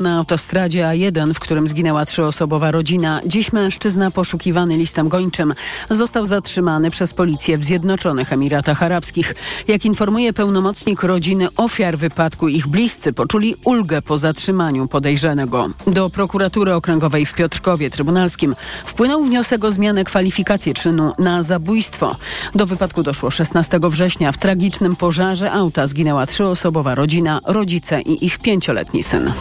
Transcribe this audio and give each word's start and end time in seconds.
Na 0.00 0.16
autostradzie 0.18 0.84
A1, 0.84 1.34
w 1.34 1.40
którym 1.40 1.68
zginęła 1.68 2.04
trzyosobowa 2.04 2.70
rodzina, 2.70 3.20
dziś 3.26 3.52
mężczyzna 3.52 4.10
poszukiwany 4.10 4.76
listem 4.76 5.08
gończym 5.08 5.54
został 5.90 6.26
zatrzymany 6.26 6.90
przez 6.90 7.14
policję 7.14 7.58
w 7.58 7.64
Zjednoczonych 7.64 8.32
Emiratach 8.32 8.82
Arabskich. 8.82 9.34
Jak 9.68 9.84
informuje 9.84 10.32
pełnomocnik 10.32 11.02
rodziny 11.02 11.48
ofiar 11.56 11.98
wypadku, 11.98 12.48
ich 12.48 12.66
bliscy 12.66 13.12
poczuli 13.12 13.56
ulgę 13.64 14.02
po 14.02 14.18
zatrzymaniu 14.18 14.88
podejrzanego. 14.88 15.70
Do 15.86 16.10
prokuratury 16.10 16.74
okręgowej 16.74 17.26
w 17.26 17.34
Piotrkowie 17.34 17.90
Trybunalskim 17.90 18.54
wpłynął 18.84 19.22
wniosek 19.22 19.64
o 19.64 19.72
zmianę 19.72 20.04
kwalifikacji 20.04 20.74
czynu 20.74 21.12
na 21.18 21.42
zabójstwo. 21.42 22.16
Do 22.54 22.66
wypadku 22.66 23.02
doszło 23.02 23.30
16 23.30 23.80
września. 23.82 24.32
W 24.32 24.38
tragicznym 24.38 24.96
pożarze 24.96 25.52
auta 25.52 25.86
zginęła 25.86 26.26
trzyosobowa 26.26 26.94
rodzina, 26.94 27.40
rodzice 27.44 28.00
i 28.00 28.26
ich 28.26 28.38
pięcioletni 28.38 29.02
syn. 29.02 29.32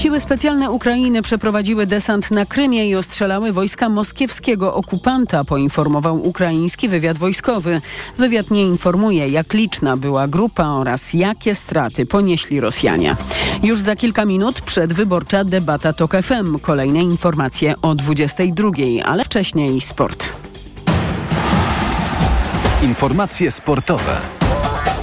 Siły 0.00 0.20
specjalne 0.20 0.70
Ukrainy 0.70 1.22
przeprowadziły 1.22 1.86
desant 1.86 2.30
na 2.30 2.46
Krymie 2.46 2.88
i 2.88 2.96
ostrzelały 2.96 3.52
wojska 3.52 3.88
moskiewskiego 3.88 4.74
okupanta, 4.74 5.44
poinformował 5.44 6.26
ukraiński 6.26 6.88
wywiad 6.88 7.18
wojskowy. 7.18 7.80
Wywiad 8.18 8.50
nie 8.50 8.62
informuje, 8.62 9.28
jak 9.28 9.54
liczna 9.54 9.96
była 9.96 10.28
grupa 10.28 10.66
oraz 10.66 11.14
jakie 11.14 11.54
straty 11.54 12.06
ponieśli 12.06 12.60
Rosjanie. 12.60 13.16
Już 13.62 13.78
za 13.80 13.96
kilka 13.96 14.24
minut 14.24 14.60
przedwyborcza 14.60 15.44
debata 15.44 15.92
TOK 15.92 16.12
FM. 16.22 16.58
Kolejne 16.58 17.02
informacje 17.02 17.74
o 17.82 17.94
22, 17.94 18.70
ale 19.04 19.24
wcześniej 19.24 19.80
sport. 19.80 20.32
Informacje 22.82 23.50
sportowe. 23.50 24.49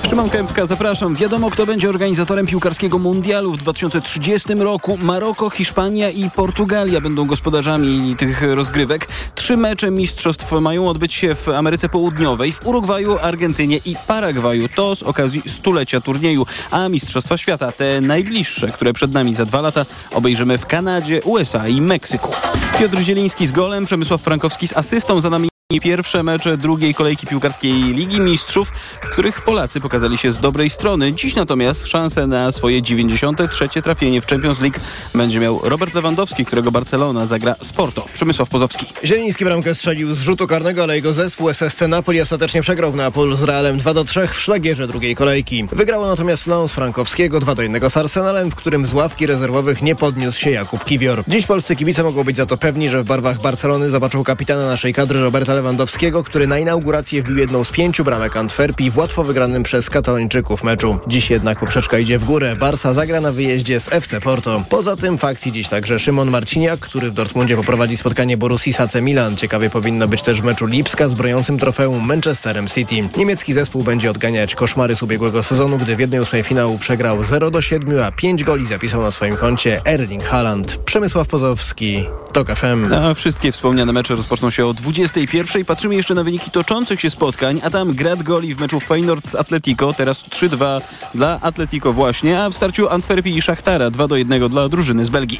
Szymon 0.10 0.30
Kępka, 0.30 0.66
zapraszam. 0.66 1.16
Wiadomo, 1.16 1.52
kto 1.52 1.66
będzie 1.66 1.90
organizatorem 1.90 2.48
piłkarskiego 2.48 3.00
mundialu 3.00 3.52
w 3.52 3.58
2030 3.58 4.54
roku. 4.54 4.98
Maroko, 5.02 5.50
Hiszpania 5.50 6.10
i 6.10 6.30
Portugalia 6.30 7.02
będą 7.02 7.26
gospodarzami 7.26 8.16
tych 8.18 8.42
rozgrywek. 8.56 9.08
Trzy 9.36 9.58
mecze 9.58 9.92
mistrzostw 9.92 10.52
mają 10.52 10.90
odbyć 10.90 11.14
się 11.14 11.36
w 11.36 11.50
Ameryce 11.50 11.90
Południowej, 11.90 12.52
w 12.52 12.68
Urugwaju, 12.68 13.18
Argentynie 13.22 13.80
i 13.86 13.96
Paragwaju. 14.08 14.70
To 14.76 14.96
z 14.96 15.04
okazji 15.04 15.42
stulecia 15.46 16.02
turnieju. 16.02 16.46
A 16.72 16.90
Mistrzostwa 16.90 17.38
Świata, 17.38 17.72
te 17.72 18.02
najbliższe, 18.02 18.68
które 18.68 18.94
przed 18.94 19.14
nami 19.14 19.36
za 19.36 19.46
dwa 19.46 19.62
lata, 19.62 19.86
obejrzymy 20.14 20.58
w 20.58 20.66
Kanadzie, 20.66 21.22
USA 21.24 21.68
i 21.68 21.82
Meksyku. 21.82 22.34
Piotr 22.80 22.98
Zieliński 22.98 23.48
z 23.48 23.52
golem, 23.52 23.86
Przemysław 23.86 24.22
Frankowski 24.22 24.68
z 24.68 24.78
asystą, 24.78 25.22
za 25.22 25.30
nami 25.30 25.50
Pierwsze 25.72 26.24
mecze 26.24 26.58
drugiej 26.58 26.94
kolejki 26.94 27.28
piłkarskiej 27.28 27.74
Ligi 27.74 28.20
Mistrzów, 28.20 28.72
w 29.02 29.10
których 29.10 29.42
Polacy 29.42 29.82
pokazali 29.82 30.18
się 30.18 30.32
z 30.32 30.38
dobrej 30.38 30.70
strony. 30.70 31.14
Dziś 31.14 31.36
natomiast 31.36 31.88
szansę 31.88 32.28
na 32.28 32.52
swoje 32.52 32.82
93. 32.82 33.82
trafienie 33.82 34.22
w 34.22 34.28
Champions 34.28 34.62
League 34.62 34.80
będzie 35.16 35.40
miał 35.40 35.60
Robert 35.64 35.94
Lewandowski, 35.94 36.46
którego 36.46 36.72
Barcelona 36.72 37.26
zagra 37.26 37.56
Sporto. 37.62 38.06
Przemysław 38.14 38.50
Pozowski. 38.50 38.86
Zieliński 39.04 39.46
bramkę 39.46 39.76
strzelił 39.76 40.16
z 40.16 40.22
rzutu 40.22 40.48
karnego, 40.48 40.84
ale 40.84 40.96
jego 40.96 41.14
zespół 41.14 41.50
SSC 41.50 41.82
Napoli 41.88 42.22
ostatecznie 42.22 42.62
przegrał 42.62 42.92
w 42.92 42.96
Neapolu 42.96 43.36
z 43.36 43.44
Realem 43.44 43.78
2 43.78 43.94
do 43.94 44.04
3 44.04 44.28
w 44.28 44.40
szlagierze 44.40 44.88
drugiej 44.88 45.16
kolejki. 45.16 45.66
Wygrało 45.72 46.08
natomiast 46.08 46.48
Lons 46.48 46.74
Frankowskiego 46.74 47.40
2 47.40 47.56
do 47.56 47.62
1 47.62 47.90
z 47.90 47.98
Arsenalem, 47.98 48.52
w 48.52 48.56
którym 48.56 48.88
z 48.88 48.94
ławki 48.94 49.26
rezerwowych 49.26 49.82
nie 49.82 49.96
podniósł 49.96 50.40
się 50.40 50.52
Jakub 50.52 50.84
Kiwior. 50.86 51.24
Dziś 51.28 51.46
polscy 51.46 51.76
kibice 51.76 52.04
mogą 52.04 52.24
być 52.24 52.38
za 52.38 52.46
to 52.46 52.58
pewni, 52.58 52.90
że 52.90 53.04
w 53.04 53.06
barwach 53.06 53.42
Barcelony 53.42 53.90
zobaczą 53.90 54.24
kapitana 54.24 54.68
naszej 54.68 54.94
kadry 54.94 55.22
Roberta 55.22 55.57
Lewandowskiego, 55.58 56.24
który 56.24 56.48
na 56.48 56.60
inaugurację 56.60 57.24
wbił 57.24 57.38
jedną 57.38 57.64
z 57.64 57.72
pięciu 57.72 58.04
bramek 58.04 58.38
Antwerpii 58.38 58.92
w 58.92 58.98
łatwo 58.98 59.24
wygranym 59.24 59.64
przez 59.64 59.90
Katalończyków 59.90 60.64
meczu. 60.64 61.00
Dziś 61.08 61.30
jednak 61.30 61.60
poprzeczka 61.60 61.98
idzie 61.98 62.20
w 62.20 62.26
górę. 62.26 62.56
Barsa 62.56 62.94
zagra 62.94 63.22
na 63.22 63.32
wyjeździe 63.32 63.80
z 63.80 63.94
FC 63.94 64.22
Porto. 64.22 64.64
Poza 64.70 64.96
tym 64.96 65.18
w 65.18 65.26
akcji 65.26 65.52
dziś 65.52 65.68
także 65.68 66.00
Szymon 66.00 66.30
Marciniak, 66.30 66.80
który 66.80 67.12
w 67.12 67.14
Dortmundzie 67.14 67.56
poprowadzi 67.56 67.98
spotkanie 67.98 68.38
Borussii 68.38 68.74
z 68.74 68.80
AC 68.80 68.96
Milan. 69.02 69.38
Ciekawie 69.38 69.70
powinno 69.70 70.08
być 70.08 70.22
też 70.22 70.42
w 70.42 70.44
meczu 70.44 70.66
Lipska 70.66 71.08
z 71.08 71.14
brojącym 71.14 71.60
trofeum 71.60 72.06
Manchesterem 72.06 72.68
City. 72.68 72.96
Niemiecki 73.18 73.54
zespół 73.54 73.84
będzie 73.84 74.12
odganiać 74.12 74.56
koszmary 74.56 74.96
z 74.96 75.04
ubiegłego 75.04 75.44
sezonu, 75.44 75.78
gdy 75.78 75.96
w 75.96 76.00
jednej 76.00 76.20
ósmej 76.20 76.44
finału 76.44 76.78
przegrał 76.80 77.24
0 77.24 77.52
do 77.52 77.62
7, 77.62 78.00
a 78.04 78.12
5 78.12 78.44
goli 78.44 78.66
zapisał 78.66 79.02
na 79.02 79.12
swoim 79.12 79.36
koncie 79.36 79.82
Erling 79.86 80.24
Haaland. 80.24 80.76
Przemysław 80.76 81.28
Pozowski, 81.28 82.06
TOK 82.34 82.48
FM. 82.56 82.94
A 82.94 83.14
wszystkie 83.14 83.52
wspomniane 83.52 83.94
mecze 83.94 84.16
rozpoczną 84.16 84.50
się 84.50 84.66
o 84.66 84.74
21. 84.74 85.47
Patrzymy 85.68 85.96
jeszcze 85.96 86.14
na 86.14 86.24
wyniki 86.24 86.52
toczących 86.52 87.02
się 87.02 87.10
spotkań, 87.10 87.62
a 87.64 87.70
tam 87.70 87.94
grad 87.94 88.24
goli 88.24 88.56
w 88.56 88.60
meczu 88.60 88.80
Feyenoord 88.80 89.28
z 89.30 89.36
Atletico, 89.36 89.94
teraz 89.94 90.24
3-2 90.30 90.82
dla 91.16 91.40
Atletico 91.42 91.94
właśnie, 91.94 92.44
a 92.44 92.50
w 92.50 92.54
starciu 92.54 92.90
Antwerpii 92.90 93.38
i 93.38 93.42
Szachtara 93.42 93.90
2-1 93.90 94.50
dla 94.50 94.70
drużyny 94.70 95.06
z 95.06 95.10
Belgii. 95.10 95.40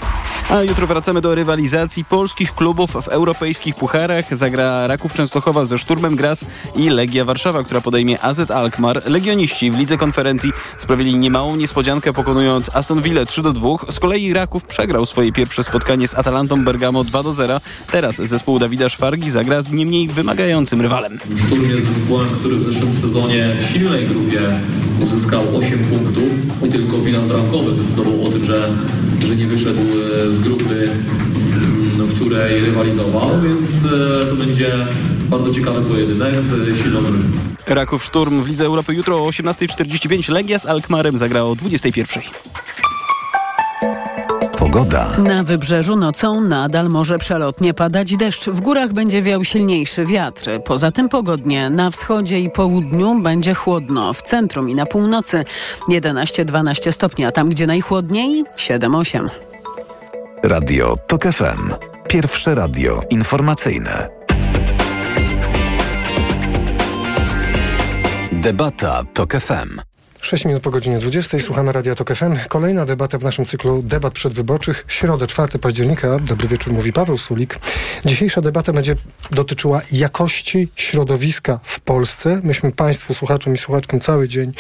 A 0.50 0.64
jutro 0.64 0.88
wracamy 0.88 1.22
do 1.22 1.36
rywalizacji 1.36 2.06
polskich 2.06 2.56
klubów 2.56 2.92
w 2.92 3.08
europejskich 3.08 3.76
pucharach. 3.76 4.38
Zagra 4.38 4.88
Raków 4.88 5.14
Częstochowa 5.14 5.66
ze 5.66 5.78
Szturmem 5.78 6.16
Graz 6.16 6.46
i 6.76 6.90
Legia 6.90 7.26
Warszawa, 7.26 7.64
która 7.64 7.82
podejmie 7.82 8.22
AZ 8.22 8.52
Alkmaar. 8.52 9.02
Legioniści 9.06 9.72
w 9.72 9.78
lidze 9.78 9.98
konferencji 9.98 10.52
sprawili 10.78 11.18
niemałą 11.18 11.56
niespodziankę 11.56 12.14
pokonując 12.14 12.76
Aston 12.76 13.02
Villa 13.02 13.22
3-2. 13.22 13.92
Z 13.92 14.00
kolei 14.00 14.34
Raków 14.34 14.64
przegrał 14.64 15.06
swoje 15.06 15.32
pierwsze 15.32 15.64
spotkanie 15.64 16.08
z 16.08 16.16
Atalantą 16.16 16.64
Bergamo 16.64 17.02
2-0. 17.02 17.60
Teraz 17.92 18.16
zespół 18.16 18.60
Dawida 18.60 18.90
Szwargi 18.90 19.32
zagra 19.32 19.62
z 19.62 19.72
nie 19.72 19.97
mniej 19.98 20.08
wymagającym 20.08 20.82
rywalem. 20.82 21.20
Szturm 21.48 21.70
jest 21.70 21.86
zespołem, 21.88 22.30
który 22.40 22.56
w 22.56 22.64
zeszłym 22.64 22.96
sezonie 22.96 23.50
w 23.62 23.72
silnej 23.72 24.08
grupie 24.08 24.40
uzyskał 25.06 25.44
8 25.58 25.80
punktów 25.80 26.30
i 26.68 26.70
tylko 26.70 26.98
bilans 26.98 27.28
bramkowy 27.28 27.72
decydował 27.72 28.26
o 28.26 28.30
tym, 28.30 28.46
że, 28.46 28.70
że 29.28 29.36
nie 29.36 29.48
wyszedł 29.48 29.82
e, 29.82 30.32
z 30.32 30.40
grupy, 30.40 30.90
mm, 31.96 32.08
w 32.08 32.16
której 32.16 32.62
rywalizował, 32.62 33.30
więc 33.42 33.70
e, 33.86 34.26
to 34.26 34.36
będzie 34.36 34.72
bardzo 35.30 35.54
ciekawy 35.54 35.82
pojedynek 35.82 36.42
z 36.42 36.78
silną 36.84 37.02
drużyną. 37.02 37.30
Raków 37.68 38.04
Szturm 38.04 38.44
w 38.44 38.48
Lidze 38.48 38.66
Europy 38.66 38.94
jutro 38.94 39.18
o 39.18 39.30
18.45. 39.30 40.32
Legia 40.32 40.60
z 40.60 40.66
Alkmaarem 40.66 41.18
zagra 41.18 41.44
o 41.44 41.54
21.00. 41.54 42.67
Pogoda. 44.78 45.12
Na 45.18 45.44
wybrzeżu 45.44 45.96
nocą 45.96 46.42
nadal 46.42 46.90
może 46.90 47.18
przelotnie 47.18 47.74
padać 47.74 48.18
deszcz. 48.18 48.50
W 48.50 48.62
górach 48.62 48.94
będzie 48.94 49.22
wiał 49.22 49.44
silniejszy 49.44 50.06
wiatr. 50.06 50.50
Poza 50.66 50.92
tym 50.92 51.10
pogodnie. 51.10 51.70
Na 51.70 51.92
wschodzie 51.92 52.40
i 52.40 52.50
południu 52.50 53.22
będzie 53.22 53.54
chłodno. 53.54 54.14
W 54.14 54.22
centrum 54.22 54.70
i 54.70 54.76
na 54.76 54.86
północy 54.86 55.46
11-12 55.90 56.92
stopni, 56.92 57.26
a 57.26 57.32
tam 57.32 57.50
gdzie 57.50 57.68
najchłodniej 57.68 58.44
7-8. 58.58 59.30
Radio 60.44 60.96
TOK 61.08 61.24
FM. 61.24 61.74
Pierwsze 62.08 62.56
radio 62.56 63.02
informacyjne. 63.10 64.10
Debata 68.32 69.04
TOK 69.14 69.34
FM. 69.34 69.87
6 70.22 70.46
minut 70.46 70.64
po 70.64 70.72
godzinie 70.72 71.00
20. 71.00 71.40
Słuchamy 71.40 71.72
Radia 71.72 71.96
Tok 71.96 72.14
FM. 72.16 72.36
Kolejna 72.50 72.86
debata 72.86 73.18
w 73.18 73.24
naszym 73.24 73.46
cyklu 73.46 73.84
debat 73.84 74.14
przedwyborczych. 74.14 74.86
Środę 74.88 75.28
4 75.28 75.60
października. 75.60 76.20
Dobry 76.20 76.48
wieczór, 76.48 76.74
mówi 76.74 76.94
Paweł 76.94 77.18
Sulik. 77.18 77.60
Dzisiejsza 78.06 78.42
debata 78.42 78.74
będzie 78.74 78.96
dotyczyła 79.32 79.82
jakości 79.92 80.70
środowiska 80.76 81.60
w 81.64 81.80
Polsce. 81.80 82.42
Myśmy 82.44 82.72
Państwu, 82.72 83.14
słuchaczom 83.14 83.54
i 83.54 83.58
słuchaczkom 83.58 84.00
cały 84.00 84.28
dzień 84.28 84.52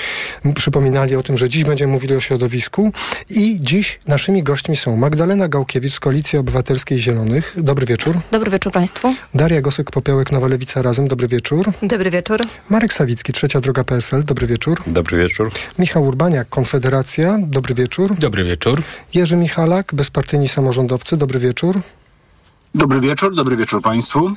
przypominali 0.55 1.15
o 1.15 1.23
tym, 1.23 1.37
że 1.37 1.49
dziś 1.49 1.63
będziemy 1.63 1.93
mówili 1.93 2.15
o 2.15 2.19
środowisku. 2.19 2.91
I 3.29 3.57
dziś 3.61 3.99
naszymi 4.07 4.43
gośćmi 4.43 4.75
są 4.75 4.97
Magdalena 4.97 5.47
Gałkiewicz 5.47 5.93
z 5.93 5.99
Koalicji 5.99 6.39
Obywatelskiej 6.39 6.99
Zielonych. 6.99 7.53
Dobry 7.57 7.85
wieczór. 7.85 8.15
Dobry 8.31 8.51
wieczór 8.51 8.73
Państwu. 8.73 9.15
Daria 9.33 9.61
Gosek-Popiołek, 9.61 10.31
Nowa 10.31 10.47
Lewica 10.47 10.81
Razem. 10.81 11.07
Dobry 11.07 11.27
wieczór. 11.27 11.71
Dobry 11.81 12.11
wieczór. 12.11 12.41
Marek 12.69 12.93
Sawicki, 12.93 13.33
Trzecia 13.33 13.61
Droga 13.61 13.83
PSL. 13.83 14.23
Dobry 14.23 14.47
wieczór. 14.47 14.83
Dobry 14.87 15.17
wieczór. 15.17 15.46
Michał 15.79 16.03
Urbaniak, 16.03 16.49
Konfederacja. 16.49 17.37
Dobry 17.41 17.75
wieczór. 17.75 18.15
Dobry 18.15 18.43
wieczór. 18.43 18.81
Jerzy 19.13 19.35
Michalak, 19.37 19.95
Bezpartyjni 19.95 20.47
Samorządowcy. 20.47 21.17
Dobry 21.17 21.39
wieczór. 21.39 21.81
Dobry 22.75 22.99
wieczór, 22.99 23.35
dobry 23.35 23.57
wieczór 23.57 23.81
Państwu. 23.81 24.31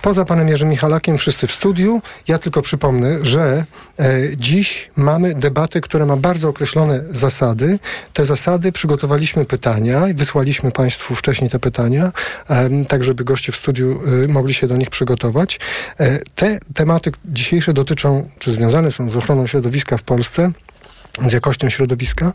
Poza 0.00 0.24
panem 0.24 0.48
Jerzym 0.48 0.68
Michalakiem 0.68 1.18
wszyscy 1.18 1.46
w 1.46 1.52
studiu. 1.52 2.02
Ja 2.28 2.38
tylko 2.38 2.62
przypomnę, 2.62 3.18
że 3.22 3.64
e, 3.98 4.20
dziś 4.36 4.90
mamy 4.96 5.34
debatę, 5.34 5.80
która 5.80 6.06
ma 6.06 6.16
bardzo 6.16 6.48
określone 6.48 7.02
zasady. 7.10 7.78
Te 8.12 8.24
zasady 8.24 8.72
przygotowaliśmy 8.72 9.44
pytania 9.44 10.08
i 10.08 10.14
wysłaliśmy 10.14 10.70
państwu 10.70 11.14
wcześniej 11.14 11.50
te 11.50 11.58
pytania, 11.58 12.12
e, 12.50 12.84
tak 12.84 13.04
żeby 13.04 13.24
goście 13.24 13.52
w 13.52 13.56
studiu 13.56 14.00
e, 14.24 14.28
mogli 14.28 14.54
się 14.54 14.66
do 14.66 14.76
nich 14.76 14.90
przygotować. 14.90 15.60
E, 16.00 16.18
te 16.34 16.58
tematy 16.74 17.12
dzisiejsze 17.24 17.72
dotyczą, 17.72 18.28
czy 18.38 18.52
związane 18.52 18.90
są 18.90 19.08
z 19.08 19.16
ochroną 19.16 19.46
środowiska 19.46 19.96
w 19.96 20.02
Polsce 20.02 20.52
z 21.26 21.32
jakością 21.32 21.70
środowiska. 21.70 22.32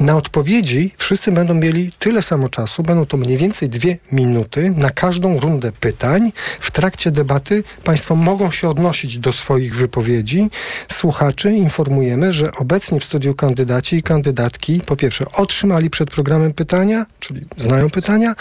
Na 0.00 0.16
odpowiedzi 0.16 0.92
wszyscy 0.96 1.32
będą 1.32 1.54
mieli 1.54 1.92
tyle 1.98 2.22
samo 2.22 2.48
czasu, 2.48 2.82
będą 2.82 3.06
to 3.06 3.16
mniej 3.16 3.36
więcej 3.36 3.68
dwie 3.68 3.98
minuty 4.12 4.72
na 4.76 4.90
każdą 4.90 5.40
rundę 5.40 5.72
pytań. 5.72 6.32
W 6.60 6.70
trakcie 6.70 7.10
debaty 7.10 7.64
Państwo 7.84 8.16
mogą 8.16 8.50
się 8.50 8.68
odnosić 8.68 9.18
do 9.18 9.32
swoich 9.32 9.76
wypowiedzi. 9.76 10.50
Słuchaczy 10.92 11.52
informujemy, 11.52 12.32
że 12.32 12.52
obecnie 12.52 13.00
w 13.00 13.04
studiu 13.04 13.34
kandydaci 13.34 13.96
i 13.96 14.02
kandydatki 14.02 14.80
po 14.86 14.96
pierwsze 14.96 15.32
otrzymali 15.32 15.90
przed 15.90 16.10
programem 16.10 16.52
pytania, 16.52 17.06
czyli 17.20 17.40
znają 17.56 17.90
pytania 17.90 18.34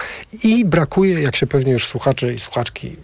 i 0.44 0.66
brakuje, 0.66 1.22
jak 1.22 1.36
się 1.36 1.48
pewnie 1.48 1.74
już 1.74 1.88
słuchacze 1.88 2.34
i 2.34 2.40
słuchaczki 2.40 2.96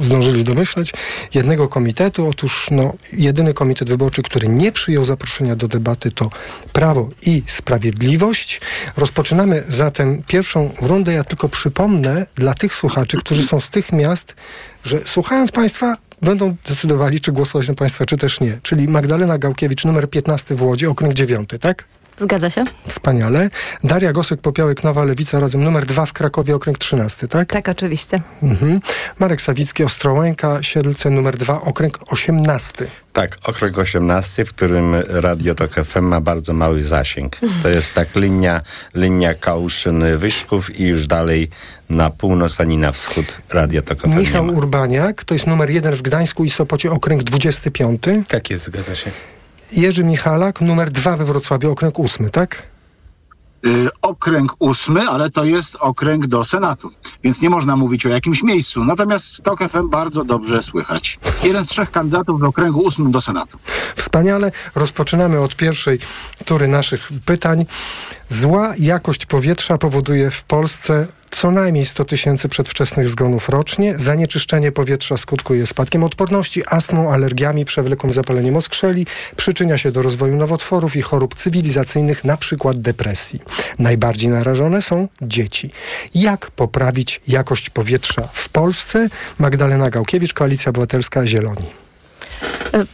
zdążyli 0.00 0.44
domyśleć, 0.44 0.92
jednego 1.34 1.68
komitetu. 1.68 2.28
Otóż 2.28 2.68
no, 2.70 2.92
jedyny 3.12 3.54
komitet 3.54 3.88
wyborczy, 3.88 4.22
który 4.22 4.48
nie 4.48 4.72
przyjął 4.72 5.04
zaproszenia 5.04 5.56
do 5.56 5.68
debaty 5.68 6.10
to 6.10 6.30
Prawo 6.72 7.08
i 7.26 7.42
Sprawiedliwość. 7.46 8.60
Rozpoczynamy 8.96 9.64
zatem 9.68 10.22
pierwszą 10.26 10.70
rundę. 10.82 11.12
Ja 11.12 11.24
tylko 11.24 11.48
przypomnę 11.48 12.26
dla 12.34 12.54
tych 12.54 12.74
słuchaczy, 12.74 13.16
którzy 13.16 13.42
są 13.42 13.60
z 13.60 13.68
tych 13.68 13.92
miast, 13.92 14.34
że 14.84 15.00
słuchając 15.04 15.52
Państwa 15.52 15.96
będą 16.22 16.56
decydowali, 16.68 17.20
czy 17.20 17.32
głosować 17.32 17.68
na 17.68 17.74
Państwa, 17.74 18.06
czy 18.06 18.16
też 18.16 18.40
nie. 18.40 18.58
Czyli 18.62 18.88
Magdalena 18.88 19.38
Gałkiewicz, 19.38 19.84
numer 19.84 20.10
15 20.10 20.54
w 20.54 20.62
Łodzi, 20.62 20.86
okręg 20.86 21.14
9, 21.14 21.50
tak? 21.60 21.84
Zgadza 22.20 22.50
się. 22.50 22.64
Wspaniale. 22.86 23.50
Daria 23.84 24.12
Gosek-Popiołek, 24.12 24.84
Nowa 24.84 25.04
Lewica, 25.04 25.40
razem 25.40 25.64
numer 25.64 25.86
2 25.86 26.06
w 26.06 26.12
Krakowie, 26.12 26.54
okręg 26.54 26.78
13, 26.78 27.28
tak? 27.28 27.52
Tak, 27.52 27.68
oczywiście. 27.68 28.22
Mhm. 28.42 28.78
Marek 29.18 29.40
Sawicki, 29.40 29.84
Ostrołęka, 29.84 30.62
Siedlce, 30.62 31.10
numer 31.10 31.36
2, 31.36 31.60
okręg 31.60 31.98
18. 32.12 32.86
Tak, 33.12 33.36
okręg 33.44 33.78
18, 33.78 34.44
w 34.44 34.48
którym 34.48 34.94
Radio 35.08 35.54
Tok 35.54 35.70
FM 35.70 36.00
ma 36.00 36.20
bardzo 36.20 36.52
mały 36.52 36.84
zasięg. 36.84 37.36
To 37.62 37.68
jest 37.68 37.92
tak 37.92 38.16
linia, 38.16 38.60
linia 38.94 39.34
Kałszyn-Wyszków 39.34 40.80
i 40.80 40.84
już 40.84 41.06
dalej 41.06 41.50
na 41.90 42.10
północ 42.10 42.60
ani 42.60 42.76
na 42.76 42.92
wschód 42.92 43.36
Radio 43.50 43.82
Tok 43.82 44.00
FM 44.00 44.18
Michał 44.18 44.46
Urbaniak, 44.46 45.24
to 45.24 45.34
jest 45.34 45.46
numer 45.46 45.70
1 45.70 45.94
w 45.94 46.02
Gdańsku 46.02 46.44
i 46.44 46.50
Sopocie, 46.50 46.90
okręg 46.90 47.22
25. 47.22 48.02
Tak 48.28 48.50
jest, 48.50 48.64
zgadza 48.64 48.94
się. 48.94 49.10
Jerzy 49.72 50.04
Michalak, 50.04 50.60
numer 50.60 50.90
2 50.90 51.16
we 51.16 51.24
Wrocławiu, 51.24 51.70
okręg 51.70 52.00
8, 52.00 52.30
tak? 52.30 52.62
Yy, 53.62 53.88
okręg 54.02 54.54
ósmy, 54.58 55.08
ale 55.08 55.30
to 55.30 55.44
jest 55.44 55.76
okręg 55.80 56.26
do 56.26 56.44
Senatu, 56.44 56.90
więc 57.24 57.42
nie 57.42 57.50
można 57.50 57.76
mówić 57.76 58.06
o 58.06 58.08
jakimś 58.08 58.42
miejscu. 58.42 58.84
Natomiast 58.84 59.42
TOK 59.42 59.60
FM 59.68 59.88
bardzo 59.88 60.24
dobrze 60.24 60.62
słychać. 60.62 61.18
Jeden 61.44 61.64
z 61.64 61.68
trzech 61.68 61.90
kandydatów 61.90 62.40
w 62.40 62.44
okręgu 62.44 62.80
ósmym 62.80 63.10
do 63.10 63.20
Senatu. 63.20 63.58
Wspaniale. 63.96 64.52
Rozpoczynamy 64.74 65.40
od 65.40 65.56
pierwszej 65.56 65.98
tury 66.44 66.68
naszych 66.68 67.08
pytań. 67.26 67.66
Zła 68.28 68.74
jakość 68.78 69.26
powietrza 69.26 69.78
powoduje 69.78 70.30
w 70.30 70.44
Polsce 70.44 71.06
co 71.30 71.50
najmniej 71.50 71.86
100 71.86 72.04
tysięcy 72.04 72.48
przedwczesnych 72.48 73.08
zgonów 73.08 73.48
rocznie. 73.48 73.98
Zanieczyszczenie 73.98 74.72
powietrza 74.72 75.16
skutkuje 75.16 75.66
spadkiem 75.66 76.04
odporności, 76.04 76.62
astmą, 76.66 77.12
alergiami, 77.12 77.64
przewlekłym 77.64 78.12
zapaleniem 78.12 78.56
oskrzeli, 78.56 79.06
przyczynia 79.36 79.78
się 79.78 79.90
do 79.90 80.02
rozwoju 80.02 80.36
nowotworów 80.36 80.96
i 80.96 81.02
chorób 81.02 81.34
cywilizacyjnych, 81.34 82.24
na 82.24 82.36
przykład 82.36 82.78
depresji. 82.78 83.40
Najbardziej 83.78 84.28
narażone 84.28 84.82
są 84.82 85.08
dzieci. 85.22 85.70
Jak 86.14 86.50
poprawić 86.50 87.20
jakość 87.28 87.70
powietrza 87.70 88.28
w 88.32 88.48
Polsce? 88.48 89.08
Magdalena 89.38 89.90
Gałkiewicz, 89.90 90.34
Koalicja 90.34 90.70
Obywatelska, 90.70 91.26
Zieloni. 91.26 91.66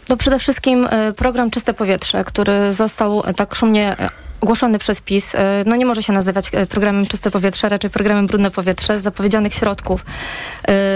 No 0.09 0.17
przede 0.17 0.39
wszystkim 0.39 0.89
e, 0.91 1.13
program 1.13 1.51
Czyste 1.51 1.75
Powietrze, 1.75 2.25
który 2.25 2.73
został 2.73 3.23
tak 3.37 3.55
szumnie 3.55 3.99
e, 3.99 4.26
ogłoszony 4.41 4.79
przez 4.79 5.01
PiS, 5.01 5.35
e, 5.35 5.65
no 5.67 5.77
nie 5.77 5.87
może 5.87 6.03
się 6.03 6.13
nazywać 6.13 6.51
programem 6.71 7.07
Czyste 7.07 7.31
Powietrze, 7.31 7.69
raczej 7.69 7.91
programem 7.91 8.27
Brudne 8.27 8.51
Powietrze. 8.51 9.01
Z 9.01 9.03
zapowiedzianych 9.03 9.55
środków 9.55 10.05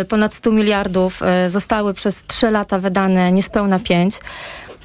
ponad 0.09 0.35
100 0.35 0.53
miliardów 0.53 1.21
zostały 1.49 1.95
przez 1.95 2.25
3 2.27 2.51
lata 2.51 2.79
wydane 2.79 3.33
niespełna 3.33 3.79
5. 3.79 4.21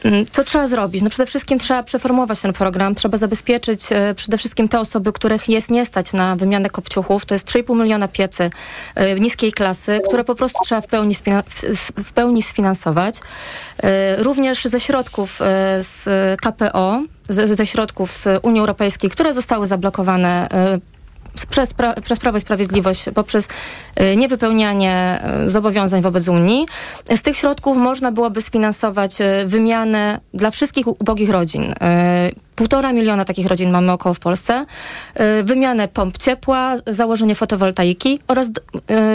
Mm, 0.06 0.26
co 0.26 0.44
trzeba 0.44 0.68
zrobić? 0.68 1.02
No 1.02 1.10
przede 1.10 1.26
wszystkim 1.26 1.60
trzeba 1.60 1.84
przeformować 1.84 2.42
ten 2.42 2.54
program, 2.54 2.96
trzeba 2.96 3.18
zabezpieczyć 3.18 3.92
e, 3.92 4.14
przede 4.16 4.38
wszystkim 4.38 4.70
te 4.70 4.80
osoby, 4.80 5.14
których 5.14 5.50
jest 5.50 5.72
nie 5.72 5.86
stać 5.86 6.14
na 6.14 6.36
wymianę 6.36 6.70
kopciuchów. 6.70 7.26
To 7.26 7.36
jest 7.36 7.48
3,5 7.48 7.82
miliona 7.82 8.08
piecy 8.08 8.50
e, 8.96 9.20
niskiej 9.20 9.52
klasy, 9.52 10.00
które 10.08 10.24
po 10.24 10.36
prostu 10.36 10.60
trzeba 10.64 10.82
w 10.82 10.88
pełni, 10.88 11.16
w 12.04 12.14
pełni 12.14 12.44
sfinansować. 12.44 13.20
E, 13.84 14.24
również 14.24 14.64
ze 14.64 14.80
środków 14.80 15.40
z 15.80 16.06
KPO, 16.42 17.02
ze 17.30 17.66
środków 17.66 18.12
z 18.12 18.28
Unii 18.42 18.60
Europejskiej, 18.60 19.10
które 19.10 19.34
zostały 19.34 19.68
zablokowane 19.68 20.48
przez, 21.50 21.74
pra, 21.74 21.94
przez 21.94 22.20
Prawo 22.20 22.38
i 22.38 22.42
Sprawiedliwość 22.42 23.06
poprzez 23.16 23.48
y, 24.02 24.16
niewypełnianie 24.16 25.22
y, 25.46 25.50
zobowiązań 25.50 26.02
wobec 26.02 26.28
Unii. 26.28 26.66
Z 27.16 27.22
tych 27.22 27.38
środków 27.38 27.78
można 27.78 28.12
byłoby 28.12 28.42
sfinansować 28.42 29.18
wymianę 29.46 30.20
dla 30.34 30.52
wszystkich 30.52 30.88
ubogich 30.88 31.30
rodzin. 31.30 31.74
Półtora 32.56 32.94
miliona 32.94 33.26
takich 33.26 33.46
rodzin 33.46 33.72
mamy 33.72 33.92
około 33.92 34.14
w 34.14 34.20
Polsce. 34.20 34.66
Wymianę 35.44 35.88
pomp 35.88 36.18
ciepła, 36.18 36.74
założenie 36.88 37.36
fotowoltaiki 37.36 38.20
oraz 38.28 38.52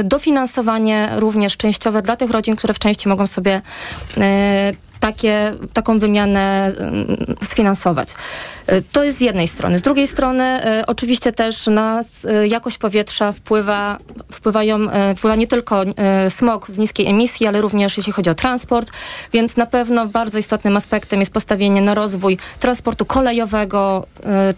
dofinansowanie 0.04 1.08
również 1.16 1.56
częściowe 1.56 2.02
dla 2.02 2.16
tych 2.16 2.30
rodzin, 2.30 2.56
które 2.56 2.74
w 2.74 2.78
części 2.78 3.08
mogą 3.08 3.26
sobie 3.26 3.62
takie, 5.00 5.54
taką 5.72 5.98
wymianę 5.98 6.72
mm, 6.78 7.36
sfinansować. 7.42 8.14
Y, 8.72 8.82
to 8.92 9.04
jest 9.04 9.18
z 9.18 9.20
jednej 9.20 9.48
strony. 9.48 9.78
Z 9.78 9.82
drugiej 9.82 10.06
strony 10.06 10.66
y, 10.80 10.86
oczywiście 10.86 11.32
też 11.32 11.66
na 11.66 12.00
y, 12.44 12.48
jakość 12.48 12.78
powietrza 12.78 13.32
wpływa, 13.32 13.98
wpływają, 14.32 14.78
wpływa 15.16 15.36
nie 15.36 15.46
tylko 15.46 15.82
smog 16.28 16.70
z 16.70 16.78
niskiej 16.78 17.06
emisji, 17.06 17.46
ale 17.46 17.60
również 17.60 17.96
jeśli 17.96 18.12
chodzi 18.12 18.30
o 18.30 18.34
transport, 18.34 18.90
więc 19.32 19.56
na 19.56 19.66
pewno 19.66 20.06
bardzo 20.06 20.38
istotnym 20.38 20.76
aspektem 20.76 21.20
jest 21.20 21.32
postawienie 21.32 21.80
na 21.80 21.94
rozwój 21.94 22.38
transportu 22.60 23.04
kolejowego, 23.04 24.06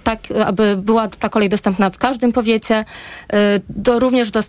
tak 0.04 0.20
aby 0.46 0.76
była 0.76 1.08
ta 1.08 1.28
kolej 1.28 1.48
dostępna 1.48 1.90
w 1.90 1.98
każdym 1.98 2.32
powiecie, 2.32 2.84
do, 3.68 3.98
również 3.98 4.30
do, 4.30 4.40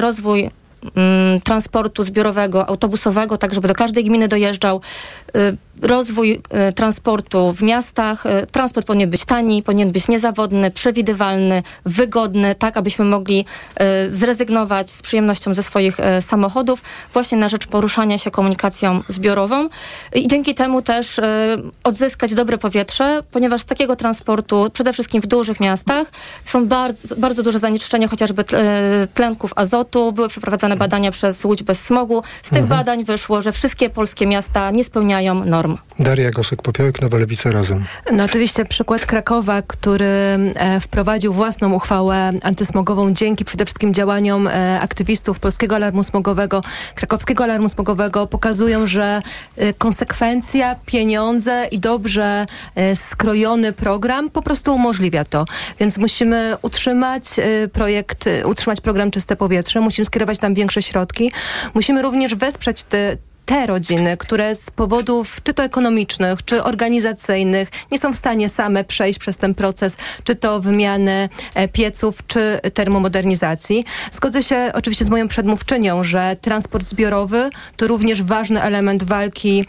rozwój 0.00 0.50
transportu 1.44 2.02
zbiorowego, 2.02 2.68
autobusowego, 2.68 3.36
tak 3.36 3.54
żeby 3.54 3.68
do 3.68 3.74
każdej 3.74 4.04
gminy 4.04 4.28
dojeżdżał. 4.28 4.80
Rozwój 5.82 6.32
y, 6.68 6.72
transportu 6.72 7.52
w 7.52 7.62
miastach. 7.62 8.26
Y, 8.26 8.46
transport 8.46 8.86
powinien 8.86 9.10
być 9.10 9.24
tani, 9.24 9.62
powinien 9.62 9.92
być 9.92 10.08
niezawodny, 10.08 10.70
przewidywalny, 10.70 11.62
wygodny, 11.84 12.54
tak 12.54 12.76
abyśmy 12.76 13.04
mogli 13.04 13.44
zrezygnować 14.08 14.90
z 14.90 15.02
przyjemnością 15.02 15.54
ze 15.54 15.62
swoich 15.62 15.96
samochodów 16.20 16.82
właśnie 17.12 17.38
na 17.38 17.48
rzecz 17.48 17.66
poruszania 17.66 18.18
się 18.18 18.30
komunikacją 18.30 19.02
zbiorową 19.08 19.68
i 20.14 20.28
dzięki 20.28 20.54
temu 20.54 20.82
też 20.82 21.20
odzyskać 21.84 22.34
dobre 22.34 22.58
powietrze, 22.58 23.20
ponieważ 23.30 23.60
z 23.60 23.64
takiego 23.64 23.96
transportu, 23.96 24.70
przede 24.72 24.92
wszystkim 24.92 25.20
w 25.20 25.26
dużych 25.26 25.60
miastach, 25.60 26.06
są 26.44 26.66
bardzo, 26.66 27.16
bardzo 27.16 27.42
duże 27.42 27.58
zanieczyszczenie 27.58 28.08
chociażby 28.08 28.44
tlenków 29.14 29.52
azotu. 29.56 30.12
Były 30.12 30.28
przeprowadzane 30.28 30.76
badania 30.76 31.10
przez 31.10 31.44
Łódź 31.44 31.62
bez 31.62 31.82
smogu. 31.82 32.22
Z 32.42 32.48
tych 32.48 32.58
mhm. 32.62 32.78
badań 32.78 33.04
wyszło, 33.04 33.42
że 33.42 33.52
wszystkie 33.52 33.90
polskie 33.90 34.26
miasta 34.26 34.70
nie 34.70 34.84
spełniają 34.84 35.44
norm. 35.44 35.63
Daria 35.98 36.30
Gosek-Popiołek, 36.30 37.02
Nowa 37.02 37.18
Lewica 37.18 37.50
Razem. 37.50 37.84
No 38.12 38.24
oczywiście 38.24 38.64
przykład 38.64 39.06
Krakowa, 39.06 39.62
który 39.62 40.06
e, 40.06 40.80
wprowadził 40.80 41.32
własną 41.32 41.72
uchwałę 41.72 42.32
antysmogową 42.42 43.12
dzięki 43.12 43.44
przede 43.44 43.64
wszystkim 43.64 43.94
działaniom 43.94 44.48
e, 44.48 44.80
aktywistów 44.80 45.40
Polskiego 45.40 45.76
Alarmu 45.76 46.02
Smogowego, 46.02 46.62
Krakowskiego 46.94 47.44
Alarmu 47.44 47.68
Smogowego 47.68 48.26
pokazują, 48.26 48.86
że 48.86 49.22
e, 49.56 49.72
konsekwencja, 49.72 50.76
pieniądze 50.86 51.66
i 51.70 51.78
dobrze 51.78 52.46
e, 52.74 52.96
skrojony 52.96 53.72
program 53.72 54.30
po 54.30 54.42
prostu 54.42 54.74
umożliwia 54.74 55.24
to. 55.24 55.44
Więc 55.80 55.98
musimy 55.98 56.56
utrzymać 56.62 57.24
e, 57.38 57.68
projekt, 57.68 58.28
utrzymać 58.44 58.80
program 58.80 59.10
Czyste 59.10 59.36
Powietrze, 59.36 59.80
musimy 59.80 60.04
skierować 60.06 60.38
tam 60.38 60.54
większe 60.54 60.82
środki. 60.82 61.32
Musimy 61.74 62.02
również 62.02 62.34
wesprzeć 62.34 62.82
te 62.82 63.16
te 63.44 63.66
rodziny, 63.66 64.16
które 64.16 64.54
z 64.54 64.70
powodów 64.70 65.40
czy 65.44 65.54
to 65.54 65.62
ekonomicznych, 65.62 66.44
czy 66.44 66.62
organizacyjnych 66.62 67.68
nie 67.92 67.98
są 67.98 68.12
w 68.12 68.16
stanie 68.16 68.48
same 68.48 68.84
przejść 68.84 69.18
przez 69.18 69.36
ten 69.36 69.54
proces, 69.54 69.96
czy 70.24 70.34
to 70.34 70.60
wymiany 70.60 71.28
e, 71.54 71.68
pieców, 71.68 72.18
czy 72.26 72.60
termomodernizacji. 72.74 73.84
Zgodzę 74.12 74.42
się 74.42 74.70
oczywiście 74.74 75.04
z 75.04 75.08
moją 75.08 75.28
przedmówczynią, 75.28 76.04
że 76.04 76.36
transport 76.40 76.86
zbiorowy 76.86 77.50
to 77.76 77.86
również 77.86 78.22
ważny 78.22 78.62
element 78.62 79.04
walki 79.04 79.66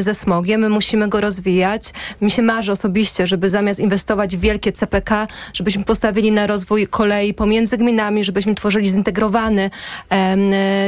ze 0.00 0.14
smogiem. 0.14 0.60
My 0.60 0.68
musimy 0.68 1.08
go 1.08 1.20
rozwijać. 1.20 1.92
Mi 2.20 2.30
się 2.30 2.42
marzy 2.42 2.72
osobiście, 2.72 3.26
żeby 3.26 3.50
zamiast 3.50 3.80
inwestować 3.80 4.36
w 4.36 4.40
wielkie 4.40 4.72
CPK, 4.72 5.26
żebyśmy 5.52 5.84
postawili 5.84 6.32
na 6.32 6.46
rozwój 6.46 6.86
kolei 6.86 7.34
pomiędzy 7.34 7.76
gminami, 7.78 8.24
żebyśmy 8.24 8.54
tworzyli 8.54 8.88
zintegrowany, 8.88 9.70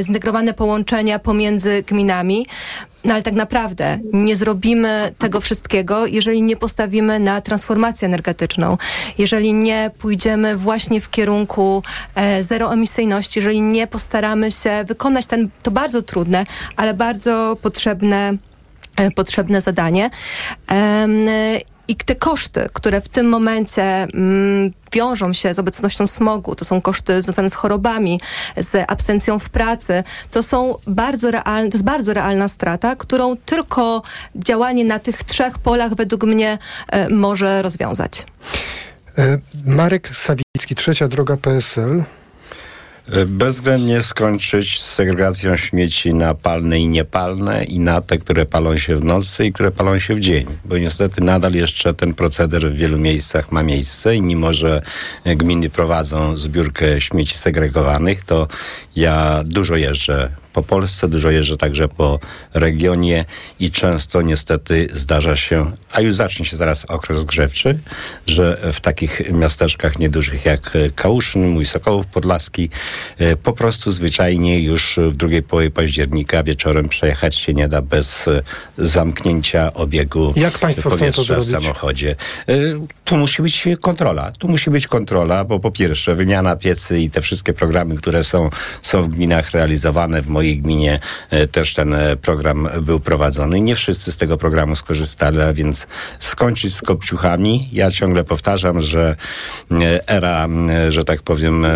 zintegrowane 0.03 0.55
połączenia 0.55 1.19
pomiędzy 1.19 1.83
gminami 1.83 2.00
No 3.05 3.15
ale 3.15 3.23
tak 3.23 3.35
naprawdę 3.35 3.99
nie 4.13 4.37
zrobimy 4.37 5.13
tego 5.19 5.41
wszystkiego, 5.41 6.07
jeżeli 6.07 6.43
nie 6.43 6.57
postawimy 6.57 7.21
na 7.21 7.41
transformację 7.41 8.07
energetyczną, 8.07 8.79
jeżeli 9.19 9.55
nie 9.55 9.91
pójdziemy 9.99 10.57
właśnie 10.57 11.01
w 11.01 11.11
kierunku 11.11 11.83
e, 12.15 12.45
zeroemisyjności, 12.45 13.39
jeżeli 13.39 13.61
nie 13.61 13.87
postaramy 13.87 14.51
się 14.51 14.85
wykonać 14.87 15.27
ten, 15.27 15.49
to 15.63 15.71
bardzo 15.71 16.03
trudne, 16.03 16.47
ale 16.77 16.95
bardzo 16.95 17.57
potrzebne, 17.63 18.37
e, 18.97 19.11
potrzebne 19.11 19.61
zadanie. 19.61 20.11
I 21.91 21.97
te 21.97 22.15
koszty, 22.15 22.69
które 22.73 23.01
w 23.01 23.09
tym 23.09 23.29
momencie 23.29 23.83
mm, 23.83 24.71
wiążą 24.93 25.33
się 25.33 25.55
z 25.55 25.59
obecnością 25.59 26.07
smogu, 26.07 26.55
to 26.55 26.65
są 26.65 26.81
koszty 26.81 27.23
związane 27.23 27.51
z 27.51 27.55
chorobami, 27.55 28.21
z 28.57 28.91
absencją 28.91 29.39
w 29.39 29.49
pracy, 29.49 30.05
to 30.31 30.43
są 30.43 30.75
bardzo 30.87 31.31
realne, 31.31 31.71
to 31.71 31.77
jest 31.77 31.85
bardzo 31.85 32.15
realna 32.15 32.49
strata, 32.49 32.97
którą 32.97 33.37
tylko 33.37 34.03
działanie 34.37 34.85
na 34.85 34.99
tych 34.99 35.25
trzech 35.25 35.59
polach 35.59 35.95
według 35.95 36.25
mnie 36.25 36.59
e, 36.89 37.09
może 37.09 37.63
rozwiązać. 37.63 38.27
E, 39.19 39.39
Marek 39.67 40.17
Sawicki, 40.17 40.75
trzecia 40.75 41.09
droga 41.09 41.37
PSL. 41.37 42.05
Bezwzględnie 43.27 44.03
skończyć 44.03 44.81
z 44.81 44.95
segregacją 44.95 45.57
śmieci 45.57 46.15
na 46.15 46.35
palne 46.35 46.79
i 46.79 46.89
niepalne 46.89 47.65
i 47.65 47.79
na 47.79 48.01
te, 48.01 48.19
które 48.19 48.47
palą 48.47 48.79
się 48.79 48.97
w 48.97 49.05
nocy 49.05 49.45
i 49.45 49.53
które 49.53 49.71
palą 49.71 49.99
się 49.99 50.15
w 50.15 50.21
dzień. 50.21 50.47
Bo 50.65 50.79
niestety 50.79 51.21
nadal 51.21 51.53
jeszcze 51.53 51.95
ten 51.95 52.15
proceder 52.15 52.71
w 52.71 52.77
wielu 52.77 52.99
miejscach 52.99 53.53
ma 53.53 53.63
miejsce 53.63 54.17
i 54.17 54.23
mimo, 54.23 54.53
że 54.53 54.83
gminy 55.25 55.71
prowadzą 55.71 56.37
zbiórkę 56.37 57.01
śmieci 57.01 57.39
segregowanych, 57.39 58.23
to 58.23 58.49
ja 58.97 59.43
dużo 59.45 59.77
jeżdżę 59.77 60.29
po 60.53 60.63
Polsce, 60.63 61.09
dużo 61.09 61.31
jeżdżę 61.31 61.57
także 61.57 61.89
po 61.89 62.19
regionie 62.55 63.25
i 63.61 63.71
często 63.71 64.23
niestety 64.23 64.89
zdarza 64.95 65.37
się, 65.37 65.73
a 65.93 66.01
już 66.01 66.15
zacznie 66.15 66.45
się 66.45 66.57
zaraz 66.57 66.85
okres 66.85 67.25
grzewczy, 67.25 67.79
że 68.27 68.71
w 68.73 68.81
takich 68.81 69.33
miasteczkach 69.33 69.99
niedużych 69.99 70.45
jak 70.45 70.71
Kałuszyn, 70.95 71.49
mój 71.49 71.67
Sokołów 71.67 72.07
Podlaski, 72.07 72.71
e, 73.19 73.37
po 73.37 73.53
prostu 73.53 73.91
zwyczajnie 73.91 74.61
już 74.61 74.99
w 75.13 75.17
drugiej 75.17 75.43
połowie 75.43 75.71
października 75.71 76.43
wieczorem 76.43 76.89
przejechać 76.89 77.37
się 77.37 77.55
nie 77.55 77.69
da 77.69 77.83
bez 77.83 78.29
e, 78.29 78.43
zamknięcia 78.79 79.75
obiegu 79.75 80.33
jak 80.37 80.59
państwo 80.59 80.91
powietrza 80.91 81.23
chcą 81.23 81.35
to 81.35 81.41
w 81.41 81.47
samochodzie. 81.47 82.17
E, 82.49 82.55
tu 83.05 83.17
musi 83.17 83.43
być 83.43 83.69
kontrola. 83.81 84.33
Tu 84.33 84.49
musi 84.49 84.71
być 84.71 84.87
kontrola, 84.87 85.45
bo 85.45 85.61
po 85.61 85.71
pierwsze 85.71 86.15
wymiana 86.15 86.57
piecy 86.57 86.99
i 86.99 87.11
te 87.11 87.21
wszystkie 87.21 87.53
programy, 87.53 87.97
które 87.97 88.25
są, 88.25 88.51
są 88.83 89.03
w 89.03 89.09
gminach 89.09 89.51
realizowane 89.51 90.23
w 90.23 90.29
mojej 90.41 90.59
gminie 90.59 91.01
e, 91.31 91.47
też 91.47 91.75
ten 91.75 91.95
e, 91.95 92.17
program 92.17 92.69
był 92.83 93.01
prowadzony. 93.01 93.61
Nie 93.61 93.75
wszyscy 93.75 94.13
z 94.13 94.17
tego 94.17 94.37
programu 94.37 94.77
skorzystali, 94.77 95.41
a 95.41 95.53
więc 95.53 95.87
skończyć 96.19 96.75
z 96.75 96.81
kopciuchami. 96.81 97.69
Ja 97.73 97.91
ciągle 97.91 98.25
powtarzam, 98.25 98.83
że 98.83 99.17
e, 99.71 100.09
era, 100.09 100.49
że 100.89 101.05
tak 101.05 101.23
powiem, 101.23 101.67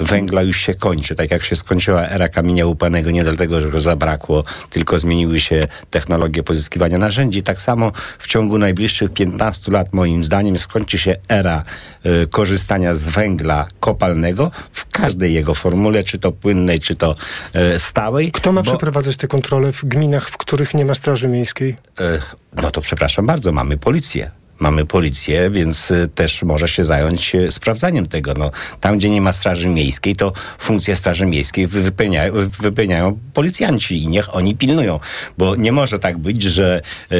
węgla 0.00 0.42
już 0.42 0.56
się 0.60 0.74
kończy. 0.74 1.14
Tak 1.14 1.30
jak 1.30 1.44
się 1.44 1.56
skończyła 1.56 2.08
era 2.08 2.28
kamienia 2.28 2.66
łupanego, 2.66 3.10
nie 3.10 3.24
dlatego, 3.24 3.60
że 3.60 3.68
go 3.68 3.80
zabrakło, 3.80 4.44
tylko 4.70 4.98
zmieniły 4.98 5.40
się 5.40 5.62
technologie 5.90 6.42
pozyskiwania 6.42 6.98
narzędzi. 6.98 7.42
Tak 7.42 7.56
samo 7.58 7.92
w 8.18 8.26
ciągu 8.26 8.58
najbliższych 8.58 9.12
15 9.12 9.72
lat, 9.72 9.92
moim 9.92 10.24
zdaniem, 10.24 10.58
skończy 10.58 10.98
się 10.98 11.16
era 11.28 11.64
korzystania 12.30 12.94
z 12.94 13.06
węgla 13.06 13.66
kopalnego 13.80 14.50
w 14.72 14.90
każdej 14.90 15.34
jego 15.34 15.54
formule, 15.54 16.02
czy 16.02 16.18
to 16.18 16.32
płynnej, 16.32 16.80
czy 16.80 16.94
to 16.94 17.14
y, 17.74 17.78
stałej. 18.14 18.32
Kto 18.32 18.52
ma 18.52 18.62
bo- 18.62 18.70
przeprowadzać 18.70 19.16
te 19.16 19.26
kontrole 19.28 19.72
w 19.72 19.84
gminach, 19.84 20.28
w 20.28 20.36
których 20.36 20.74
nie 20.74 20.84
ma 20.84 20.94
straży 20.94 21.28
miejskiej? 21.28 21.76
E, 22.00 22.18
No 22.62 22.70
to 22.70 22.80
przepraszam 22.80 23.26
bardzo, 23.26 23.52
mamy 23.52 23.76
policję. 23.78 24.30
Mamy 24.58 24.86
policję, 24.86 25.50
więc 25.50 25.90
e, 25.90 26.08
też 26.08 26.42
może 26.42 26.68
się 26.68 26.84
zająć 26.84 27.34
e, 27.34 27.52
sprawdzaniem 27.52 28.06
tego. 28.08 28.34
No, 28.38 28.50
tam, 28.80 28.98
gdzie 28.98 29.10
nie 29.10 29.20
ma 29.20 29.32
straży 29.32 29.68
miejskiej, 29.68 30.16
to 30.16 30.32
funkcję 30.58 30.96
straży 30.96 31.26
miejskiej 31.26 31.66
wy- 31.66 31.82
wypełniają, 31.82 32.32
wypełniają 32.60 33.18
policjanci 33.32 34.02
i 34.02 34.06
niech 34.08 34.34
oni 34.36 34.56
pilnują. 34.56 35.00
Bo 35.38 35.56
nie 35.56 35.72
może 35.72 35.98
tak 35.98 36.18
być, 36.18 36.42
że 36.42 36.82
e, 37.10 37.16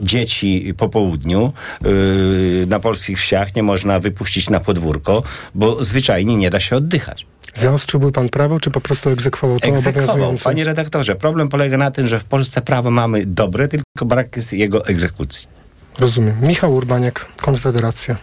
dzieci 0.00 0.74
po 0.76 0.88
południu 0.88 1.52
e, 1.52 2.66
na 2.66 2.80
polskich 2.80 3.18
wsiach 3.18 3.54
nie 3.56 3.62
można 3.62 4.00
wypuścić 4.00 4.50
na 4.50 4.60
podwórko, 4.60 5.22
bo 5.54 5.84
zwyczajnie 5.84 6.36
nie 6.36 6.50
da 6.50 6.60
się 6.60 6.76
oddychać. 6.76 7.26
Zaostrzyłby 7.54 8.12
pan 8.12 8.28
prawo, 8.28 8.60
czy 8.60 8.70
po 8.70 8.80
prostu 8.80 9.10
egzekwował 9.10 9.60
to 9.60 9.66
Egzekwował. 9.68 10.04
obowiązujące? 10.04 10.44
Panie 10.44 10.64
redaktorze, 10.64 11.14
problem 11.16 11.48
polega 11.48 11.76
na 11.76 11.90
tym, 11.90 12.06
że 12.06 12.20
w 12.20 12.24
Polsce 12.24 12.62
prawo 12.62 12.90
mamy 12.90 13.26
dobre, 13.26 13.68
tylko 13.68 14.04
brak 14.04 14.36
jest 14.36 14.52
jego 14.52 14.86
egzekucji. 14.86 15.48
Rozumiem. 15.98 16.36
Michał 16.42 16.74
Urbaniak, 16.74 17.26
Konfederacja. 17.42 18.16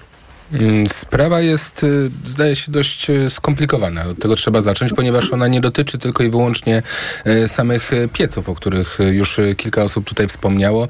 Mm, 0.54 0.88
Sprawa 0.88 1.42
jest, 1.42 1.84
y, 1.84 2.10
zdaje 2.24 2.56
się, 2.56 2.72
dość 2.72 3.10
y, 3.10 3.30
skomplikowana. 3.30 4.06
Od 4.06 4.20
tego 4.20 4.36
trzeba 4.36 4.62
zacząć, 4.62 4.94
ponieważ 4.94 5.34
ona 5.34 5.48
nie 5.48 5.62
dotyczy 5.62 5.98
tylko 5.98 6.24
i 6.24 6.30
wyłącznie 6.30 6.84
e, 7.26 7.48
samych 7.48 7.92
pieców, 8.14 8.50
o 8.50 8.56
których 8.56 8.98
już 9.12 9.40
kilka 9.58 9.84
osób 9.84 10.06
tutaj 10.06 10.28
wspomniało. 10.28 10.88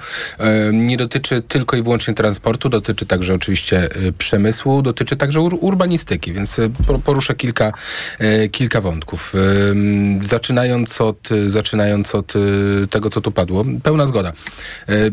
Nie 0.73 0.97
dotyczy 0.97 1.41
tylko 1.41 1.77
i 1.77 1.83
wyłącznie 1.83 2.13
transportu, 2.13 2.69
dotyczy 2.69 3.05
także 3.05 3.33
oczywiście 3.33 3.89
przemysłu, 4.17 4.81
dotyczy 4.81 5.15
także 5.15 5.41
ur 5.41 5.57
urbanistyki, 5.61 6.33
więc 6.33 6.57
po- 6.87 6.99
poruszę 6.99 7.35
kilka, 7.35 7.71
kilka 8.51 8.81
wątków. 8.81 9.33
Zaczynając 10.21 11.01
od, 11.01 11.29
zaczynając 11.47 12.15
od 12.15 12.33
tego, 12.89 13.09
co 13.09 13.21
tu 13.21 13.31
padło, 13.31 13.65
pełna 13.83 14.05
zgoda. 14.05 14.33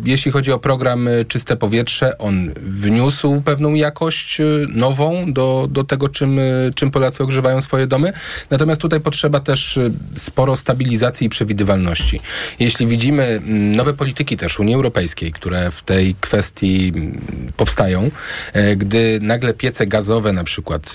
Jeśli 0.05 0.31
chodzi 0.33 0.53
o 0.53 0.59
program 0.59 1.09
Czyste 1.29 1.57
Powietrze, 1.57 2.19
on 2.19 2.51
wniósł 2.57 3.41
pewną 3.41 3.75
jakość 3.75 4.34
e, 4.41 4.45
nową 4.69 5.33
do, 5.33 5.69
do 5.71 5.85
tego, 5.85 6.09
czym, 6.09 6.39
e, 6.39 6.43
czym 6.75 6.91
Polacy 6.91 7.23
ogrzewają 7.23 7.61
swoje 7.61 7.87
domy. 7.87 8.13
Natomiast 8.51 8.81
tutaj 8.81 9.01
potrzeba 9.01 9.41
też 9.41 9.79
e, 9.79 9.91
sporo 10.17 10.57
stabilizacji 10.57 11.27
i 11.27 11.31
przewidywalności. 11.31 12.21
Jeśli 12.61 12.87
widzimy 12.87 13.25
mm, 13.25 13.77
nowe 13.77 13.95
polityki 13.95 14.37
też 14.37 14.61
Unii 14.61 14.75
Europejskiej, 14.75 15.33
które 15.33 15.71
w 15.71 15.83
tej 15.83 16.15
kwestii 16.21 16.93
mm, 16.97 17.23
powstają, 17.57 18.11
e, 18.53 18.77
gdy 18.77 19.19
nagle 19.23 19.55
piece 19.55 19.87
gazowe 19.87 20.33
na 20.33 20.45
przykład 20.45 20.95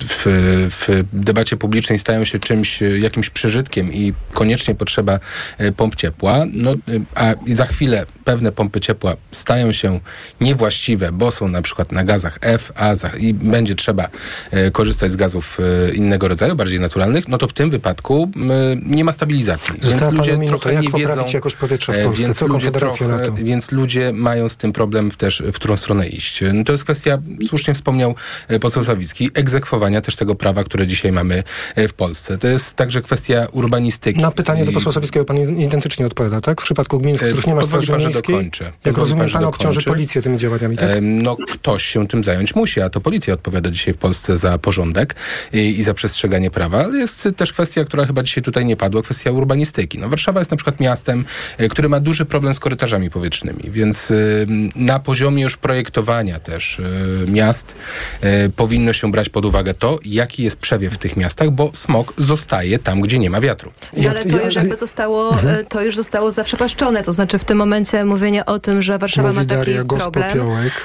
w, 0.00 0.26
w 0.70 1.04
debacie 1.12 1.56
publicznej 1.56 1.98
stają 1.98 2.24
się 2.24 2.38
czymś, 2.38 2.80
jakimś 3.00 3.30
przeżytkiem 3.30 3.92
i 3.92 4.12
koniecznie 4.32 4.74
potrzeba 4.74 5.18
e, 5.58 5.72
pomp 5.72 5.94
ciepła, 5.94 6.44
no, 6.52 6.74
a 7.14 7.34
za 7.46 7.66
chwilę 7.66 8.06
pewne 8.24 8.52
pompy 8.52 8.80
ciepła 8.80 9.16
stają 9.32 9.72
się 9.72 10.00
niewłaściwe, 10.40 11.12
bo 11.12 11.30
są 11.30 11.48
na 11.48 11.62
przykład 11.62 11.92
na 11.92 12.01
gazach 12.04 12.38
F, 12.40 12.72
A 12.74 12.94
za, 12.94 13.08
i 13.08 13.34
będzie 13.34 13.74
trzeba 13.74 14.08
e, 14.50 14.70
korzystać 14.70 15.12
z 15.12 15.16
gazów 15.16 15.58
e, 15.90 15.94
innego 15.94 16.28
rodzaju, 16.28 16.56
bardziej 16.56 16.80
naturalnych, 16.80 17.28
no 17.28 17.38
to 17.38 17.48
w 17.48 17.52
tym 17.52 17.70
wypadku 17.70 18.30
m, 18.36 18.50
nie 18.86 19.04
ma 19.04 19.12
stabilizacji. 19.12 19.74
Została 19.80 20.10
więc 20.10 20.18
ludzie 20.18 20.38
minuta. 20.38 20.58
trochę 20.58 20.80
nie 20.80 20.90
wiedzą, 20.90 21.24
jakość 21.34 21.56
powietrza 21.56 21.92
w 21.92 21.96
e, 21.96 22.04
Polsce? 22.04 22.22
Więc 22.22 22.38
Co 22.38 22.46
ludzie, 22.46 22.70
na 22.70 22.78
trochę, 22.78 23.32
więc 23.34 23.72
ludzie 23.72 24.12
mają 24.12 24.48
z 24.48 24.56
tym 24.56 24.72
problem 24.72 25.10
też, 25.10 25.42
w 25.52 25.52
którą 25.52 25.76
stronę 25.76 26.08
iść. 26.08 26.40
No 26.52 26.64
to 26.64 26.72
jest 26.72 26.84
kwestia, 26.84 27.18
słusznie 27.48 27.74
wspomniał 27.74 28.14
e, 28.48 28.58
poseł 28.58 28.84
Sawicki, 28.84 29.30
egzekwowania 29.34 30.00
też 30.00 30.16
tego 30.16 30.34
prawa, 30.34 30.64
które 30.64 30.86
dzisiaj 30.86 31.12
mamy 31.12 31.42
e, 31.74 31.88
w 31.88 31.94
Polsce. 31.94 32.38
To 32.38 32.48
jest 32.48 32.74
także 32.74 33.02
kwestia 33.02 33.46
urbanistyki. 33.52 34.20
Na 34.20 34.30
pytanie 34.30 34.64
do 34.64 34.72
posła 34.72 34.92
Sawickiego 34.92 35.24
pan 35.24 35.38
identycznie 35.38 36.06
odpowiada, 36.06 36.40
tak? 36.40 36.60
W 36.60 36.64
przypadku 36.64 36.98
gmin, 36.98 37.18
w 37.18 37.22
E, 37.22 37.26
których 37.26 37.46
nie 37.46 37.54
ma 37.54 37.62
straży 37.62 37.92
pan, 37.92 38.00
miejskiej, 38.00 38.22
dokończę. 38.22 38.72
jak 38.84 38.96
rozumiem, 38.96 39.30
pan, 39.30 39.44
obciąży 39.44 39.82
policję 39.82 40.22
tymi 40.22 40.36
działaniami, 40.36 40.76
tak? 40.76 40.88
No, 41.00 41.36
ktoś 41.36 41.91
się 41.92 42.08
tym 42.08 42.24
zająć 42.24 42.54
musi, 42.54 42.80
a 42.80 42.90
to 42.90 43.00
policja 43.00 43.34
odpowiada 43.34 43.70
dzisiaj 43.70 43.94
w 43.94 43.96
Polsce 43.96 44.36
za 44.36 44.58
porządek 44.58 45.14
i, 45.52 45.58
i 45.58 45.82
za 45.82 45.94
przestrzeganie 45.94 46.50
prawa. 46.50 46.84
Ale 46.84 46.98
jest 46.98 47.28
też 47.36 47.52
kwestia, 47.52 47.84
która 47.84 48.06
chyba 48.06 48.22
dzisiaj 48.22 48.42
tutaj 48.42 48.64
nie 48.64 48.76
padła, 48.76 49.02
kwestia 49.02 49.30
urbanistyki. 49.30 49.98
No, 49.98 50.08
Warszawa 50.08 50.40
jest 50.40 50.50
na 50.50 50.56
przykład 50.56 50.80
miastem, 50.80 51.24
e, 51.58 51.68
który 51.68 51.88
ma 51.88 52.00
duży 52.00 52.24
problem 52.24 52.54
z 52.54 52.60
korytarzami 52.60 53.10
powietrznymi, 53.10 53.70
więc 53.70 54.10
em, 54.10 54.70
na 54.76 54.98
poziomie 54.98 55.42
już 55.42 55.56
projektowania 55.56 56.38
też 56.38 56.80
e, 56.80 57.30
miast 57.30 57.74
e, 58.20 58.48
powinno 58.48 58.92
się 58.92 59.10
brać 59.10 59.28
pod 59.28 59.44
uwagę 59.44 59.74
to, 59.74 59.98
jaki 60.04 60.42
jest 60.42 60.56
przewiew 60.56 60.94
w 60.94 60.98
tych 60.98 61.16
miastach, 61.16 61.50
bo 61.50 61.70
smog 61.74 62.14
zostaje 62.18 62.78
tam, 62.78 63.00
gdzie 63.00 63.18
nie 63.18 63.30
ma 63.30 63.40
wiatru. 63.40 63.72
No, 63.96 64.10
ale 64.10 64.24
to 64.24 64.44
już 64.44 64.54
jakby 64.54 64.76
zostało, 64.76 65.40
e, 65.40 65.64
to 65.64 65.82
już 65.82 65.96
zostało 65.96 66.30
zaprzepaszczone. 66.30 67.02
To 67.02 67.12
znaczy 67.12 67.38
w 67.38 67.44
tym 67.44 67.58
momencie 67.58 68.04
mówienie 68.04 68.46
o 68.46 68.58
tym, 68.58 68.82
że 68.82 68.98
Warszawa 68.98 69.28
Mówi 69.28 69.40
ma 69.40 69.44
taki 69.44 69.58
Daria 69.58 69.84
problem, 69.84 70.38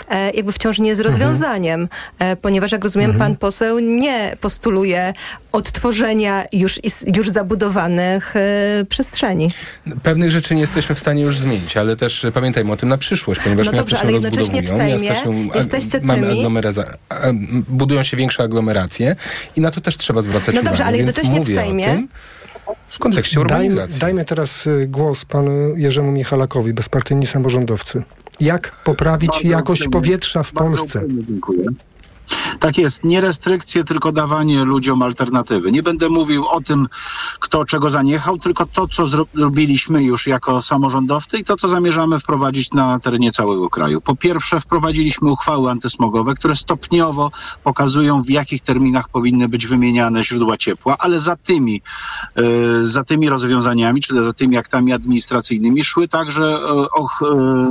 e, 0.09 0.31
jakby 0.31 0.51
wciąż 0.51 0.79
nie 0.79 0.95
jest 0.97 1.09
rozwiązaniem, 1.09 1.87
e, 2.19 2.35
ponieważ 2.35 2.71
jak 2.71 2.83
rozumiem, 2.83 3.13
pan 3.13 3.35
poseł 3.35 3.79
nie 3.79 4.37
postuluje 4.41 5.13
odtworzenia 5.51 6.45
już, 6.53 6.79
już 7.15 7.29
zabudowanych 7.29 8.35
e, 8.35 8.85
przestrzeni. 8.89 9.49
Pewnych 10.03 10.31
rzeczy 10.31 10.55
nie 10.55 10.61
jesteśmy 10.61 10.95
w 10.95 10.99
stanie 10.99 11.21
już 11.21 11.37
zmienić, 11.37 11.77
ale 11.77 11.95
też 11.95 12.25
pamiętajmy 12.33 12.71
o 12.71 12.77
tym 12.77 12.89
na 12.89 12.97
przyszłość, 12.97 13.41
ponieważ 13.43 13.65
No 13.67 13.71
miasta 13.73 13.83
dobrze, 13.83 13.95
się 13.97 14.03
ale 14.03 14.11
jednocześnie 14.13 14.61
w 14.61 14.65
rozbudowują, 14.69 14.97
Sejmie 14.97 15.09
miasta 15.09 15.25
się, 15.25 15.57
jesteście 15.57 15.99
mamy 16.03 16.27
budują 17.69 18.03
się 18.03 18.17
większe 18.17 18.43
aglomeraty 18.43 18.77
rację 18.77 19.15
i 19.55 19.61
na 19.61 19.71
to 19.71 19.81
też 19.81 19.97
trzeba 19.97 20.21
zwracać 20.21 20.55
No 20.55 20.61
uwagę. 20.61 20.69
dobrze, 20.69 20.85
ale 20.85 20.97
jednocześnie 20.97 21.41
w 21.41 21.47
Sejmie- 21.47 22.07
w 22.87 22.99
kontekście 22.99 23.35
Dajmy, 23.35 23.45
urbanizacji. 23.45 23.99
dajmy 23.99 24.25
teraz 24.25 24.67
y, 24.67 24.87
głos 24.87 25.25
panu 25.25 25.75
Jerzemu 25.75 26.11
Michalakowi, 26.11 26.73
bezpartyjni 26.73 27.27
samorządowcy. 27.27 28.03
Jak 28.39 28.71
poprawić 28.83 29.43
jakość 29.43 29.87
powietrza 29.87 30.43
w 30.43 30.51
Polsce? 30.51 31.03
Tak 32.59 32.77
jest, 32.77 33.03
nie 33.03 33.21
restrykcje, 33.21 33.83
tylko 33.83 34.11
dawanie 34.11 34.63
ludziom 34.63 35.01
alternatywy. 35.01 35.71
Nie 35.71 35.83
będę 35.83 36.09
mówił 36.09 36.47
o 36.47 36.61
tym, 36.61 36.87
kto 37.39 37.65
czego 37.65 37.89
zaniechał, 37.89 38.37
tylko 38.37 38.65
to, 38.65 38.87
co 38.87 39.03
zro- 39.03 39.25
zrobiliśmy 39.33 40.03
już 40.03 40.27
jako 40.27 40.61
samorządowcy 40.61 41.37
i 41.37 41.43
to, 41.43 41.57
co 41.57 41.67
zamierzamy 41.67 42.19
wprowadzić 42.19 42.71
na 42.71 42.99
terenie 42.99 43.31
całego 43.31 43.69
kraju. 43.69 44.01
Po 44.01 44.15
pierwsze, 44.15 44.59
wprowadziliśmy 44.59 45.31
uchwały 45.31 45.71
antysmogowe, 45.71 46.33
które 46.33 46.55
stopniowo 46.55 47.31
pokazują, 47.63 48.21
w 48.21 48.29
jakich 48.29 48.61
terminach 48.61 49.09
powinny 49.09 49.49
być 49.49 49.67
wymieniane 49.67 50.23
źródła 50.23 50.57
ciepła, 50.57 50.95
ale 50.99 51.19
za 51.19 51.35
tymi, 51.35 51.81
e, 52.35 52.43
za 52.83 53.03
tymi 53.03 53.29
rozwiązaniami, 53.29 54.01
czy 54.01 54.23
za 54.23 54.33
tymi 54.33 54.57
aktami 54.57 54.93
administracyjnymi 54.93 55.83
szły 55.83 56.07
także 56.07 56.43
e, 56.43 56.67
och, 56.91 57.21
e, 57.21 57.65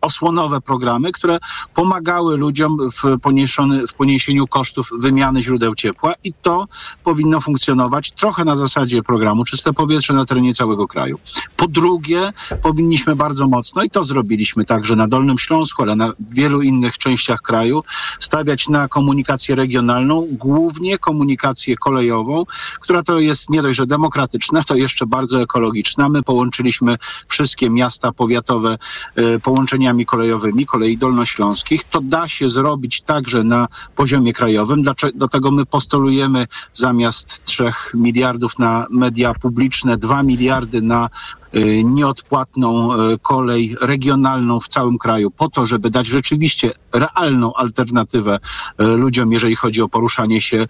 osłonowe 0.00 0.60
programy, 0.60 1.12
które 1.12 1.38
pomagały 1.74 2.36
ludziom 2.36 2.78
w, 2.90 3.20
poniesiony, 3.20 3.86
w 3.86 3.94
poniesieniu 4.02 4.46
kosztów 4.46 4.90
wymiany 4.98 5.42
źródeł 5.42 5.74
ciepła 5.74 6.14
i 6.24 6.32
to 6.42 6.66
powinno 7.04 7.40
funkcjonować 7.40 8.10
trochę 8.10 8.44
na 8.44 8.56
zasadzie 8.56 9.02
programu 9.02 9.44
Czyste 9.44 9.72
Powietrze 9.72 10.14
na 10.14 10.24
terenie 10.24 10.54
całego 10.54 10.86
kraju. 10.86 11.18
Po 11.56 11.68
drugie, 11.68 12.32
powinniśmy 12.62 13.16
bardzo 13.16 13.48
mocno, 13.48 13.82
i 13.82 13.90
to 13.90 14.04
zrobiliśmy 14.04 14.64
także 14.64 14.96
na 14.96 15.08
Dolnym 15.08 15.38
Śląsku, 15.38 15.82
ale 15.82 15.96
na 15.96 16.12
wielu 16.30 16.62
innych 16.62 16.98
częściach 16.98 17.40
kraju, 17.42 17.82
stawiać 18.20 18.68
na 18.68 18.88
komunikację 18.88 19.54
regionalną, 19.54 20.26
głównie 20.30 20.98
komunikację 20.98 21.76
kolejową, 21.76 22.44
która 22.80 23.02
to 23.02 23.18
jest 23.18 23.50
nie 23.50 23.62
dość, 23.62 23.78
że 23.78 23.86
demokratyczna, 23.86 24.62
to 24.64 24.74
jeszcze 24.74 25.06
bardzo 25.06 25.42
ekologiczna. 25.42 26.08
My 26.08 26.22
połączyliśmy 26.22 26.96
wszystkie 27.28 27.70
miasta 27.70 28.12
powiatowe 28.12 28.78
e, 29.16 29.38
połączeniami 29.38 30.06
kolejowymi, 30.06 30.66
kolei 30.66 30.98
dolnośląskich. 30.98 31.84
To 31.84 32.00
da 32.00 32.28
się 32.28 32.48
zrobić 32.48 33.00
także 33.00 33.44
na 33.44 33.68
poziomie 33.96 34.32
krajowym. 34.32 34.82
Do 35.14 35.28
tego 35.28 35.50
my 35.50 35.66
postulujemy 35.66 36.46
zamiast 36.72 37.44
3 37.44 37.72
miliardów 37.94 38.58
na 38.58 38.86
media 38.90 39.34
publiczne, 39.34 39.96
2 39.96 40.22
miliardy 40.22 40.82
na 40.82 41.08
y, 41.54 41.84
nieodpłatną 41.84 42.94
y, 42.94 43.18
kolej 43.18 43.76
regionalną 43.80 44.60
w 44.60 44.68
całym 44.68 44.98
kraju, 44.98 45.30
po 45.30 45.48
to, 45.48 45.66
żeby 45.66 45.90
dać 45.90 46.06
rzeczywiście 46.06 46.70
realną 46.92 47.54
alternatywę 47.54 48.38
y, 48.80 48.84
ludziom, 48.84 49.32
jeżeli 49.32 49.56
chodzi 49.56 49.82
o 49.82 49.88
poruszanie 49.88 50.40
się 50.40 50.66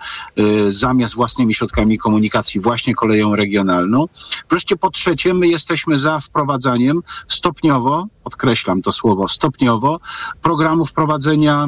zamiast 0.69 1.15
własnymi 1.15 1.55
środkami 1.55 1.99
komunikacji, 1.99 2.61
właśnie 2.61 2.95
koleją 2.95 3.37
regionalną. 3.37 4.07
Wreszcie 4.51 4.77
po 4.77 4.91
trzecie, 4.91 5.35
my 5.35 5.49
jesteśmy 5.49 5.99
za 5.99 6.21
wprowadzaniem 6.21 7.03
stopniowo, 7.29 8.07
podkreślam 8.25 8.83
to 8.83 8.93
słowo, 8.93 9.29
stopniowo, 9.29 10.01
programu 10.43 10.85
wprowadzenia 10.85 11.67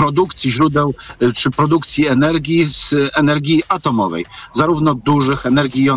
produkcji 0.00 0.52
źródeł 0.52 0.94
y, 1.22 1.32
czy 1.32 1.50
produkcji 1.50 2.06
energii 2.06 2.66
z 2.66 2.94
energii 3.14 3.62
atomowej, 3.68 4.26
zarówno 4.52 4.94
dużych 4.94 5.46
energii 5.46 5.90
y, 5.90 5.94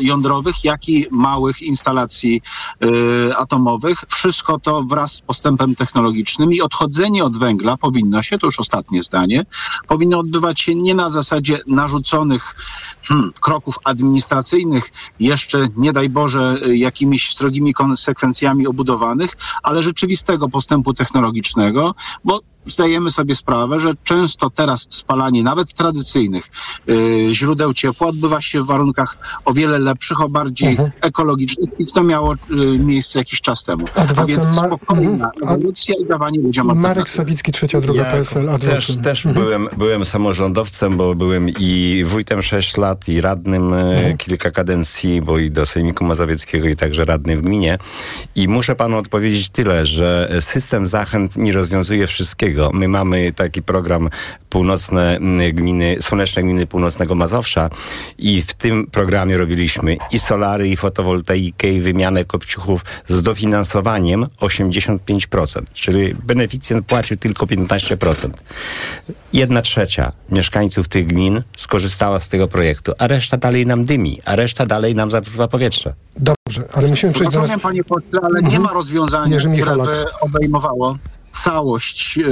jądrowych, 0.00 0.64
jak 0.64 0.88
i 0.88 1.06
małych 1.10 1.62
instalacji 1.62 2.42
y, 2.84 3.36
atomowych. 3.36 4.04
Wszystko 4.08 4.58
to 4.58 4.82
wraz 4.82 5.12
z 5.12 5.20
postępem 5.20 5.74
technologicznym 5.74 6.52
i 6.52 6.60
odchodzenie 6.60 7.24
od 7.24 7.38
węgla 7.38 7.76
powinno 7.76 8.22
się, 8.22 8.38
to 8.38 8.46
już 8.46 8.60
ostatnie 8.60 9.02
zdanie, 9.02 9.46
powinno 9.88 10.18
odbywać 10.18 10.60
się 10.60 10.74
nie 10.74 10.94
na 10.94 11.10
zasadzie 11.10 11.60
narzuconych 11.66 12.56
hmm, 13.02 13.32
kroków 13.40 13.78
administracyjnych, 13.84 14.92
jeszcze 15.20 15.68
nie 15.76 15.92
daj 15.92 16.08
Boże 16.08 16.58
jakimiś 16.72 17.30
strogimi 17.30 17.74
konsekwencjami 17.74 18.66
obudowanych, 18.66 19.36
ale 19.62 19.82
rzeczywistego 19.82 20.48
postępu 20.48 20.94
technologicznego, 20.94 21.94
bo 22.24 22.40
zdajemy 22.66 23.10
sobie 23.10 23.34
sprawę, 23.34 23.78
że 23.78 23.90
często 24.04 24.50
teraz 24.50 24.86
spalanie 24.90 25.42
nawet 25.42 25.74
tradycyjnych 25.74 26.50
y, 26.88 27.28
źródeł 27.32 27.72
ciepła 27.72 28.06
odbywa 28.08 28.40
się 28.40 28.62
w 28.62 28.66
warunkach 28.66 29.16
o 29.44 29.52
wiele 29.52 29.78
lepszych, 29.78 30.20
o 30.20 30.28
bardziej 30.28 30.68
Mhm. 30.70 30.90
ekologicznych 31.00 31.70
i 31.78 31.86
to 31.86 32.02
miało 32.02 32.34
y, 32.34 32.36
miejsce 32.78 33.18
jakiś 33.18 33.40
czas 33.40 33.64
temu. 33.64 33.84
A 34.18 34.24
więc 34.24 34.46
ma- 34.46 34.52
spokojna 34.52 35.10
mhm. 35.10 35.30
A- 35.46 35.52
ewolucja 35.54 35.94
i 36.00 36.06
dawanie 36.06 36.38
ludziom 36.40 36.66
Marek 36.66 36.78
alternatywy. 36.84 37.16
Sawicki, 37.16 37.52
trzecia 37.52 37.80
droga 37.80 38.04
PSL, 38.04 38.58
też, 38.60 38.96
też 39.04 39.26
Mhm. 39.26 39.44
byłem, 39.44 39.68
byłem 39.76 40.04
samorządowcem, 40.04 40.96
bo 40.96 41.14
byłem 41.14 41.48
i 41.48 42.04
wójtem 42.06 42.42
6 42.42 42.76
lat, 42.76 43.08
i 43.08 43.20
radnym 43.20 43.74
e, 43.74 44.14
kilka 44.18 44.50
kadencji, 44.50 45.22
bo 45.22 45.38
i 45.38 45.50
do 45.50 45.66
Sejmiku 45.66 46.04
Mazowieckiego, 46.04 46.68
i 46.68 46.76
także 46.76 47.04
radnym 47.04 47.38
w 47.38 47.42
gminie. 47.42 47.78
I 48.34 48.48
muszę 48.48 48.76
panu 48.76 48.96
odpowiedzieć 48.98 49.48
tyle, 49.48 49.86
że 49.86 50.30
system 50.40 50.86
zachęt 50.86 51.36
nie 51.36 51.52
rozwiązuje 51.52 52.06
wszystkiego. 52.06 52.55
My 52.72 52.88
mamy 52.88 53.32
taki 53.32 53.62
program 53.62 54.10
północne 54.50 55.18
gminy, 55.52 55.96
słoneczne 56.00 56.42
gminy 56.42 56.66
północnego 56.66 57.14
Mazowsza 57.14 57.70
i 58.18 58.42
w 58.42 58.54
tym 58.54 58.86
programie 58.86 59.38
robiliśmy 59.38 59.96
i 60.12 60.18
solary, 60.18 60.68
i 60.68 60.76
fotowoltaikę, 60.76 61.72
i 61.72 61.80
wymianę 61.80 62.24
kopciuchów 62.24 62.84
z 63.06 63.22
dofinansowaniem 63.22 64.26
85%, 64.40 65.62
czyli 65.72 66.14
beneficjent 66.14 66.86
płacił 66.86 67.16
tylko 67.16 67.46
15%. 67.46 68.30
Jedna 69.32 69.62
trzecia 69.62 70.12
mieszkańców 70.30 70.88
tych 70.88 71.06
gmin 71.06 71.42
skorzystała 71.56 72.20
z 72.20 72.28
tego 72.28 72.48
projektu, 72.48 72.92
a 72.98 73.06
reszta 73.06 73.36
dalej 73.36 73.66
nam 73.66 73.84
dymi, 73.84 74.20
a 74.24 74.36
reszta 74.36 74.66
dalej 74.66 74.94
nam 74.94 75.10
zatruwa 75.10 75.48
powietrze. 75.48 75.94
Dobrze, 76.16 76.62
ale 76.72 76.88
musimy 76.88 77.12
przejść 77.12 77.32
do 77.32 77.40
nas... 77.40 77.50
Rozumiem, 77.50 77.60
panie 77.60 77.84
pośle, 77.84 78.20
ale 78.22 78.42
nie 78.42 78.60
ma 78.60 78.72
rozwiązania, 78.72 79.34
Jerzy 79.34 79.48
które 79.48 79.76
by 79.76 80.04
obejmowało 80.20 80.96
całość 81.36 82.18
e, 82.18 82.22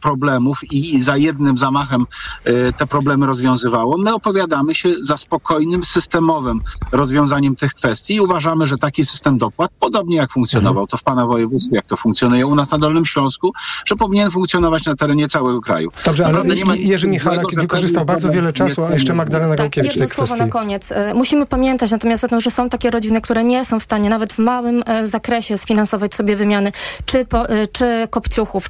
problemów 0.00 0.72
i, 0.72 1.00
za 1.00 1.16
jednym 1.16 1.58
zamachem 1.58 2.06
e, 2.44 2.72
te 2.72 2.86
problemy 2.86 3.26
rozwiązywało. 3.26 3.98
My 3.98 4.14
opowiadamy 4.14 4.74
się 4.74 4.94
za 5.00 5.16
spokojnym, 5.16 5.84
systemowym 5.84 6.60
rozwiązaniem 6.92 7.56
tych 7.56 7.74
kwestii 7.74 8.14
i 8.14 8.20
uważamy, 8.20 8.66
że 8.66 8.78
taki 8.78 9.04
system 9.04 9.38
dopłat, 9.38 9.70
podobnie 9.80 10.16
jak 10.16 10.32
funkcjonował 10.32 10.86
to 10.86 10.96
w 10.96 11.02
pana 11.02 11.26
województwie, 11.26 11.76
jak 11.76 11.86
to 11.86 11.96
funkcjonuje 11.96 12.46
u 12.46 12.54
nas 12.54 12.70
na 12.70 12.78
Dolnym 12.78 13.06
Śląsku, 13.06 13.52
że 13.86 13.96
powinien 13.96 14.30
funkcjonować 14.30 14.86
na 14.86 14.96
terenie 14.96 15.28
całego 15.28 15.60
kraju. 15.60 15.90
Dobrze, 16.04 16.24
ale 16.24 16.32
Naprawdę 16.32 16.54
nie 16.56 16.64
ma 16.64 16.74
Jerzy 16.76 17.08
Michalak 17.08 17.46
wykorzystał 17.56 18.04
bardzo 18.04 18.30
wiele 18.30 18.52
czasu, 18.52 18.84
a 18.84 18.92
jeszcze 18.92 19.14
Magdalena 19.14 19.50
Tak, 19.50 19.58
Gałkiewicz 19.58 19.92
w 19.92 19.94
jedno 19.94 20.06
tej 20.06 20.16
słowo 20.16 20.34
kwestii. 20.34 20.46
na 20.46 20.52
koniec. 20.52 20.92
E, 20.92 21.14
Musimy 21.14 21.46
pamiętać 21.46 21.90
natomiast 21.90 22.24
o 22.24 22.28
tym, 22.28 22.40
że 22.40 22.50
są 22.50 22.68
takie 22.68 22.90
rodziny, 22.90 23.20
które 23.20 23.44
nie 23.44 23.64
są 23.64 23.80
w 23.80 23.82
stanie 23.82 24.10
nawet 24.10 24.32
w 24.32 24.38
małym 24.38 24.82
zakresie 25.04 25.58
sfinansować 25.58 26.14
sobie 26.14 26.36
wymiany 26.36 26.72
czy, 27.06 27.24
po, 27.24 27.44
czy 27.72 28.08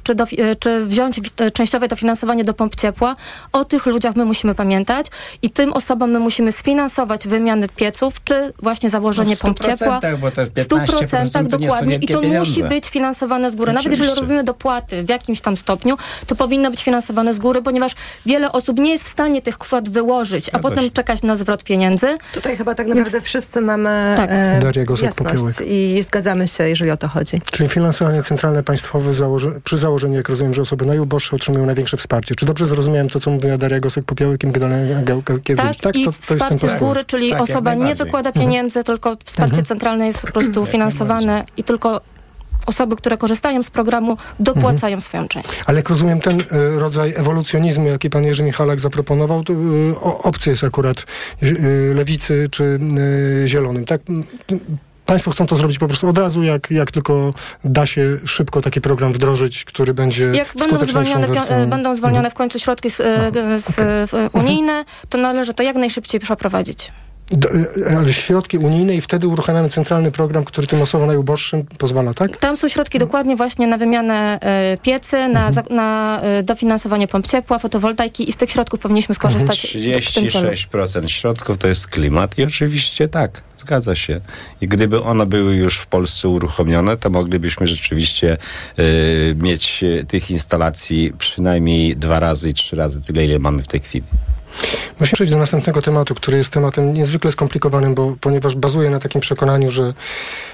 czy, 0.03 0.15
do, 0.15 0.23
e, 0.23 0.55
czy 0.55 0.85
wziąć 0.85 1.19
e, 1.39 1.51
częściowe 1.51 1.87
dofinansowanie 1.87 2.43
do 2.43 2.53
pomp 2.53 2.75
ciepła. 2.75 3.15
O 3.53 3.65
tych 3.65 3.85
ludziach 3.85 4.15
my 4.15 4.25
musimy 4.25 4.55
pamiętać 4.55 5.05
i 5.41 5.49
tym 5.49 5.73
osobom 5.73 6.11
my 6.11 6.19
musimy 6.19 6.51
sfinansować 6.51 7.27
wymiany 7.27 7.67
pieców, 7.75 8.23
czy 8.23 8.53
właśnie 8.63 8.89
założenie 8.89 9.29
No 9.29 9.35
w 9.35 9.39
pomp 9.39 9.59
100%, 9.59 9.65
ciepła. 9.79 9.99
bo 10.21 10.31
to 10.31 10.41
jest 10.41 10.59
W 10.59 10.67
100% 10.67 10.85
15% 10.85 11.07
to 11.09 11.21
nie 11.23 11.27
są 11.29 11.43
dokładnie. 11.43 11.95
I 11.95 12.07
to 12.07 12.21
musi 12.21 12.29
pieniądze. 12.29 12.69
być 12.69 12.89
finansowane 12.89 13.49
z 13.49 13.55
góry. 13.55 13.73
Nawet 13.73 13.91
jeżeli 13.91 14.01
Oczywiście. 14.09 14.21
robimy 14.21 14.43
dopłaty 14.43 15.03
w 15.03 15.09
jakimś 15.09 15.41
tam 15.41 15.57
stopniu, 15.57 15.97
to 16.27 16.35
powinno 16.35 16.71
być 16.71 16.83
finansowane 16.83 17.33
z 17.33 17.39
góry, 17.39 17.61
ponieważ 17.61 17.91
wiele 18.25 18.51
osób 18.51 18.79
nie 18.79 18.91
jest 18.91 19.03
w 19.03 19.07
stanie 19.07 19.41
tych 19.41 19.57
kwot 19.57 19.89
wyłożyć, 19.89 20.49
a 20.53 20.59
potem 20.59 20.83
się. 20.83 20.91
czekać 20.91 21.23
na 21.23 21.35
zwrot 21.35 21.63
pieniędzy. 21.63 22.17
Tutaj 22.33 22.57
chyba 22.57 22.75
tak 22.75 22.87
naprawdę 22.87 23.21
wszyscy 23.21 23.61
mamy 23.61 24.13
Tak. 24.17 24.29
e, 24.31 24.59
Daria 24.61 24.85
jasność 25.01 25.57
i 25.67 26.03
zgadzamy 26.03 26.47
się, 26.47 26.69
jeżeli 26.69 26.91
o 26.91 26.97
to 26.97 27.07
chodzi. 27.07 27.41
Czyli 27.51 27.69
finansowanie 27.69 28.23
centralne 28.23 28.63
państwowe 28.63 29.13
założy, 29.13 29.61
przy 29.65 29.77
założeniu, 29.77 30.15
jak 30.15 30.29
rozumiem, 30.29 30.53
że 30.53 30.61
osoby 30.61 30.85
najuboższe 30.85 31.35
otrzymują 31.35 31.65
największe 31.65 31.97
wsparcie. 31.97 32.35
Czy 32.35 32.45
dobrze 32.45 32.65
zrozumiałem 32.65 33.09
to, 33.09 33.19
co 33.19 33.31
mówiła 33.31 33.57
Daria 33.57 33.79
Gosek-Popiołek 33.79 34.43
i 34.43 34.47
Magdalena 34.47 35.01
Gałkiewicz? 35.03 35.77
Tak, 35.81 35.95
i 35.95 36.11
wsparcie 36.21 36.67
z 36.67 36.75
góry, 36.75 37.03
czyli 37.05 37.31
Tak, 37.31 37.41
osoba 37.41 37.73
nie 37.73 37.95
wykłada 37.95 38.31
pieniędzy, 38.31 38.83
tylko 38.83 39.15
wsparcie 39.25 39.63
centralne 39.63 40.07
jest 40.07 40.21
po 40.21 40.31
prostu 40.31 40.65
finansowane 40.65 41.43
i 41.57 41.63
tylko 41.63 42.01
osoby, 42.65 42.95
które 42.95 43.17
korzystają 43.17 43.63
z 43.63 43.69
programu, 43.69 44.17
dopłacają 44.39 44.99
swoją 44.99 45.27
część. 45.27 45.49
Ale 45.65 45.77
jak 45.77 45.89
rozumiem, 45.89 46.19
ten 46.19 46.39
y, 46.41 46.45
rodzaj 46.79 47.13
ewolucjonizmu, 47.15 47.87
jaki 47.87 48.09
pan 48.09 48.23
Jerzy 48.23 48.43
Michalak 48.43 48.79
zaproponował, 48.79 49.43
to 49.43 49.53
y, 49.53 49.99
obcy 50.01 50.49
jest 50.49 50.63
akurat 50.63 51.05
y, 51.43 51.93
lewicy 51.95 52.47
czy 52.51 52.79
y, 53.43 53.47
zielonym, 53.47 53.85
tak? 53.85 54.01
Państwo 55.05 55.31
chcą 55.31 55.47
to 55.47 55.55
zrobić 55.55 55.79
po 55.79 55.87
prostu 55.87 56.09
od 56.09 56.17
razu, 56.17 56.43
jak, 56.43 56.71
jak 56.71 56.91
tylko 56.91 57.33
da 57.63 57.85
się 57.85 58.17
szybko 58.25 58.61
taki 58.61 58.81
program 58.81 59.13
wdrożyć, 59.13 59.65
który 59.65 59.93
będzie 59.93 60.23
Jak 60.23 60.53
będą 60.59 60.85
zwolnione, 60.85 61.27
pio- 61.27 61.33
wersją. 61.33 61.55
e, 61.55 61.67
będą 61.67 61.95
zwolnione 61.95 62.31
w 62.31 62.33
końcu 62.33 62.59
środki 62.59 62.91
z, 62.91 62.99
e, 62.99 63.31
z, 63.59 63.79
e, 63.79 64.07
unijne, 64.33 64.85
to 65.09 65.17
należy 65.17 65.53
to 65.53 65.63
jak 65.63 65.75
najszybciej 65.75 66.19
przeprowadzić. 66.19 66.91
Do, 67.31 67.49
e, 67.49 67.97
ale 67.97 68.13
środki 68.13 68.57
unijne 68.57 68.95
i 68.95 69.01
wtedy 69.01 69.27
uruchamiamy 69.27 69.69
centralny 69.69 70.11
program, 70.11 70.45
który 70.45 70.67
tym 70.67 70.81
osobom 70.81 71.07
najuboższym 71.07 71.65
pozwala, 71.77 72.13
tak? 72.13 72.37
Tam 72.37 72.57
są 72.57 72.69
środki 72.69 72.99
dokładnie 72.99 73.35
właśnie 73.35 73.67
na 73.67 73.77
wymianę 73.77 74.39
e, 74.41 74.77
piecy, 74.81 75.27
na, 75.27 75.51
za, 75.51 75.63
na 75.69 76.19
e, 76.21 76.43
dofinansowanie 76.43 77.07
pomp 77.07 77.27
ciepła, 77.27 77.59
fotowoltaiki 77.59 78.29
i 78.29 78.31
z 78.31 78.37
tych 78.37 78.51
środków 78.51 78.79
powinniśmy 78.79 79.15
skorzystać. 79.15 79.61
tym 80.13 80.29
celu. 80.29 80.49
36% 80.49 81.07
środków 81.07 81.57
to 81.57 81.67
jest 81.67 81.87
klimat 81.87 82.37
i 82.37 82.43
oczywiście 82.43 83.09
tak, 83.09 83.41
zgadza 83.57 83.95
się. 83.95 84.21
I 84.61 84.67
gdyby 84.67 85.03
one 85.03 85.25
były 85.25 85.55
już 85.55 85.79
w 85.79 85.87
Polsce 85.87 86.29
uruchomione, 86.29 86.97
to 86.97 87.09
moglibyśmy 87.09 87.67
rzeczywiście 87.67 88.37
y, 88.79 89.35
mieć 89.39 89.83
tych 90.07 90.31
instalacji 90.31 91.13
przynajmniej 91.19 91.95
dwa 91.95 92.19
razy 92.19 92.49
i 92.49 92.53
trzy 92.53 92.75
razy 92.75 93.01
tyle, 93.01 93.25
ile 93.25 93.39
mamy 93.39 93.63
w 93.63 93.67
tej 93.67 93.79
chwili. 93.79 94.05
Musimy 94.99 95.15
przejść 95.15 95.31
do 95.33 95.39
następnego 95.39 95.81
tematu, 95.81 96.15
który 96.15 96.37
jest 96.37 96.49
tematem 96.49 96.93
niezwykle 96.93 97.31
skomplikowanym, 97.31 97.95
bo, 97.95 98.15
ponieważ 98.21 98.55
bazuje 98.55 98.89
na 98.89 98.99
takim 98.99 99.21
przekonaniu, 99.21 99.71
że 99.71 99.93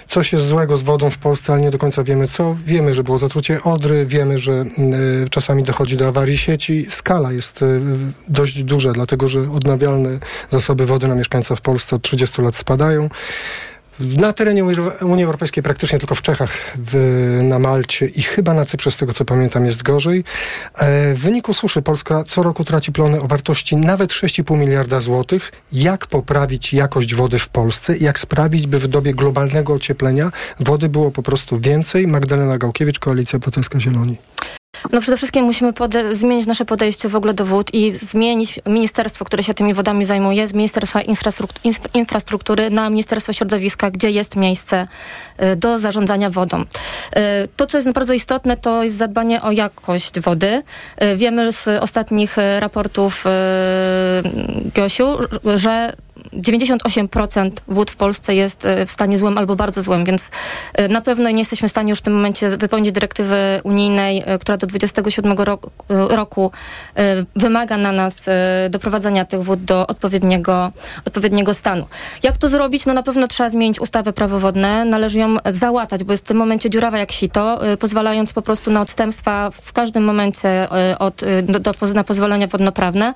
coś 0.07 0.33
jest 0.33 0.47
złego 0.47 0.77
z 0.77 0.81
wodą 0.81 1.09
w 1.09 1.17
Polsce, 1.17 1.53
ale 1.53 1.61
nie 1.61 1.71
do 1.71 1.77
końca 1.77 2.03
wiemy 2.03 2.27
co. 2.27 2.55
Wiemy, 2.65 2.93
że 2.93 3.03
było 3.03 3.17
zatrucie 3.17 3.63
Odry, 3.63 4.05
wiemy, 4.05 4.39
że 4.39 4.51
y, 5.23 5.29
czasami 5.29 5.63
dochodzi 5.63 5.97
do 5.97 6.07
awarii 6.07 6.37
sieci. 6.37 6.85
Skala 6.89 7.31
jest 7.31 7.61
y, 7.61 7.81
dość 8.27 8.63
duża, 8.63 8.91
dlatego 8.91 9.27
że 9.27 9.39
odnawialne 9.39 10.19
zasoby 10.51 10.85
wody 10.85 11.07
na 11.07 11.15
mieszkańca 11.15 11.55
w 11.55 11.61
Polsce 11.61 11.95
od 11.95 12.01
30 12.01 12.41
lat 12.41 12.55
spadają. 12.55 13.09
Na 13.99 14.33
terenie 14.33 14.65
Unii 15.01 15.23
Europejskiej 15.23 15.63
praktycznie 15.63 15.99
tylko 15.99 16.15
w 16.15 16.21
Czechach, 16.21 16.51
w, 16.75 17.39
na 17.43 17.59
Malcie 17.59 18.05
i 18.05 18.21
chyba 18.21 18.53
na 18.53 18.65
Cyprze, 18.65 18.91
z 18.91 18.97
tego 18.97 19.13
co 19.13 19.25
pamiętam, 19.25 19.65
jest 19.65 19.83
gorzej. 19.83 20.23
E, 20.75 21.13
w 21.13 21.19
wyniku 21.19 21.53
suszy 21.53 21.81
Polska 21.81 22.23
co 22.23 22.43
roku 22.43 22.63
traci 22.63 22.91
plony 22.91 23.21
o 23.21 23.27
wartości 23.27 23.75
nawet 23.75 24.11
6,5 24.11 24.57
miliarda 24.57 24.99
złotych. 24.99 25.51
Jak 25.71 26.07
poprawić 26.07 26.73
jakość 26.73 27.15
wody 27.15 27.39
w 27.39 27.49
Polsce? 27.49 27.97
Jak 27.97 28.19
sprawić, 28.19 28.67
by 28.67 28.79
w 28.79 28.87
dobie 28.87 29.13
globalnego 29.13 29.73
ocieplenia 29.73 30.31
wody 30.59 30.89
było 30.89 31.11
po 31.11 31.23
prostu 31.23 31.59
więcej? 31.59 32.07
Magdalena 32.07 32.57
Gałkiewicz, 32.57 32.99
Koalicja 32.99 33.37
Obywatelska 33.37 33.79
Zieloni. 33.79 34.17
No 34.91 35.01
przede 35.01 35.17
wszystkim 35.17 35.45
musimy 35.45 35.73
zmienić 36.11 36.47
nasze 36.47 36.65
podejście 36.65 37.09
w 37.09 37.15
ogóle 37.15 37.33
do 37.33 37.45
wód 37.45 37.73
i 37.73 37.91
zmienić 37.91 38.59
ministerstwo, 38.65 39.25
które 39.25 39.43
się 39.43 39.53
tymi 39.53 39.73
wodami 39.73 40.05
zajmuje, 40.05 40.47
z 40.47 40.53
Ministerstwa 40.53 41.01
Infrastruktury 41.93 42.69
na 42.69 42.89
Ministerstwo 42.89 43.33
Środowiska, 43.33 43.91
gdzie 43.91 44.11
jest 44.11 44.35
miejsce 44.35 44.87
y, 45.43 45.55
do 45.55 45.79
zarządzania 45.79 46.29
wodą. 46.29 46.61
Y, 46.61 46.65
to, 47.55 47.67
co 47.67 47.77
jest 47.77 47.91
bardzo 47.91 48.13
istotne, 48.13 48.57
to 48.57 48.83
jest 48.83 48.97
zadbanie 48.97 49.41
o 49.41 49.51
jakość 49.51 50.19
wody. 50.19 50.63
Y, 51.03 51.15
wiemy 51.15 51.51
z 51.51 51.67
ostatnich 51.67 52.37
raportów 52.59 53.23
Giosiu, 54.75 55.17
że 55.55 55.93
98% 56.33 57.51
wód 57.67 57.91
w 57.91 57.95
Polsce 57.95 58.35
jest 58.35 58.65
e, 58.65 58.85
w 58.85 58.91
stanie 58.91 59.17
złym 59.17 59.37
albo 59.37 59.55
bardzo 59.55 59.81
złym, 59.81 60.05
więc 60.05 60.29
e, 60.73 60.87
na 60.87 61.01
pewno 61.01 61.29
nie 61.29 61.39
jesteśmy 61.39 61.67
w 61.67 61.71
stanie 61.71 61.89
już 61.89 61.99
w 61.99 62.01
tym 62.01 62.13
momencie 62.13 62.57
wypełnić 62.57 62.91
dyrektywy 62.91 63.35
unijnej, 63.63 64.23
e, 64.25 64.37
która 64.39 64.57
do 64.57 64.67
27 64.67 65.37
roku, 65.37 65.71
roku 65.89 66.51
wymaga 67.35 67.77
na 67.77 67.91
nas 67.91 68.29
doprowadzenia 68.69 69.25
tych 69.25 69.43
wód 69.43 69.63
do 69.63 69.87
odpowiedniego, 69.87 70.71
odpowiedniego 71.05 71.53
stanu. 71.53 71.85
Jak 72.23 72.37
to 72.37 72.49
zrobić? 72.49 72.85
No 72.85 72.93
na 72.93 73.03
pewno 73.03 73.27
trzeba 73.27 73.49
zmienić 73.49 73.79
ustawę 73.79 74.13
prawo 74.13 74.39
wodne, 74.39 74.85
należy 74.85 75.19
ją 75.19 75.35
załatać, 75.45 76.03
bo 76.03 76.13
jest 76.13 76.25
w 76.25 76.27
tym 76.27 76.37
momencie 76.37 76.69
dziurawa 76.69 76.97
jak 76.97 77.11
sito, 77.11 77.59
pozwalając 77.79 78.33
po 78.33 78.41
prostu 78.41 78.71
na 78.71 78.81
odstępstwa 78.81 79.51
w 79.51 79.73
każdym 79.73 80.03
momencie 80.03 80.67
od, 80.99 81.21
do, 81.43 81.59
do, 81.59 81.73
na 81.93 82.03
pozwolenia 82.03 82.47
wodnoprawne. 82.47 83.13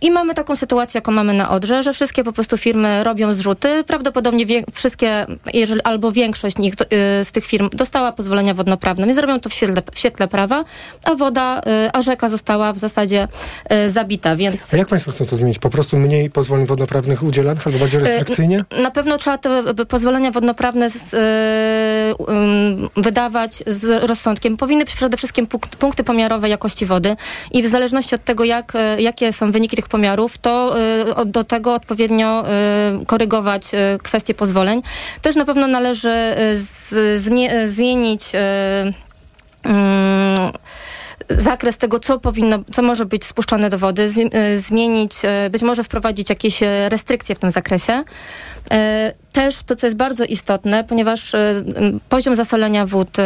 I 0.00 0.10
mamy 0.10 0.34
taką 0.34 0.56
sytuację, 0.56 0.98
jaką 0.98 1.12
mamy 1.12 1.32
na 1.32 1.50
Odrze, 1.50 1.82
że 1.82 1.92
wszystkie 1.92 2.15
po 2.24 2.32
prostu 2.32 2.56
firmy 2.56 3.04
robią 3.04 3.32
zrzuty. 3.32 3.84
Prawdopodobnie 3.84 4.46
wszystkie, 4.72 5.26
jeżeli, 5.54 5.82
albo 5.82 6.12
większość 6.12 6.58
nich, 6.58 6.74
y, 7.20 7.24
z 7.24 7.32
tych 7.32 7.44
firm 7.44 7.68
dostała 7.72 8.12
pozwolenia 8.12 8.54
wodnoprawne. 8.54 9.06
Więc 9.06 9.18
robią 9.18 9.40
to 9.40 9.48
w 9.48 9.52
świetle, 9.52 9.82
w 9.92 9.98
świetle 9.98 10.28
prawa, 10.28 10.64
a 11.04 11.14
woda, 11.14 11.58
y, 11.58 11.62
a 11.92 12.02
rzeka 12.02 12.28
została 12.28 12.72
w 12.72 12.78
zasadzie 12.78 13.28
y, 13.72 13.90
zabita, 13.90 14.36
więc... 14.36 14.74
A 14.74 14.76
jak 14.76 14.88
Państwo 14.88 15.12
chcą 15.12 15.26
to 15.26 15.36
zmienić? 15.36 15.58
Po 15.58 15.70
prostu 15.70 15.96
mniej 15.96 16.30
pozwoleń 16.30 16.66
wodnoprawnych 16.66 17.22
udzielanych 17.22 17.66
albo 17.66 17.78
bardziej 17.78 18.00
restrykcyjnie? 18.00 18.64
Na 18.82 18.90
pewno 18.90 19.18
trzeba 19.18 19.38
te 19.38 19.74
pozwolenia 19.88 20.30
wodnoprawne 20.30 20.90
z, 20.90 21.14
wydawać 22.96 23.62
z 23.66 24.04
rozsądkiem. 24.04 24.56
Powinny 24.56 24.84
być 24.84 24.94
przede 24.94 25.16
wszystkim 25.16 25.46
punkty 25.78 26.04
pomiarowe 26.04 26.48
jakości 26.48 26.86
wody 26.86 27.16
i 27.52 27.62
w 27.62 27.66
zależności 27.66 28.14
od 28.14 28.24
tego, 28.24 28.44
jak, 28.44 28.72
jakie 28.98 29.32
są 29.32 29.52
wyniki 29.52 29.76
tych 29.76 29.88
pomiarów, 29.88 30.38
to 30.38 30.74
do 31.26 31.44
tego 31.44 31.74
odpowiednio 32.06 32.44
y, 33.02 33.06
korygować 33.06 33.74
y, 33.74 33.98
kwestie 34.02 34.34
pozwoleń. 34.34 34.82
Też 35.22 35.36
na 35.36 35.44
pewno 35.44 35.66
należy 35.66 36.34
y, 36.92 37.68
zmienić 37.68 38.32
mm, 39.62 40.52
zakres 41.28 41.78
tego, 41.78 42.00
co 42.00 42.20
powinno, 42.20 42.58
co 42.72 42.82
może 42.82 43.06
być 43.06 43.24
spuszczone 43.24 43.70
do 43.70 43.78
wody, 43.78 44.08
zmienić, 44.56 45.14
być 45.50 45.62
może 45.62 45.84
wprowadzić 45.84 46.30
jakieś 46.30 46.60
restrykcje 46.88 47.34
w 47.34 47.38
tym 47.38 47.50
zakresie 47.50 48.04
też 49.36 49.62
to, 49.62 49.76
co 49.76 49.86
jest 49.86 49.96
bardzo 49.96 50.24
istotne, 50.24 50.84
ponieważ 50.84 51.34
y, 51.34 51.64
poziom 52.08 52.34
zasolenia 52.34 52.86
wód 52.86 53.18
y, 53.18 53.22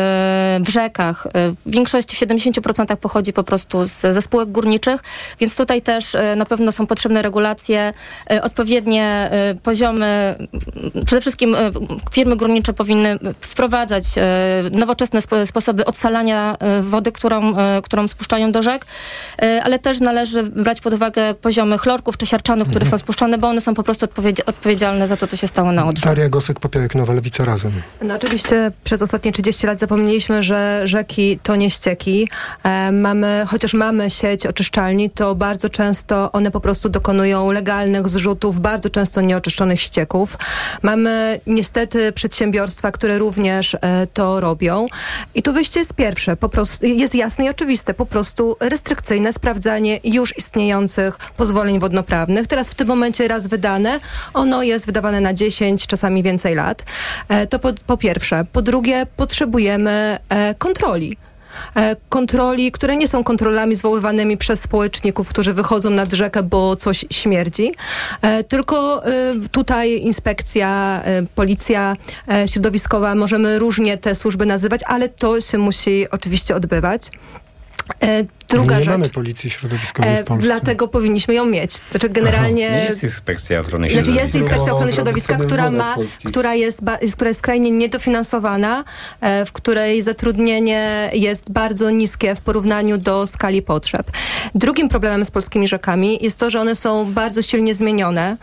w 0.60 0.68
rzekach 0.68 1.26
y, 1.26 1.30
w 1.52 1.56
większości, 1.66 2.16
w 2.16 2.20
70% 2.20 2.96
pochodzi 2.96 3.32
po 3.32 3.44
prostu 3.44 3.84
z, 3.84 4.00
ze 4.00 4.22
spółek 4.22 4.52
górniczych, 4.52 5.00
więc 5.40 5.56
tutaj 5.56 5.82
też 5.82 6.16
na 6.36 6.44
pewno 6.44 6.72
są 6.72 6.86
potrzebne 6.86 7.22
regulacje, 7.22 7.92
odpowiednie 8.42 9.30
poziomy. 9.62 10.34
Przede 11.06 11.20
wszystkim 11.20 11.56
firmy 12.12 12.36
górnicze 12.36 12.72
powinny 12.72 13.18
wprowadzać 13.40 14.04
nowoczesne 14.70 15.20
spo, 15.20 15.46
sposoby 15.46 15.84
odsalania 15.84 16.56
wody, 16.82 17.12
którą, 17.12 17.54
którą 17.82 18.08
spuszczają 18.08 18.52
do 18.52 18.62
rzek, 18.62 18.86
ale 19.62 19.78
też 19.78 20.00
należy 20.00 20.42
brać 20.42 20.80
pod 20.80 20.92
uwagę 20.92 21.34
poziomy 21.34 21.78
chlorków 21.78 22.16
czy 22.16 22.26
siarczanów, 22.26 22.68
które 22.68 22.84
mhm. 22.84 22.90
są 22.90 23.04
spuszczane, 23.04 23.38
bo 23.38 23.48
one 23.48 23.60
są 23.60 23.74
po 23.74 23.82
prostu 23.82 24.06
odpowiedzialne 24.46 25.06
za 25.06 25.16
to, 25.16 25.26
co 25.26 25.36
się 25.36 25.46
stało 25.46 25.72
na 25.72 25.86
Odrze. 25.86 25.99
Daria 26.00 26.28
Gosek-Popiołek, 26.28 26.94
Nowa 26.94 27.12
Lewica 27.14 27.44
Razem. 27.44 27.72
No 28.02 28.14
oczywiście 28.14 28.72
przez 28.84 29.02
ostatnie 29.02 29.32
30 29.32 29.66
lat 29.66 29.78
zapomnieliśmy, 29.78 30.42
że 30.42 30.80
rzeki 30.84 31.38
to 31.42 31.56
nie 31.56 31.70
ścieki. 31.70 32.28
E, 32.62 32.92
mamy, 32.92 33.44
chociaż 33.48 33.74
mamy 33.74 34.10
sieć 34.10 34.46
oczyszczalni, 34.46 35.10
to 35.10 35.34
bardzo 35.34 35.68
często 35.68 36.32
one 36.32 36.50
po 36.50 36.60
prostu 36.60 36.88
dokonują 36.88 37.52
legalnych 37.52 38.08
zrzutów, 38.08 38.60
bardzo 38.60 38.90
często 38.90 39.20
nieoczyszczonych 39.20 39.80
ścieków. 39.80 40.38
Mamy 40.82 41.40
niestety 41.46 42.12
przedsiębiorstwa, 42.12 42.92
które 42.92 43.18
również 43.18 43.74
e, 43.74 44.06
to 44.06 44.40
robią. 44.40 44.86
I 45.34 45.42
tu 45.42 45.52
wyjście 45.52 45.80
jest 45.80 45.94
pierwsze, 45.94 46.36
po 46.36 46.48
prostu 46.48 46.86
jest 46.86 47.14
jasne 47.14 47.44
i 47.44 47.48
oczywiste, 47.48 47.94
po 47.94 48.06
prostu 48.06 48.56
restrykcyjne 48.60 49.32
sprawdzanie 49.32 50.00
już 50.04 50.38
istniejących 50.38 51.18
pozwoleń 51.36 51.78
wodnoprawnych. 51.78 52.46
Teraz 52.46 52.70
w 52.70 52.74
tym 52.74 52.88
momencie 52.88 53.28
raz 53.28 53.46
wydane, 53.46 54.00
ono 54.34 54.62
jest 54.62 54.86
wydawane 54.86 55.20
na 55.20 55.34
10, 55.34 55.86
czasami 55.90 56.22
więcej 56.22 56.54
lat. 56.54 56.84
E, 57.28 57.46
to 57.46 57.58
po, 57.58 57.72
po 57.86 57.96
pierwsze. 57.96 58.44
Po 58.52 58.62
drugie, 58.62 59.06
potrzebujemy 59.16 60.18
e, 60.28 60.54
kontroli 60.54 61.16
e, 61.76 61.96
kontroli, 62.08 62.72
które 62.72 62.96
nie 62.96 63.08
są 63.08 63.24
kontrolami 63.24 63.76
zwoływanymi 63.76 64.36
przez 64.36 64.60
społeczników, 64.60 65.28
którzy 65.28 65.52
wychodzą 65.54 65.90
nad 65.90 66.12
rzekę, 66.12 66.42
bo 66.42 66.76
coś 66.76 67.04
śmierdzi, 67.10 67.72
tylko 68.48 69.02
tutaj 69.50 70.00
inspekcja, 70.00 71.00
policja 71.34 71.96
środowiskowa, 72.46 73.14
możemy 73.14 73.58
różnie 73.58 73.98
te 73.98 74.14
służby 74.14 74.46
nazywać, 74.46 74.80
ale 74.86 75.08
to 75.08 75.40
się 75.40 75.58
musi 75.58 76.10
oczywiście 76.10 76.54
odbywać. 76.54 77.10
Druga 78.50 78.78
nie 78.78 78.84
rzecz. 78.84 78.92
mamy 78.92 79.08
policji 79.08 79.50
środowiskowej 79.50 80.16
w 80.16 80.20
e, 80.20 80.24
Polsce. 80.24 80.46
Dlatego 80.46 80.88
powinniśmy 80.88 81.34
ją 81.34 81.44
mieć. 81.44 81.78
Znaczy 81.90 82.08
generalnie... 82.08 82.68
Aha, 82.68 82.84
jest 82.84 83.02
inspekcja 83.02 83.60
ochrony 83.60 83.88
środowiska. 83.88 84.12
Znaczy 84.12 84.26
jest 84.26 84.34
inspekcja 84.34 84.74
ochrony 84.74 84.92
środowiska, 84.92 85.36
która 85.36 85.70
ma, 85.70 85.96
która 86.24 86.54
jest, 86.54 86.80
która 87.12 87.28
jest 87.28 87.40
skrajnie 87.40 87.70
niedofinansowana, 87.70 88.84
e, 89.20 89.44
w 89.46 89.52
której 89.52 90.02
zatrudnienie 90.02 91.10
jest 91.12 91.50
bardzo 91.50 91.90
niskie 91.90 92.34
w 92.34 92.40
porównaniu 92.40 92.98
do 92.98 93.26
skali 93.26 93.62
potrzeb. 93.62 94.10
Drugim 94.54 94.88
problemem 94.88 95.24
z 95.24 95.30
polskimi 95.30 95.68
rzekami 95.68 96.18
jest 96.20 96.36
to, 96.36 96.50
że 96.50 96.60
one 96.60 96.76
są 96.76 97.12
bardzo 97.12 97.42
silnie 97.42 97.74
zmienione. 97.74 98.36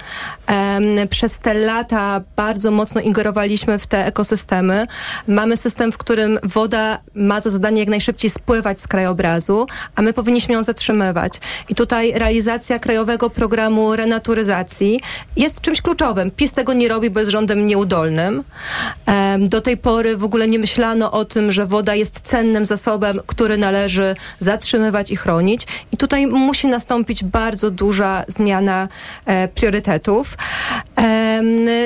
Przez 1.10 1.39
te 1.39 1.54
lata 1.54 2.22
bardzo 2.36 2.72
mocno 2.72 3.02
ingerowaliśmy 3.02 3.80
w 3.80 3.88
te 3.88 4.06
ekosystemy. 4.06 4.88
Mamy 5.28 5.58
system, 5.58 5.91
w 5.91 5.98
którym 5.98 6.39
woda 6.43 7.00
ma 7.15 7.41
za 7.41 7.50
zadanie 7.50 7.80
jak 7.80 7.89
najszybciej 7.89 8.30
spływać 8.30 8.82
z 8.82 8.88
krajobrazu, 8.88 9.67
a 9.97 10.01
my 10.01 10.13
powinniśmy 10.13 10.53
ją 10.53 10.63
zatrzymywać. 10.63 11.33
I 11.69 11.75
tutaj 11.75 12.12
realizacja 12.12 12.79
krajowego 12.79 13.29
programu 13.29 13.95
renaturyzacji 13.95 15.01
jest 15.36 15.62
czymś 15.62 15.81
kluczowym. 15.81 16.31
PiS 16.31 16.53
tego 16.53 16.73
nie 16.73 16.88
robi, 16.88 17.10
bo 17.10 17.19
jest 17.19 17.31
rządem 17.31 17.65
nieudolnym. 17.65 18.43
Do 19.39 19.62
tej 19.62 19.77
pory 19.77 20.17
w 20.17 20.23
ogóle 20.23 20.47
nie 20.47 20.60
myślano 20.60 21.12
o 21.12 21.25
tym, 21.25 21.51
że 21.51 21.65
woda 21.65 21.95
jest 21.95 22.19
cennym 22.19 22.65
zasobem, 22.65 23.19
który 23.27 23.57
należy 23.57 24.15
zatrzymywać 24.39 25.12
i 25.12 25.15
chronić. 25.15 25.67
I 25.93 25.97
tutaj 25.97 26.27
musi 26.27 26.67
nastąpić 26.67 27.23
bardzo 27.23 27.71
duża 27.71 28.23
zmiana 28.27 28.88
e, 29.25 29.47
priorytetów. 29.47 30.38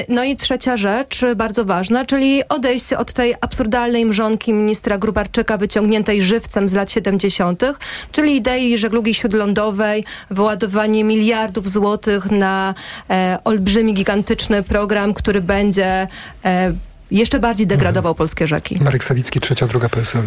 No 0.09 0.23
i 0.23 0.35
trzecia 0.35 0.77
rzecz, 0.77 1.21
bardzo 1.35 1.65
ważna, 1.65 2.05
czyli 2.05 2.41
odejście 2.49 2.97
od 2.97 3.13
tej 3.13 3.35
absurdalnej 3.41 4.05
mrzonki 4.05 4.53
ministra 4.53 4.97
Grubarczyka 4.97 5.57
wyciągniętej 5.57 6.21
żywcem 6.21 6.69
z 6.69 6.73
lat 6.73 6.91
70., 6.91 7.63
czyli 8.11 8.35
idei 8.35 8.77
żeglugi 8.77 9.13
śródlądowej, 9.13 10.05
wyładowanie 10.29 11.03
miliardów 11.03 11.69
złotych 11.69 12.31
na 12.31 12.73
e, 13.09 13.37
olbrzymi, 13.43 13.93
gigantyczny 13.93 14.63
program, 14.63 15.13
który 15.13 15.41
będzie 15.41 16.07
e, 16.45 16.73
jeszcze 17.11 17.39
bardziej 17.39 17.67
degradował 17.67 18.15
polskie 18.15 18.47
rzeki. 18.47 18.79
Marek 18.81 19.03
Sawicki, 19.03 19.39
trzecia 19.39 19.67
droga 19.67 19.89
PSL. 19.89 20.23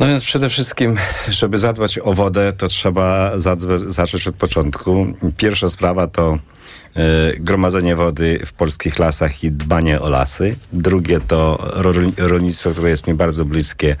No 0.00 0.06
więc 0.06 0.22
przede 0.22 0.48
wszystkim, 0.48 0.96
żeby 1.28 1.58
zadbać 1.58 1.98
o 1.98 2.14
wodę, 2.14 2.52
to 2.52 2.68
trzeba 2.68 3.32
zacząć 3.88 4.28
od 4.28 4.36
początku. 4.36 5.06
Pierwsza 5.36 5.68
sprawa 5.68 6.06
to 6.06 6.38
E, 6.96 7.32
gromadzenie 7.40 7.96
wody 7.96 8.40
w 8.46 8.52
polskich 8.52 8.98
lasach 8.98 9.44
i 9.44 9.52
dbanie 9.52 10.00
o 10.00 10.10
lasy. 10.10 10.56
Drugie 10.72 11.20
to 11.20 11.72
rolnictwo, 12.18 12.70
które 12.70 12.90
jest 12.90 13.06
mi 13.06 13.14
bardzo 13.14 13.44
bliskie, 13.44 13.96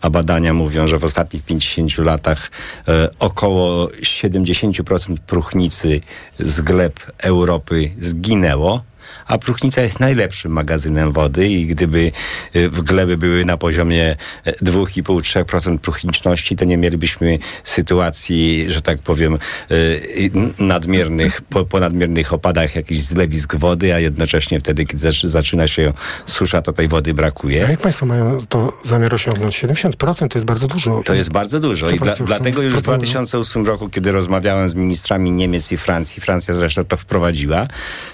a 0.00 0.10
badania 0.10 0.54
mówią, 0.54 0.88
że 0.88 0.98
w 0.98 1.04
ostatnich 1.04 1.42
50 1.42 1.98
latach 1.98 2.50
e, 2.88 3.08
około 3.18 3.86
70% 3.86 5.16
próchnicy 5.26 6.00
z 6.38 6.60
gleb 6.60 7.00
Europy 7.18 7.90
zginęło 8.00 8.82
a 9.30 9.38
próchnica 9.38 9.82
jest 9.82 10.00
najlepszym 10.00 10.52
magazynem 10.52 11.12
wody 11.12 11.48
i 11.48 11.66
gdyby 11.66 12.12
y, 12.56 12.68
w 12.68 12.82
gleby 12.82 13.16
były 13.16 13.44
na 13.44 13.56
poziomie 13.56 14.16
2,5-3% 14.62 15.74
e, 15.74 15.78
próchniczności, 15.78 16.56
to 16.56 16.64
nie 16.64 16.76
mielibyśmy 16.76 17.38
sytuacji, 17.64 18.64
że 18.68 18.80
tak 18.80 18.98
powiem, 18.98 19.38
y, 19.70 20.30
nadmiernych, 20.58 21.42
po, 21.42 21.64
po 21.64 21.80
nadmiernych 21.80 22.32
opadach 22.32 22.76
jakichś 22.76 23.00
zlewisk 23.00 23.56
wody, 23.56 23.94
a 23.94 23.98
jednocześnie 23.98 24.60
wtedy, 24.60 24.84
kiedy 24.84 25.12
zaczyna 25.24 25.68
się 25.68 25.92
susza, 26.26 26.62
to 26.62 26.72
tej 26.72 26.88
wody 26.88 27.14
brakuje. 27.14 27.66
A 27.66 27.70
jak 27.70 27.80
Państwo 27.80 28.06
mają 28.06 28.38
to 28.48 28.72
zamiar 28.84 29.14
osiągnąć? 29.14 29.64
70% 29.64 30.28
to 30.28 30.38
jest 30.38 30.46
bardzo 30.46 30.66
dużo. 30.66 31.02
To 31.06 31.14
jest 31.14 31.30
bardzo 31.30 31.60
dużo 31.60 31.86
Co 31.86 31.94
i 31.94 31.98
dla, 31.98 32.14
dlatego 32.14 32.62
już 32.62 32.74
w 32.74 32.82
2008 32.82 33.66
roku, 33.66 33.88
kiedy 33.88 34.12
rozmawiałem 34.12 34.68
z 34.68 34.74
ministrami 34.74 35.32
Niemiec 35.32 35.72
i 35.72 35.76
Francji, 35.76 36.22
Francja 36.22 36.54
zresztą 36.54 36.84
to 36.84 36.96
wprowadziła, 36.96 37.66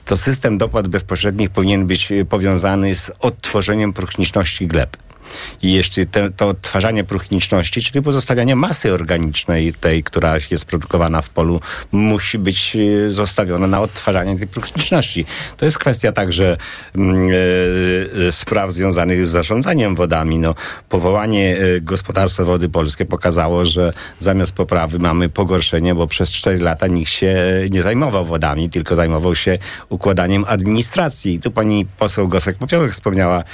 to 0.04 0.16
system 0.16 0.58
dopłat 0.58 0.88
bezpośrednich 0.88 1.05
powinien 1.50 1.86
być 1.86 2.12
powiązany 2.28 2.94
z 2.94 3.12
odtworzeniem 3.20 3.92
próchniczności 3.92 4.66
gleb 4.66 4.96
i 5.62 5.72
jeszcze 5.72 6.06
te, 6.06 6.30
to 6.30 6.48
odtwarzanie 6.48 7.04
próchniczności, 7.04 7.82
czyli 7.82 8.02
pozostawianie 8.02 8.56
masy 8.56 8.92
organicznej, 8.92 9.72
tej, 9.72 10.02
która 10.02 10.34
jest 10.50 10.64
produkowana 10.64 11.22
w 11.22 11.30
polu, 11.30 11.60
musi 11.92 12.38
być 12.38 12.76
e, 12.76 13.12
zostawione 13.12 13.66
na 13.66 13.80
odtwarzanie 13.80 14.38
tej 14.38 14.48
próchniczności. 14.48 15.24
To 15.56 15.64
jest 15.64 15.78
kwestia 15.78 16.12
także 16.12 16.56
e, 18.28 18.32
spraw 18.32 18.72
związanych 18.72 19.26
z 19.26 19.30
zarządzaniem 19.30 19.94
wodami. 19.94 20.38
No, 20.38 20.54
powołanie 20.88 21.56
e, 21.58 21.80
gospodarstwa 21.80 22.44
wody 22.44 22.68
polskie 22.68 23.04
pokazało, 23.04 23.64
że 23.64 23.92
zamiast 24.18 24.52
poprawy 24.52 24.98
mamy 24.98 25.28
pogorszenie, 25.28 25.94
bo 25.94 26.06
przez 26.06 26.30
4 26.32 26.58
lata 26.58 26.86
nikt 26.86 27.10
się 27.10 27.36
nie 27.70 27.82
zajmował 27.82 28.24
wodami, 28.24 28.70
tylko 28.70 28.94
zajmował 28.94 29.34
się 29.34 29.58
układaniem 29.88 30.44
administracji. 30.48 31.34
I 31.34 31.40
tu 31.40 31.50
pani 31.50 31.86
poseł 31.98 32.28
Gosek-Popiołek 32.28 32.90
wspomniała, 32.90 33.44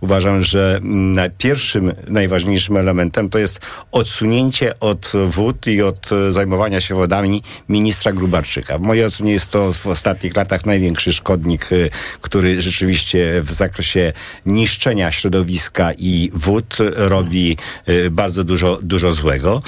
uważam, 0.00 0.44
że 0.44 0.78
mm, 0.82 1.25
pierwszym, 1.38 1.92
najważniejszym 2.08 2.76
elementem 2.76 3.30
to 3.30 3.38
jest 3.38 3.60
odsunięcie 3.92 4.80
od 4.80 5.12
wód 5.26 5.66
i 5.66 5.82
od 5.82 6.12
e, 6.12 6.32
zajmowania 6.32 6.80
się 6.80 6.94
wodami 6.94 7.42
ministra 7.68 8.12
Grubarczyka. 8.12 8.78
W 8.78 8.82
mojej 8.82 9.04
ocenie 9.04 9.32
jest 9.32 9.52
to 9.52 9.72
w 9.72 9.86
ostatnich 9.86 10.36
latach 10.36 10.66
największy 10.66 11.12
szkodnik, 11.12 11.64
e, 11.72 11.76
który 12.20 12.60
rzeczywiście 12.60 13.42
w 13.42 13.52
zakresie 13.52 14.12
niszczenia 14.46 15.12
środowiska 15.12 15.92
i 15.98 16.30
wód 16.34 16.76
robi 16.96 17.56
e, 17.86 18.10
bardzo 18.10 18.44
dużo, 18.44 18.78
dużo 18.82 19.12
złego. 19.12 19.62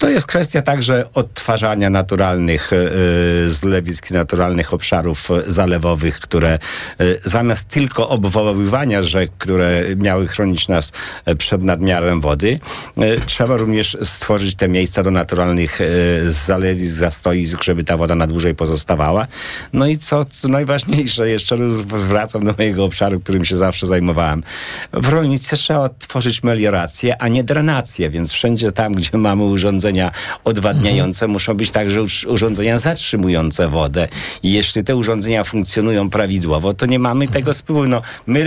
To 0.00 0.08
jest 0.08 0.26
kwestia 0.26 0.62
także 0.62 1.04
odtwarzania 1.14 1.90
naturalnych 1.90 2.72
y, 2.72 3.50
zlewisk, 3.50 4.10
naturalnych 4.10 4.74
obszarów 4.74 5.28
zalewowych, 5.46 6.20
które 6.20 6.58
zamiast 7.22 7.68
tylko 7.68 8.08
obwoływania 8.08 9.02
rzek, 9.02 9.30
które 9.38 9.82
miały 9.96 10.26
chronić 10.28 10.68
nas 10.68 10.92
przed 11.38 11.62
nadmiarem 11.62 12.20
wody, 12.20 12.60
trzeba 13.26 13.56
również 13.56 13.96
stworzyć 14.04 14.54
te 14.54 14.68
miejsca 14.68 15.02
do 15.02 15.10
naturalnych 15.10 15.78
zalewisk, 16.28 16.94
zastoisk, 16.94 17.62
żeby 17.62 17.84
ta 17.84 17.96
woda 17.96 18.14
na 18.14 18.26
dłużej 18.26 18.54
pozostawała. 18.54 19.26
No 19.72 19.86
i 19.86 19.98
co, 19.98 20.24
co 20.24 20.48
najważniejsze, 20.48 21.28
jeszcze 21.28 21.56
wracam 21.86 22.44
do 22.44 22.54
mojego 22.58 22.84
obszaru, 22.84 23.20
którym 23.20 23.44
się 23.44 23.56
zawsze 23.56 23.86
zajmowałem. 23.86 24.42
W 24.92 25.08
rolnictwie 25.08 25.56
trzeba 25.56 25.88
tworzyć 25.88 26.42
meliorację, 26.42 27.22
a 27.22 27.28
nie 27.28 27.44
drenację, 27.44 28.10
więc 28.10 28.32
wszędzie 28.32 28.72
tam, 28.72 28.92
gdzie 28.92 29.18
mamy 29.18 29.42
urządzenia 29.42 29.89
urządzenia 29.90 30.10
odwadniające, 30.44 31.24
mhm. 31.24 31.30
muszą 31.30 31.54
być 31.54 31.70
także 31.70 32.00
urządzenia 32.28 32.78
zatrzymujące 32.78 33.68
wodę. 33.68 34.08
I 34.42 34.52
jeśli 34.52 34.84
te 34.84 34.96
urządzenia 34.96 35.44
funkcjonują 35.44 36.10
prawidłowo, 36.10 36.74
to 36.74 36.86
nie 36.86 36.98
mamy 36.98 37.28
tego 37.28 37.54
spływu. 37.54 37.86
No, 37.86 38.02
my 38.26 38.44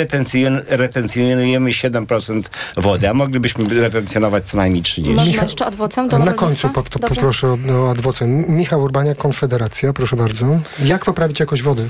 retencjonujemy 0.69 1.69
7% 1.71 2.43
wody, 2.77 3.09
a 3.09 3.13
moglibyśmy 3.13 3.81
retencjonować 3.81 4.49
co 4.49 4.57
najmniej 4.57 4.83
30%. 4.83 5.15
Można 5.15 5.43
jeszcze 5.43 5.65
adwocem 5.65 6.09
do 6.09 6.19
Na 6.19 6.33
końcu 6.33 6.69
po, 6.69 6.81
to 6.81 6.99
poproszę 6.99 7.47
o, 7.47 7.57
o 7.73 7.89
adwocem. 7.91 8.45
Michał 8.47 8.81
Urbania, 8.81 9.15
Konfederacja, 9.15 9.93
proszę 9.93 10.15
bardzo. 10.15 10.59
Jak 10.83 11.05
poprawić 11.05 11.39
jakość 11.39 11.61
wody? 11.61 11.89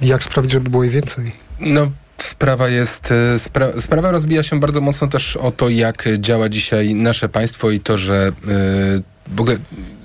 Jak 0.00 0.22
sprawić, 0.22 0.50
żeby 0.50 0.70
było 0.70 0.84
jej 0.84 0.92
więcej? 0.92 1.32
No, 1.60 1.90
Sprawa 2.18 2.68
jest, 2.68 3.12
e, 3.12 3.38
spra 3.38 3.80
sprawa 3.80 4.10
rozbija 4.10 4.42
się 4.42 4.60
bardzo 4.60 4.80
mocno 4.80 5.06
też 5.06 5.36
o 5.36 5.50
to, 5.50 5.68
jak 5.68 6.08
działa 6.18 6.48
dzisiaj 6.48 6.94
nasze 6.94 7.28
państwo 7.28 7.70
i 7.70 7.80
to, 7.80 7.98
że 7.98 8.32
yy, 8.46 9.02
w 9.26 9.40
ogóle 9.40 9.56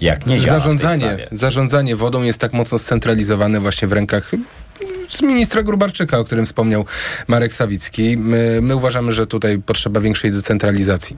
jak 0.01 0.25
nie 0.25 0.39
zarządzanie, 0.39 1.27
zarządzanie 1.31 1.95
wodą 1.95 2.23
jest 2.23 2.39
tak 2.39 2.53
mocno 2.53 2.79
scentralizowane 2.79 3.59
właśnie 3.59 3.87
w 3.87 3.93
rękach 3.93 4.31
ministra 5.21 5.63
Grubarczyka, 5.63 6.19
o 6.19 6.23
którym 6.23 6.45
wspomniał 6.45 6.85
Marek 7.27 7.53
Sawicki. 7.53 8.17
My, 8.17 8.59
my 8.61 8.75
uważamy, 8.75 9.11
że 9.11 9.27
tutaj 9.27 9.59
potrzeba 9.59 9.99
większej 9.99 10.31
decentralizacji. 10.31 11.17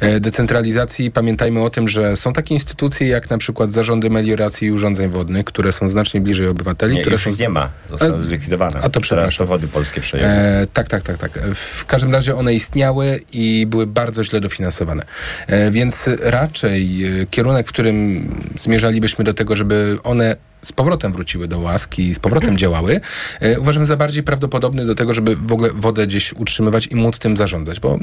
E, 0.00 0.20
decentralizacji, 0.20 1.10
pamiętajmy 1.10 1.62
o 1.62 1.70
tym, 1.70 1.88
że 1.88 2.16
są 2.16 2.32
takie 2.32 2.54
instytucje 2.54 3.08
jak 3.08 3.30
na 3.30 3.38
przykład 3.38 3.70
zarządy 3.70 4.10
melioracji 4.10 4.68
i 4.68 4.72
urządzeń 4.72 5.10
wodnych, 5.10 5.44
które 5.44 5.72
są 5.72 5.90
znacznie 5.90 6.20
bliżej 6.20 6.48
obywateli. 6.48 6.94
Nie, 6.94 7.00
które 7.00 7.18
są... 7.18 7.30
nie 7.40 7.48
ma, 7.48 7.70
zostały 7.90 8.18
e, 8.18 8.22
zlikwidowane. 8.22 8.80
A 8.82 8.88
to 8.88 9.00
Teraz 9.00 9.36
to 9.36 9.46
wody 9.46 9.68
polskie 9.68 10.00
przejęły. 10.00 10.30
E, 10.30 10.66
tak, 10.72 10.88
tak, 10.88 11.02
tak, 11.02 11.18
tak. 11.18 11.32
W 11.54 11.84
każdym 11.84 12.12
razie 12.12 12.36
one 12.36 12.54
istniały 12.54 13.20
i 13.32 13.66
były 13.66 13.86
bardzo 13.86 14.24
źle 14.24 14.40
dofinansowane. 14.40 15.02
E, 15.46 15.70
więc 15.70 16.10
raczej 16.22 17.04
e, 17.22 17.26
kierunek, 17.26 17.66
w 17.66 17.72
którym 17.72 18.28
zmierzalibyśmy 18.58 19.24
do 19.24 19.34
tego, 19.34 19.56
żeby 19.56 19.98
one 20.04 20.36
z 20.62 20.72
powrotem 20.72 21.12
wróciły 21.12 21.48
do 21.48 21.58
łaski 21.58 22.02
i 22.02 22.14
z 22.14 22.18
powrotem 22.18 22.58
działały, 22.62 23.00
e, 23.40 23.60
uważam 23.60 23.86
za 23.86 23.96
bardziej 23.96 24.22
prawdopodobny 24.22 24.86
do 24.86 24.94
tego, 24.94 25.14
żeby 25.14 25.36
w 25.36 25.52
ogóle 25.52 25.70
wodę 25.70 26.06
gdzieś 26.06 26.32
utrzymywać 26.32 26.86
i 26.86 26.96
móc 26.96 27.18
tym 27.18 27.36
zarządzać, 27.36 27.80
bo 27.80 27.98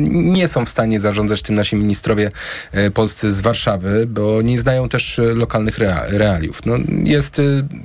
nie, 0.00 0.48
są 0.48 0.64
w 0.64 0.68
stanie 0.68 1.00
zarządzać 1.00 1.42
tym 1.42 1.54
nasi 1.54 1.76
ministrowie 1.76 2.30
e, 2.72 2.90
polscy 2.90 3.32
z 3.32 3.40
Warszawy, 3.40 4.06
bo 4.06 4.42
nie 4.42 4.58
znają 4.58 4.88
też 4.88 5.18
e, 5.18 5.22
lokalnych 5.22 5.78
rea, 5.78 6.04
realiów. 6.08 6.60
No, 6.66 6.76
jest 7.04 7.40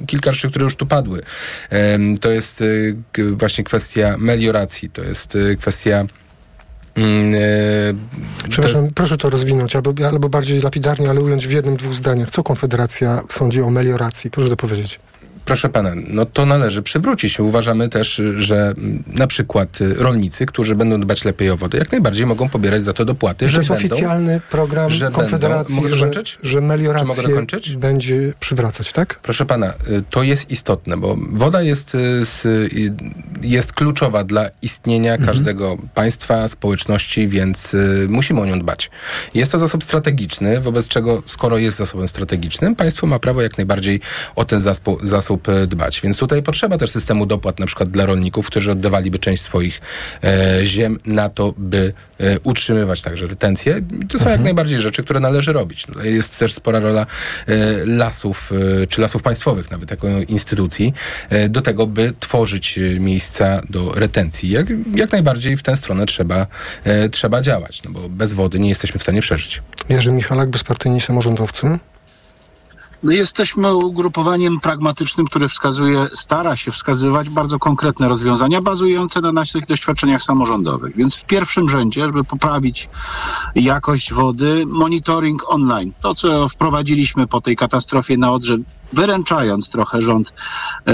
kilka 0.07 0.31
rzeczy, 0.31 0.49
które 0.49 0.63
już 0.65 0.75
tu 0.75 0.85
padły. 0.85 1.21
To 2.21 2.31
jest 2.31 2.63
właśnie 3.31 3.63
kwestia 3.63 4.15
melioracji, 4.17 4.89
to 4.89 5.03
jest 5.03 5.37
kwestia 5.59 6.05
Przepraszam, 8.49 8.79
to 8.79 8.83
jest... 8.83 8.95
proszę 8.95 9.17
to 9.17 9.29
rozwinąć, 9.29 9.75
albo, 9.75 9.93
albo 10.09 10.29
bardziej 10.29 10.61
lapidarnie, 10.61 11.09
ale 11.09 11.21
ująć 11.21 11.47
w 11.47 11.51
jednym, 11.51 11.77
dwóch 11.77 11.93
zdaniach. 11.93 12.29
Co 12.29 12.43
Konfederacja 12.43 13.23
sądzi 13.29 13.61
o 13.61 13.69
melioracji? 13.69 14.31
Proszę 14.31 14.49
to 14.49 14.57
powiedzieć. 14.57 14.99
Proszę 15.45 15.69
pana, 15.69 15.91
no 16.07 16.25
to 16.25 16.45
należy 16.45 16.81
przywrócić. 16.83 17.39
Uważamy 17.39 17.89
też, 17.89 18.21
że 18.37 18.73
na 19.07 19.27
przykład 19.27 19.81
y, 19.81 19.93
rolnicy, 19.93 20.45
którzy 20.45 20.75
będą 20.75 21.01
dbać 21.01 21.25
lepiej 21.25 21.49
o 21.49 21.57
wodę, 21.57 21.77
jak 21.77 21.91
najbardziej 21.91 22.25
mogą 22.25 22.49
pobierać 22.49 22.83
za 22.83 22.93
to 22.93 23.05
dopłaty. 23.05 23.45
To 23.45 23.51
że 23.51 23.57
jest 23.57 23.69
będą, 23.69 23.85
oficjalny 23.85 24.41
program 24.51 24.89
że 24.89 25.11
Konfederacji, 25.11 25.75
będą, 25.75 25.89
mogę 25.97 26.13
że, 26.13 26.23
że 26.43 26.59
Czy 26.59 26.61
meliorację 26.61 27.07
mogę 27.07 27.23
dokończyć? 27.23 27.75
będzie 27.75 28.33
przywracać, 28.39 28.91
tak? 28.91 29.19
Proszę 29.19 29.45
pana, 29.45 29.73
y, 29.89 30.03
to 30.09 30.23
jest 30.23 30.51
istotne, 30.51 30.97
bo 30.97 31.15
woda 31.29 31.61
jest, 31.61 31.95
y, 31.95 32.21
jest 33.41 33.73
kluczowa 33.73 34.23
dla 34.23 34.49
istnienia 34.61 35.11
Mhm. 35.13 35.27
każdego 35.29 35.77
państwa, 35.93 36.47
społeczności, 36.47 37.27
więc 37.27 37.75
musimy 38.09 38.41
o 38.41 38.45
nią 38.45 38.59
dbać. 38.59 38.89
Jest 39.33 39.51
to 39.51 39.59
zasób 39.59 39.83
strategiczny, 39.83 40.61
wobec 40.61 40.87
czego, 40.87 41.23
skoro 41.25 41.57
jest 41.57 41.77
zasobem 41.77 42.07
strategicznym, 42.07 42.75
państwo 42.75 43.07
ma 43.07 43.19
prawo 43.19 43.41
jak 43.41 43.57
najbardziej 43.57 43.99
o 44.35 44.45
ten 44.45 44.59
zasób, 45.03 45.34
zasób 45.35 45.49
y, 45.49 45.67
dbać. 45.67 46.01
Więc 46.01 46.17
tutaj 46.17 46.43
potrzeba 46.43 46.77
też 46.77 46.91
systemu 46.91 47.25
dopłat, 47.25 47.59
na 47.59 47.65
przykład 47.65 47.89
dla 47.89 48.05
rolników, 48.05 48.47
którzy 48.47 48.71
oddawaliby 48.71 49.19
część 49.19 49.43
swoich 49.43 49.81
e, 50.23 50.65
ziem 50.65 50.99
na 51.05 51.29
to, 51.29 51.53
by 51.57 51.93
e, 52.19 52.39
utrzymywać 52.43 53.01
także 53.01 53.27
retencję. 53.27 53.81
I 54.03 54.07
To 54.07 54.19
są 54.19 54.29
jak 54.29 54.41
najbardziej 54.41 54.79
rzeczy, 54.79 55.03
które 55.03 55.19
należy 55.19 55.53
robić. 55.53 55.85
Tutaj 55.85 56.13
jest 56.13 56.39
też 56.39 56.53
spora 56.53 56.79
rola 56.79 57.05
e, 57.47 57.55
lasów, 57.85 58.51
e, 58.81 58.87
czy 58.87 59.01
lasów 59.01 59.21
państwowych, 59.21 59.71
nawet 59.71 59.91
jako 59.91 60.07
instytucji, 60.27 60.93
e, 61.29 61.49
do 61.49 61.61
tego, 61.61 61.87
by 61.87 62.13
tworzyć 62.19 62.77
e, 62.77 62.99
miejsca 62.99 63.61
do 63.69 63.91
retencji. 63.95 64.49
Jak, 64.49 64.67
jak 64.95 65.11
najbardziej 65.11 65.57
w 65.57 65.63
tę 65.63 65.75
stronę 65.75 66.05
trzeba, 66.05 66.47
e, 66.83 67.09
trzeba 67.09 67.41
działać, 67.41 67.83
no 67.83 67.91
bo 67.91 68.09
bez 68.09 68.33
wody 68.33 68.59
nie 68.59 68.69
jesteśmy 68.69 68.99
w 68.99 69.03
stanie 69.03 69.21
przeżyć. 69.21 69.61
Jerzy 69.89 70.11
Michalak, 70.11 70.49
bezpartyjni 70.49 71.01
samorządowcy. 71.01 71.79
My 73.05 73.15
jesteśmy 73.15 73.75
ugrupowaniem 73.75 74.59
pragmatycznym, 74.59 75.25
które 75.25 75.49
wskazuje, 75.49 76.07
stara 76.13 76.55
się 76.55 76.71
wskazywać 76.71 77.29
bardzo 77.29 77.59
konkretne 77.59 78.07
rozwiązania 78.07 78.61
bazujące 78.61 79.21
na 79.21 79.31
naszych 79.31 79.65
doświadczeniach 79.65 80.23
samorządowych. 80.23 80.95
Więc 80.95 81.15
w 81.15 81.25
pierwszym 81.25 81.69
rzędzie, 81.69 82.01
żeby 82.01 82.23
poprawić 82.23 82.89
jakość 83.55 84.13
wody, 84.13 84.63
monitoring 84.67 85.43
online. 85.47 85.91
To, 86.01 86.15
co 86.15 86.49
wprowadziliśmy 86.49 87.27
po 87.27 87.41
tej 87.41 87.55
katastrofie 87.55 88.17
na 88.17 88.31
Odrze, 88.31 88.57
wyręczając 88.93 89.69
trochę 89.69 90.01
rząd, 90.01 90.33
e, 90.87 90.93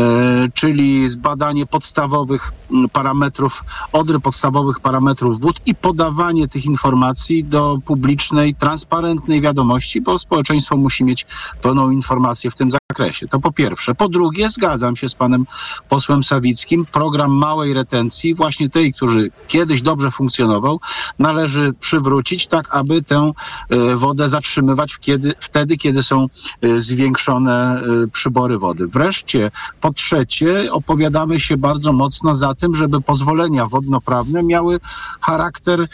czyli 0.53 1.07
zbadanie 1.07 1.65
podstawowych 1.65 2.51
mm, 2.71 2.89
parametrów 2.89 3.63
Odry, 3.93 4.19
podstawowych 4.19 4.79
parametrów 4.79 5.41
wód 5.41 5.59
i 5.65 5.75
podawanie 5.75 6.47
tych 6.47 6.65
informacji 6.65 7.43
do 7.43 7.77
publicznej, 7.85 8.55
transparentnej 8.55 9.41
wiadomości, 9.41 10.01
bo 10.01 10.19
społeczeństwo 10.19 10.77
musi 10.77 11.03
mieć 11.03 11.27
pełną 11.61 11.89
informację 11.89 12.51
w 12.51 12.55
tym 12.55 12.69
zakresie. 12.71 13.27
To 13.27 13.39
po 13.39 13.51
pierwsze. 13.51 13.95
Po 13.95 14.09
drugie, 14.09 14.49
zgadzam 14.49 14.95
się 14.95 15.09
z 15.09 15.15
panem 15.15 15.45
posłem 15.89 16.23
Sawickim, 16.23 16.85
program 16.85 17.31
małej 17.31 17.73
retencji, 17.73 18.35
właśnie 18.35 18.69
tej, 18.69 18.93
który 18.93 19.31
kiedyś 19.47 19.81
dobrze 19.81 20.11
funkcjonował, 20.11 20.79
należy 21.19 21.73
przywrócić 21.79 22.47
tak, 22.47 22.75
aby 22.75 23.01
tę 23.03 23.31
e, 23.69 23.95
wodę 23.95 24.29
zatrzymywać 24.29 24.97
kiedy, 24.97 25.33
wtedy, 25.39 25.77
kiedy 25.77 26.03
są 26.03 26.27
e, 26.61 26.81
zwiększone 26.81 27.80
przybory 28.11 28.57
wody. 28.57 28.87
Wreszcie, 28.87 29.51
po 29.81 29.93
trzecie, 29.93 30.73
opowiadamy 30.73 31.39
się 31.39 31.57
bardzo 31.57 31.93
mocno 31.93 32.35
za 32.35 32.55
tym, 32.55 32.75
żeby 32.75 33.01
pozwolenia 33.01 33.65
wodnoprawne 33.65 34.43
miały 34.43 34.79
charakter 35.21 35.87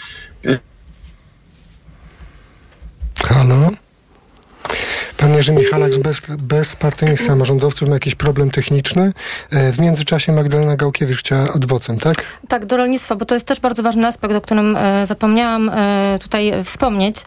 Halo? 3.28 3.87
Jerzy 5.38 5.54
Michalak 5.54 5.94
z 5.94 5.98
bez, 5.98 6.22
bezpartyjnych 6.40 7.22
samorządowców 7.22 7.88
ma 7.88 7.94
jakiś 7.94 8.16
problem 8.16 8.52
techniczny. 8.52 9.14
E, 9.52 9.72
W 9.72 9.80
międzyczasie 9.80 10.32
Magdalena 10.32 10.76
Gałkiewicz 10.76 11.20
chciała 11.20 11.54
adwocem, 11.54 12.00
tak? 12.00 12.24
Tak, 12.48 12.66
do 12.66 12.78
rolnictwa, 12.78 13.16
bo 13.16 13.26
to 13.26 13.34
jest 13.34 13.48
też 13.48 13.60
bardzo 13.60 13.84
ważny 13.84 14.08
aspekt, 14.08 14.36
o 14.36 14.42
którym 14.42 14.78
e, 14.78 15.06
zapomniałam 15.06 15.70
e, 15.70 16.20
tutaj 16.22 16.54
wspomnieć. 16.64 17.18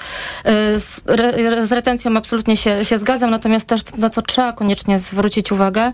Z, 0.76 1.00
re, 1.06 1.66
z 1.66 1.72
retencją 1.72 2.16
absolutnie 2.16 2.56
się, 2.56 2.84
się 2.84 2.98
zgadzam, 2.98 3.30
natomiast 3.30 3.66
też 3.66 3.80
na 3.98 4.10
co 4.10 4.22
trzeba 4.22 4.52
koniecznie 4.52 4.98
zwrócić 4.98 5.52
uwagę, 5.52 5.92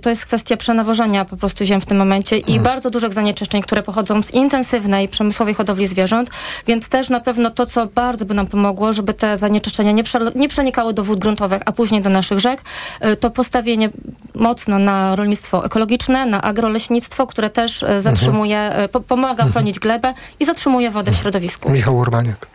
to 0.00 0.10
jest 0.10 0.26
kwestia 0.26 0.56
przenawożenia 0.56 1.24
po 1.24 1.36
prostu 1.36 1.64
ziem 1.64 1.80
w 1.80 1.86
tym 1.86 1.96
momencie 1.96 2.38
i 2.38 2.60
bardzo 2.60 2.90
dużych 2.90 3.12
zanieczyszczeń, 3.12 3.62
które 3.62 3.82
pochodzą 3.82 4.22
z 4.22 4.30
intensywnej 4.30 5.08
przemysłowej 5.08 5.54
hodowli 5.54 5.86
zwierząt, 5.86 6.30
więc 6.66 6.88
też 6.88 7.08
na 7.10 7.20
pewno 7.20 7.50
to, 7.50 7.66
co 7.66 7.86
bardzo 7.86 8.24
by 8.24 8.34
nam 8.34 8.46
pomogło, 8.46 8.92
żeby 8.92 9.14
te 9.14 9.38
zanieczyszczenia 9.38 9.92
nie, 9.92 10.04
prze, 10.04 10.18
nie 10.34 10.48
przenikały 10.48 10.94
do 10.94 11.04
wód 11.04 11.18
gruntowych, 11.18 11.39
a 11.64 11.72
później 11.72 12.02
do 12.02 12.10
naszych 12.10 12.38
rzek, 12.38 12.62
e, 13.00 13.16
to 13.16 13.30
postawienie 13.30 13.90
mocno 14.34 14.78
na 14.78 15.16
rolnictwo 15.16 15.64
ekologiczne, 15.64 16.26
na 16.26 16.42
agroleśnictwo, 16.42 17.26
które 17.26 17.50
też 17.50 17.82
e, 17.82 18.02
zatrzymuje, 18.02 18.58
e, 18.58 18.88
po, 18.88 19.00
pomaga 19.00 19.44
chronić 19.44 19.78
glebę 19.78 20.14
i 20.40 20.44
zatrzymuje 20.44 20.90
wodę 20.90 21.12
w 21.12 21.16
środowisku. 21.16 21.70
Michał 21.70 21.96
Urbaniak. 21.96 22.46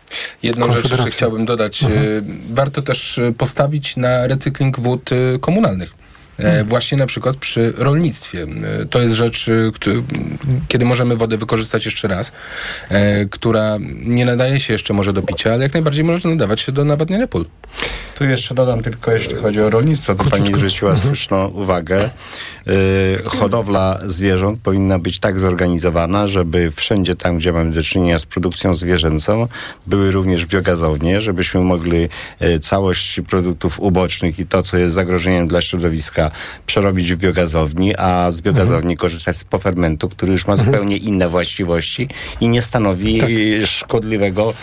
Jedną 0.42 0.72
rzecz 0.72 0.90
jeszcze 0.90 1.10
chciałbym 1.10 1.46
dodać. 1.46 1.82
Mhm. 1.82 2.40
Warto 2.50 2.82
też 2.82 3.20
postawić 3.38 3.96
na 3.96 4.26
recykling 4.26 4.80
wód 4.80 5.10
komunalnych. 5.40 6.05
E, 6.38 6.64
Właśnie 6.64 6.98
na 6.98 7.06
przykład 7.06 7.36
przy 7.36 7.72
rolnictwie. 7.76 8.46
E, 8.82 8.86
To 8.86 9.00
jest 9.00 9.14
rzecz, 9.14 9.48
e, 9.48 9.52
kiedy 10.68 10.84
możemy 10.84 11.16
wodę 11.16 11.36
wykorzystać 11.36 11.84
jeszcze 11.84 12.08
raz, 12.08 12.32
która 13.30 13.78
nie 14.04 14.24
nadaje 14.24 14.60
się 14.60 14.72
jeszcze 14.72 14.94
może 14.94 15.12
do 15.12 15.22
picia, 15.22 15.52
ale 15.52 15.62
jak 15.62 15.72
najbardziej 15.74 16.04
może 16.04 16.28
nadawać 16.28 16.60
się 16.60 16.72
do 16.72 16.84
nawadniania 16.84 17.26
pól. 17.26 17.44
Tu 18.14 18.24
jeszcze 18.24 18.54
dodam 18.54 18.82
tylko, 18.82 19.12
jeśli 19.12 19.34
chodzi 19.34 19.60
o 19.60 19.70
rolnictwo, 19.70 20.14
to 20.14 20.24
pani 20.24 20.54
zwróciła 20.54 20.96
słuszną 20.96 21.48
uwagę. 21.48 22.10
Hodowla 23.24 24.00
zwierząt 24.06 24.60
powinna 24.60 24.98
być 24.98 25.18
tak 25.18 25.40
zorganizowana, 25.40 26.28
żeby 26.28 26.72
wszędzie 26.76 27.16
tam, 27.16 27.38
gdzie 27.38 27.52
mamy 27.52 27.72
do 27.72 27.82
czynienia 27.82 28.18
z 28.18 28.26
produkcją 28.26 28.74
zwierzęcą, 28.74 29.48
były 29.86 30.10
również 30.10 30.46
biogazownie, 30.46 31.20
żebyśmy 31.20 31.60
mogli 31.60 32.08
całość 32.62 33.20
produktów 33.28 33.80
ubocznych 33.80 34.38
i 34.38 34.46
to, 34.46 34.62
co 34.62 34.76
jest 34.76 34.94
zagrożeniem 34.94 35.48
dla 35.48 35.60
środowiska, 35.60 36.25
przerobić 36.66 37.12
w 37.14 37.16
biogazowni, 37.16 37.96
a 37.96 38.30
z 38.30 38.40
biogazowni 38.40 38.96
korzystać 38.96 39.36
z 39.36 39.44
pofermentu, 39.44 40.08
który 40.08 40.32
już 40.32 40.46
ma 40.46 40.56
zupełnie 40.56 40.96
inne 40.96 41.28
właściwości 41.28 42.08
i 42.40 42.48
nie 42.48 42.62
stanowi 42.62 43.22
y, 43.62 43.66
szkodliwego 43.66 44.54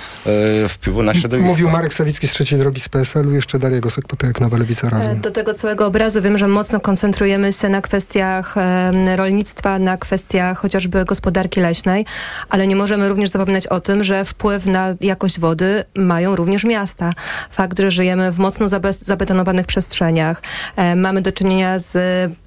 y, 0.65 0.67
wpływu 0.69 1.03
na 1.03 1.13
środowisko. 1.13 1.51
Mówił 1.51 1.69
Marek 1.69 1.93
Sawicki 1.93 2.27
z 2.27 2.31
Trzeciej 2.31 2.59
Drogi 2.59 2.81
z 2.81 2.89
PSL-u, 2.89 3.31
jeszcze 3.31 3.59
Daria 3.59 3.79
Gosek-Popiołek, 3.79 4.41
Nowa 4.41 4.57
Lewica 4.57 4.87
E, 4.87 4.89
Razem. 4.89 5.21
Do 5.21 5.31
tego 5.31 5.53
całego 5.53 5.85
obrazu 5.85 6.21
wiem, 6.21 6.37
że 6.37 6.47
mocno 6.47 6.79
koncentrujemy 6.79 7.53
się 7.53 7.69
na 7.69 7.81
kwestiach 7.81 8.57
e, 8.57 9.15
rolnictwa, 9.15 9.79
na 9.79 9.97
kwestiach 9.97 10.57
chociażby 10.57 11.05
gospodarki 11.05 11.61
leśnej, 11.61 12.05
ale 12.49 12.67
nie 12.67 12.75
możemy 12.75 13.09
również 13.09 13.29
zapominać 13.29 13.67
o 13.67 13.79
tym, 13.79 14.03
że 14.03 14.25
wpływ 14.25 14.65
na 14.65 14.95
jakość 15.01 15.39
wody 15.39 15.83
mają 15.95 16.35
również 16.35 16.63
miasta. 16.63 17.11
Fakt, 17.49 17.79
że 17.79 17.91
żyjemy 17.91 18.31
w 18.31 18.39
mocno 18.39 18.65
zabe- 18.65 19.05
zabetonowanych 19.05 19.65
przestrzeniach, 19.65 20.41
e, 20.75 20.95
mamy 20.95 21.21
do 21.21 21.31
czynienia 21.31 21.52
z 21.77 21.93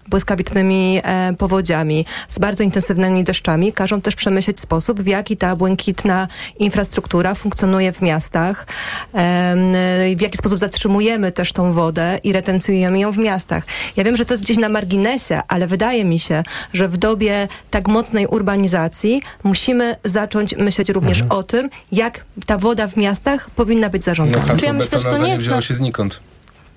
błyskawicznymi 0.09 1.01
e, 1.05 1.33
powodziami, 1.39 2.07
z 2.29 2.39
bardzo 2.39 2.63
intensywnymi 2.63 3.25
deszczami, 3.25 3.73
każą 3.73 4.01
też 4.01 4.15
przemyśleć 4.15 4.61
sposób, 4.61 5.03
w 5.03 5.07
jaki 5.07 5.37
ta 5.37 5.57
błękitna 5.57 6.29
infrastruktura 6.59 7.35
funkcjonuje 7.35 7.93
w 7.93 8.03
miastach, 8.03 8.67
em, 9.13 9.59
w 10.17 10.21
jaki 10.21 10.39
sposób 10.39 10.59
zatrzymujemy 10.59 11.33
też 11.33 11.53
tą 11.53 11.73
wodę 11.73 12.19
i 12.25 12.33
retencjujemy 12.33 12.99
ją 12.99 13.13
w 13.13 13.19
miastach. 13.19 13.65
Ja 13.97 14.05
wiem, 14.05 14.17
że 14.17 14.25
to 14.25 14.35
jest 14.35 14.45
gdzieś 14.45 14.59
na 14.59 14.69
marginesie, 14.69 15.41
ale 15.49 15.67
wydaje 15.67 16.05
mi 16.05 16.19
się, 16.19 16.43
że 16.73 16.89
w 16.89 16.97
dobie 16.97 17.49
tak 17.71 17.89
mocnej 17.89 18.27
urbanizacji 18.27 19.23
musimy 19.45 19.97
zacząć 20.05 20.57
myśleć 20.57 20.89
również 20.89 21.25
o 21.29 21.43
tym, 21.43 21.71
jak 21.93 22.25
ta 22.47 22.59
woda 22.59 22.89
w 22.89 22.97
miastach 22.97 23.51
powinna 23.51 23.89
być 23.89 24.05
zarządzana. 24.05 24.43
No, 24.43 24.49
hasło 24.49 24.67
ja 24.67 24.73
myślę, 24.73 24.99
że 24.99 25.11
to 25.11 25.19
nie 25.19 25.31
jest 25.31 25.45
się 25.61 25.75
znikąd. 25.75 26.21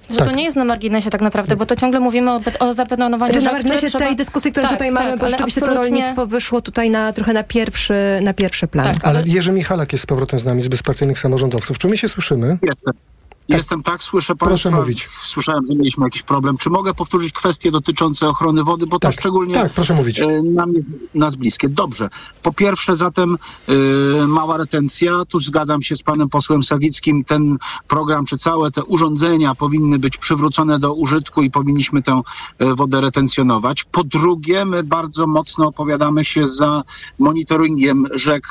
Że 0.10 0.18
to 0.26 0.32
nie 0.32 0.44
jest 0.44 0.58
na 0.58 0.66
marginesie 0.66 1.10
tak 1.10 1.22
naprawdę, 1.22 1.56
bo 1.56 1.66
to 1.66 1.76
ciągle 1.76 2.00
mówimy 2.00 2.32
o, 2.32 2.40
o 2.60 2.74
zabetonowaniu 2.74 3.34
Znaczy, 3.34 3.46
na 3.46 3.52
marginesie 3.52 3.88
trzeba- 3.88 4.06
tej 4.06 4.16
dyskusji, 4.16 4.52
którą 4.52 4.68
Tak, 4.68 4.74
tutaj 4.78 4.88
tak, 4.94 5.04
mamy, 5.04 5.18
bo 5.18 5.22
ale 5.24 5.30
rzeczywiście 5.32 5.62
to 5.62 5.68
absolutnie- 5.68 5.90
rolnictwo 5.92 6.28
wyszło 6.28 6.62
tutaj 6.62 6.90
na, 6.90 7.14
trochę 7.14 7.34
na 7.34 7.44
pierwszy, 7.44 7.94
na 8.22 8.34
pierwszy 8.34 8.68
plan. 8.68 8.86
Tak. 8.94 8.96
Ale 9.06 9.24
Jerzy 9.26 9.52
Michalak 9.52 9.92
jest 9.92 10.04
z 10.04 10.06
powrotem 10.06 10.40
z 10.40 10.46
nami, 10.46 10.62
z 10.62 10.68
bezpartyjnych 10.68 11.20
samorządowców. 11.20 11.78
Czy 11.78 11.88
my 11.88 11.98
się 11.98 12.08
słyszymy? 12.08 12.58
Jestem. 12.62 12.94
Jestem 13.50 13.84
tak, 13.84 14.04
słyszę 14.04 14.36
Proszę 14.36 14.50
Państwa. 14.70 14.82
mówić. 14.82 15.10
Słyszałem, 15.22 15.64
że 15.70 15.76
mieliśmy 15.76 16.04
jakiś 16.06 16.24
problem. 16.24 16.58
Czy 16.58 16.70
mogę 16.70 16.94
powtórzyć 16.94 17.34
kwestie 17.34 17.72
dotyczące 17.72 18.28
ochrony 18.28 18.64
wody, 18.64 18.88
bo 18.88 19.00
to 19.00 19.08
Tak, 19.08 19.20
szczególnie 19.20 19.54
tak, 19.54 19.74
proszę 19.74 19.94
mówić. 19.94 20.20
e, 20.22 20.42
nam, 20.44 20.74
nas 21.14 21.36
bliskie. 21.36 21.70
Dobrze. 21.70 22.10
Po 22.44 22.54
pierwsze 22.54 22.96
zatem 22.96 23.38
e, 23.68 24.28
mała 24.28 24.58
retencja. 24.58 25.26
Tu 25.28 25.40
zgadzam 25.40 25.82
się 25.82 25.96
z 25.96 26.04
panem 26.04 26.30
posłem 26.30 26.64
Sawickim. 26.64 27.24
Ten 27.24 27.58
program, 27.88 28.26
czy 28.26 28.38
całe 28.38 28.72
te 28.72 28.84
urządzenia 28.84 29.56
powinny 29.56 30.00
być 30.00 30.18
przywrócone 30.18 30.80
do 30.80 30.94
użytku 30.94 31.42
i 31.44 31.52
powinniśmy 31.52 32.02
tę 32.02 32.22
e, 32.60 32.76
wodę 32.76 33.02
retencjonować. 33.02 33.84
Po 33.84 34.04
drugie, 34.04 34.66
my 34.66 34.84
bardzo 34.84 35.28
mocno 35.28 35.68
opowiadamy 35.68 36.26
się 36.26 36.48
za 36.48 36.84
monitoringiem 37.20 38.06
rzek 38.14 38.48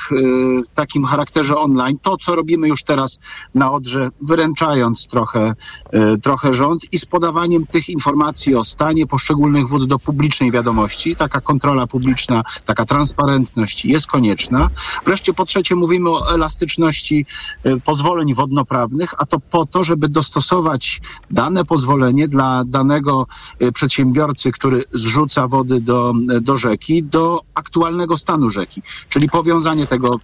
w 0.64 0.74
takim 0.74 1.04
charakterze 1.04 1.56
online. 1.56 1.98
To, 2.02 2.16
co 2.16 2.34
robimy 2.34 2.68
już 2.68 2.82
teraz 2.82 3.18
na 3.54 3.72
Odrze, 3.72 4.10
wyręczając 4.22 4.87
trochę, 5.10 5.54
e, 5.92 6.18
trochę 6.18 6.52
rząd 6.52 6.92
i 6.92 6.98
z 6.98 7.04
podawaniem 7.04 7.66
tych 7.66 7.88
informacji 7.88 8.54
o 8.54 8.64
stanie 8.64 9.06
poszczególnych 9.06 9.68
wód 9.68 9.88
do 9.88 9.98
publicznej 9.98 10.50
wiadomości. 10.50 11.16
Taka 11.16 11.40
kontrola 11.40 11.86
publiczna, 11.86 12.44
taka 12.64 12.84
transparentność 12.84 13.84
jest 13.84 14.06
konieczna. 14.06 14.70
Wreszcie 15.06 15.34
po 15.34 15.44
trzecie 15.44 15.76
mówimy 15.76 16.10
o 16.10 16.34
elastyczności 16.34 17.26
e, 17.64 17.80
pozwoleń 17.80 18.34
wodnoprawnych, 18.34 19.14
a 19.18 19.26
to 19.26 19.40
po 19.40 19.66
to, 19.66 19.84
żeby 19.84 20.08
dostosować 20.08 21.00
dane 21.30 21.64
pozwolenie 21.64 22.28
dla 22.28 22.64
danego 22.64 23.26
e, 23.58 23.72
przedsiębiorcy, 23.72 24.52
który 24.52 24.84
zrzuca 24.92 25.48
wody 25.48 25.80
do, 25.80 26.14
do 26.40 26.56
rzeki, 26.56 27.02
do 27.02 27.40
aktualnego 27.54 28.16
stanu 28.16 28.50
rzeki. 28.50 28.82
Czyli 29.08 29.28
powiązanie 29.28 29.86
tego 29.86 30.20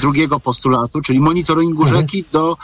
drugiego 0.00 0.40
postulatu, 0.40 1.00
czyli 1.02 1.20
monitoringu 1.20 1.82
Mhm. 1.82 2.00
rzeki 2.00 2.24
do, 2.32 2.56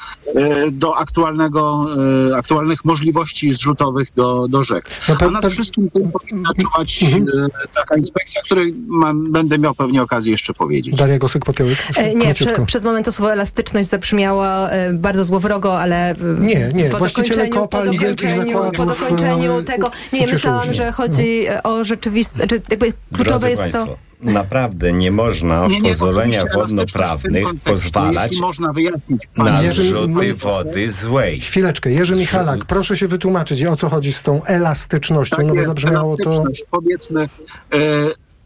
do 0.72 0.96
aktualnego, 0.96 1.23
e, 1.28 2.36
aktualnych 2.36 2.84
możliwości 2.84 3.52
zrzutowych 3.52 4.08
do, 4.16 4.46
do 4.48 4.62
rzek. 4.62 4.84
No 5.08 5.14
pe- 5.14 5.26
A 5.26 5.30
nad 5.30 5.46
wszystkim 5.46 5.90
tym 5.90 6.12
powinna 6.12 6.50
czuwać 6.62 7.02
Mhm. 7.02 7.26
e, 7.28 7.68
taka 7.74 7.96
inspekcja, 7.96 8.40
o 8.40 8.44
której 8.44 8.74
mam, 8.86 9.32
będę 9.32 9.58
miał 9.58 9.74
pewnie 9.74 10.02
okazję 10.02 10.32
jeszcze 10.32 10.54
powiedzieć. 10.54 10.96
Daria 10.96 11.18
Gosek-Popiołek. 11.18 11.76
E, 11.96 12.14
Nie, 12.14 12.34
prze, 12.34 12.66
przez 12.66 12.84
moment 12.84 13.04
to 13.06 13.12
słowo 13.12 13.32
elastyczność 13.32 13.88
zabrzmiało 13.88 14.70
e, 14.70 14.92
bardzo 14.92 15.24
złowrogo, 15.24 15.80
ale 15.80 16.10
e, 16.10 16.16
Nie, 16.40 16.70
nie, 16.74 16.90
po 16.90 16.98
właściciele 16.98 17.28
dokończeniu, 17.48 17.54
po 17.54 17.60
kopalń, 17.60 17.98
wielkich 17.98 18.28
dokończeniu, 18.30 18.58
po 18.58 18.64
zakładów, 18.70 19.00
dokończeniu 19.00 19.62
tego. 19.62 19.90
Nie, 20.12 20.26
myślałam, 20.26 20.72
że 20.74 20.92
chodzi 20.92 21.46
e, 21.46 21.62
o 21.62 21.84
rzeczywistość, 21.84 22.36
znaczy 22.38 22.62
jakby 22.70 22.92
kluczowe 23.14 23.24
Drodzy 23.24 23.50
jest 23.50 23.62
Państwo, 23.62 23.86
to... 23.86 23.96
naprawdę 24.24 24.92
nie 24.92 25.10
można 25.10 25.68
w 25.68 25.70
Nie, 25.70 25.80
nie, 25.80 25.94
tym 25.94 26.48
wodnoprawnych 26.54 27.48
pozwalać 27.64 28.40
można 28.40 28.72
wyjaśnić 28.72 29.22
na 29.36 29.62
zrzuty 29.62 30.34
wody 30.34 30.90
złej. 30.90 31.40
Chwileczkę, 31.40 31.90
Jerzy 31.90 32.16
Michalak, 32.16 32.64
proszę 32.64 32.96
się 32.96 33.08
wytłumaczyć, 33.08 33.64
o 33.64 33.76
co 33.76 33.88
chodzi 33.88 34.12
z 34.12 34.22
tą 34.22 34.44
elastycznością, 34.44 35.36
Tak 35.36 35.46
no 35.46 35.50
bo 35.50 35.56
jest, 35.56 35.68
zabrzmiało 35.68 36.16
to... 36.16 36.22
elastyczność. 36.22 36.64
Powiedzmy, 36.70 37.28
e, 37.72 37.78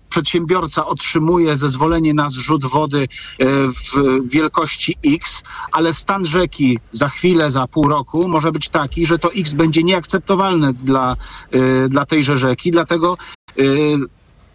przedsiębiorca 0.09 0.87
otrzymuje 0.87 1.57
zezwolenie 1.57 2.15
na 2.15 2.31
zrzut 2.31 2.65
wody 2.65 2.99
e, 2.99 3.47
w 3.69 4.29
wielkości 4.29 4.97
X, 5.07 5.43
ale 5.73 5.95
stan 5.95 6.25
rzeki 6.25 6.79
za 6.93 7.09
chwilę, 7.09 7.51
za 7.51 7.67
pół 7.67 7.89
roku 7.89 8.29
może 8.29 8.53
być 8.53 8.69
taki, 8.69 9.07
że 9.07 9.19
to 9.19 9.33
X 9.33 9.55
będzie 9.55 9.83
nieakceptowalne 9.83 10.73
dla, 10.73 11.17
e, 11.51 11.89
dla 11.89 12.07
tejże 12.07 12.37
rzeki, 12.37 12.71
dlatego 12.71 13.17
e, 13.59 13.63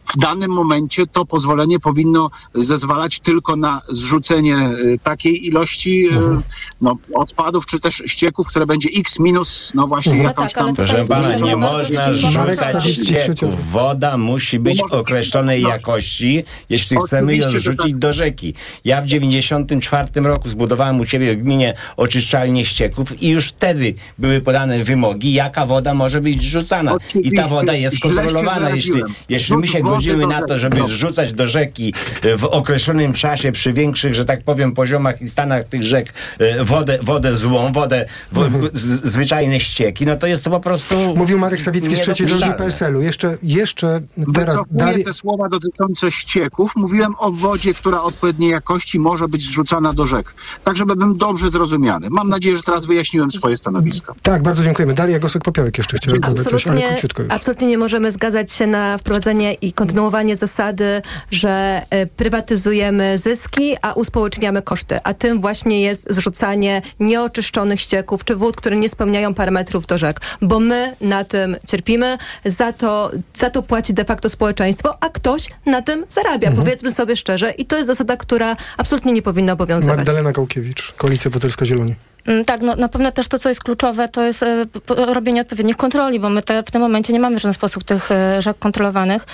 w 0.05 0.17
danym 0.17 0.51
momencie 0.51 1.07
to 1.07 1.25
pozwolenie 1.25 1.79
powinno 1.79 2.29
zezwalać 2.55 3.19
tylko 3.19 3.55
na 3.55 3.81
zrzucenie 3.89 4.55
e, 4.57 4.73
takiej 5.03 5.47
ilości 5.47 6.07
e, 6.07 6.41
no, 6.81 6.97
odpadów 7.13 7.65
czy 7.65 7.79
też 7.79 8.03
ścieków, 8.05 8.47
które 8.47 8.65
będzie 8.65 8.89
X 8.97 9.19
minus, 9.19 9.71
no 9.75 9.87
właśnie 9.87 10.13
No 10.13 10.23
jakąś 10.23 10.53
tak, 10.53 10.65
tam... 10.65 10.75
Proszę 10.75 11.03
pana, 11.09 11.35
nie 11.35 11.55
można 11.55 12.11
ścisła 12.11 12.31
Marek 12.31 12.55
rzucać 12.55 12.71
Sawicki, 12.71 13.05
ścieków. 13.05 13.35
trzecia- 13.35 13.55
Woda 13.71 14.17
musi 14.17 14.59
być 14.59 14.81
określonej 14.91 15.61
no. 15.61 15.69
jakości, 15.69 16.43
jeśli 16.69 16.97
chcemy 16.97 17.35
ją 17.35 17.45
Oczywiście, 17.45 17.59
że 17.59 17.71
rzucić 17.71 17.91
tak. 17.91 17.99
do 17.99 18.13
rzeki. 18.13 18.53
Ja 18.85 19.01
w 19.01 19.05
94 19.05 20.21
roku 20.21 20.49
zbudowałem 20.49 20.99
u 20.99 21.05
siebie 21.05 21.35
w 21.35 21.41
gminie 21.41 21.73
oczyszczalnię 21.97 22.65
ścieków 22.65 23.21
i 23.23 23.29
już 23.29 23.47
wtedy 23.47 23.93
były 24.17 24.41
podane 24.41 24.83
wymogi, 24.83 25.33
jaka 25.33 25.65
woda 25.65 25.93
może 25.93 26.21
być 26.21 26.41
zrzucana. 26.41 26.97
I 27.15 27.31
ta 27.31 27.47
woda 27.47 27.73
jest 27.73 27.99
kontrolowana. 27.99 28.69
Jeśli, 28.69 29.01
jeśli 29.29 29.57
my 29.57 29.67
się 29.67 29.79
Godzimy 29.95 30.17
do 30.21 30.27
na 30.27 30.41
to, 30.41 30.57
żeby 30.57 30.77
No. 30.77 30.87
zrzucać 30.87 31.33
do 31.33 31.47
rzeki 31.47 31.93
e, 32.23 32.37
w 32.37 32.43
określonym 32.43 33.13
czasie 33.13 33.51
przy 33.51 33.73
większych, 33.73 34.15
że 34.15 34.25
tak 34.25 34.43
powiem, 34.43 34.73
poziomach 34.73 35.21
i 35.21 35.27
stanach 35.27 35.63
tych 35.63 35.83
rzek 35.83 36.13
e, 36.39 36.63
wodę, 36.65 36.99
wodę 37.01 37.35
złą, 37.35 37.71
wodę, 37.71 38.05
w, 38.31 38.69
z, 38.73 39.07
zwyczajne 39.07 39.59
ścieki, 39.59 40.05
no 40.05 40.15
to 40.15 40.27
jest 40.27 40.43
to 40.43 40.49
po 40.49 40.59
prostu 40.59 40.95
Mówił 41.15 41.39
Marek 41.39 41.61
Sawicki 41.61 41.95
z 41.95 41.99
trzeciej 42.01 42.27
drogi. 42.27 42.43
PSL-u. 42.57 43.01
Jeszcze, 43.01 43.37
jeszcze 43.43 44.01
teraz 44.35 44.63
Daria... 44.71 45.05
te 45.05 45.13
słowa 45.13 45.49
dotyczące 45.49 46.11
ścieków. 46.11 46.71
Mówiłem 46.75 47.13
o 47.19 47.31
wodzie, 47.31 47.73
która 47.73 48.01
odpowiedniej 48.01 48.51
jakości 48.51 48.99
może 48.99 49.27
być 49.27 49.43
zrzucana 49.45 49.93
do 49.93 50.05
rzek. 50.05 50.35
Tak, 50.63 50.77
żeby 50.77 50.95
był 50.95 51.13
dobrze 51.13 51.49
zrozumiany. 51.49 52.07
Mam 52.09 52.29
nadzieję, 52.29 52.57
że 52.57 52.63
teraz 52.63 52.85
wyjaśniłem 52.85 53.31
swoje 53.31 53.57
stanowisko. 53.57 54.15
Tak, 54.21 54.43
bardzo 54.43 54.63
dziękujemy. 54.63 54.93
Daria 54.93 55.19
Gosek-Popiołek 55.19 55.77
jeszcze 55.77 55.97
chciała 55.97 56.19
dodać 56.19 56.37
coś, 56.37 56.67
ale 56.67 56.73
Absolutnie, 56.75 56.87
króciutko 56.89 57.23
już. 57.23 57.31
absolutnie 57.31 57.67
nie 57.67 57.77
możemy 57.77 58.11
zgadzać 58.11 58.51
się 58.51 58.67
na 58.67 58.97
wprowadzenie 58.97 59.53
i 59.53 59.73
kontynuowanie 59.84 60.36
zasady, 60.36 61.01
że 61.31 61.81
e, 61.89 62.05
prywatyzujemy 62.05 63.17
zyski, 63.17 63.75
a 63.81 63.93
uspołeczniamy 63.93 64.61
koszty. 64.61 64.99
A 65.03 65.13
tym 65.13 65.41
właśnie 65.41 65.81
jest 65.81 66.07
zrzucanie 66.09 66.81
nieoczyszczonych 66.99 67.81
ścieków 67.81 68.23
czy 68.23 68.36
wód, 68.36 68.55
które 68.55 68.75
nie 68.75 68.89
spełniają 68.89 69.34
parametrów 69.34 69.86
do 69.86 69.97
rzek. 69.97 70.21
Bo 70.41 70.59
my 70.59 70.95
na 71.01 71.23
tym 71.23 71.55
cierpimy, 71.67 72.17
za 72.45 72.73
to, 72.73 73.11
za 73.36 73.49
to 73.49 73.63
płaci 73.63 73.93
de 73.93 74.05
facto 74.05 74.29
społeczeństwo, 74.29 74.97
a 75.01 75.09
ktoś 75.09 75.49
na 75.65 75.81
tym 75.81 76.05
zarabia. 76.09 76.47
Mhm. 76.47 76.65
Powiedzmy 76.65 76.91
sobie 76.91 77.15
szczerze. 77.15 77.51
I 77.51 77.65
to 77.65 77.77
jest 77.77 77.88
zasada, 77.88 78.17
która 78.17 78.55
absolutnie 78.77 79.13
nie 79.13 79.21
powinna 79.21 79.53
obowiązywać. 79.53 79.97
Magdalena 79.97 80.31
Gałkiewicz, 80.31 80.93
Koalicja 80.97 81.29
Obywatelska 81.29 81.65
Zieloni. 81.65 81.95
Mm, 82.28 82.45
Tak, 82.45 82.61
no, 82.61 82.76
na 82.76 82.89
pewno 82.89 83.11
też 83.11 83.28
to, 83.28 83.39
co 83.39 83.49
jest 83.49 83.63
kluczowe, 83.63 84.07
to 84.07 84.24
jest 84.24 84.43
e, 84.43 84.65
robienie 85.13 85.41
odpowiednich 85.41 85.78
kontroli, 85.78 86.19
bo 86.19 86.30
my 86.30 86.41
te, 86.41 86.63
w 86.63 86.71
tym 86.71 86.82
momencie 86.82 87.13
nie 87.13 87.19
mamy 87.19 87.36
w 87.38 87.39
żaden 87.39 87.53
sposób 87.53 87.84
tych 87.84 88.11
e, 88.11 88.41
rzek 88.41 88.59
kontrolowanych. 88.59 89.26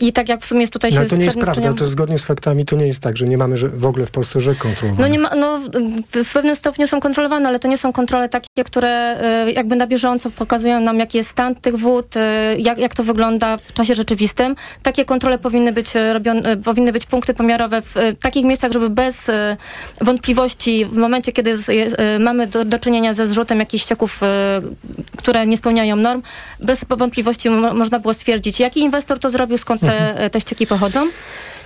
I 0.00 0.12
tak 0.12 0.28
jak 0.28 0.40
w 0.40 0.44
sumie 0.44 0.60
jest 0.60 0.72
tutaj 0.72 0.90
No, 0.90 0.94
się 0.94 1.00
ale 1.00 1.08
to 1.08 1.16
nie 1.16 1.24
jest 1.24 1.38
prawda, 1.38 1.74
to 1.74 1.86
zgodnie 1.86 2.18
z 2.18 2.24
faktami, 2.24 2.64
to 2.64 2.76
nie 2.76 2.86
jest 2.86 3.02
tak, 3.02 3.16
że 3.16 3.26
nie 3.26 3.38
mamy 3.38 3.56
w 3.58 3.86
ogóle 3.86 4.06
w 4.06 4.10
Polsce 4.10 4.40
rzek 4.40 4.58
kontrolowanych. 4.58 5.00
No, 5.00 5.08
nie 5.08 5.18
ma, 5.18 5.34
no 5.34 5.60
w, 6.24 6.32
pewnym 6.32 6.56
stopniu 6.56 6.86
są 6.86 7.00
kontrolowane, 7.00 7.48
ale 7.48 7.58
to 7.58 7.68
nie 7.68 7.78
są 7.78 7.92
kontrole 7.92 8.28
takie, 8.28 8.64
które 8.64 8.90
e, 8.90 9.52
jakby 9.52 9.76
na 9.76 9.86
bieżąco 9.86 10.30
pokazują 10.30 10.80
nam, 10.80 10.98
jaki 10.98 11.18
jest 11.18 11.30
stan 11.30 11.54
tych 11.54 11.76
wód, 11.76 12.14
jak, 12.58 12.78
jak 12.78 12.94
to 12.94 13.04
wygląda 13.04 13.56
w 13.56 13.72
czasie 13.72 13.94
rzeczywistym. 13.94 14.56
Takie 14.82 15.04
kontrole 15.04 15.38
powinny 15.38 15.72
być 15.72 15.92
robione, 16.12 16.56
powinny 16.56 16.92
być 16.92 17.06
punkty 17.06 17.34
pomiarowe 17.34 17.82
w 17.82 17.94
takich 18.22 18.44
miejscach, 18.44 18.72
żeby 18.72 18.90
bez 18.90 19.26
wątpliwości 20.00 20.84
w 20.84 20.96
momencie, 20.96 21.32
kiedy 21.32 21.54
e, 21.98 22.18
mamy 22.38 22.50
do, 22.50 22.64
do 22.64 22.78
czynienia 22.78 23.12
ze 23.12 23.26
zrzutem 23.26 23.58
jakichś 23.58 23.84
ścieków, 23.84 24.22
e, 24.22 24.60
które 25.16 25.46
nie 25.46 25.56
spełniają 25.56 25.96
norm, 25.96 26.22
bez 26.60 26.84
wątpliwości 26.88 27.50
mo, 27.50 27.74
można 27.74 27.98
było 27.98 28.14
stwierdzić, 28.14 28.60
jaki 28.60 28.80
inwestor 28.80 29.18
to 29.18 29.30
zrobił, 29.30 29.58
skąd 29.58 29.80
te, 29.80 30.14
te 30.32 30.40
ścieki 30.40 30.66
pochodzą. 30.66 31.08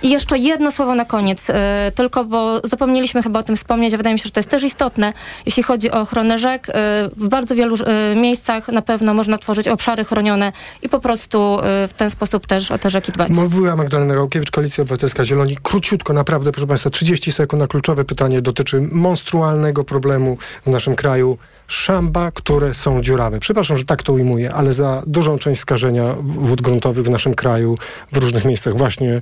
I 0.03 0.09
jeszcze 0.09 0.37
jedno 0.37 0.71
słowo 0.71 0.95
na 0.95 1.05
koniec, 1.05 1.49
e, 1.49 1.91
tylko 1.95 2.25
bo 2.25 2.61
zapomnieliśmy 2.63 3.23
chyba 3.23 3.39
o 3.39 3.43
tym 3.43 3.55
wspomnieć, 3.55 3.93
a 3.93 3.97
wydaje 3.97 4.13
mi 4.13 4.19
się, 4.19 4.23
że 4.25 4.31
to 4.31 4.39
jest 4.39 4.49
też 4.49 4.63
istotne, 4.63 5.13
jeśli 5.45 5.63
chodzi 5.63 5.91
o 5.91 6.01
ochronę 6.01 6.37
rzek. 6.37 6.67
e, 6.69 6.73
W 7.17 7.27
bardzo 7.27 7.55
wielu 7.55 7.75
e, 7.75 8.15
miejscach 8.15 8.67
na 8.67 8.81
pewno 8.81 9.13
można 9.13 9.37
tworzyć 9.37 9.67
obszary 9.67 10.03
chronione 10.05 10.51
i 10.81 10.89
po 10.89 10.99
prostu 10.99 11.57
w 11.63 11.93
ten 11.97 12.09
sposób 12.09 12.47
też 12.47 12.71
o 12.71 12.77
te 12.77 12.89
rzeki 12.89 13.11
dbać. 13.11 13.29
Mówiła 13.29 13.75
Magdalena 13.75 14.15
Rałkiewicz, 14.15 14.51
Koalicja 14.51 14.81
Obywatelska 14.81 15.25
Zieloni. 15.25 15.57
Króciutko, 15.63 16.13
naprawdę, 16.13 16.51
proszę 16.51 16.67
Państwa, 16.67 16.89
30 16.89 17.31
sekund 17.31 17.61
na 17.61 17.67
kluczowe 17.67 18.05
pytanie 18.05 18.41
dotyczy 18.41 18.81
monstrualnego 18.91 19.83
problemu 19.83 20.37
w 20.65 20.69
naszym 20.69 20.95
kraju. 20.95 21.37
Szamba, 21.67 22.31
które 22.31 22.73
są 22.73 23.01
dziurawe. 23.01 23.39
Przepraszam, 23.39 23.77
że 23.77 23.85
tak 23.85 24.03
to 24.03 24.13
ujmuję, 24.13 24.53
ale 24.53 24.73
za 24.73 25.03
dużą 25.07 25.37
część 25.37 25.61
skażenia 25.61 26.15
wód 26.23 26.61
gruntowych 26.61 27.05
w 27.05 27.09
naszym 27.09 27.33
kraju 27.33 27.77
w 28.11 28.17
różnych 28.17 28.45
miejscach 28.45 28.77
właśnie 28.77 29.21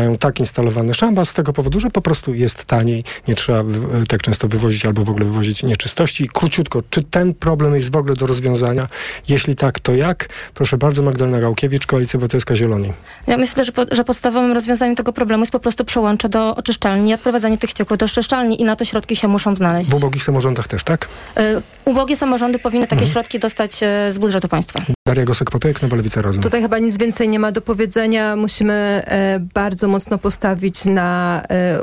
odpowiadają 0.00 0.18
tak 0.18 0.40
instalowane 0.40 0.94
szamba 0.94 1.24
z 1.24 1.32
tego 1.32 1.52
powodu, 1.52 1.80
że 1.80 1.90
po 1.90 2.00
prostu 2.00 2.34
jest 2.34 2.64
taniej. 2.64 3.04
Nie 3.28 3.34
trzeba 3.34 3.62
w- 3.62 4.06
tak 4.06 4.22
często 4.22 4.48
wywozić 4.48 4.86
albo 4.86 5.04
w 5.04 5.10
ogóle 5.10 5.24
wywozić 5.24 5.62
nieczystości. 5.62 6.28
Króciutko, 6.32 6.82
czy 6.90 7.02
ten 7.02 7.34
problem 7.34 7.74
jest 7.74 7.92
w 7.92 7.96
ogóle 7.96 8.14
do 8.14 8.26
rozwiązania? 8.26 8.88
Jeśli 9.28 9.56
tak, 9.56 9.78
to 9.80 9.94
jak? 9.94 10.28
Proszę 10.54 10.78
bardzo, 10.78 11.02
Magdalena 11.02 11.40
Rałkiewicz, 11.40 11.86
Koalicja 11.86 12.16
Obywatelska 12.16 12.56
Zieloni. 12.56 12.92
Ja 13.26 13.36
myślę, 13.36 13.64
że, 13.64 13.72
po, 13.72 13.82
że 13.92 14.04
podstawowym 14.04 14.52
rozwiązaniem 14.52 14.96
tego 14.96 15.12
problemu 15.12 15.42
jest 15.42 15.52
po 15.52 15.60
prostu 15.60 15.84
przełącze 15.84 16.28
do 16.28 16.56
oczyszczalni 16.56 17.10
i 17.10 17.14
odprowadzanie 17.14 17.58
tych 17.58 17.70
ścieków 17.70 17.98
do 17.98 18.06
oczyszczalni 18.06 18.60
i 18.60 18.64
na 18.64 18.76
to 18.76 18.84
środki 18.84 19.16
się 19.16 19.28
muszą 19.28 19.56
znaleźć. 19.56 19.90
W 19.90 19.94
ubogich 19.94 20.22
samorządach 20.24 20.68
też, 20.68 20.84
tak? 20.84 21.08
E, 21.36 21.62
Ubogie 21.84 22.16
samorządy 22.16 22.58
powinny 22.58 22.86
takie 22.86 23.00
Mhm. 23.02 23.12
środki 23.12 23.38
dostać 23.38 23.82
e, 23.82 24.12
z 24.12 24.18
budżetu 24.18 24.48
państwa. 24.48 24.80
Daria 25.06 25.24
Gosek-Popek, 25.24 25.82
Nowa 25.82 25.96
Lewica 25.96 26.22
Razem. 26.22 26.42
Tutaj 26.42 26.62
chyba 26.62 26.78
nic 26.78 26.96
więcej 26.98 27.28
nie 27.28 27.38
ma 27.38 27.52
do 27.52 27.60
powiedzenia. 27.60 28.36
Musimy 28.36 28.72
e, 29.06 29.40
bardzo 29.54 29.88
mocno 29.90 30.18
postawić 30.18 30.84
na 30.84 31.42
e, 31.50 31.82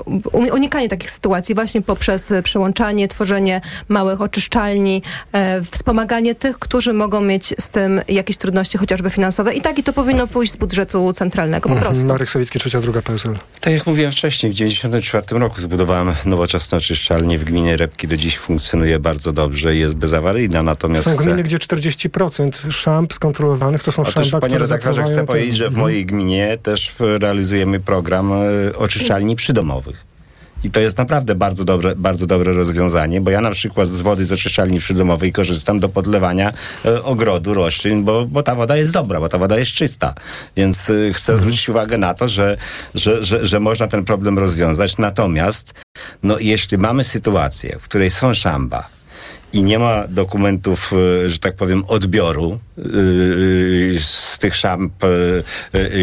unikanie 0.51 0.89
takich 0.89 1.11
sytuacji 1.11 1.55
właśnie 1.55 1.81
poprzez 1.81 2.31
e, 2.31 2.43
przyłączanie, 2.43 3.07
tworzenie 3.07 3.61
małych 3.87 4.21
oczyszczalni, 4.21 5.01
e, 5.31 5.61
wspomaganie 5.71 6.35
tych, 6.35 6.59
którzy 6.59 6.93
mogą 6.93 7.21
mieć 7.21 7.53
z 7.59 7.69
tym 7.69 8.01
jakieś 8.07 8.37
trudności, 8.37 8.77
chociażby 8.77 9.09
finansowe. 9.09 9.53
I 9.53 9.61
tak 9.61 9.79
i 9.79 9.83
to 9.83 9.93
powinno 9.93 10.27
pójść 10.27 10.51
z 10.53 10.55
budżetu 10.55 11.13
centralnego 11.13 11.69
po 11.69 11.75
Mhm. 11.75 11.87
prostu. 11.91 12.07
Marek 12.07 12.29
Sawicki, 12.29 12.59
trzecia, 12.59 12.81
druga 12.81 13.01
PSL. 13.01 13.33
Tak 13.61 13.73
jak 13.73 13.87
mówiłem 13.87 14.11
wcześniej, 14.11 14.51
w 14.51 14.55
1994 14.55 15.39
roku 15.39 15.61
zbudowałem 15.61 16.13
nowoczesną 16.25 16.77
oczyszczalnię 16.77 17.37
w 17.37 17.43
gminie 17.43 17.77
Repki. 17.77 18.07
Do 18.07 18.17
dziś 18.17 18.37
funkcjonuje 18.37 18.99
bardzo 18.99 19.33
dobrze 19.33 19.75
i 19.75 19.79
jest 19.79 19.95
bezawaryjna, 19.95 20.63
natomiast 20.63 21.03
Są 21.03 21.15
gminy, 21.15 21.43
gdzie 21.43 21.57
40% 21.57 22.71
szamb 22.71 23.13
skontrolowanych 23.13 23.83
to 23.83 23.91
są 23.91 24.01
Otóż, 24.01 24.13
szamba, 24.13 24.39
panie 24.39 24.55
które 24.55 24.63
redaktorze, 24.63 25.03
chcę 25.03 25.25
powiedzieć, 25.25 25.55
że 25.55 25.69
w 25.69 25.75
mojej 25.75 26.05
gminie 26.05 26.57
też 26.63 26.95
realizujemy 26.99 27.79
program 27.87 28.31
e, 28.33 28.77
oczyszczalni 28.77 29.35
przydomowych. 29.35 30.05
I 30.63 30.71
to 30.71 30.79
jest 30.79 30.97
naprawdę 30.97 31.35
bardzo 31.35 31.63
dobre, 31.63 31.95
bardzo 31.95 32.25
dobre 32.25 32.53
rozwiązanie, 32.53 33.21
bo 33.21 33.29
ja 33.31 33.41
na 33.41 33.51
przykład 33.51 33.87
z 33.87 34.01
wody 34.01 34.25
z 34.25 34.31
oczyszczalni 34.31 34.79
przydomowej 34.79 35.31
korzystam 35.31 35.79
do 35.79 35.89
podlewania 35.89 36.53
e, 36.85 37.03
ogrodu, 37.03 37.53
roślin, 37.53 38.03
bo, 38.03 38.25
bo 38.25 38.43
ta 38.43 38.55
woda 38.55 38.77
jest 38.77 38.93
dobra, 38.93 39.19
bo 39.19 39.29
ta 39.29 39.37
woda 39.37 39.59
jest 39.59 39.71
czysta. 39.71 40.13
Więc 40.55 40.89
e, 40.89 41.13
chcę 41.13 41.37
zwrócić 41.37 41.69
uwagę 41.69 41.97
na 41.97 42.13
to, 42.13 42.27
że, 42.27 42.57
że, 42.95 43.23
że, 43.23 43.45
że 43.45 43.59
można 43.59 43.87
ten 43.87 44.05
problem 44.05 44.39
rozwiązać. 44.39 44.97
Natomiast 44.97 45.73
no, 46.23 46.39
jeśli 46.39 46.77
mamy 46.77 47.03
sytuację, 47.03 47.77
w 47.79 47.83
której 47.83 48.09
są 48.09 48.33
szamba, 48.33 48.96
i 49.53 49.63
nie 49.63 49.79
ma 49.79 50.03
dokumentów, 50.09 50.93
e, 51.25 51.29
że 51.29 51.39
tak 51.39 51.55
powiem, 51.55 51.83
odbioru 51.87 52.59
yy, 52.77 52.83
z 53.99 54.37
tych 54.39 54.55
szamp 54.55 54.93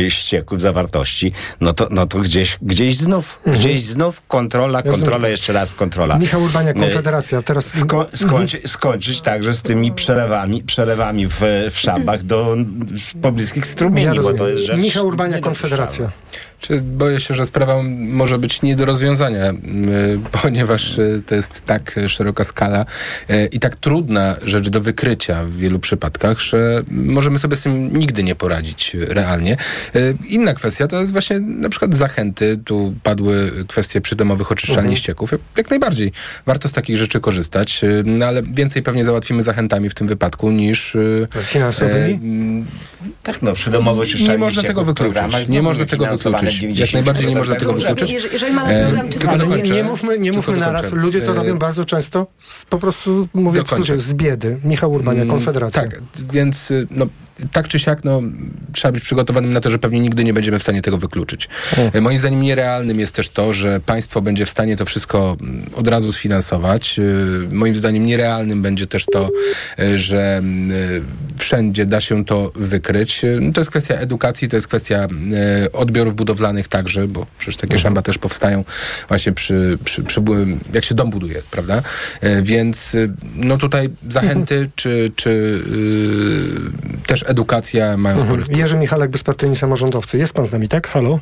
ścieków, 0.09 0.61
zawartości, 0.61 1.33
no 1.61 1.73
to, 1.73 1.89
no 1.91 2.07
to 2.07 2.19
gdzieś, 2.19 2.59
gdzieś 2.63 2.97
znów, 2.97 3.39
Mhm. 3.39 3.59
gdzieś 3.59 3.83
znów 3.83 4.23
kontrola, 4.29 4.83
kontrola, 4.83 5.29
jeszcze 5.29 5.53
raz 5.53 5.75
kontrola. 5.75 6.19
Michał 6.19 6.43
Urbaniak, 6.43 6.77
Konfederacja. 6.77 7.43
Teraz 7.43 7.77
Sko- 7.77 8.07
skończy, 8.15 8.61
skończyć 8.67 9.21
także 9.21 9.55
z 9.55 9.63
tymi 9.63 9.93
przelewami, 9.93 10.63
przelewami 10.63 11.27
w, 11.27 11.41
w 11.71 11.79
szambach 11.79 12.23
do 12.23 12.57
pobliskich 13.23 13.67
strumieni, 13.67 14.17
Ja 14.17 14.23
bo 14.23 14.35
to 14.35 14.49
jest 14.49 14.67
rzecz 14.67 14.79
Michał. 14.79 15.11
Konfederacja. 15.43 16.11
Czy 16.65 16.81
boję 16.81 17.21
się, 17.21 17.35
że 17.35 17.47
sprawa 17.47 17.83
może 17.99 18.39
być 18.39 18.63
nie 18.63 18.77
do 18.77 18.85
rozwiązania, 18.85 19.51
y, 19.51 19.57
ponieważ 20.43 20.99
y, 20.99 21.23
to 21.27 21.35
jest 21.35 21.65
tak 21.65 22.01
szeroka 22.09 22.45
skala 22.45 22.85
y, 23.31 23.49
i 23.53 23.59
tak 23.61 23.77
trudna 23.77 24.37
rzecz 24.45 24.69
do 24.69 24.81
wykrycia 24.81 25.45
w 25.45 25.57
wielu 25.57 25.79
przypadkach, 25.79 26.41
że 26.41 26.83
możemy 26.91 27.39
sobie 27.39 27.57
z 27.57 27.63
tym 27.63 27.97
nigdy 27.99 28.23
nie 28.23 28.35
poradzić 28.35 28.97
realnie. 29.09 29.57
Inna 30.29 30.55
kwestia 30.55 30.87
to 30.87 31.01
jest 31.01 31.13
właśnie 31.13 31.41
na 31.41 31.69
przykład 31.69 31.95
zachęty. 31.95 32.57
Tu 32.65 32.95
padły 33.03 33.51
kwestie 33.69 34.01
przydomowych 34.01 34.53
oczyszczalni 34.53 34.81
Mhm. 34.81 34.97
ścieków. 34.97 35.31
Jak- 35.57 35.71
najbardziej 35.71 36.13
warto 36.47 36.69
z 36.69 36.73
takich 36.73 36.97
rzeczy 36.97 37.21
korzystać, 37.21 37.81
no 38.05 38.27
ale 38.27 38.43
więcej 38.43 38.83
pewnie 38.83 39.05
załatwimy 39.05 39.43
zachętami 39.43 39.91
w 39.91 39.95
tym 39.95 40.09
wypadku 40.09 40.51
niż... 40.51 40.97
Finansowymi? 41.43 42.15
e, 42.15 43.15
Tak, 43.23 43.43
no, 43.43 43.53
przydomowe 43.53 44.03
oczyszczalnie 44.03 44.33
nie 44.33 44.39
można 44.39 44.63
tego 44.63 44.83
ścieków 44.83 44.87
wykluczyć. 44.87 45.49
Nie 45.49 45.63
można 45.63 45.85
tego 45.85 46.07
wykluczyć. 46.07 46.54
90% 46.63 46.79
Jak 46.81 46.93
najbardziej 46.93 47.27
nie 47.27 47.35
można 47.37 47.55
tego 47.55 47.73
urzędu. 47.73 47.89
wykluczyć. 47.89 48.11
Jeżeli, 48.11 48.33
jeżeli 48.33 48.55
mamy 48.55 48.73
E, 48.75 49.09
tylko 49.09 49.37
nie, 49.75 49.85
mówmy, 49.85 50.19
nie 50.19 50.33
mówmy 50.33 50.57
naraz. 50.57 50.93
Ludzie 50.93 51.23
to 51.23 51.33
E, 51.33 51.35
robią 51.35 51.59
bardzo 51.59 51.85
często, 51.85 52.27
z, 52.41 52.65
po 52.65 52.79
prostu 52.79 53.27
mówię 53.35 53.63
w 53.63 53.67
skrócie, 53.67 53.99
z 54.01 54.15
biedy. 54.15 54.61
Michał 54.65 54.93
Urbaniak, 54.93 55.23
Mm, 55.23 55.31
Konfederacja. 55.37 55.83
Tak, 55.83 56.01
więc 56.33 56.71
y, 56.71 56.87
no, 56.91 57.07
tak 57.53 57.69
czy 57.69 57.79
siak 57.79 58.05
no, 58.05 58.23
trzeba 58.73 58.93
być 58.93 59.03
przygotowanym 59.03 59.53
na 59.53 59.61
to, 59.61 59.71
że 59.71 59.79
pewnie 59.79 60.01
nigdy 60.01 60.25
nie 60.25 60.33
będziemy 60.33 60.59
w 60.59 60.63
stanie 60.63 60.83
tego 60.83 60.99
wykluczyć. 60.99 61.49
E, 61.93 62.01
Moim 62.01 62.19
zdaniem 62.19 62.43
nierealnym 62.43 63.01
jest 63.01 63.15
też 63.15 63.29
to, 63.29 63.53
że 63.53 63.81
państwo 63.81 64.23
będzie 64.23 64.47
w 64.47 64.51
stanie 64.51 64.77
to 64.77 64.85
wszystko 64.85 65.37
mm, 65.41 65.67
od 65.75 65.89
razu 65.89 66.13
sfinansować. 66.13 66.99
Y, 66.99 67.55
Moim 67.55 67.77
zdaniem 67.77 68.07
nierealnym 68.07 68.63
będzie 68.63 68.87
też 68.87 69.05
to, 69.13 69.31
y, 69.79 69.99
że 69.99 70.37
mm, 70.37 70.71
y, 70.71 71.03
wszędzie 71.39 71.87
da 71.87 72.01
się 72.01 72.25
to 72.25 72.53
wykryć. 72.55 73.25
Y, 73.25 73.53
To 73.55 73.61
jest 73.61 73.71
kwestia 73.71 73.95
edukacji, 73.95 74.49
to 74.49 74.57
jest 74.57 74.69
kwestia 74.69 75.07
odbiorów 75.73 76.15
budowlanych 76.15 76.69
także, 76.69 77.09
bo 77.09 77.27
przecież 77.39 77.57
takie 77.57 77.79
szamba 77.79 78.03
też 78.03 78.19
powstają 78.19 78.65
właśnie 79.09 79.33
przy, 79.33 79.79
przy, 79.85 80.03
przy 80.03 80.23
jak 80.73 80.85
się 80.85 80.95
dom 80.95 81.11
buduje, 81.11 81.43
prawda? 81.51 81.83
Więc 82.43 82.97
no 83.37 83.57
tutaj 83.57 83.89
zachęty 84.11 84.71
czy, 84.77 85.11
czy 85.17 85.31
y, 85.31 87.07
też 87.07 87.24
edukacja 87.27 87.97
mają 87.97 88.17
spory 88.17 88.31
Mhm. 88.33 88.45
wpływ. 88.45 88.59
Jerzy 88.59 88.77
Michalek, 88.77 89.11
bezpartyjni 89.11 89.57
samorządowcy. 89.57 90.19
Jest 90.19 90.33
pan 90.33 90.47
z 90.47 90.53
nami, 90.53 90.69
tak? 90.69 90.89
Halo? 90.89 91.19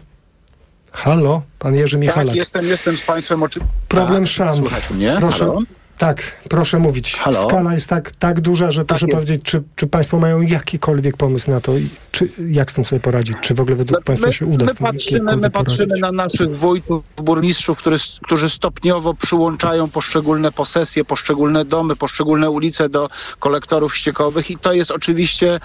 Halo? 0.92 1.42
Pan 1.58 1.74
Jerzy 1.74 1.98
Michalek. 1.98 2.26
Tak, 2.28 2.36
jestem, 2.36 2.64
jestem 2.66 2.96
z 2.96 3.00
Państwem. 3.00 3.42
Oczy... 3.42 3.60
Problem 3.88 4.26
tak? 4.62 4.82
Proszę, 5.18 5.38
Halo? 5.44 5.58
Tak, 5.98 6.34
proszę 6.48 6.78
mówić. 6.78 7.16
Halo? 7.16 7.44
Skala 7.44 7.74
jest 7.74 7.88
tak, 7.88 8.10
tak 8.10 8.40
duża, 8.40 8.70
że 8.70 8.84
proszę 8.84 9.06
jest. 9.06 9.14
powiedzieć, 9.14 9.42
czy, 9.42 9.62
czy 9.76 9.86
państwo 9.86 10.18
mają 10.18 10.40
jakikolwiek 10.40 11.16
pomysł 11.16 11.50
na 11.50 11.60
to 11.60 11.76
i 11.76 11.88
czy, 12.12 12.28
jak 12.50 12.70
z 12.70 12.74
tym 12.74 12.84
sobie 12.84 13.00
poradzić? 13.00 13.36
Czy 13.40 13.54
w 13.54 13.60
ogóle 13.60 13.76
według 13.76 14.04
państwa 14.04 14.32
się 14.32 14.46
uda 14.46 14.64
my 14.64 14.70
z 14.70 14.74
tym 14.74 14.86
patrzymy, 14.86 15.36
my 15.36 15.50
patrzymy 15.50 15.86
poradzić? 15.86 16.02
na 16.02 16.12
naszych 16.12 16.56
wójtów, 16.56 17.04
burmistrzów, 17.16 17.78
który, 17.78 17.96
którzy 18.22 18.50
stopniowo 18.50 19.14
przyłączają 19.14 19.88
poszczególne 19.88 20.52
posesje, 20.52 21.04
poszczególne 21.04 21.64
domy, 21.64 21.96
poszczególne 21.96 22.50
ulice 22.50 22.88
do 22.88 23.10
kolektorów 23.38 23.96
ściekowych 23.96 24.50
i 24.50 24.56
to 24.56 24.72
jest 24.72 24.90
oczywiście 24.90 25.60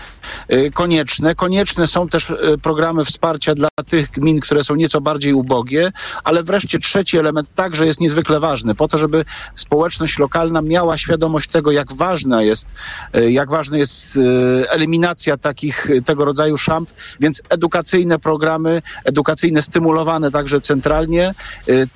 y, 0.54 0.72
konieczne. 0.72 1.36
Konieczne 1.36 1.88
są 1.88 2.10
też 2.10 2.30
y, 2.30 2.36
programy 2.64 3.06
wsparcia 3.06 3.56
dla 3.56 3.70
tych 3.90 4.10
gmin, 4.10 4.40
które 4.40 4.64
są 4.64 4.76
nieco 4.76 5.02
bardziej 5.02 5.34
ubogie, 5.34 5.92
ale 6.24 6.44
wreszcie 6.44 6.80
trzeci 6.80 7.18
element 7.18 7.56
także 7.56 7.86
jest 7.86 8.00
niezwykle 8.00 8.40
ważny, 8.40 8.76
po 8.76 8.88
to, 8.88 8.98
żeby 8.98 9.26
społeczność 9.54 10.17
lokalna 10.20 10.62
miała 10.62 10.98
świadomość 10.98 11.50
tego, 11.50 11.72
jak 11.72 11.94
ważna 11.94 12.44
jest, 12.44 12.68
y, 13.18 13.32
jak 13.32 13.50
ważna 13.50 13.78
jest 13.78 14.16
y, 14.16 14.70
eliminacja 14.70 15.38
takich, 15.38 15.90
y, 15.90 16.02
tego 16.02 16.26
rodzaju 16.26 16.58
szamp, 16.58 16.90
więc 17.20 17.42
edukacyjne 17.50 18.20
programy, 18.20 18.82
edukacyjne 19.06 19.62
stymulowane 19.62 20.32
także 20.32 20.62
centralnie, 20.62 21.34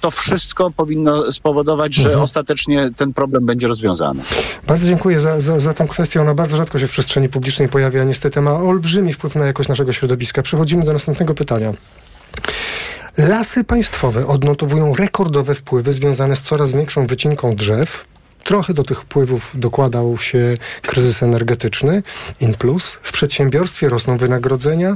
to 0.01 0.11
wszystko 0.11 0.72
powinno 0.72 1.32
spowodować, 1.32 1.93
że 1.93 2.09
Mhm. 2.09 2.24
ostatecznie 2.24 2.89
ten 2.97 3.13
problem 3.13 3.45
będzie 3.45 3.67
rozwiązany. 3.67 4.24
Bardzo 4.67 4.88
dziękuję 4.88 5.19
za, 5.22 5.41
za, 5.41 5.59
za 5.59 5.74
tą 5.74 5.88
kwestię. 5.88 6.22
Ona 6.22 6.34
bardzo 6.34 6.57
rzadko 6.57 6.80
się 6.80 6.88
w 6.88 6.91
przestrzeni 6.91 7.30
publicznej 7.30 7.69
pojawia. 7.69 8.03
Niestety 8.03 8.41
ma 8.41 8.51
olbrzymi 8.53 9.13
wpływ 9.13 9.36
na 9.36 9.45
jakość 9.45 9.69
naszego 9.69 9.93
środowiska. 9.93 10.41
Przechodzimy 10.41 10.84
do 10.84 10.93
następnego 10.93 11.34
pytania. 11.34 11.74
Lasy 13.18 13.64
państwowe 13.64 14.28
odnotowują 14.28 14.95
rekordowe 14.95 15.55
wpływy 15.55 15.93
związane 15.93 16.36
z 16.36 16.41
coraz 16.41 16.72
większą 16.72 17.07
wycinką 17.07 17.55
drzew. 17.55 18.05
Trochę 18.43 18.73
do 18.73 18.83
tych 18.83 19.01
wpływów 19.01 19.51
dokładał 19.55 20.17
się 20.17 20.57
kryzys 20.81 21.23
energetyczny, 21.23 22.03
in 22.39 22.53
plus. 22.53 22.97
W 23.03 23.11
przedsiębiorstwie 23.11 23.89
rosną 23.89 24.17
wynagrodzenia, 24.17 24.95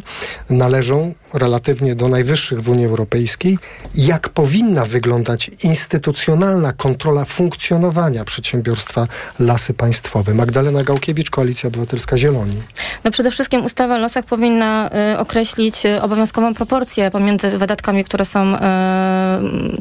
należą 0.49 1.13
relatywnie 1.33 1.95
do 1.95 2.07
najwyższych 2.07 2.61
w 2.61 2.69
Unii 2.69 2.85
Europejskiej. 2.85 3.57
Jak 3.95 4.29
powinna 4.29 4.85
wyglądać 4.85 5.51
instytucjonalna 5.63 6.73
kontrola 6.73 7.25
funkcjonowania 7.25 8.25
przedsiębiorstwa 8.25 9.07
Lasy 9.39 9.73
Państwowe? 9.73 10.33
Magdalena 10.33 10.83
Gałkiewicz, 10.83 11.29
Koalicja 11.29 11.67
Obywatelska 11.67 12.17
Zieloni. 12.17 12.61
No 13.03 13.11
przede 13.11 13.31
wszystkim 13.31 13.65
ustawa 13.65 13.95
o 13.95 13.97
lasach 13.97 14.25
powinna 14.25 14.89
y, 15.13 15.17
określić 15.17 15.85
y, 15.85 16.01
obowiązkową 16.01 16.53
proporcję 16.53 17.11
pomiędzy 17.11 17.57
wydatkami, 17.57 18.03
które 18.03 18.25
są 18.25 18.55
y, 18.55 18.59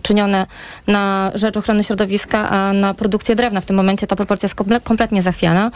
czynione 0.02 0.46
na 0.86 1.30
rzecz 1.34 1.56
ochrony 1.56 1.84
środowiska, 1.84 2.50
a 2.50 2.72
na 2.72 2.94
produkcję 2.94 3.34
drewna. 3.34 3.53
W 3.61 3.64
tym 3.64 3.76
momencie 3.76 4.07
ta 4.07 4.16
proporcja 4.16 4.46
jest 4.46 4.57
komple- 4.57 4.80
kompletnie 4.82 5.22
zachwiana 5.22 5.70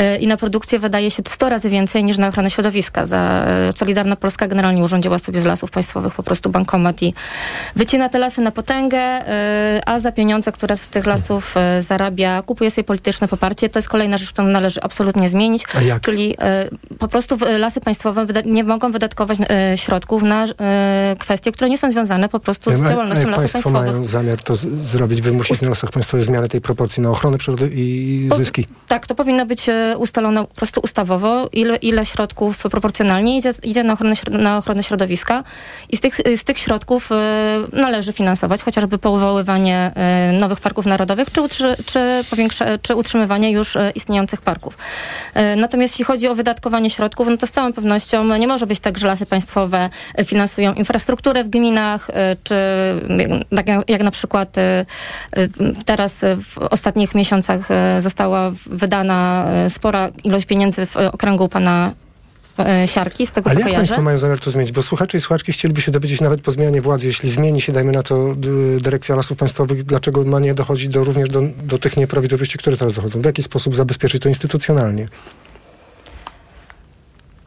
y, 0.00 0.16
i 0.16 0.26
na 0.26 0.36
produkcję 0.36 0.78
wydaje 0.78 1.10
się 1.10 1.22
100 1.28 1.48
razy 1.48 1.70
więcej 1.70 2.04
niż 2.04 2.18
na 2.18 2.28
ochronę 2.28 2.50
środowiska. 2.50 3.06
Za 3.06 3.46
y, 3.68 3.72
Solidarna 3.72 4.16
Polska 4.16 4.48
generalnie 4.48 4.82
urządziła 4.82 5.18
sobie 5.18 5.40
z 5.40 5.44
lasów 5.44 5.70
państwowych 5.70 6.14
po 6.14 6.22
prostu 6.22 6.50
bankomat 6.50 7.02
i 7.02 7.14
wycina 7.76 8.08
te 8.08 8.18
lasy 8.18 8.40
na 8.40 8.50
potęgę, 8.50 9.20
y, 9.78 9.84
a 9.86 9.98
za 9.98 10.12
pieniądze, 10.12 10.52
które 10.52 10.76
z 10.76 10.88
tych 10.88 11.06
lasów 11.06 11.54
zarabia, 11.80 12.42
kupuje 12.42 12.70
sobie 12.70 12.84
polityczne 12.84 13.28
poparcie. 13.28 13.68
To 13.68 13.78
jest 13.78 13.88
kolejna 13.88 14.18
rzecz, 14.18 14.32
którą 14.32 14.48
należy 14.48 14.80
absolutnie 14.82 15.28
zmienić. 15.28 15.64
Czyli 16.00 16.34
e, 16.38 16.68
po 16.98 17.08
prostu 17.08 17.38
lasy 17.58 17.80
państwowe 17.80 18.26
nie 18.44 18.64
mogą 18.64 18.92
wydatkować 18.92 19.38
e, 19.40 19.76
środków 19.76 20.22
na 20.22 20.44
e, 20.44 21.16
kwestie, 21.18 21.52
które 21.52 21.70
nie 21.70 21.78
są 21.78 21.90
związane 21.90 22.28
po 22.28 22.40
prostu 22.40 22.70
z 22.70 22.88
działalnością 22.88 23.28
lasów 23.28 23.52
państwo 23.52 23.52
państwowych. 23.52 23.90
mają 23.90 24.04
zamiar 24.04 24.42
to 24.42 24.56
zrobić, 24.82 25.22
wymusić 25.22 25.60
na 25.60 25.68
lasach 25.68 25.90
państwowych 25.90 26.24
zmianę 26.24 26.48
tej 26.48 26.60
proporcji 26.60 27.02
na 27.02 27.10
ochronę 27.10 27.23
przyrody 27.32 27.70
i 27.74 28.26
Po- 28.30 28.36
zyski? 28.36 28.66
Tak, 28.88 29.06
to 29.06 29.14
powinno 29.14 29.46
być 29.46 29.68
e, 29.68 29.94
ustalone 29.98 30.46
po 30.46 30.54
prostu 30.54 30.80
ustawowo, 30.84 31.48
ile, 31.52 31.76
ile 31.76 32.06
środków 32.06 32.58
proporcjonalnie 32.58 33.38
idzie, 33.38 33.50
idzie 33.62 33.84
na, 33.84 33.92
ochronę, 33.92 34.14
na 34.30 34.58
ochronę 34.58 34.82
środowiska 34.82 35.44
i 35.88 35.96
z 35.96 36.00
tych, 36.00 36.20
z 36.36 36.44
tych 36.44 36.58
środków 36.58 37.12
e, 37.12 37.16
należy 37.72 38.12
finansować 38.12 38.62
chociażby 38.62 38.98
powoływanie 38.98 39.92
e, 39.94 40.32
nowych 40.32 40.60
parków 40.60 40.86
narodowych, 40.86 41.30
czy, 41.32 41.42
utrzy, 41.42 41.76
czy, 41.86 42.24
powiększa, 42.30 42.66
czy 42.82 42.94
utrzymywanie 42.94 43.50
już 43.50 43.76
istniejących 43.94 44.42
parków. 44.42 44.78
Natomiast 45.56 45.94
jeśli 45.94 46.04
chodzi 46.04 46.28
o 46.28 46.34
wydatkowanie 46.34 46.90
środków, 46.90 47.28
no 47.28 47.36
to 47.36 47.46
z 47.46 47.50
całą 47.50 47.72
pewnością 47.72 48.36
nie 48.38 48.48
może 48.48 48.66
być 48.66 48.80
tak, 48.80 48.98
że 48.98 49.06
lasy 49.06 49.26
państwowe 49.26 49.90
finansują 50.24 50.74
infrastrukturę 50.74 51.44
w 51.44 51.48
gminach, 51.48 52.10
czy 52.44 52.54
jak, 53.50 53.88
jak 53.88 54.02
na 54.02 54.10
przykład 54.10 54.56
teraz 55.84 56.24
w 56.44 56.58
ostatnich 56.58 57.13
miesiącach 57.14 57.70
e, 57.70 58.00
została 58.00 58.52
wydana 58.66 59.46
e, 59.52 59.70
spora 59.70 60.08
ilość 60.24 60.46
pieniędzy 60.46 60.86
w 60.86 60.96
e, 60.96 61.12
okręgu 61.12 61.48
pana 61.48 61.92
Siarki, 62.86 63.26
z 63.26 63.30
tego 63.30 63.50
Ale 63.50 63.54
co 63.54 63.60
jak 63.60 63.68
kojarzę. 63.68 63.86
państwo 63.86 64.02
mają 64.02 64.18
zamiar 64.18 64.38
to 64.38 64.50
zmienić? 64.50 64.72
Bo 64.72 64.82
słuchacze 64.82 65.18
i 65.18 65.20
słuchaczki 65.20 65.52
chcieliby 65.52 65.80
się 65.80 65.92
dowiedzieć 65.92 66.20
nawet 66.20 66.40
po 66.40 66.52
zmianie 66.52 66.82
władzy, 66.82 67.06
jeśli 67.06 67.30
zmieni 67.30 67.60
się, 67.60 67.72
dajmy 67.72 67.92
na 67.92 68.02
to, 68.02 68.34
dyrekcja 68.80 69.16
lasów 69.16 69.38
państwowych, 69.38 69.84
dlaczego 69.84 70.24
ma 70.24 70.40
nie 70.40 70.54
dochodzić 70.54 70.88
do, 70.88 71.04
również 71.04 71.28
do, 71.28 71.42
do 71.64 71.78
tych 71.78 71.96
nieprawidłowości, 71.96 72.58
które 72.58 72.76
teraz 72.76 72.94
dochodzą? 72.94 73.20
W 73.20 73.24
jaki 73.24 73.42
sposób 73.42 73.76
zabezpieczyć 73.76 74.22
to 74.22 74.28
instytucjonalnie? 74.28 75.08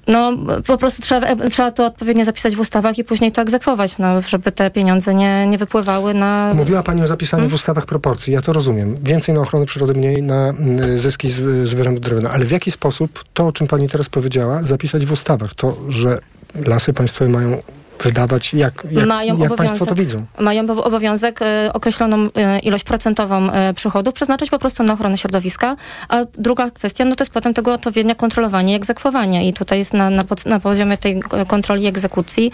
No 0.07 0.33
po 0.67 0.77
prostu 0.77 1.01
trzeba, 1.01 1.35
trzeba 1.35 1.71
to 1.71 1.85
odpowiednio 1.85 2.25
zapisać 2.25 2.55
w 2.55 2.59
ustawach 2.59 2.97
i 2.97 3.03
później 3.03 3.31
to 3.31 3.41
egzekwować, 3.41 3.97
no, 3.97 4.21
żeby 4.21 4.51
te 4.51 4.71
pieniądze 4.71 5.13
nie, 5.13 5.47
nie 5.47 5.57
wypływały 5.57 6.13
na... 6.13 6.53
Mówiła 6.55 6.83
Pani 6.83 7.03
o 7.03 7.07
zapisaniu 7.07 7.41
hmm? 7.41 7.51
w 7.51 7.53
ustawach 7.53 7.85
proporcji. 7.85 8.33
Ja 8.33 8.41
to 8.41 8.53
rozumiem. 8.53 8.95
Więcej 9.03 9.35
na 9.35 9.41
ochronę 9.41 9.65
przyrody, 9.65 9.93
mniej 9.93 10.23
na 10.23 10.49
mm, 10.49 10.97
zyski 10.97 11.29
z, 11.29 11.69
z 11.69 11.99
drewna. 11.99 12.31
Ale 12.31 12.45
w 12.45 12.51
jaki 12.51 12.71
sposób 12.71 13.23
to, 13.33 13.47
o 13.47 13.51
czym 13.51 13.67
Pani 13.67 13.89
teraz 13.89 14.09
powiedziała, 14.09 14.63
zapisać 14.63 15.05
w 15.05 15.11
ustawach? 15.11 15.55
To, 15.55 15.77
że 15.89 16.19
lasy 16.65 16.93
państwowe 16.93 17.31
mają 17.31 17.57
wydawać, 18.03 18.53
jak, 18.53 18.87
jak, 18.91 19.05
mają 19.05 19.37
jak 19.37 19.55
Państwo 19.55 19.85
to 19.85 19.95
widzą? 19.95 20.25
Mają 20.39 20.83
obowiązek 20.83 21.41
y, 21.41 21.73
określoną 21.73 22.25
y, 22.25 22.59
ilość 22.59 22.83
procentową 22.83 23.49
y, 23.49 23.73
przychodów 23.73 24.13
przeznaczyć 24.13 24.49
po 24.49 24.59
prostu 24.59 24.83
na 24.83 24.93
ochronę 24.93 25.17
środowiska, 25.17 25.75
a 26.09 26.17
druga 26.37 26.71
kwestia, 26.71 27.05
no 27.05 27.15
to 27.15 27.23
jest 27.23 27.31
potem 27.31 27.53
tego 27.53 27.73
odpowiednie 27.73 28.15
kontrolowanie 28.15 28.73
i 28.73 28.75
egzekwowanie 28.75 29.49
i 29.49 29.53
tutaj 29.53 29.77
jest 29.77 29.93
na, 29.93 30.09
na, 30.09 30.23
na 30.45 30.59
poziomie 30.59 30.97
tej 30.97 31.21
kontroli 31.47 31.83
i 31.83 31.87
egzekucji 31.87 32.51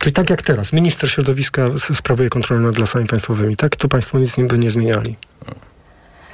Czyli 0.00 0.12
tak 0.12 0.30
jak 0.30 0.42
teraz, 0.42 0.72
minister 0.72 1.10
środowiska 1.10 1.70
sprawuje 1.94 2.28
kontrolę 2.28 2.62
nad 2.62 2.78
lasami 2.78 3.06
państwowymi, 3.06 3.56
tak? 3.56 3.76
To 3.76 3.88
państwo 3.88 4.18
nic 4.18 4.36
by 4.36 4.58
nie 4.58 4.70
zmieniali. 4.70 5.16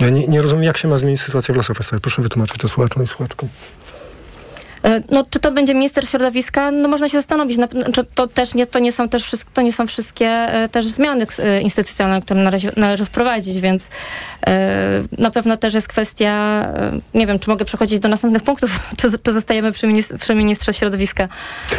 Ja 0.00 0.10
nie, 0.10 0.28
nie 0.28 0.42
rozumiem, 0.42 0.64
jak 0.64 0.78
się 0.78 0.88
ma 0.88 0.98
zmienić 0.98 1.20
sytuacja 1.20 1.54
w 1.54 1.56
lasach 1.56 1.76
państwowych. 1.76 2.02
Proszę 2.02 2.22
wytłumaczyć 2.22 2.58
to 2.58 2.68
słuchaczom 2.68 3.02
i 3.02 3.06
słuchaczkom. 3.06 3.48
E, 4.85 5.03
no, 5.11 5.24
czy 5.30 5.41
to 5.41 5.53
będzie 5.53 5.74
minister 5.74 6.09
środowiska? 6.09 6.70
No 6.70 6.89
można 6.89 7.09
się 7.09 7.18
zastanowić. 7.18 7.59
Czy 7.93 8.05
to 8.14 8.26
też 8.26 8.55
nie, 8.55 8.66
to 8.66 8.78
nie 8.78 8.93
są 8.93 9.09
też 9.09 9.30
to 9.55 9.62
nie 9.62 9.72
są 9.72 9.87
wszystkie 9.87 10.26
e, 10.28 10.68
też 10.68 10.85
zmiany 10.85 11.26
e, 11.39 11.61
instytucjonalne, 11.61 12.22
które 12.22 12.43
należy, 12.43 12.72
należy 12.76 13.05
wprowadzić, 13.05 13.61
więc 13.61 13.89
na 15.18 15.30
pewno 15.30 15.57
też 15.57 15.74
jest 15.74 15.89
kwestia, 15.89 16.66
nie 17.14 17.26
wiem, 17.26 17.39
czy 17.39 17.51
mogę 17.51 17.64
przechodzić 17.64 17.99
do 17.99 18.09
następnych 18.09 18.43
punktów, 18.43 18.80
czy, 18.99 19.18
czy 19.22 19.33
zostajemy 19.33 19.72
przy, 19.72 19.87
ministr, 19.87 20.18
przy 20.18 20.35
ministrze 20.35 20.72
środowiska? 20.72 21.28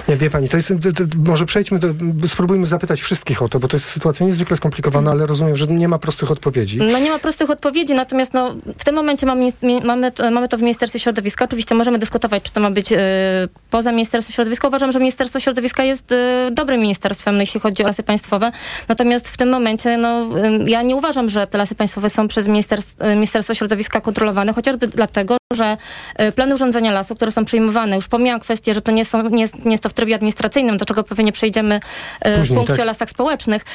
Nie, 0.07 0.17
wie 0.17 0.29
pani, 0.29 0.49
to 0.49 0.57
jest, 0.57 0.67
to, 0.67 0.91
to, 0.91 1.03
może 1.17 1.45
przejdźmy, 1.45 1.79
do, 1.79 2.27
spróbujmy 2.27 2.65
zapytać 2.65 3.01
wszystkich 3.01 3.41
o 3.41 3.49
to, 3.49 3.59
bo 3.59 3.67
to 3.67 3.77
jest 3.77 3.89
sytuacja 3.89 4.25
niezwykle 4.25 4.57
skomplikowana, 4.57 5.11
ale 5.11 5.25
rozumiem, 5.25 5.57
że 5.57 5.67
nie 5.67 5.87
ma 5.87 5.99
prostych 5.99 6.31
odpowiedzi. 6.31 6.77
No 6.77 6.99
nie 6.99 7.11
ma 7.11 7.19
prostych 7.19 7.49
odpowiedzi, 7.49 7.93
natomiast 7.93 8.33
no, 8.33 8.55
w 8.77 8.83
tym 8.85 8.95
momencie 8.95 9.25
mamy, 9.25 9.47
mamy, 9.83 10.11
mamy 10.31 10.47
to 10.47 10.57
w 10.57 10.61
Ministerstwie 10.61 10.99
Środowiska. 10.99 11.45
Oczywiście 11.45 11.75
możemy 11.75 11.99
dyskutować, 11.99 12.43
czy 12.43 12.51
to 12.51 12.59
ma 12.59 12.71
być 12.71 12.92
poza 13.69 13.91
Ministerstwem 13.91 14.33
Środowiska. 14.33 14.67
Uważam, 14.67 14.91
że 14.91 14.99
Ministerstwo 14.99 15.39
Środowiska 15.39 15.83
jest 15.83 16.11
y, 16.11 16.15
dobrym 16.51 16.81
ministerstwem, 16.81 17.39
jeśli 17.39 17.59
chodzi 17.59 17.83
o 17.83 17.87
lasy 17.87 18.03
państwowe. 18.03 18.51
Natomiast 18.87 19.29
w 19.29 19.37
tym 19.37 19.49
momencie, 19.49 19.97
no, 19.97 20.21
y, 20.21 20.69
ja 20.69 20.81
nie 20.81 20.95
uważam, 20.95 21.29
że 21.29 21.47
te 21.47 21.57
lasy 21.57 21.75
państwowe 21.75 22.09
są 22.09 22.27
przez 22.27 22.47
Ministerstwo 23.15 23.53
Środowiska 23.53 24.01
kontrolowane, 24.01 24.53
chociażby 24.53 24.87
dlatego, 24.87 25.37
że 25.55 25.77
plany 26.35 26.53
urządzenia 26.53 26.91
lasu, 26.91 27.15
które 27.15 27.31
są 27.31 27.45
przyjmowane, 27.45 27.95
już 27.95 28.07
pomijam 28.07 28.39
kwestię, 28.39 28.73
że 28.73 28.81
to 28.81 28.91
nie, 28.91 29.05
są, 29.05 29.29
nie, 29.29 29.41
jest, 29.41 29.65
nie 29.65 29.71
jest 29.71 29.83
to 29.83 29.89
w 29.89 29.93
trybie 29.93 30.15
administracyjnym, 30.15 30.77
do 30.77 30.85
czego 30.85 31.03
pewnie 31.03 31.31
przejdziemy 31.31 31.79
Później, 32.19 32.45
w 32.45 32.53
punkcie 32.53 32.73
tak. 32.73 32.81
o 32.81 32.85
lasach 32.85 33.09
społecznych. 33.09 33.65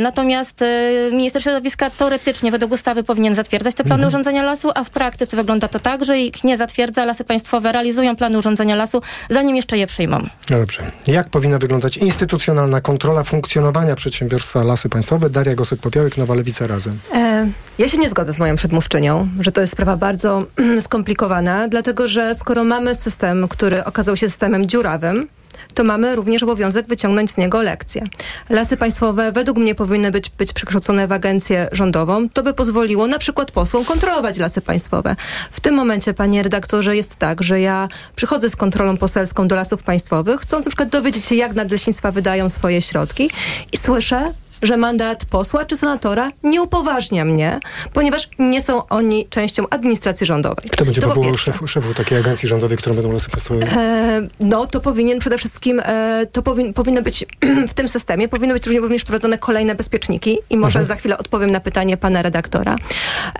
Natomiast 0.00 0.64
minister 1.12 1.42
środowiska 1.42 1.90
teoretycznie 1.90 2.50
według 2.50 2.72
ustawy 2.72 3.02
powinien 3.02 3.34
zatwierdzać 3.34 3.74
te 3.74 3.84
plany 3.84 4.04
mhm. 4.04 4.08
urządzenia 4.08 4.42
lasu, 4.42 4.70
a 4.74 4.84
w 4.84 4.90
praktyce 4.90 5.36
wygląda 5.36 5.68
to 5.68 5.78
tak, 5.78 6.04
że 6.04 6.18
ich 6.18 6.44
nie 6.44 6.56
zatwierdza. 6.56 7.04
Lasy 7.04 7.24
państwowe 7.24 7.72
realizują 7.72 8.16
plany 8.16 8.38
urządzenia 8.38 8.74
lasu, 8.74 9.02
zanim 9.30 9.56
jeszcze 9.56 9.78
je 9.78 9.86
przyjmą. 9.86 10.18
No 10.50 10.58
dobrze. 10.58 10.90
Jak 11.06 11.28
powinna 11.28 11.58
wyglądać 11.58 11.96
instytucjonalna 11.96 12.80
kontrola 12.80 13.24
funkcjonowania 13.24 13.94
przedsiębiorstwa 13.94 14.62
Lasy 14.62 14.88
Państwowe? 14.88 15.30
Daria 15.30 15.54
Gosek-Popiołek, 15.54 16.18
Nowa 16.18 16.34
Lewica 16.34 16.66
Razem. 16.66 16.98
E, 17.14 17.48
ja 17.78 17.88
się 17.88 17.98
nie 17.98 18.08
zgodzę 18.08 18.32
z 18.32 18.38
moją 18.38 18.56
przedmówczynią, 18.56 19.28
że 19.40 19.52
to 19.52 19.60
jest 19.60 19.72
sprawa 19.72 19.96
bardzo 19.96 20.46
skomplikowana, 20.80 21.23
dlatego 21.68 22.08
że 22.08 22.34
skoro 22.34 22.64
mamy 22.64 22.94
system, 22.94 23.48
który 23.48 23.84
okazał 23.84 24.16
się 24.16 24.28
systemem 24.28 24.66
dziurawym, 24.66 25.28
to 25.74 25.84
mamy 25.84 26.16
również 26.16 26.42
obowiązek 26.42 26.86
wyciągnąć 26.86 27.30
z 27.30 27.36
niego 27.36 27.62
lekcje. 27.62 28.04
Lasy 28.50 28.76
państwowe 28.76 29.32
według 29.32 29.58
mnie 29.58 29.74
powinny 29.74 30.10
być, 30.10 30.30
być 30.30 30.52
przekształcone 30.52 31.08
w 31.08 31.12
agencję 31.12 31.68
rządową. 31.72 32.28
To 32.28 32.42
by 32.42 32.54
pozwoliło 32.54 33.06
na 33.06 33.18
przykład 33.18 33.50
posłom 33.50 33.84
kontrolować 33.84 34.38
lasy 34.38 34.60
państwowe. 34.60 35.16
W 35.50 35.60
tym 35.60 35.74
momencie, 35.74 36.14
panie 36.14 36.42
redaktorze, 36.42 36.96
jest 36.96 37.16
tak, 37.16 37.42
że 37.42 37.60
ja 37.60 37.88
przychodzę 38.16 38.50
z 38.50 38.56
kontrolą 38.56 38.96
poselską 38.96 39.48
do 39.48 39.54
lasów 39.56 39.82
państwowych, 39.82 40.40
chcąc 40.40 40.64
na 40.64 40.70
przykład 40.70 40.88
dowiedzieć 40.88 41.24
się, 41.24 41.34
jak 41.34 41.54
nadleśnictwa 41.54 42.12
wydają 42.12 42.48
swoje 42.48 42.82
środki 42.82 43.30
i 43.72 43.76
słyszę, 43.76 44.32
że 44.66 44.76
mandat 44.76 45.24
posła 45.24 45.64
czy 45.64 45.76
senatora 45.76 46.30
nie 46.42 46.62
upoważnia 46.62 47.24
mnie, 47.24 47.60
ponieważ 47.92 48.28
nie 48.38 48.62
są 48.62 48.86
oni 48.88 49.26
częścią 49.28 49.68
administracji 49.68 50.26
rządowej. 50.26 50.70
Kto 50.70 50.84
będzie 50.84 51.00
powołał 51.00 51.36
szefu, 51.36 51.68
szefu 51.68 51.94
takiej 51.94 52.18
agencji 52.18 52.48
rządowej, 52.48 52.78
którą 52.78 52.96
będą 52.96 53.12
lasy 53.12 53.30
państwowe? 53.30 53.66
E, 53.66 54.28
no 54.40 54.66
to 54.66 54.80
powinien 54.80 55.18
przede 55.18 55.38
wszystkim, 55.38 55.80
e, 55.84 56.26
to 56.32 56.42
powin, 56.42 56.74
powinno 56.74 57.02
być 57.02 57.26
w 57.70 57.74
tym 57.74 57.88
systemie, 57.88 58.28
powinny 58.28 58.54
być 58.54 58.66
również 58.66 59.04
prowadzone 59.04 59.38
kolejne 59.38 59.74
bezpieczniki 59.74 60.38
i 60.50 60.56
może 60.56 60.78
mhm. 60.78 60.86
za 60.86 60.96
chwilę 60.96 61.18
odpowiem 61.18 61.50
na 61.50 61.60
pytanie 61.60 61.96
pana 61.96 62.22
redaktora. 62.22 62.76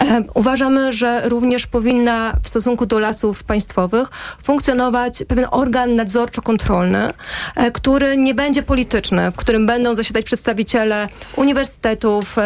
E, 0.01 0.23
uważamy, 0.35 0.93
że 0.93 1.29
również 1.29 1.67
powinna 1.67 2.33
w 2.43 2.49
stosunku 2.49 2.87
do 2.87 2.99
lasów 2.99 3.45
państwowych 3.45 4.09
funkcjonować 4.43 5.25
pewien 5.29 5.47
organ 5.51 5.97
nadzorczo-kontrolny, 5.97 7.13
e, 7.57 7.71
który 7.71 8.17
nie 8.17 8.35
będzie 8.35 8.63
polityczny, 8.63 9.31
w 9.31 9.37
którym 9.37 9.67
będą 9.67 9.95
zasiadać 9.95 10.25
przedstawiciele 10.25 11.09
uniwersytetów, 11.37 12.37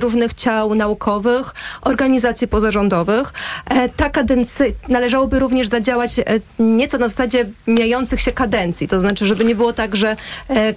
różnych 0.00 0.34
ciał 0.34 0.74
naukowych, 0.74 1.54
organizacji 1.82 2.48
pozarządowych. 2.48 3.32
E, 3.66 3.88
ta 3.88 4.10
kadencja 4.10 4.66
należałoby 4.88 5.38
również 5.38 5.68
zadziałać 5.68 6.18
e, 6.18 6.22
nieco 6.58 6.98
na 6.98 7.08
zasadzie 7.08 7.46
mijających 7.66 8.20
się 8.20 8.32
kadencji. 8.32 8.88
To 8.88 9.00
znaczy, 9.00 9.26
żeby 9.26 9.44
nie 9.44 9.54
było 9.54 9.72
tak, 9.72 9.96
że, 9.96 10.16
e, 10.50 10.74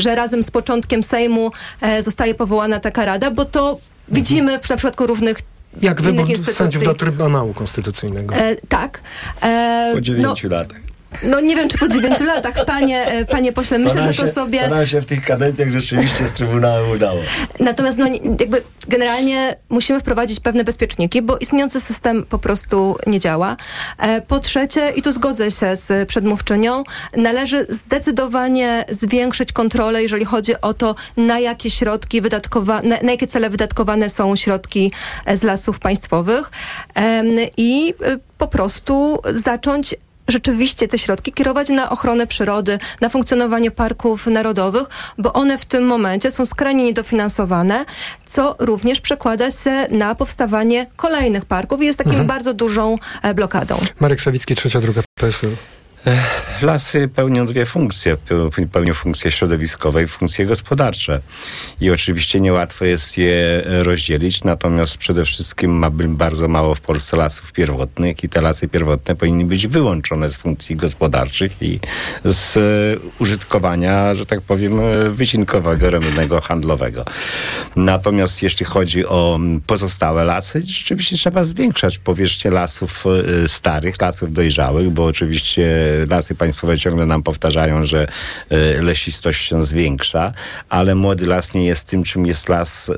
że 0.00 0.14
razem 0.14 0.42
z 0.42 0.50
początkiem 0.50 1.02
Sejmu 1.02 1.52
zostaje 2.00 2.34
powołana 2.34 2.80
taka 2.80 3.04
rada, 3.04 3.30
bo 3.30 3.44
to 3.44 3.78
widzimy 4.08 4.58
w 4.58 4.60
przypadku 4.60 5.06
różnych 5.06 5.38
jak 5.82 6.02
wybór 6.02 6.26
sędziów 6.38 6.84
do 6.84 6.94
Trybunału 6.94 7.54
Konstytucyjnego. 7.54 8.34
E, 8.34 8.56
tak. 8.56 9.00
E, 9.42 9.90
po 9.94 10.00
dziewięciu 10.00 10.48
no, 10.48 10.56
latach. 10.56 10.89
No 11.22 11.40
nie 11.40 11.56
wiem, 11.56 11.68
czy 11.68 11.78
po 11.78 11.88
dziewięciu 11.88 12.24
latach, 12.24 12.64
panie, 12.64 13.06
e, 13.06 13.24
panie 13.24 13.52
pośle, 13.52 13.78
myślę, 13.78 14.02
że 14.02 14.08
to 14.08 14.14
się, 14.14 14.28
sobie... 14.28 14.68
Nam 14.68 14.86
się 14.86 15.00
w 15.00 15.06
tych 15.06 15.22
kadencjach 15.22 15.70
rzeczywiście 15.70 16.28
z 16.28 16.32
Trybunału 16.32 16.90
udało. 16.90 17.20
Natomiast 17.60 17.98
no, 17.98 18.06
jakby 18.40 18.62
generalnie 18.88 19.56
musimy 19.68 20.00
wprowadzić 20.00 20.40
pewne 20.40 20.64
bezpieczniki, 20.64 21.22
bo 21.22 21.38
istniejący 21.38 21.80
system 21.80 22.26
po 22.28 22.38
prostu 22.38 22.96
nie 23.06 23.18
działa. 23.18 23.56
E, 23.98 24.20
po 24.20 24.40
trzecie, 24.40 24.90
i 24.96 25.02
tu 25.02 25.12
zgodzę 25.12 25.50
się 25.50 25.76
z 25.76 26.08
przedmówczynią, 26.08 26.84
należy 27.16 27.66
zdecydowanie 27.68 28.84
zwiększyć 28.88 29.52
kontrolę, 29.52 30.02
jeżeli 30.02 30.24
chodzi 30.24 30.60
o 30.60 30.74
to, 30.74 30.94
na 31.16 31.38
jakie 31.38 31.70
środki 31.70 32.20
wydatkowane, 32.20 32.88
na, 32.88 32.96
na 33.02 33.10
jakie 33.10 33.26
cele 33.26 33.50
wydatkowane 33.50 34.10
są 34.10 34.36
środki 34.36 34.92
e, 35.24 35.36
z 35.36 35.42
lasów 35.42 35.78
państwowych 35.78 36.50
i 37.56 37.94
po 38.38 38.46
prostu 38.46 39.18
zacząć 39.34 39.94
rzeczywiście 40.30 40.88
te 40.88 40.98
środki 40.98 41.32
kierować 41.32 41.68
na 41.68 41.90
ochronę 41.90 42.26
przyrody, 42.26 42.78
na 43.00 43.08
funkcjonowanie 43.08 43.70
parków 43.70 44.26
narodowych, 44.26 44.88
bo 45.18 45.32
one 45.32 45.58
w 45.58 45.64
tym 45.64 45.84
momencie 45.84 46.30
są 46.30 46.46
skrajnie 46.46 46.84
niedofinansowane, 46.84 47.84
co 48.26 48.56
również 48.58 49.00
przekłada 49.00 49.50
się 49.50 49.86
na 49.90 50.14
powstawanie 50.14 50.86
kolejnych 50.96 51.44
parków 51.44 51.82
i 51.82 51.86
jest 51.86 51.98
takim 51.98 52.12
mhm. 52.12 52.28
bardzo 52.28 52.54
dużą 52.54 52.98
e, 53.22 53.34
blokadą. 53.34 53.78
Marek 54.00 54.20
Sawicki, 54.20 54.54
trzecia 54.54 54.80
druga 54.80 55.02
PSL. 55.14 55.56
Lasy 56.62 57.08
pełnią 57.08 57.46
dwie 57.46 57.66
funkcje. 57.66 58.16
Pełnią 58.72 58.94
funkcje 58.94 59.30
środowiskowe 59.30 60.02
i 60.02 60.06
funkcje 60.06 60.46
gospodarcze. 60.46 61.20
I 61.80 61.90
oczywiście 61.90 62.40
niełatwo 62.40 62.84
jest 62.84 63.18
je 63.18 63.62
rozdzielić, 63.64 64.44
natomiast 64.44 64.96
przede 64.96 65.24
wszystkim 65.24 65.70
ma 65.70 65.90
bardzo 66.08 66.48
mało 66.48 66.74
w 66.74 66.80
Polsce 66.80 67.16
lasów 67.16 67.52
pierwotnych 67.52 68.24
i 68.24 68.28
te 68.28 68.40
lasy 68.40 68.68
pierwotne 68.68 69.16
powinny 69.16 69.44
być 69.44 69.66
wyłączone 69.66 70.30
z 70.30 70.36
funkcji 70.36 70.76
gospodarczych 70.76 71.52
i 71.62 71.80
z 72.24 72.56
e, 72.56 72.60
użytkowania, 73.18 74.14
że 74.14 74.26
tak 74.26 74.40
powiem, 74.40 74.80
wycinkowego, 75.10 75.90
rolnego, 75.90 76.40
handlowego. 76.40 77.04
Natomiast 77.76 78.42
jeśli 78.42 78.66
chodzi 78.66 79.06
o 79.06 79.38
pozostałe 79.66 80.24
lasy, 80.24 80.62
rzeczywiście 80.62 81.16
trzeba 81.16 81.44
zwiększać 81.44 81.98
powierzchnię 81.98 82.50
lasów 82.50 83.04
e, 83.44 83.48
starych, 83.48 84.00
lasów 84.00 84.32
dojrzałych, 84.32 84.90
bo 84.90 85.04
oczywiście 85.04 85.89
lasy 86.10 86.34
państwowe 86.34 86.78
ciągle 86.78 87.06
nam 87.06 87.22
powtarzają, 87.22 87.86
że 87.86 88.06
e, 88.50 88.82
lesistość 88.82 89.48
się 89.48 89.62
zwiększa, 89.62 90.32
ale 90.68 90.94
młody 90.94 91.26
las 91.26 91.54
nie 91.54 91.66
jest 91.66 91.88
tym, 91.88 92.04
czym 92.04 92.26
jest 92.26 92.48
las 92.48 92.90
e, 92.90 92.94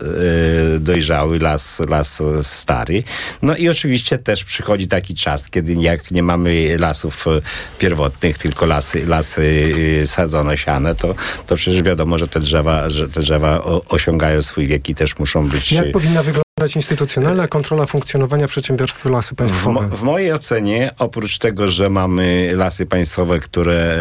dojrzały, 0.79 1.39
las, 1.39 1.81
las 1.89 2.23
stary. 2.43 3.05
No 3.43 3.57
i 3.57 3.69
oczywiście 3.69 4.19
też 4.19 4.45
przychodzi 4.45 4.89
taki 4.89 5.15
czas, 5.15 5.51
kiedy 5.51 5.73
jak 5.73 6.11
nie 6.11 6.23
mamy 6.23 6.77
lasów 6.79 7.27
e, 7.27 7.31
pierwotnych, 7.79 8.39
tylko 8.39 8.67
lasy, 8.67 9.07
lasy 9.07 9.73
sadzone, 10.07 10.59
siane, 10.59 10.95
to, 10.95 11.15
to 11.47 11.57
przecież 11.57 11.83
wiadomo, 11.83 12.19
że 12.19 12.29
te 12.29 12.41
drzewa, 12.41 12.91
że 12.91 13.09
te 13.09 13.21
drzewa 13.21 13.63
osiągają 13.89 14.43
swój 14.43 14.67
wiek 14.67 14.89
i 14.89 14.95
też 14.95 15.19
muszą 15.19 15.49
być... 15.49 15.73
Jak 15.73 15.91
powinna 15.91 16.23
wyglądać 16.23 16.43
dać 16.43 16.52
instytucjonalna 16.77 17.49
kontrola 17.49 17.87
funkcjonowania 17.87 18.49
przedsiębiorstw 18.49 19.05
Lasy 19.05 19.35
W, 19.35 19.39
Państwowe. 19.39 19.73
mo- 19.89 19.97
w 19.97 20.03
mojej 20.03 20.33
ocenie, 20.33 20.91
oprócz 20.99 21.39
tego, 21.39 21.69
że 21.69 21.91
mamy 21.91 22.53
lasy 22.57 22.87
państwowe, 22.87 23.39
które 23.39 23.97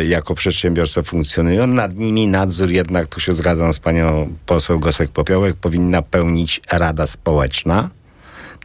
e, 0.00 0.04
jako 0.04 0.34
przedsiębiorstwa 0.34 1.02
funkcjonują, 1.02 1.66
nad 1.66 1.94
nimi 1.94 2.28
nadzór 2.28 2.70
jednak, 2.70 3.06
tu 3.06 3.20
się 3.20 3.32
zgadzam 3.32 3.72
z 3.72 3.78
panią 3.80 4.28
poseł 4.46 4.78
Gosek-Popiołek, 4.80 5.52
powinna 5.60 6.02
pełnić 6.02 6.60
Rada 6.72 7.06
Społeczna 7.06 7.90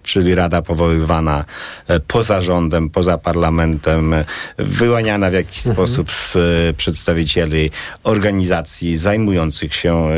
czyli 0.04 0.36
rada 0.36 0.62
powoływana 0.62 1.46
e, 1.88 2.00
poza 2.00 2.42
rządem, 2.42 2.90
poza 2.90 3.18
parlamentem, 3.18 4.14
e, 4.14 4.26
wyłaniana 4.58 5.30
w 5.30 5.34
jakiś 5.34 5.62
sposób 5.62 6.12
z 6.12 6.36
e, 6.36 6.40
przedstawicieli 6.74 7.72
organizacji 8.04 8.98
zajmujących 8.98 9.76
się 9.76 10.10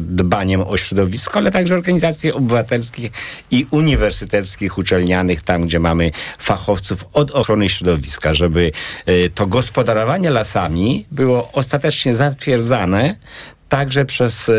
dbaniem 0.00 0.60
o 0.60 0.76
środowisko, 0.76 1.38
ale 1.38 1.50
także 1.50 1.74
organizacji 1.74 2.32
obywatelskich 2.32 3.12
i 3.50 3.66
uniwersyteckich, 3.70 4.78
uczelnianych, 4.78 5.42
tam 5.42 5.62
gdzie 5.62 5.80
mamy 5.80 6.10
fachowców 6.38 7.04
od 7.12 7.30
ochrony 7.30 7.68
środowiska, 7.68 8.34
żeby 8.34 8.72
to 9.34 9.46
gospodarowanie 9.46 10.30
lasami 10.30 11.06
było 11.10 11.50
ostatecznie 11.52 12.14
zatwierdzane 12.14 13.16
także 13.68 14.04
przez 14.04 14.48
e, 14.48 14.52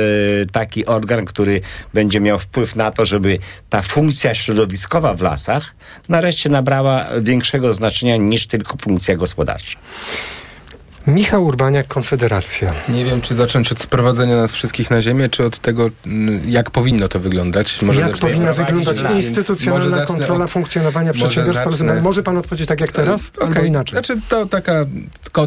taki 0.51 0.85
organ, 0.85 1.25
który 1.25 1.61
będzie 1.93 2.19
miał 2.19 2.39
wpływ 2.39 2.75
na 2.75 2.91
to, 2.91 3.05
żeby 3.05 3.39
ta 3.69 3.81
funkcja 3.81 4.35
środowiskowa 4.35 5.13
w 5.13 5.21
lasach 5.21 5.75
nareszcie 6.09 6.49
nabrała 6.49 7.05
większego 7.21 7.73
znaczenia 7.73 8.17
niż 8.17 8.47
tylko 8.47 8.77
funkcja 8.81 9.15
gospodarcza. 9.15 9.79
Michał 11.09 11.45
Urbaniak, 11.45 11.87
Konfederacja. 11.87 12.73
Nie 12.89 13.05
wiem, 13.05 13.21
czy 13.21 13.35
zacząć 13.35 13.71
od 13.71 13.79
sprowadzenia 13.79 14.35
nas 14.35 14.51
wszystkich 14.51 14.91
na 14.91 15.01
ziemię, 15.01 15.29
czy 15.29 15.45
od 15.45 15.59
tego, 15.59 15.89
mm, 16.05 16.41
jak 16.47 16.71
powinno 16.71 17.07
to 17.07 17.19
wyglądać. 17.19 17.79
jak 17.81 18.09
zacznę- 18.11 18.29
powinna 18.29 18.53
wyglądać 18.53 18.97
instytucjonalna 19.15 19.89
może 19.95 20.05
kontrola 20.05 20.45
od- 20.45 20.51
funkcjonowania 20.51 21.07
może 21.11 21.19
przedsiębiorstwa? 21.25 21.71
zacznę- 21.71 22.01
Może 22.01 22.23
pan 22.23 22.37
odpowiedzieć 22.37 22.67
tak 22.67 22.81
jak 22.81 22.91
teraz, 22.91 23.31
Okej, 23.37 23.47
albo 23.47 23.61
inaczej? 23.63 23.93
Znaczy, 23.95 24.21
to 24.29 24.45
taka, 24.45 24.85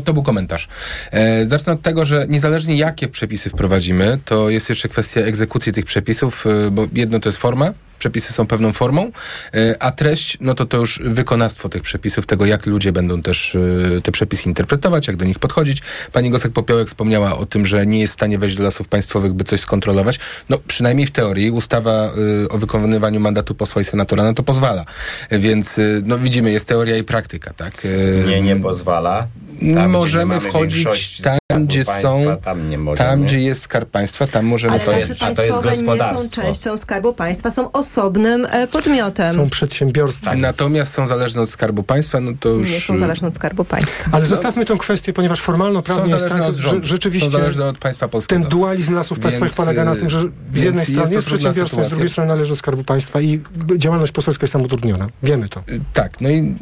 to 0.05 0.13
był 0.13 0.23
komentarz. 0.23 0.69
E, 1.11 1.47
zacznę 1.47 1.73
od 1.73 1.83
tego, 1.83 2.07
że 2.07 2.27
niezależnie 2.29 2.77
jakie 2.77 3.09
przepisy 3.09 3.51
wprowadzimy, 3.51 4.19
to 4.25 4.51
jest 4.51 4.69
jeszcze 4.69 4.89
kwestia 4.89 5.21
egzekucji 5.21 5.73
tych 5.73 5.85
przepisów, 5.85 6.45
e, 6.67 6.71
bo 6.71 6.87
jedno 6.93 7.21
to 7.21 7.29
jest 7.29 7.39
forma, 7.39 7.71
przepisy 8.03 8.33
są 8.33 8.47
pewną 8.47 8.73
formą, 8.73 9.11
e, 9.55 9.83
a 9.83 9.91
treść, 9.91 10.39
no 10.41 10.55
to 10.55 10.67
to 10.67 10.77
już 10.77 11.01
wykonawstwo 11.05 11.69
tych 11.69 11.83
przepisów, 11.83 12.27
tego 12.27 12.47
jak 12.47 12.67
ludzie 12.67 12.93
będą 12.93 13.23
też 13.23 13.55
e, 13.97 14.01
te 14.01 14.13
przepisy 14.13 14.49
interpretować, 14.49 15.07
jak 15.07 15.17
do 15.17 15.25
nich 15.25 15.39
podchodzić. 15.39 15.83
Pani 16.13 16.31
Gosek-Popiołek 16.31 16.87
wspomniała 16.87 17.39
o 17.39 17.47
tym, 17.47 17.67
że 17.67 17.87
nie 17.87 18.01
jest 18.01 18.13
w 18.13 18.15
stanie 18.15 18.39
wejść 18.39 18.57
do 18.57 18.63
lasów 18.63 18.89
państwowych, 18.89 19.33
by 19.33 19.45
coś 19.45 19.61
skontrolować. 19.61 20.19
No 20.49 20.59
przynajmniej 20.67 21.07
w 21.07 21.11
teorii 21.11 21.51
ustawa 21.51 21.93
e, 21.93 22.49
o 22.49 22.59
wykonywaniu 22.59 23.21
mandatu 23.21 23.55
posła 23.55 23.83
i 23.83 23.85
senatora 23.85 24.23
na 24.25 24.35
to 24.35 24.43
pozwala. 24.43 24.85
Więc 25.31 25.81
no 26.05 26.19
widzimy, 26.19 26.53
jest 26.53 26.69
teoria 26.69 26.97
i 26.97 27.05
praktyka, 27.05 27.53
tak? 27.53 27.87
Nie, 28.27 28.43
nie 28.43 28.57
pozwala. 28.57 29.27
Tam, 29.75 29.91
możemy 29.91 30.41
wchodzić 30.41 30.85
większości 30.85 31.23
tam, 31.55 31.67
gdzie 31.67 31.85
Państwa, 31.85 32.09
są, 32.09 32.37
tam, 32.43 32.71
nie 32.71 32.79
możemy. 32.79 33.09
tam, 33.11 33.23
gdzie 33.25 33.41
jest 33.41 33.63
skarb 33.63 33.91
państwa, 33.91 34.27
tam 34.27 34.47
możemy 34.47 34.73
Ale 34.75 34.85
to 34.85 34.93
jest- 34.93 35.13
a 35.13 35.17
to 35.17 35.27
jest 35.27 35.37
państwowe 35.37 35.71
nie 35.71 35.77
są 35.77 35.85
gospodarstwo. 35.85 36.43
częścią 36.43 36.77
Skarbu 36.77 37.13
Państwa, 37.13 37.51
są 37.51 37.73
osobnym 37.73 38.47
e, 38.51 38.67
podmiotem. 38.67 39.35
Są 39.37 39.51
przedsiębiorstwa. 39.51 40.35
Natomiast 40.35 40.93
są 40.95 41.09
zależne 41.09 41.43
od 41.43 41.51
skarbu 41.51 41.83
państwa, 41.83 42.21
no 42.21 42.33
to 42.41 42.49
już... 42.49 42.71
Nie 42.71 42.81
są 42.81 42.99
zależne 42.99 43.29
od 43.29 43.35
Skarbu 43.35 43.65
Państwa. 43.65 44.11
Ale 44.13 44.27
zostawmy 44.27 44.65
tę 44.65 44.77
kwestię, 44.79 45.13
ponieważ 45.13 45.41
formalno-prawnie 45.41 46.13
jest 46.13 46.29
tak, 46.29 46.43
od 46.43 46.57
rządu, 46.57 46.87
rzeczywiście 46.87 47.27
są 47.31 47.33
zależne 47.39 47.65
od 47.65 47.79
państwa 47.79 48.09
polskiego. 48.09 48.43
ten 48.43 48.51
dualizm 48.51 48.95
lasów 48.95 49.19
państwowych 49.19 49.55
polega 49.55 49.85
na 49.85 49.95
tym, 49.97 50.11
że 50.11 50.23
z 50.55 50.63
jednej 50.63 50.87
strony 50.87 51.15
jest 51.15 51.27
przedsiębiorstwo, 51.27 51.85
z 51.85 51.89
drugiej 51.89 52.09
strony 52.09 52.29
należy 52.29 52.51
do 52.51 52.57
Skarbu 52.57 52.85
Państwa 52.85 53.21
i 53.21 53.41
działalność 53.77 54.13
poselska 54.13 54.45
jest 54.45 54.53
tam 54.53 54.63
utrudniona. 54.63 55.09
Wiemy 55.23 55.49
to. 55.49 55.61
Y, 55.71 55.81
Tak, 55.93 56.21
no 56.21 56.31
i 56.31 56.55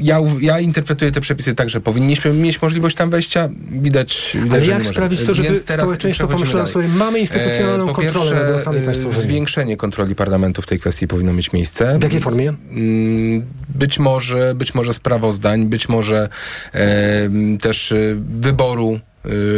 ja, 0.00 0.18
ja 0.40 0.60
interpretuję 0.60 1.12
te 1.12 1.20
przepisy 1.20 1.54
tak, 1.54 1.70
że 1.70 1.80
powinniśmy 1.80 2.32
mieć 2.32 2.62
możliwość 2.62 2.96
tam 2.96 3.10
wejścia. 3.10 3.48
Widać, 3.70 4.36
widać 4.42 4.62
Ale 4.62 4.66
jak 4.66 4.84
sprawić 4.84 5.22
to, 5.22 5.34
żeby 5.34 5.58
społeczeństwo 5.58 6.28
pomyślało 6.28 6.66
sobie, 6.66 6.88
mamy 6.88 7.18
instytucjonalną 7.18 7.84
E, 7.84 7.88
po 7.88 7.94
kontrolę 7.94 8.30
nad 8.30 8.38
pierwsze, 8.38 8.52
lasami 8.52 8.78
e, 8.78 8.82
państwowymi. 8.82 9.22
Zwiększenie 9.22 9.76
kontroli 9.76 10.14
parlamentu 10.14 10.62
w 10.62 10.66
tej 10.66 10.78
kwestii 10.78 11.08
powinno 11.08 11.32
mieć 11.32 11.52
miejsce. 11.52 11.98
W 11.98 12.02
jakiej 12.02 12.20
formie? 12.20 12.48
Mm, 12.70 13.46
Być 13.68 13.98
może, 13.98 14.54
być 14.54 14.74
może 14.74 14.94
sprawozdań, 14.94 15.66
być 15.66 15.88
może 15.88 16.28
e, 16.74 17.28
też 17.60 17.92
e, 17.92 17.96
wyboru 18.40 19.00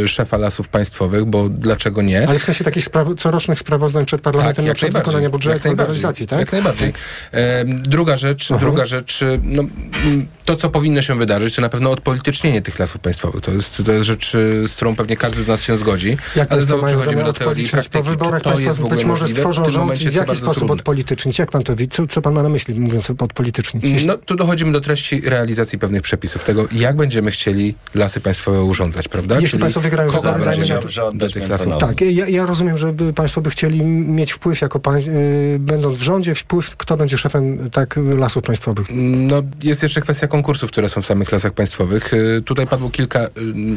e, 0.03 0.07
szefa 0.07 0.37
lasów 0.37 0.67
państwowych, 0.67 1.25
bo 1.25 1.49
dlaczego 1.49 2.01
nie? 2.01 2.27
Ale 2.27 2.39
w 2.39 2.43
sensie 2.43 2.63
takich 2.63 2.85
spraw- 2.85 3.15
corocznych 3.15 3.59
sprawozdań 3.59 4.05
przed 4.05 4.21
parlamentem 4.21 4.65
na 4.65 4.73
przykład 4.73 4.93
najbardziej. 4.93 5.11
wykonania 5.11 5.29
budżetu 5.29 5.67
najbardziej. 5.67 5.85
realizacji, 5.85 6.27
tak? 6.27 6.39
Jak 6.39 6.51
najbardziej. 6.51 6.93
E, 7.31 7.65
druga 7.65 8.17
rzecz, 8.17 8.49
druga 8.59 8.85
rzecz, 8.85 9.23
e, 9.23 9.39
no, 9.43 9.63
mm, 10.05 10.27
to 10.45 10.55
co 10.55 10.69
powinno 10.69 11.01
się 11.01 11.17
wydarzyć, 11.17 11.55
to 11.55 11.61
na 11.61 11.69
pewno 11.69 11.91
odpolitycznienie 11.91 12.61
tych 12.61 12.79
lasów 12.79 13.01
państwowych. 13.01 13.41
To 13.41 13.51
jest, 13.51 13.83
to 13.85 13.91
jest 13.91 14.05
rzecz, 14.05 14.35
e, 14.35 14.67
z 14.67 14.75
którą 14.75 14.95
pewnie 14.95 15.17
każdy 15.17 15.43
z 15.43 15.47
nas 15.47 15.61
się 15.61 15.77
zgodzi. 15.77 16.17
Jak 16.35 16.51
ale 16.51 16.61
znowu 16.61 16.85
przechodzimy 16.85 17.23
do 17.23 17.33
teorii 17.33 17.63
i 17.63 17.65
odpolitycznić? 17.65 17.89
Po 17.89 18.03
praktyki. 18.03 18.09
wyborach 18.09 18.41
ogóle 18.79 18.95
być 18.95 19.05
może 19.05 19.27
stworzą 19.27 19.69
rząd 19.69 20.01
i 20.01 20.09
w 20.09 20.13
jaki 20.13 20.35
sposób 20.35 20.53
trudne. 20.53 20.73
odpolitycznić? 20.73 21.39
Jak 21.39 21.51
pan 21.51 21.63
to 21.63 21.75
widzi? 21.75 21.91
Co, 21.91 22.07
co 22.07 22.21
pan 22.21 22.33
ma 22.33 22.43
na 22.43 22.49
myśli, 22.49 22.79
mówiąc 22.79 23.09
o 23.09 23.13
odpolitycznić? 23.19 24.03
No, 24.05 24.17
tu 24.17 24.35
dochodzimy 24.35 24.71
do 24.71 24.81
treści 24.81 25.21
realizacji 25.21 25.79
pewnych 25.79 26.01
przepisów, 26.01 26.43
tego 26.43 26.67
jak 26.71 26.95
będziemy 26.95 27.31
chcieli 27.31 27.75
lasy 27.95 28.19
państwowe 28.19 28.63
urządzać, 28.63 29.07
prawda? 29.07 29.39
Jeśli 29.39 29.58
Czyli 29.59 29.61
państwo 29.61 29.81
wygrają 29.81 30.11
kogo 30.11 30.21
wybory, 30.33 30.45
dajmy 30.45 30.67
na 30.67 30.77
to- 30.81 31.11
do 31.11 31.29
tych 31.29 31.49
lasów? 31.49 31.73
Tak, 31.79 32.01
ja, 32.01 32.27
ja 32.27 32.45
rozumiem, 32.45 32.77
że 32.77 32.93
by 32.93 33.13
państwo 33.13 33.41
by 33.41 33.49
chcieli 33.49 33.83
mieć 33.85 34.31
wpływ 34.31 34.61
jako 34.61 34.79
pań, 34.79 35.01
y, 35.07 35.57
będąc 35.59 35.97
w 35.97 36.01
rządzie, 36.01 36.35
wpływ, 36.35 36.77
kto 36.77 36.97
będzie 36.97 37.17
szefem 37.17 37.69
tak 37.69 37.99
lasów 38.17 38.43
państwowych. 38.43 38.87
No, 38.93 39.41
jest 39.63 39.83
jeszcze 39.83 40.01
kwestia 40.01 40.27
konkursów, 40.27 40.71
które 40.71 40.89
są 40.89 41.01
w 41.01 41.05
samych 41.05 41.31
lasach 41.31 41.53
państwowych. 41.53 42.13
Y, 42.13 42.41
Tutaj 42.45 42.67
padło 42.67 42.89
kilka 42.89 43.19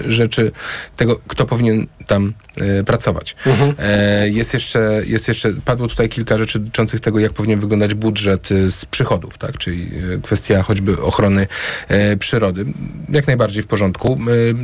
y, 0.07 0.11
rzeczy 0.13 0.53
tego, 0.97 1.21
kto 1.29 1.47
powinien 1.47 1.87
tam 2.07 2.33
y, 2.81 2.85
pracować. 2.85 3.37
E, 3.79 4.29
Jest 4.29 4.55
jeszcze, 4.55 5.03
jest 5.07 5.29
jeszcze, 5.29 5.53
padło 5.65 5.89
tutaj 5.89 6.09
kilka 6.09 6.39
rzeczy 6.39 6.59
dotyczących 6.59 7.01
tego, 7.01 7.19
jak 7.19 7.33
powinien 7.33 7.61
wyglądać 7.61 7.95
budżet 7.95 8.51
y, 8.51 8.71
z 8.71 8.85
przychodów, 8.85 9.39
tak? 9.39 9.59
Czyli 9.59 9.89
y, 10.17 10.21
kwestia 10.23 10.63
choćby 10.63 11.01
ochrony 11.01 11.47
e, 11.89 12.17
przyrody. 12.17 12.65
Jak 13.09 13.27
najbardziej 13.27 13.63
w 13.63 13.67
porządku. 13.67 14.19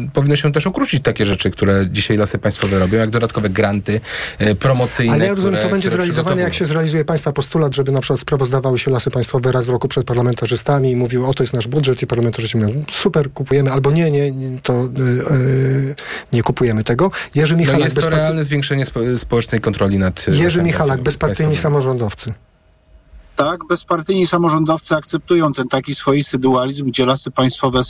Y, 0.06 0.08
Powinno 0.12 0.36
się 0.36 0.52
też 0.52 0.66
ukrócić 0.66 1.02
takie 1.08 1.26
rzeczy, 1.26 1.50
które 1.50 1.86
dzisiaj 1.90 2.16
lasy 2.16 2.38
państwowe 2.38 2.78
robią, 2.78 2.98
jak 2.98 3.10
dodatkowe 3.10 3.48
granty 3.48 4.00
e, 4.38 4.54
promocyjne, 4.54 5.14
Ale 5.14 5.26
ja 5.26 5.30
rozumiem, 5.30 5.54
które, 5.54 5.68
to 5.68 5.72
będzie 5.72 5.90
zrealizowane, 5.90 6.42
jak 6.42 6.54
się 6.54 6.66
zrealizuje 6.66 7.04
państwa 7.04 7.32
postulat, 7.32 7.74
żeby 7.74 7.92
na 7.92 8.00
przykład 8.00 8.20
sprawozdawały 8.20 8.78
się 8.78 8.90
lasy 8.90 9.10
państwowe 9.10 9.52
raz 9.52 9.66
w 9.66 9.68
roku 9.68 9.88
przed 9.88 10.04
parlamentarzystami 10.06 10.90
i 10.90 10.96
mówił, 10.96 11.26
oto 11.26 11.42
jest 11.42 11.52
nasz 11.52 11.68
budżet 11.68 12.02
i 12.02 12.06
parlamentarzyści 12.06 12.58
mówią, 12.58 12.84
super, 12.90 13.32
kupujemy, 13.32 13.72
albo 13.72 13.90
nie, 13.90 14.10
nie, 14.10 14.32
to 14.62 14.84
y, 14.84 15.34
y, 15.34 15.94
nie 16.32 16.42
kupujemy 16.42 16.84
tego. 16.84 17.10
Jerzy 17.34 17.54
No 17.54 17.60
Michalak, 17.60 17.84
jest 17.84 18.00
to 18.00 18.10
realne 18.10 18.44
zwiększenie 18.44 18.86
spo, 18.86 19.00
społecznej 19.16 19.60
kontroli 19.60 19.98
nad... 19.98 20.28
Jerzy 20.28 20.42
lasami 20.42 20.64
Michalak 20.64 21.00
bezpartyjni 21.00 21.56
samorządowcy. 21.56 22.32
Tak, 23.38 23.64
bezpartyjni 23.64 24.26
samorządowcy 24.26 24.94
akceptują 24.94 25.52
ten 25.52 25.68
taki 25.68 25.94
swoisty 25.94 26.38
dualizm, 26.38 26.86
gdzie 26.86 27.06
lasy 27.06 27.30
państwowe 27.30 27.80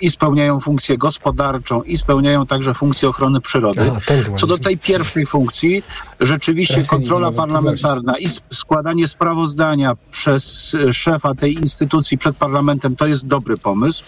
i 0.00 0.10
spełniają 0.10 0.60
funkcję 0.60 0.98
gospodarczą, 0.98 1.82
i 1.82 1.96
spełniają 1.96 2.46
także 2.46 2.74
funkcję 2.74 3.08
ochrony 3.08 3.40
przyrody. 3.40 3.92
Dualizm. 4.08 4.36
Co 4.36 4.46
do 4.46 4.58
tej 4.58 4.78
pierwszej 4.78 5.26
funkcji, 5.26 5.82
rzeczywiście 6.20 6.82
kontrola 6.84 7.32
parlamentarna 7.32 8.18
i 8.18 8.26
składanie 8.52 9.06
sprawozdania 9.06 9.96
przez 10.10 10.74
e, 10.74 10.92
szefa 10.92 11.34
tej 11.34 11.54
instytucji 11.54 12.18
przed 12.18 12.36
parlamentem 12.36 12.96
to 12.96 13.06
jest 13.06 13.26
dobry 13.26 13.56
pomysł. 13.56 14.04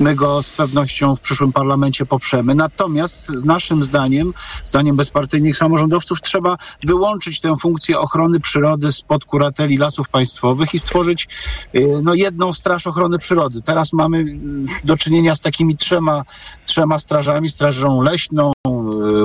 My 0.00 0.14
go 0.14 0.42
z 0.42 0.50
pewnością 0.50 1.16
w 1.16 1.20
przyszłym 1.20 1.52
parlamencie 1.52 2.06
poprzemy. 2.06 2.54
Natomiast 2.54 3.30
naszym 3.30 3.82
zdaniem, 3.82 4.34
zdaniem 4.64 4.96
bezpartyjnych 4.96 5.56
samorządowców, 5.56 6.22
trzeba 6.22 6.58
wyłączyć 6.84 7.40
tę 7.40 7.56
funkcję 7.56 7.98
ochrony 7.98 8.40
przyrody 8.40 8.92
spod 8.92 9.24
kurateli 9.24 9.78
lasów 9.78 10.08
państwowych 10.08 10.41
i 10.74 10.78
stworzyć 10.78 11.28
y, 11.74 12.00
no, 12.02 12.14
jedną 12.14 12.52
straż 12.52 12.86
ochrony 12.86 13.18
przyrody. 13.18 13.62
Teraz 13.62 13.92
mamy 13.92 14.18
mm, 14.18 14.66
do 14.84 14.96
czynienia 14.96 15.34
z 15.34 15.40
takimi 15.40 15.76
trzema, 15.76 16.24
trzema 16.64 16.98
strażami, 16.98 17.48
strażą 17.48 18.02
leśną, 18.02 18.52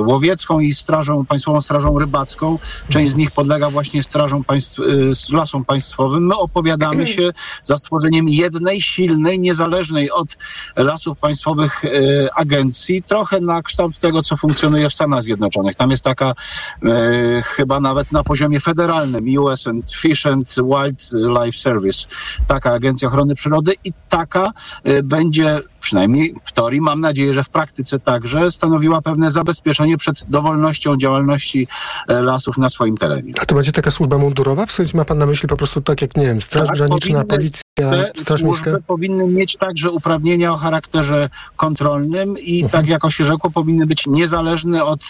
łowiecką 0.00 0.60
i 0.60 0.72
strażą, 0.72 1.24
państwową 1.24 1.60
strażą 1.60 1.98
rybacką. 1.98 2.58
Część 2.88 3.12
z 3.12 3.16
nich 3.16 3.30
podlega 3.30 3.70
właśnie 3.70 4.02
strażom 4.02 4.44
państw, 4.44 4.78
y, 4.78 5.10
lasom 5.32 5.64
państwowym. 5.64 6.26
My 6.26 6.36
opowiadamy 6.36 7.06
się 7.06 7.30
za 7.62 7.76
stworzeniem 7.76 8.28
jednej, 8.28 8.82
silnej, 8.82 9.40
niezależnej 9.40 10.10
od 10.10 10.38
lasów 10.76 11.18
państwowych 11.18 11.84
y, 11.84 12.28
agencji, 12.34 13.02
trochę 13.02 13.40
na 13.40 13.62
kształt 13.62 13.98
tego, 13.98 14.22
co 14.22 14.36
funkcjonuje 14.36 14.90
w 14.90 14.94
Stanach 14.94 15.22
Zjednoczonych. 15.22 15.76
Tam 15.76 15.90
jest 15.90 16.04
taka 16.04 16.34
y, 16.82 17.42
chyba 17.42 17.80
nawet 17.80 18.12
na 18.12 18.24
poziomie 18.24 18.60
federalnym 18.60 19.38
US 19.38 19.66
and 19.66 19.94
Fish 19.94 20.26
and 20.26 20.54
Wildlife 20.54 21.58
Service, 21.58 22.06
taka 22.46 22.72
agencja 22.72 23.08
ochrony 23.08 23.34
przyrody 23.34 23.74
i 23.84 23.92
taka 24.08 24.52
y, 24.88 25.02
będzie 25.02 25.60
przynajmniej 25.80 26.34
w 26.44 26.52
teorii, 26.52 26.80
mam 26.80 27.00
nadzieję, 27.00 27.32
że 27.32 27.44
w 27.44 27.48
praktyce 27.48 27.98
także 28.00 28.50
stanowiła 28.50 29.02
pewne 29.02 29.30
zabezpieczenie 29.30 29.67
chronienie 29.74 29.96
przed 29.96 30.24
dowolnością 30.28 30.96
działalności 30.96 31.68
e, 32.08 32.20
lasów 32.22 32.58
na 32.58 32.68
swoim 32.68 32.96
terenie. 32.96 33.32
A 33.42 33.46
to 33.46 33.54
będzie 33.54 33.72
taka 33.72 33.90
służba 33.90 34.18
mundurowa? 34.18 34.66
W 34.66 34.72
sensie 34.72 34.96
ma 34.96 35.04
pan 35.04 35.18
na 35.18 35.26
myśli 35.26 35.48
po 35.48 35.56
prostu 35.56 35.80
tak 35.80 36.02
jak, 36.02 36.16
nie 36.16 36.24
wiem, 36.24 36.40
Straż 36.40 36.66
Tak, 36.68 36.76
Graniczna, 36.76 36.98
powinny- 37.24 37.24
Policja, 37.24 37.62
Te 38.24 38.38
służby 38.38 38.82
powinny 38.86 39.26
mieć 39.26 39.56
także 39.56 39.90
uprawnienia 39.90 40.52
o 40.52 40.56
charakterze 40.56 41.28
kontrolnym 41.56 42.34
i 42.38 42.62
Mhm. 42.64 42.70
tak 42.82 42.88
jako 42.90 43.10
się 43.10 43.24
rzekło, 43.24 43.50
powinny 43.50 43.86
być 43.86 44.06
niezależne 44.06 44.84
od 44.84 45.00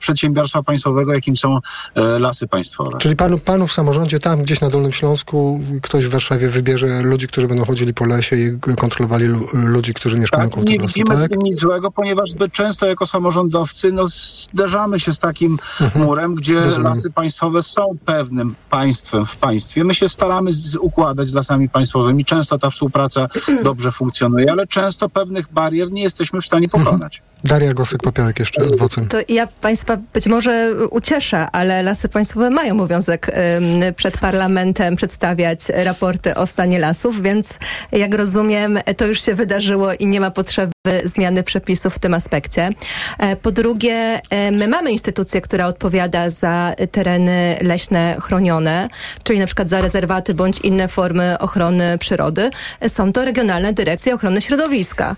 przedsiębiorstwa 0.00 0.62
państwowego, 0.62 1.12
jakim 1.14 1.36
są 1.36 1.58
e, 1.94 2.18
lasy 2.18 2.48
państwowe. 2.48 2.98
Czyli 2.98 3.16
panu, 3.16 3.38
panu 3.38 3.66
w 3.66 3.72
samorządzie, 3.72 4.20
tam 4.20 4.38
gdzieś 4.38 4.60
na 4.60 4.70
Dolnym 4.70 4.92
Śląsku, 4.92 5.60
ktoś 5.82 6.06
w 6.06 6.10
Warszawie 6.10 6.48
wybierze 6.48 7.02
ludzi, 7.02 7.26
którzy 7.28 7.46
będą 7.48 7.64
chodzili 7.64 7.94
po 7.94 8.04
lesie 8.04 8.36
i 8.36 8.58
kontrolowali 8.76 9.26
lu- 9.26 9.46
ludzi, 9.54 9.94
którzy 9.94 10.18
mieszkają 10.18 10.50
Tak, 10.50 10.64
nie 10.64 10.78
widzimy 10.78 11.16
w 11.16 11.20
tak? 11.20 11.30
tym 11.30 11.42
nic 11.42 11.58
złego, 11.58 11.90
ponieważ 11.90 12.30
zbyt 12.30 12.52
często 12.52 12.86
jako 12.86 13.06
samorządowcy 13.06 13.92
no, 13.92 14.04
zderzamy 14.06 15.00
się 15.00 15.12
z 15.12 15.18
takim 15.18 15.58
murem, 15.94 16.34
gdzie 16.34 16.52
Mhm. 16.52 16.64
Rozumiem. 16.68 16.88
lasy 16.90 17.10
państwowe 17.10 17.62
są 17.62 17.86
pewnym 18.04 18.54
państwem 18.70 19.26
w 19.26 19.36
państwie. 19.36 19.84
My 19.84 19.94
się 19.94 20.08
staramy 20.08 20.50
układać 20.80 21.28
z 21.28 21.32
lasami 21.34 21.68
państwowymi. 21.68 22.11
Często 22.24 22.58
ta 22.58 22.70
współpraca 22.70 23.28
dobrze 23.62 23.92
funkcjonuje, 23.92 24.52
ale 24.52 24.66
często 24.66 25.08
pewnych 25.08 25.52
barier 25.52 25.92
nie 25.92 26.02
jesteśmy 26.02 26.40
w 26.40 26.46
stanie 26.46 26.68
pokonać. 26.68 27.22
Daria 27.44 27.72
Gosek-Popiołek 27.72 28.38
jeszcze 28.38 28.62
adwocem. 28.62 29.08
To 29.08 29.18
ja 29.28 29.46
Państwa 29.46 29.96
być 30.14 30.26
może 30.26 30.70
ucieszę, 30.90 31.46
ale 31.52 31.82
Lasy 31.82 32.08
Państwowe 32.08 32.50
mają 32.50 32.74
obowiązek 32.74 33.30
przed 33.96 34.18
parlamentem 34.18 34.96
przedstawiać 34.96 35.60
raporty 35.68 36.34
o 36.34 36.46
stanie 36.46 36.78
lasów, 36.78 37.22
więc 37.22 37.54
jak 37.92 38.14
rozumiem, 38.14 38.78
to 38.96 39.06
już 39.06 39.22
się 39.22 39.34
wydarzyło 39.34 39.92
i 39.92 40.06
nie 40.06 40.20
ma 40.20 40.30
potrzeby 40.30 40.72
zmiany 41.04 41.42
przepisów 41.42 41.94
w 41.94 41.98
tym 41.98 42.14
aspekcie. 42.14 42.70
E, 43.18 43.36
Po 43.36 43.52
drugie, 43.52 44.20
e, 44.30 44.50
my 44.50 44.68
mamy 44.68 44.92
instytucję, 44.92 45.40
która 45.40 45.66
odpowiada 45.66 46.28
za 46.30 46.72
tereny 46.92 47.58
leśne 47.60 48.16
chronione, 48.20 48.88
czyli 49.22 49.38
na 49.38 49.46
przykład 49.46 49.68
za 49.68 49.80
rezerwaty 49.80 50.34
bądź 50.34 50.60
inne 50.60 50.88
formy 50.88 51.38
ochrony 51.38 51.98
przyrody. 51.98 52.50
E, 52.80 52.88
Są 52.88 53.12
to 53.12 53.24
regionalne 53.24 53.72
dyrekcje 53.72 54.14
ochrony 54.14 54.40
środowiska. 54.40 55.16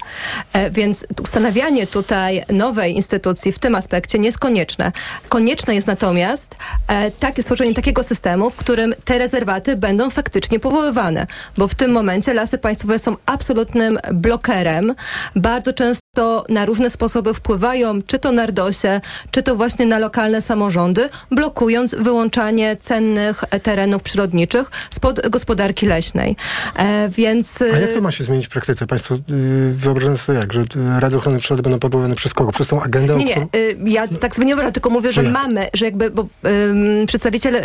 Więc 0.70 1.06
ustanawianie 1.22 1.86
tutaj 1.86 2.13
nowej 2.52 2.94
instytucji 2.96 3.52
w 3.52 3.58
tym 3.58 3.74
aspekcie 3.74 4.18
nie 4.18 4.26
jest 4.26 4.38
konieczne. 4.38 4.92
Konieczne 5.28 5.74
jest 5.74 5.86
natomiast 5.86 6.54
e, 6.88 7.10
stworzenie 7.42 7.74
takiego 7.74 8.02
systemu, 8.02 8.50
w 8.50 8.56
którym 8.56 8.94
te 9.04 9.18
rezerwaty 9.18 9.76
będą 9.76 10.10
faktycznie 10.10 10.60
powoływane, 10.60 11.26
bo 11.58 11.68
w 11.68 11.74
tym 11.74 11.92
momencie 11.92 12.34
lasy 12.34 12.58
państwowe 12.58 12.98
są 12.98 13.16
absolutnym 13.26 13.98
blokerem. 14.12 14.94
Bardzo 15.36 15.72
często 15.72 16.03
na 16.48 16.66
różne 16.66 16.90
sposoby 16.90 17.34
wpływają, 17.34 18.02
czy 18.02 18.18
to 18.18 18.32
na 18.32 18.46
RDOSie, 18.46 19.00
czy 19.30 19.42
to 19.42 19.56
właśnie 19.56 19.86
na 19.86 19.98
lokalne 19.98 20.40
samorządy, 20.42 21.08
blokując 21.30 21.94
wyłączanie 21.94 22.76
cennych 22.80 23.44
terenów 23.62 24.02
przyrodniczych 24.02 24.70
spod 24.90 25.28
gospodarki 25.28 25.86
leśnej. 25.86 26.36
E, 26.76 27.08
więc 27.08 27.62
A 27.62 27.78
jak 27.78 27.92
to 27.92 28.00
ma 28.00 28.10
się 28.10 28.24
zmienić 28.24 28.46
w 28.46 28.50
praktyce? 28.50 28.86
Państwo 28.86 29.14
yy, 29.14 29.74
wyobrażają 29.74 30.16
sobie 30.16 30.38
jak, 30.38 30.52
że 30.52 30.60
y, 30.60 30.66
Rady 31.00 31.16
Ochrony 31.16 31.38
Przyrody 31.38 31.62
będą 31.62 31.78
powoływane 31.78 32.14
przez 32.14 32.34
kogo? 32.34 32.52
Przez 32.52 32.68
tą 32.68 32.82
agendę? 32.82 33.16
Nie, 33.16 33.24
nie, 33.24 33.42
y, 33.56 33.76
ja 33.86 34.08
tak 34.08 34.34
sobie 34.34 34.46
nie 34.46 34.52
wyobrażam, 34.54 34.72
tylko 34.72 34.90
mówię, 34.90 35.12
że 35.12 35.22
No 35.22 35.30
mamy, 35.30 35.68
że 35.74 35.84
jakby, 35.84 36.10
bo 36.10 36.26
ym, 36.46 37.06
przedstawiciel 37.06 37.54
y, 37.56 37.62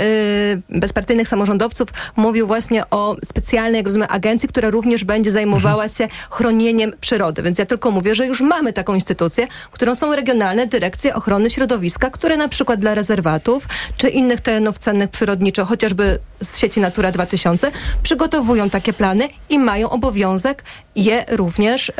bezpartyjnych 0.69 1.27
samorządowców 1.27 1.87
mówił 2.15 2.47
właśnie 2.47 2.89
o 2.89 3.15
specjalnej, 3.25 3.77
jak 3.79 3.85
rozumiem, 3.85 4.07
agencji, 4.11 4.49
która 4.49 4.69
również 4.69 5.03
będzie 5.03 5.31
zajmowała 5.31 5.83
Mhm. 5.83 5.89
się 5.89 6.07
chronieniem 6.29 6.93
przyrody. 7.01 7.41
Więc 7.41 7.59
ja 7.59 7.65
tylko 7.65 7.91
mówię, 7.91 8.15
że 8.15 8.25
już 8.25 8.38
mamy 8.41 8.73
taką 8.73 8.95
instytucję, 8.95 9.47
którą 9.71 9.95
są 9.95 10.15
regionalne 10.15 10.67
dyrekcje 10.67 11.15
ochrony 11.15 11.49
środowiska, 11.49 12.09
które 12.09 12.37
na 12.37 12.47
przykład 12.47 12.79
dla 12.79 12.95
rezerwatów 12.95 13.67
czy 13.97 14.09
innych 14.09 14.41
terenów 14.41 14.77
cennych 14.77 15.09
przyrodniczo, 15.09 15.65
chociażby 15.65 16.19
z 16.39 16.57
sieci 16.57 16.79
Natura 16.79 17.11
2000, 17.11 17.71
przygotowują 18.03 18.69
takie 18.69 18.93
plany 18.93 19.29
i 19.49 19.59
mają 19.59 19.89
obowiązek 19.89 20.63
je 20.95 21.25
również 21.29 21.89
y, 21.89 21.93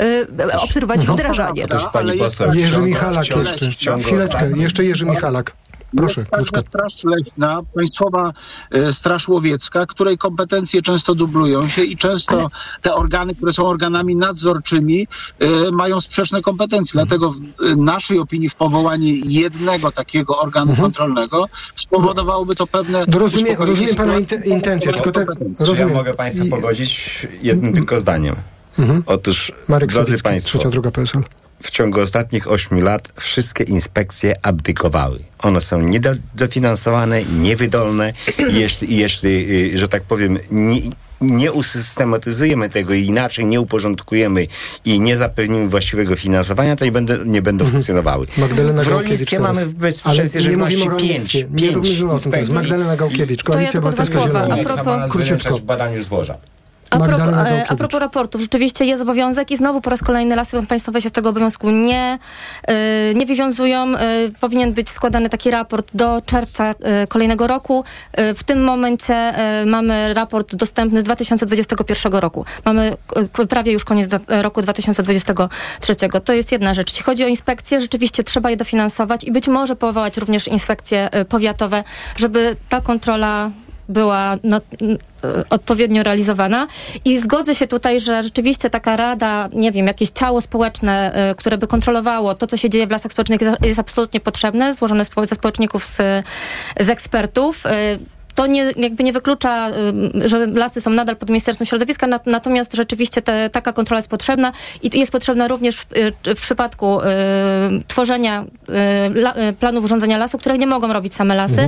obserwować 0.62 1.04
ich 1.04 1.12
wdrażanie. 1.12 1.66
Otóż 1.66 1.84
pani 1.94 2.20
poseł, 2.20 2.54
Jerzy 2.54 2.80
Michalak 2.80 3.36
jeszcze. 3.36 3.72
Chwileczkę, 4.02 4.52
jeszcze 4.56 4.84
Jerzy 4.86 5.06
Michalak. 5.06 5.54
Proszę, 5.98 6.22
jest 6.22 6.32
także 6.32 6.68
Straż 6.68 7.04
Leśna, 7.04 7.62
Państwowa 7.76 8.34
e, 8.72 8.94
Straż 8.94 9.28
Łowiecka, 9.28 9.86
której 9.86 10.18
kompetencje 10.18 10.82
często 10.82 11.16
dublują 11.16 11.68
się 11.68 11.84
i 11.84 11.98
często 11.98 12.50
te 12.82 12.94
organy, 12.94 13.36
które 13.36 13.54
są 13.54 13.68
organami 13.68 14.16
nadzorczymi, 14.16 15.08
e, 15.40 15.72
mają 15.72 16.02
sprzeczne 16.02 16.42
kompetencje. 16.42 16.92
Dlatego 16.94 17.32
w 17.32 17.38
e, 17.38 17.76
naszej 17.76 18.20
opinii 18.20 18.50
w 18.50 18.56
powołanie 18.56 19.14
jednego 19.14 19.92
takiego 19.92 20.40
organu 20.40 20.76
kontrolnego 20.76 21.46
spowodowałoby 21.76 22.56
to 22.56 22.68
pewne... 22.68 23.06
No 23.08 23.20
rozumiem, 23.20 23.48
uspokojenie 23.48 23.70
rozumiem 23.70 23.96
pana 23.96 24.20
intencję, 24.46 24.94
tylko 24.94 25.12
te. 25.12 25.26
Czy 25.26 25.32
ja 25.60 25.66
rozumiem. 25.66 25.94
mogę 25.94 26.14
Państwa 26.14 26.46
pogodzić 26.50 27.28
jednym 27.42 27.74
tylko 27.74 28.00
zdaniem? 28.00 28.36
Otóż, 29.06 29.52
Marek 29.68 29.90
drodzy 29.90 30.24
Państwo, 30.24 30.50
trzecia 30.50 30.70
droga 30.70 30.92
PSL. 30.92 31.22
W 31.64 31.72
ciągu 31.72 32.00
ostatnich 32.02 32.52
ośmiu 32.52 32.82
lat 32.82 33.12
wszystkie 33.20 33.64
inspekcje 33.64 34.34
abdykowały. 34.42 35.20
One 35.40 35.62
są 35.62 35.82
niedofinansowane, 35.82 37.24
niewydolne 37.24 38.14
jeśli, 38.50 38.98
jeśli 38.98 39.30
y, 39.74 39.78
że 39.78 39.88
tak 39.88 40.04
powiem, 40.04 40.40
nie, 40.52 40.82
nie 41.22 41.52
usystematyzujemy 41.52 42.70
tego 42.70 42.94
i 42.94 43.06
inaczej 43.06 43.46
nie 43.46 43.62
uporządkujemy 43.62 44.48
i 44.86 45.00
nie 45.00 45.18
zapewnimy 45.18 45.68
właściwego 45.70 46.16
finansowania, 46.16 46.76
to 46.76 46.86
nie 46.86 46.92
będą, 46.92 47.24
nie 47.26 47.42
będą 47.42 47.66
funkcjonowały. 47.66 48.28
Magdalena 48.38 48.82
w 48.82 48.90
Gałkiewicz 48.90 49.32
rolnictwie 49.32 49.40
mamy 49.40 49.66
bezpieczeństwie 49.66 50.40
nie 50.42 50.58
mówimy 50.58 50.66
o 50.66 50.70
żywności 50.70 50.90
rolnictwie. 51.08 51.40
pięć, 51.44 51.62
Nie 51.62 51.68
pięć 51.68 51.76
mówimy 51.78 52.12
o 52.12 52.20
tym 52.20 52.32
teraz. 52.32 52.48
inspekcji. 52.48 52.54
Magdalena 52.70 52.96
Gałkiewicz, 52.98 53.44
To 53.44 53.52
ja 53.52 53.54
Koalicja 53.54 53.72
tylko 53.72 53.92
dwa 53.92 54.04
Obywatelska 54.04 54.30
słowa. 54.30 54.44
Zieloni. 54.46 54.62
A 54.62 54.74
propos- 54.84 55.12
Króciutko. 55.12 55.58
w 55.58 55.62
badaniu 55.62 56.04
zboża. 56.04 56.34
A 56.34 56.38
propos, 56.38 56.44
Magdalena 56.44 56.56
e, 56.56 56.59
a 56.90 56.98
Gałkiewicz. 57.08 57.78
propos 57.78 58.00
raportów, 58.00 58.42
rzeczywiście 58.42 58.86
jest 58.86 59.02
obowiązek 59.04 59.52
i 59.52 59.58
znowu 59.58 59.82
po 59.82 59.90
raz 59.90 60.02
kolejny 60.04 60.36
lasy 60.36 60.66
państwowe 60.68 61.02
się 61.02 61.10
z 61.10 61.12
tego 61.12 61.30
obowiązku 61.30 61.70
nie, 61.70 62.20
e, 62.68 63.14
nie 63.14 63.26
wywiązują. 63.26 63.96
E, 63.96 64.08
powinien 64.40 64.74
być 64.74 64.90
składany 64.90 65.30
taki 65.30 65.52
raport 65.52 65.90
do 65.94 66.22
czerwca 66.26 66.76
e, 66.82 67.08
kolejnego 67.08 67.48
roku. 67.48 67.84
E, 68.14 68.34
w 68.34 68.44
tym 68.44 68.64
momencie 68.64 69.16
e, 69.16 69.66
mamy 69.66 70.14
raport 70.14 70.56
dostępny 70.56 71.02
z 71.02 71.04
2021 71.04 72.14
roku. 72.14 72.46
Mamy 72.66 72.98
e, 73.40 73.48
prawie 73.48 73.72
już 73.72 73.86
koniec 73.86 74.10
roku 74.28 74.62
2023. 74.62 75.96
To 76.24 76.34
jest 76.34 76.52
jedna 76.52 76.74
rzecz. 76.74 76.90
Jeśli 76.92 77.04
chodzi 77.04 77.24
o 77.24 77.28
inspekcje, 77.28 77.82
rzeczywiście 77.82 78.24
trzeba 78.24 78.50
je 78.50 78.58
dofinansować 78.58 79.24
i 79.24 79.32
być 79.32 79.48
może 79.48 79.76
powołać 79.76 80.18
również 80.18 80.48
inspekcje 80.48 81.12
e, 81.12 81.26
powiatowe, 81.26 81.84
żeby 82.18 82.56
ta 82.70 82.82
kontrola 82.82 83.52
była 83.90 84.34
e, 84.34 84.38
odpowiednio 85.50 86.04
realizowana. 86.04 86.68
I 87.06 87.20
zgodzę 87.20 87.56
się 87.56 87.68
tutaj, 87.68 88.00
że 88.00 88.24
rzeczywiście 88.24 88.70
taka 88.70 88.98
rada, 88.98 89.50
nie 89.54 89.72
wiem, 89.72 89.88
jakieś 89.88 90.10
ciało 90.10 90.42
społeczne, 90.42 91.14
e, 91.14 91.36
które 91.36 91.58
by 91.58 91.68
kontrolowało 91.68 92.36
to, 92.36 92.48
co 92.48 92.58
się 92.58 92.70
dzieje 92.70 92.88
w 92.88 92.92
lasach 92.92 93.12
społecznych, 93.12 93.42
jest, 93.64 93.80
absolutnie 93.80 94.20
potrzebne, 94.20 94.74
złożone 94.74 95.04
ze 95.24 95.36
społeczników, 95.36 95.86
z, 95.86 95.98
z 96.80 96.90
ekspertów. 96.90 97.64
E, 98.32 98.36
to 98.36 98.48
nie, 98.48 98.72
jakby 98.78 99.04
nie 99.04 99.14
wyklucza, 99.14 99.70
y, 99.70 100.30
że 100.30 100.46
lasy 100.48 100.82
są 100.82 100.90
nadal 100.90 101.16
pod 101.16 101.30
Ministerstwem 101.30 101.66
Środowiska, 101.66 102.08
nat- 102.08 102.26
natomiast 102.26 102.74
rzeczywiście 102.76 103.22
te, 103.22 103.50
taka 103.50 103.74
kontrola 103.74 103.98
jest 103.98 104.10
potrzebna 104.10 104.52
i 104.84 105.00
jest 105.00 105.12
potrzebna 105.12 105.48
również 105.48 105.76
w, 105.76 105.86
y, 106.28 106.36
w 106.36 106.42
przypadku 106.42 107.02
y, 107.02 107.06
tworzenia 107.88 108.44
y, 108.44 108.74
la, 109.20 109.34
y, 109.50 109.54
planów 109.54 109.84
urządzenia 109.86 110.18
lasu, 110.18 110.38
które 110.38 110.58
nie 110.58 110.68
mogą 110.68 110.94
robić 110.94 111.14
same 111.16 111.36
lasy 111.36 111.62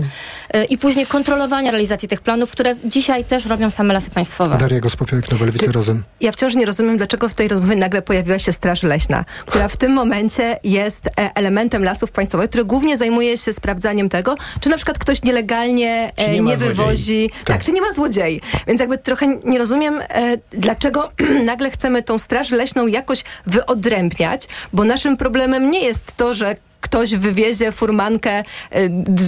y, 0.56 0.64
i 0.66 0.78
później 0.78 1.06
kontrolowania 1.06 1.72
realizacji 1.72 2.08
tych 2.08 2.22
planów, 2.22 2.52
które 2.52 2.76
dzisiaj 2.86 3.24
też 3.26 3.46
robią 3.46 3.70
same 3.70 3.94
lasy 3.94 4.10
państwowe. 4.10 4.58
Daria 4.58 4.80
Gospopiałek, 4.80 5.32
Nowa 5.32 5.46
Lewica 5.46 5.72
Razem. 5.72 6.04
Ja 6.22 6.32
wciąż 6.32 6.56
nie 6.56 6.66
rozumiem, 6.66 6.98
dlaczego 6.98 7.30
w 7.30 7.34
tej 7.34 7.48
rozmowie 7.48 7.76
nagle 7.76 8.02
pojawiła 8.02 8.40
się 8.40 8.54
Straż 8.54 8.84
Leśna, 8.84 9.26
która 9.46 9.68
w 9.68 9.78
tym 9.78 9.92
momencie 9.94 10.58
jest 10.64 11.08
e, 11.08 11.12
elementem 11.36 11.84
lasów 11.84 12.12
państwowych, 12.12 12.50
który 12.50 12.66
głównie 12.66 12.98
zajmuje 12.98 13.38
się 13.38 13.54
sprawdzaniem 13.54 14.10
tego, 14.10 14.36
czy 14.60 14.70
na 14.70 14.76
przykład 14.76 14.98
ktoś 14.98 15.24
nielegalnie 15.24 16.12
Czy 16.16 16.26
e, 16.26 16.34
nie 16.34 16.42
ma 16.42 16.50
nie 16.50 16.58
wywozi. 16.68 17.30
Tak. 17.46 17.64
czy 17.64 17.72
nie 17.72 17.82
ma 17.82 17.92
złodziei. 17.92 18.42
Więc 18.68 18.80
jakby 18.80 18.98
trochę 18.98 19.28
nie 19.46 19.60
rozumiem, 19.60 20.02
e, 20.02 20.38
dlaczego 20.52 21.12
nagle 21.46 21.72
chcemy 21.72 22.04
tą 22.04 22.18
Straż 22.18 22.52
Leśną 22.52 22.88
jakoś 22.88 23.24
wyodrębniać, 23.46 24.48
bo 24.74 24.84
naszym 24.84 25.18
problemem 25.18 25.72
nie 25.72 25.80
jest 25.80 26.18
to, 26.18 26.34
że 26.34 26.56
ktoś 26.82 27.16
wywiezie 27.16 27.72
furmankę 27.72 28.32
e, 28.32 28.44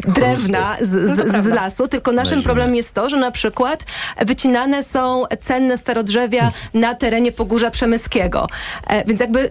drewna 0.08 0.78
z, 0.82 1.10
No 1.10 1.42
z, 1.42 1.44
z 1.44 1.48
lasu, 1.48 1.88
tylko 1.88 2.12
naszym 2.12 2.44
problemem 2.44 2.76
jest 2.76 2.94
to, 2.94 3.10
że 3.10 3.18
na 3.18 3.32
przykład 3.32 3.84
wycinane 4.26 4.84
są 4.84 5.24
cenne 5.40 5.78
starodrzewia 5.78 6.52
na 6.74 6.96
terenie 6.96 7.32
Pogórza 7.32 7.72
Przemyskiego. 7.72 8.48
E, 8.88 9.06
więc 9.06 9.20
jakby 9.20 9.50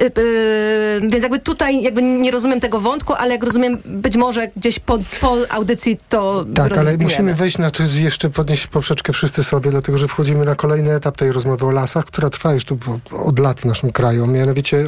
Y, 0.00 0.20
y, 0.20 1.00
więc 1.00 1.22
jakby 1.22 1.38
tutaj 1.38 1.82
jakby 1.82 2.02
nie 2.02 2.30
rozumiem 2.30 2.60
tego 2.60 2.80
wątku, 2.80 3.12
ale 3.12 3.32
jak 3.34 3.44
rozumiem, 3.44 3.78
być 3.84 4.16
może 4.16 4.48
gdzieś 4.56 4.78
po, 4.78 4.98
po 5.20 5.36
audycji 5.50 5.98
to 6.08 6.44
Tak, 6.54 6.78
ale 6.78 6.98
musimy 6.98 7.34
wejść 7.34 7.58
na 7.58 7.70
to 7.70 7.82
jeszcze 7.82 8.30
podnieść 8.30 8.66
poprzeczkę 8.66 9.12
wszyscy 9.12 9.44
sobie, 9.44 9.70
dlatego 9.70 9.98
że 9.98 10.08
wchodzimy 10.08 10.44
na 10.44 10.54
kolejny 10.54 10.94
etap 10.94 11.16
tej 11.16 11.32
rozmowy 11.32 11.66
o 11.66 11.70
lasach, 11.70 12.04
która 12.04 12.30
trwa 12.30 12.54
już 12.54 12.64
tu 12.64 12.78
od 13.12 13.38
lat 13.38 13.60
w 13.60 13.64
naszym 13.64 13.92
kraju. 13.92 14.26
Mianowicie 14.26 14.86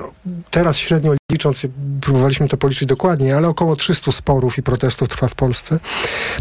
teraz 0.51 0.77
średnio 0.77 1.13
licząc, 1.33 1.67
próbowaliśmy 2.01 2.49
to 2.49 2.57
policzyć 2.57 2.89
dokładnie, 2.89 3.37
ale 3.37 3.49
około 3.49 3.77
300 3.77 4.13
sporów 4.13 4.59
i 4.59 4.63
protestów 4.63 5.09
trwa 5.09 5.29
w 5.29 5.35
Polsce. 5.35 5.79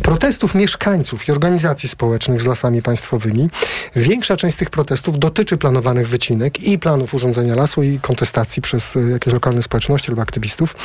Protestów 0.01 0.55
mieszkańców 0.55 1.28
i 1.28 1.32
organizacji 1.32 1.89
społecznych 1.89 2.41
z 2.41 2.45
lasami 2.45 2.82
państwowymi. 2.82 3.49
Większa 3.95 4.38
część 4.38 4.55
z 4.55 4.57
tych 4.59 4.70
protestów 4.70 5.20
dotyczy 5.20 5.57
planowanych 5.57 6.07
wycinek 6.07 6.63
i 6.63 6.80
planów 6.80 7.13
urządzenia 7.13 7.55
lasu 7.55 7.84
i 7.84 7.99
kontestacji 7.99 8.55
przez 8.62 8.95
e, 8.95 8.99
jakieś 8.99 9.34
lokalne 9.34 9.62
społeczności 9.62 10.12
lub 10.12 10.20
aktywistów. 10.20 10.76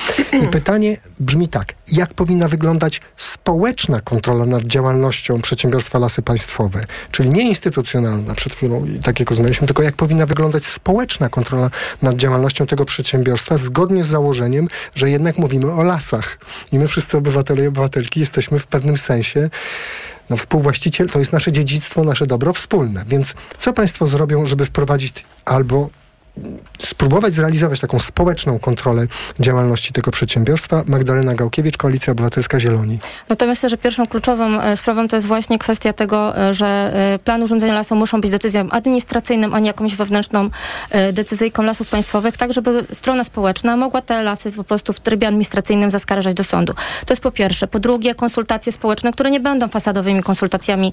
I 0.44 0.48
pytanie 0.48 0.96
brzmi 1.20 1.48
tak, 1.48 1.74
jak 1.92 2.14
powinna 2.14 2.48
wyglądać 2.48 3.00
społeczna 3.16 4.00
kontrola 4.00 4.46
nad 4.46 4.62
działalnością 4.62 5.42
przedsiębiorstwa 5.42 5.98
Lasy 5.98 6.22
Państwowe, 6.22 6.86
czyli 7.10 7.30
nie 7.30 7.42
instytucjonalna 7.48 8.34
przed 8.34 8.54
chwilą, 8.54 8.86
tak 9.02 9.20
jak 9.20 9.30
rozmawialiśmy, 9.30 9.66
tylko 9.66 9.82
jak 9.82 9.94
powinna 9.94 10.26
wyglądać 10.26 10.64
społeczna 10.64 11.28
kontrola 11.28 11.70
nad 12.02 12.16
działalnością 12.16 12.66
tego 12.66 12.84
przedsiębiorstwa 12.84 13.56
zgodnie 13.56 14.04
z 14.04 14.06
założeniem, 14.06 14.68
że 14.94 15.10
jednak 15.10 15.38
mówimy 15.38 15.72
o 15.72 15.82
lasach. 15.82 16.38
I 16.72 16.78
my 16.78 16.88
wszyscy 16.88 17.16
obywatele 17.16 17.64
i 17.64 17.66
obywatelki 17.66 18.20
jesteśmy 18.20 18.58
w 18.58 18.66
pewnym 18.66 18.96
sensie 18.96 19.50
no, 20.30 20.36
współwłaściciel 20.36 21.08
to 21.08 21.18
jest 21.18 21.32
nasze 21.32 21.52
dziedzictwo, 21.52 22.04
nasze 22.04 22.26
dobro 22.26 22.52
wspólne. 22.52 23.04
Więc 23.06 23.34
co 23.58 23.72
Państwo 23.72 24.06
zrobią, 24.06 24.46
żeby 24.46 24.64
wprowadzić 24.64 25.24
albo 25.44 25.90
spróbować 26.78 27.34
zrealizować 27.34 27.80
taką 27.80 27.98
społeczną 27.98 28.58
kontrolę 28.58 29.06
działalności 29.40 29.92
tego 29.92 30.10
przedsiębiorstwa. 30.10 30.82
Magdalena 30.86 31.34
Gałkiewicz, 31.34 31.76
Koalicja 31.76 32.12
Obywatelska 32.12 32.60
Zieloni. 32.60 32.98
No 33.28 33.36
to 33.36 33.46
myślę, 33.46 33.68
że 33.68 33.76
pierwszą 33.76 34.06
kluczową 34.06 34.60
e, 34.60 34.76
sprawą 34.76 35.08
to 35.08 35.16
jest 35.16 35.26
właśnie 35.26 35.58
kwestia 35.58 35.92
tego, 35.92 36.38
e, 36.38 36.54
że 36.54 36.92
e, 36.94 37.18
plan 37.18 37.42
urządzenia 37.42 37.74
lasu 37.74 37.96
muszą 37.96 38.20
być 38.20 38.30
decyzją 38.30 38.70
administracyjną, 38.70 39.52
a 39.52 39.58
nie 39.58 39.66
jakąś 39.66 39.94
wewnętrzną 39.94 40.50
decyzyjką 41.12 41.62
lasów 41.62 41.88
państwowych, 41.88 42.36
tak 42.36 42.52
żeby 42.52 42.84
strona 42.92 43.24
społeczna 43.24 43.76
mogła 43.76 44.02
te 44.02 44.22
lasy 44.22 44.52
po 44.52 44.64
prostu 44.64 44.92
w 44.92 45.00
trybie 45.00 45.28
administracyjnym 45.28 45.90
zaskarżać 45.90 46.34
do 46.34 46.44
sądu. 46.44 46.72
To 47.06 47.12
jest 47.12 47.22
po 47.22 47.30
pierwsze. 47.30 47.66
Po 47.68 47.78
drugie, 47.78 48.14
konsultacje 48.14 48.72
społeczne, 48.72 49.12
które 49.12 49.30
nie 49.30 49.40
będą 49.40 49.68
fasadowymi 49.68 50.22
konsultacjami, 50.22 50.92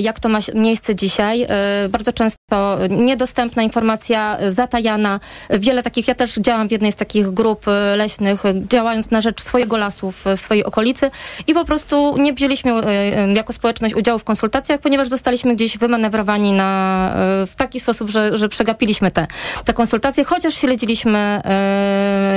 jak 0.00 0.20
to 0.20 0.28
ma 0.28 0.38
miejsce 0.54 0.94
dzisiaj. 0.94 1.46
Bardzo 1.90 2.12
często 2.12 2.78
niedostępna 2.90 3.62
informacja, 3.62 4.36
Jana. 4.78 5.20
Wiele 5.50 5.82
takich, 5.82 6.08
ja 6.08 6.14
też 6.14 6.34
działam 6.34 6.68
w 6.68 6.72
jednej 6.72 6.92
z 6.92 6.96
takich 6.96 7.30
grup 7.30 7.68
e, 7.68 7.96
leśnych, 7.96 8.46
e, 8.46 8.54
działając 8.68 9.10
na 9.10 9.20
rzecz 9.20 9.42
swojego 9.42 9.76
lasu 9.76 10.12
w 10.12 10.24
swojej 10.36 10.64
okolicy 10.64 11.10
i 11.46 11.54
po 11.54 11.64
prostu 11.64 12.14
nie 12.18 12.32
wzięliśmy 12.32 12.72
e, 12.72 13.32
jako 13.32 13.52
społeczność 13.52 13.94
udziału 13.94 14.18
w 14.18 14.24
konsultacjach, 14.24 14.80
ponieważ 14.80 15.08
zostaliśmy 15.08 15.54
gdzieś 15.54 15.78
wymanewrowani 15.78 16.52
na, 16.52 17.10
w 17.46 17.52
taki 17.56 17.80
sposób, 17.80 18.10
że, 18.10 18.36
że 18.36 18.48
przegapiliśmy 18.48 19.10
te, 19.10 19.26
te 19.64 19.72
konsultacje, 19.72 20.24
chociaż 20.24 20.54
śledziliśmy 20.54 21.40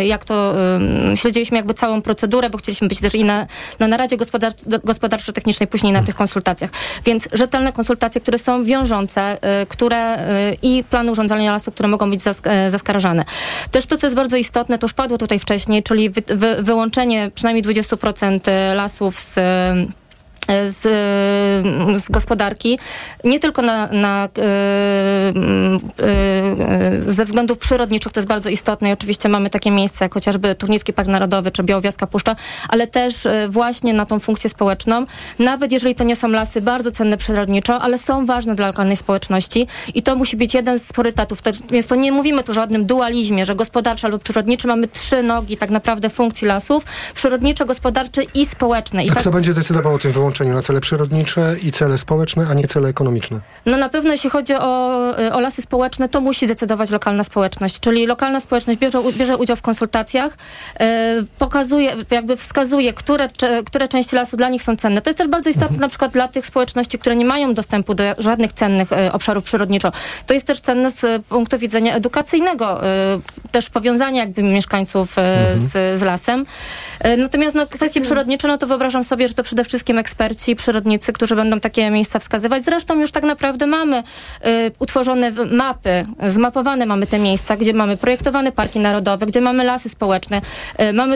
jak 0.04 0.26
to, 0.26 0.56
śledziliśmy 1.16 1.58
jakby 1.58 1.74
całą 1.74 2.02
procedurę, 2.02 2.50
bo 2.50 2.58
chcieliśmy 2.58 2.88
być 2.88 3.00
też 3.00 3.16
i 3.16 3.24
na, 3.24 3.48
na 3.80 3.88
naradzie 3.88 4.18
gospodarczo-technicznej, 4.84 5.68
później 5.68 5.94
na 5.94 6.04
tych 6.04 6.16
konsultacjach. 6.16 6.72
Więc 7.06 7.28
rzetelne 7.34 7.72
konsultacje, 7.74 8.22
które 8.22 8.38
są 8.38 8.64
wiążące, 8.64 9.38
które 9.70 10.18
i 10.62 10.84
plany 10.90 11.12
urządzania 11.12 11.52
lasu, 11.52 11.72
które 11.72 11.90
mogą 11.90 12.10
być 12.10 12.22
E, 12.44 12.72
zaskarżane. 12.72 13.26
Też 13.72 13.86
to, 13.86 13.98
co 13.98 14.06
jest 14.06 14.16
bardzo 14.16 14.38
istotne, 14.38 14.78
to 14.78 14.86
już 14.86 14.94
padło 14.94 15.18
tutaj 15.18 15.40
wcześniej, 15.40 15.84
czyli 15.84 16.10
wy, 16.10 16.22
wy, 16.28 16.64
wyłączenie 16.64 17.32
przynajmniej 17.36 17.64
20% 17.64 18.40
lasów 18.76 19.20
z 19.20 19.36
z, 20.68 20.82
z 22.04 22.10
gospodarki, 22.10 22.80
nie 23.24 23.40
tylko 23.40 23.62
na, 23.62 23.88
na, 23.88 24.30
yy, 24.38 24.44
yy, 26.94 27.02
ze 27.02 27.26
względów 27.26 27.58
przyrodniczych, 27.58 28.12
to 28.12 28.20
jest 28.20 28.28
bardzo 28.28 28.50
istotne 28.50 28.90
i 28.90 28.94
oczywiście 28.94 29.30
mamy 29.30 29.50
takie 29.50 29.72
miejsca 29.72 30.06
jak 30.06 30.14
chociażby 30.14 30.56
Turnicki 30.56 30.94
Park 30.94 31.10
Narodowy 31.10 31.52
czy 31.52 31.64
Białowieska 31.64 32.08
Puszcza, 32.08 32.36
ale 32.70 32.88
też 32.88 33.28
właśnie 33.50 33.94
na 33.94 34.06
tą 34.06 34.20
funkcję 34.20 34.50
społeczną, 34.50 35.06
nawet 35.40 35.72
jeżeli 35.72 35.96
to 35.96 36.04
nie 36.04 36.16
są 36.16 36.28
lasy 36.28 36.62
bardzo 36.62 36.92
cenne 36.92 37.18
przyrodniczo, 37.18 37.82
ale 37.82 37.98
są 37.98 38.26
ważne 38.26 38.56
dla 38.56 38.68
lokalnej 38.68 38.98
społeczności 38.98 39.68
i 39.94 40.04
to 40.04 40.16
musi 40.16 40.38
być 40.38 40.54
jeden 40.54 40.80
z 40.80 40.94
priorytetów. 40.94 41.40
Więc 41.72 41.88
to 41.88 41.96
nie 41.96 42.12
mówimy 42.12 42.44
tu 42.44 42.52
o 42.52 42.56
żadnym 42.56 42.86
dualizmie, 42.86 43.46
że 43.46 43.56
gospodarczy 43.56 44.08
lub 44.08 44.24
przyrodniczy, 44.24 44.68
mamy 44.68 44.88
trzy 44.88 45.24
nogi 45.24 45.58
tak 45.58 45.70
naprawdę 45.70 46.10
funkcji 46.10 46.48
lasów, 46.48 46.84
przyrodnicze, 47.14 47.66
gospodarcze 47.66 48.24
i 48.24 48.46
społeczne. 48.46 49.04
I 49.04 49.10
A 49.10 49.14
tak... 49.14 49.22
kto 49.22 49.32
będzie 49.32 49.54
decydował 49.54 49.94
o 49.96 50.00
tym 50.00 50.12
wyłączeniu? 50.12 50.37
Na 50.46 50.62
cele 50.62 50.80
przyrodnicze 50.80 51.56
i 51.64 51.72
cele 51.72 51.98
społeczne, 51.98 52.48
a 52.52 52.54
nie 52.54 52.68
cele 52.68 52.90
ekonomiczne? 52.90 53.40
No 53.66 53.78
na 53.78 53.90
pewno 53.90 54.12
jeśli 54.12 54.30
chodzi 54.30 54.54
o, 54.54 54.98
o 55.34 55.40
lasy 55.40 55.62
społeczne, 55.62 56.10
to 56.10 56.22
musi 56.22 56.48
decydować 56.48 56.90
lokalna 56.90 57.24
społeczność, 57.24 57.80
czyli 57.80 58.06
lokalna 58.06 58.40
społeczność 58.40 58.80
bierze, 58.80 59.02
bierze 59.18 59.38
udział 59.38 59.56
w 59.58 59.62
konsultacjach, 59.62 60.38
yy, 60.80 60.86
pokazuje, 61.40 61.96
jakby 62.12 62.38
wskazuje, 62.38 62.94
które, 62.94 63.28
które 63.66 63.88
części 63.88 64.16
lasu 64.16 64.38
dla 64.38 64.50
nich 64.50 64.64
są 64.64 64.76
cenne. 64.76 65.02
To 65.02 65.10
jest 65.10 65.18
też 65.18 65.28
bardzo 65.28 65.50
istotne 65.50 65.68
mhm. 65.68 65.82
na 65.82 65.90
przykład 65.90 66.12
dla 66.12 66.28
tych 66.28 66.46
społeczności, 66.46 67.00
które 67.00 67.16
nie 67.16 67.26
mają 67.26 67.54
dostępu 67.54 67.94
do 67.94 68.04
żadnych 68.18 68.54
cennych 68.54 68.92
y, 68.92 69.12
obszarów 69.12 69.44
przyrodniczo. 69.44 69.92
To 70.26 70.34
jest 70.34 70.48
też 70.48 70.60
cenne 70.60 70.92
z 70.92 71.26
punktu 71.26 71.60
widzenia 71.60 71.96
edukacyjnego, 71.96 72.88
y, 72.88 72.88
też 73.52 73.70
powiązania 73.70 74.22
jakby 74.22 74.44
mieszkańców 74.44 75.18
y, 75.18 75.22
mhm. 75.22 75.58
z, 75.58 76.00
z 76.00 76.02
lasem. 76.02 76.46
natomiast 77.18 77.56
no, 77.56 77.68
kwestie 77.68 78.02
przyrodnicze, 78.02 78.48
no 78.48 78.58
to 78.58 78.68
wyobrażam 78.68 79.04
sobie, 79.04 79.28
że 79.28 79.34
to 79.34 79.44
przede 79.44 79.64
wszystkim 79.64 79.98
eksperci 79.98 80.27
eksperci, 80.28 80.56
przyrodnicy, 80.56 81.14
którzy 81.14 81.36
będą 81.36 81.60
takie 81.60 81.92
miejsca 81.92 82.20
wskazywać. 82.20 82.64
Zresztą 82.64 83.00
już 83.00 83.12
tak 83.12 83.24
naprawdę 83.24 83.68
mamy 83.68 83.98
y, 83.98 84.72
utworzone 84.80 85.32
mapy, 85.32 86.06
zmapowane 86.28 86.86
mamy 86.86 87.08
te 87.08 87.20
miejsca, 87.20 87.58
gdzie 87.58 87.74
mamy 87.74 87.98
projektowane 87.98 88.52
parki 88.52 88.80
narodowe, 88.80 89.26
gdzie 89.26 89.42
mamy 89.42 89.64
lasy 89.64 89.90
społeczne, 89.90 90.42
y, 90.82 90.94
mamy 90.94 91.16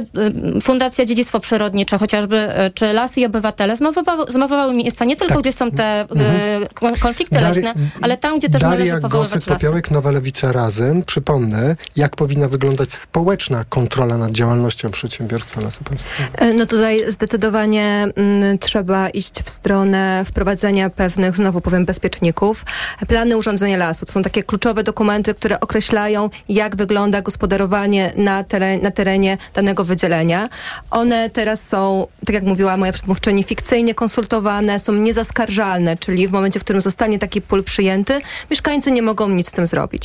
y, 0.58 0.62
Fundacja 0.62 1.06
Dziedzictwo 1.06 1.40
Przyrodnicze 1.40 1.98
chociażby, 1.98 2.38
y, 2.38 2.70
czy 2.70 2.94
Lasy 2.94 3.20
i 3.20 3.26
Obywatele 3.26 3.76
zmapowały, 3.76 4.26
zmapowały 4.28 4.74
miejsca 4.74 5.06
nie 5.06 5.16
tylko, 5.16 5.34
tak. 5.34 5.42
gdzie 5.42 5.52
są 5.52 5.72
te 5.72 6.02
y, 6.02 6.08
mhm. 6.12 7.00
konflikty 7.00 7.36
Daria, 7.36 7.50
leśne, 7.50 7.74
ale 8.02 8.18
tam, 8.18 8.40
gdzie 8.40 8.50
też 8.50 8.62
Daria 8.62 8.78
należy 8.78 9.02
powoływać 9.02 9.34
Gosek, 9.34 9.50
lasy. 9.50 9.66
Popiołek, 9.66 9.92
Nowa 9.92 10.12
Lewica 10.12 10.52
Razem. 10.52 11.04
Przypomnę, 11.04 11.76
jak 11.96 12.16
powinna 12.16 12.48
wyglądać 12.48 12.92
społeczna 12.92 13.66
kontrola 13.70 14.18
nad 14.18 14.32
działalnością 14.32 14.92
przedsiębiorstwa 14.92 15.62
Lasy 15.62 15.84
Państwowe. 15.84 16.28
E, 16.36 16.54
no 16.54 16.66
tutaj 16.66 17.12
zdecydowanie 17.12 18.08
mm, 18.16 18.58
trzeba 18.58 19.01
iść 19.10 19.44
w 19.44 19.50
stronę 19.50 20.24
wprowadzenia 20.26 20.90
pewnych, 20.90 21.36
znowu 21.36 21.62
powiem, 21.62 21.86
bezpieczników. 21.86 22.66
Plany 23.08 23.38
urządzenia 23.38 23.78
lasu 23.78 24.06
to 24.06 24.12
są 24.12 24.22
takie 24.22 24.44
kluczowe 24.44 24.84
dokumenty, 24.84 25.34
które 25.34 25.60
określają, 25.60 26.30
jak 26.50 26.76
wygląda 26.76 27.22
gospodarowanie 27.22 28.14
na, 28.16 28.44
teren, 28.44 28.82
na 28.82 28.92
terenie 28.92 29.38
danego 29.54 29.84
wydzielenia. 29.84 30.50
One 30.92 31.30
teraz 31.30 31.68
są, 31.68 32.08
tak 32.26 32.34
jak 32.34 32.44
mówiła 32.44 32.78
moja 32.78 32.92
przedmówczyni, 32.92 33.44
fikcyjnie 33.44 33.96
konsultowane, 33.96 34.80
są 34.80 34.94
niezaskarżalne, 34.94 35.98
czyli 35.98 36.28
w 36.28 36.32
momencie, 36.32 36.60
w 36.60 36.64
którym 36.64 36.82
zostanie 36.82 37.20
taki 37.20 37.42
pól 37.42 37.64
przyjęty, 37.64 38.22
mieszkańcy 38.52 38.92
nie 38.92 39.02
mogą 39.02 39.30
nic 39.30 39.48
z 39.48 39.52
tym 39.52 39.68
zrobić. 39.68 40.04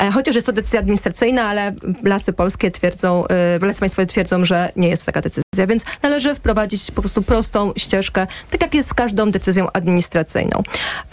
E, 0.00 0.10
chociaż 0.10 0.34
jest 0.34 0.46
to 0.46 0.52
decyzja 0.52 0.80
administracyjna, 0.80 1.42
ale 1.42 1.72
lasy 2.02 2.32
polskie 2.32 2.70
twierdzą, 2.70 3.26
e, 3.26 3.66
lasy 3.66 3.80
państwowe 3.80 4.06
twierdzą, 4.06 4.44
że 4.44 4.72
nie 4.76 4.88
jest 4.88 5.06
taka 5.06 5.20
decyzja, 5.20 5.66
więc 5.68 5.82
należy 6.02 6.34
wprowadzić 6.34 6.90
po 6.90 7.02
prostu 7.02 7.22
prostą 7.22 7.72
ścieżkę 7.76 8.23
tak 8.50 8.62
jak 8.62 8.74
jest 8.74 8.88
z 8.88 8.94
każdą 8.94 9.30
decyzją 9.30 9.68
administracyjną. 9.72 10.62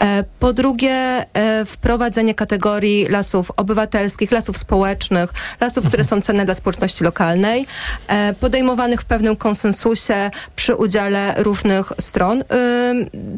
E, 0.00 0.24
po 0.40 0.52
drugie, 0.52 1.26
e, 1.34 1.64
wprowadzenie 1.64 2.34
kategorii 2.34 3.06
lasów 3.08 3.50
obywatelskich, 3.56 4.32
lasów 4.32 4.58
społecznych, 4.58 5.30
lasów, 5.60 5.86
które 5.88 6.04
są 6.04 6.20
cenne 6.20 6.44
dla 6.44 6.54
społeczności 6.54 7.04
lokalnej, 7.04 7.66
e, 8.08 8.34
podejmowanych 8.34 9.00
w 9.00 9.04
pewnym 9.04 9.36
konsensusie 9.36 10.30
przy 10.56 10.74
udziale 10.74 11.34
różnych 11.36 11.92
stron. 12.00 12.44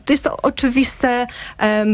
To 0.05 0.13
jest 0.13 0.25
to 0.25 0.37
oczywiste, 0.43 1.27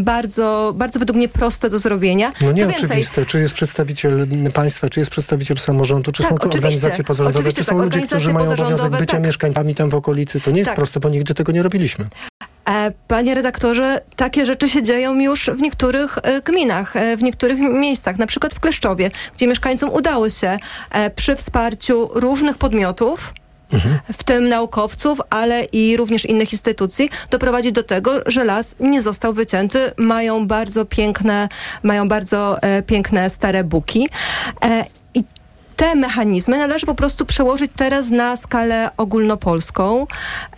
bardzo, 0.03 0.72
bardzo 0.76 0.99
według 0.99 1.16
mnie 1.16 1.28
proste 1.28 1.70
do 1.70 1.78
zrobienia. 1.78 2.33
No 2.41 2.53
nie 2.53 2.68
oczywiste. 2.68 3.26
Czy 3.26 3.41
jest 3.41 3.55
przedstawiciel 3.55 4.26
państwa, 4.55 4.89
czy 4.89 5.01
jest 5.01 5.11
przedstawiciel 5.11 5.57
samorządu, 5.57 6.12
czy 6.12 6.22
tak, 6.22 6.31
są 6.31 6.39
to 6.39 6.49
organizacje 6.49 7.05
pozarządowe, 7.05 7.53
czy 7.53 7.64
są 7.64 7.76
tak, 7.76 7.85
ludzie, 7.85 8.03
którzy 8.03 8.33
mają 8.33 8.53
obowiązek 8.53 8.91
bycia 8.91 9.12
tak. 9.12 9.22
mieszkańcami 9.22 9.74
tam 9.74 9.91
w 9.91 9.95
okolicy. 9.95 10.41
To 10.41 10.51
nie 10.51 10.59
jest 10.59 10.68
tak. 10.68 10.76
proste, 10.76 11.01
bo 11.01 11.09
nigdy 11.09 11.35
tego 11.35 11.53
nie 11.53 11.62
robiliśmy. 11.62 11.70
E, 12.68 12.93
panie 13.09 13.35
redaktorze, 13.35 14.01
takie 14.16 14.47
rzeczy 14.47 14.68
się 14.68 14.83
dzieją 14.83 15.18
już 15.18 15.51
w 15.55 15.61
niektórych 15.61 16.18
e, 16.23 16.41
gminach, 16.41 16.97
e, 16.97 17.16
w 17.16 17.23
niektórych 17.23 17.59
miejscach, 17.59 18.18
na 18.18 18.27
przykład 18.27 18.55
w 18.55 18.61
Kleszczowie, 18.61 19.11
gdzie 19.37 19.47
mieszkańcom 19.47 19.91
udało 19.91 20.31
się 20.31 20.59
przy 21.16 21.37
wsparciu 21.37 22.11
różnych 22.14 22.59
podmiotów 22.59 23.33
Mhm. 23.73 23.99
w 24.12 24.23
tym 24.23 24.49
naukowców, 24.49 25.21
ale 25.31 25.64
i 25.64 25.97
również 25.97 26.25
innych 26.25 26.53
instytucji, 26.53 27.11
doprowadzić 27.31 27.73
do 27.73 27.83
tego, 27.83 28.21
że 28.27 28.45
las 28.45 28.75
nie 28.81 29.01
został 29.03 29.33
wycięty. 29.33 29.93
Mają 29.97 30.47
bardzo 30.47 30.85
piękne, 30.85 31.49
mają 31.83 32.09
bardzo 32.09 32.62
e, 32.62 32.83
piękne 32.83 33.31
stare 33.31 33.64
buki. 33.64 34.09
E, 34.64 34.85
te 35.77 35.95
mechanizmy 35.95 36.59
należy 36.59 36.87
po 36.87 36.95
prostu 36.95 37.27
przełożyć 37.27 37.71
teraz 37.77 38.11
na 38.11 38.37
skalę 38.37 38.91
ogólnopolską. 38.97 40.07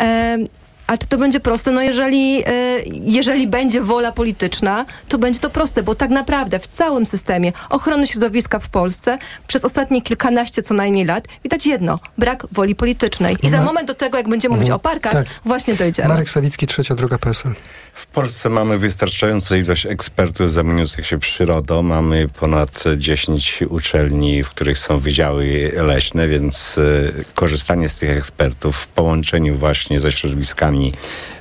E, 0.00 0.38
a 0.86 0.98
czy 0.98 1.06
to 1.06 1.18
będzie 1.18 1.40
proste? 1.40 1.70
No 1.70 1.82
jeżeli, 1.82 2.42
e, 2.46 2.52
jeżeli 2.90 3.46
będzie 3.46 3.80
wola 3.80 4.12
polityczna, 4.12 4.84
to 5.08 5.18
będzie 5.18 5.40
to 5.40 5.50
proste, 5.50 5.82
bo 5.82 5.94
tak 5.94 6.10
naprawdę 6.10 6.58
w 6.58 6.66
całym 6.66 7.06
systemie 7.06 7.52
ochrony 7.70 8.06
środowiska 8.06 8.58
w 8.58 8.68
Polsce 8.68 9.18
przez 9.46 9.64
ostatnie 9.64 10.02
kilkanaście 10.02 10.62
co 10.62 10.74
najmniej 10.74 11.04
lat 11.04 11.24
widać 11.42 11.66
jedno, 11.66 11.98
brak 12.18 12.46
woli 12.52 12.74
politycznej. 12.74 13.36
I 13.42 13.48
za 13.48 13.62
moment 13.62 13.88
do 13.88 13.94
tego, 13.94 14.16
jak 14.16 14.28
będziemy 14.28 14.54
mówić 14.54 14.70
o 14.70 14.78
parkach, 14.78 15.12
Tak. 15.12 15.26
właśnie 15.44 15.74
dojdziemy. 15.74 16.08
Marek 16.08 16.30
Sawicki, 16.30 16.66
Trzecia 16.66 16.94
Droga 16.94 17.18
PSL. 17.18 17.54
W 17.92 18.06
Polsce 18.06 18.48
mamy 18.48 18.78
wystarczającą 18.78 19.54
ilość 19.54 19.86
ekspertów 19.86 20.52
zajmujących 20.52 21.06
się 21.06 21.18
przyrodą. 21.18 21.82
Mamy 21.82 22.28
ponad 22.28 22.84
10 22.96 23.62
uczelni, 23.68 24.42
w 24.42 24.50
których 24.50 24.78
są 24.78 24.98
wydziały 24.98 25.72
leśne, 25.76 26.28
więc 26.28 26.78
e, 26.78 26.82
korzystanie 27.34 27.88
z 27.88 27.98
tych 27.98 28.18
ekspertów 28.18 28.76
w 28.76 28.88
połączeniu 28.88 29.54
właśnie 29.54 30.00
ze 30.00 30.12
środowiskami 30.12 30.92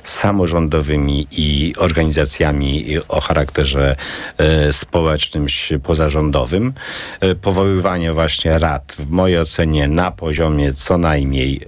samorządowymi 0.04 1.26
i 1.30 1.74
organizacjami 1.78 2.86
o 3.08 3.20
charakterze 3.20 3.96
e, 4.38 4.72
społecznym, 4.72 5.46
pozarządowym, 5.82 6.72
e, 7.20 7.34
powoływanie 7.34 8.12
właśnie 8.12 8.58
rad 8.58 8.94
w 8.98 9.10
mojej 9.10 9.38
ocenie 9.38 9.88
na 9.88 10.10
poziomie 10.10 10.74
co 10.74 10.98
najmniej 10.98 11.60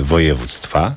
województwa, 0.00 0.94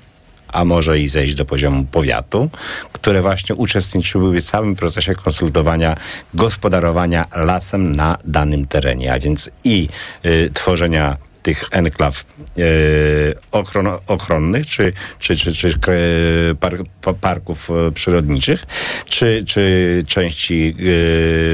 a 0.53 0.65
może 0.65 0.99
i 0.99 1.07
zejść 1.07 1.35
do 1.35 1.45
poziomu 1.45 1.85
powiatu, 1.91 2.49
które 2.93 3.21
właśnie 3.21 3.55
uczestniczyły 3.55 4.41
w 4.41 4.43
całym 4.43 4.75
procesie 4.75 5.15
konsultowania 5.15 5.95
gospodarowania 6.33 7.25
lasem 7.35 7.95
na 7.95 8.17
danym 8.25 8.67
terenie, 8.67 9.13
a 9.13 9.19
więc 9.19 9.49
i 9.65 9.89
y, 10.25 10.51
tworzenia 10.53 11.17
tych 11.43 11.63
enklaw 11.71 12.25
y, 12.57 13.33
ochron, 13.51 13.87
ochronnych, 14.07 14.65
czy, 14.67 14.93
czy, 15.19 15.35
czy, 15.35 15.53
czy 15.53 15.69
kre- 15.69 16.55
par, 16.59 16.73
pa- 17.01 17.13
parków 17.13 17.69
e, 17.69 17.91
przyrodniczych, 17.91 18.63
czy, 19.05 19.43
czy 19.47 20.03
części 20.07 20.75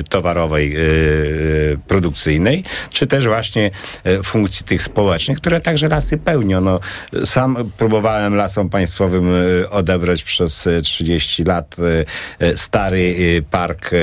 towarowej, 0.10 0.76
produkcyjnej, 1.88 2.64
czy 2.90 3.08
też 3.08 3.28
właśnie 3.28 3.72
e, 4.04 4.24
funkcji 4.24 4.66
tych 4.66 4.84
społecznych, 4.84 5.38
które 5.38 5.62
także 5.62 5.88
lasy 5.88 6.18
pełnią. 6.18 6.62
No, 6.62 6.80
sam 7.26 7.72
próbowałem 7.78 8.36
lasom 8.36 8.70
państwowym 8.70 9.30
e, 9.64 9.70
odebrać 9.70 10.24
przez 10.24 10.68
e, 10.68 10.82
30 10.82 11.44
lat 11.44 11.76
e, 11.80 12.06
e, 12.48 12.58
stary 12.58 13.16
e, 13.38 13.42
park 13.42 13.92
e, 13.94 13.98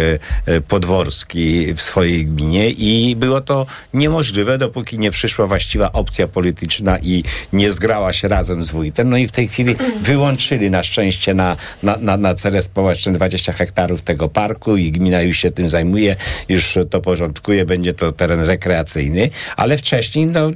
e, 0.47 0.61
podworski 0.61 1.75
w 1.75 1.81
swojej 1.81 2.27
gminie 2.27 2.71
i 2.71 3.17
było 3.17 3.41
to 3.41 3.67
niemożliwe, 3.95 4.59
dopóki 4.59 4.99
nie 4.99 5.11
przyszła 5.11 5.47
właściwa 5.77 5.93
opcja 5.93 6.29
polityczna 6.29 6.99
i 6.99 7.25
nie 7.53 7.73
zgrała 7.73 8.13
się 8.13 8.29
razem 8.29 8.63
z 8.65 8.71
wójtem. 8.71 9.11
No 9.11 9.17
i 9.17 9.27
w 9.27 9.33
tej 9.33 9.49
chwili 9.49 9.75
wyłączyli 10.03 10.71
na 10.71 10.83
szczęście 10.83 11.35
na, 11.35 11.57
na, 11.83 11.97
na, 11.97 12.17
na 12.17 12.35
cele 12.35 12.63
społeczne 12.63 13.13
20 13.13 13.53
hektarów 13.53 14.03
tego 14.03 14.29
parku 14.29 14.77
i 14.77 14.93
gmina 14.93 15.23
już 15.23 15.37
się 15.39 15.51
tym 15.51 15.69
zajmuje, 15.69 16.17
już 16.49 16.79
to 16.91 17.01
porządkuje, 17.01 17.65
będzie 17.65 17.95
to 17.95 18.13
teren 18.13 18.41
rekreacyjny, 18.41 19.31
ale 19.57 19.77
wcześniej 19.79 20.27
no, 20.27 20.51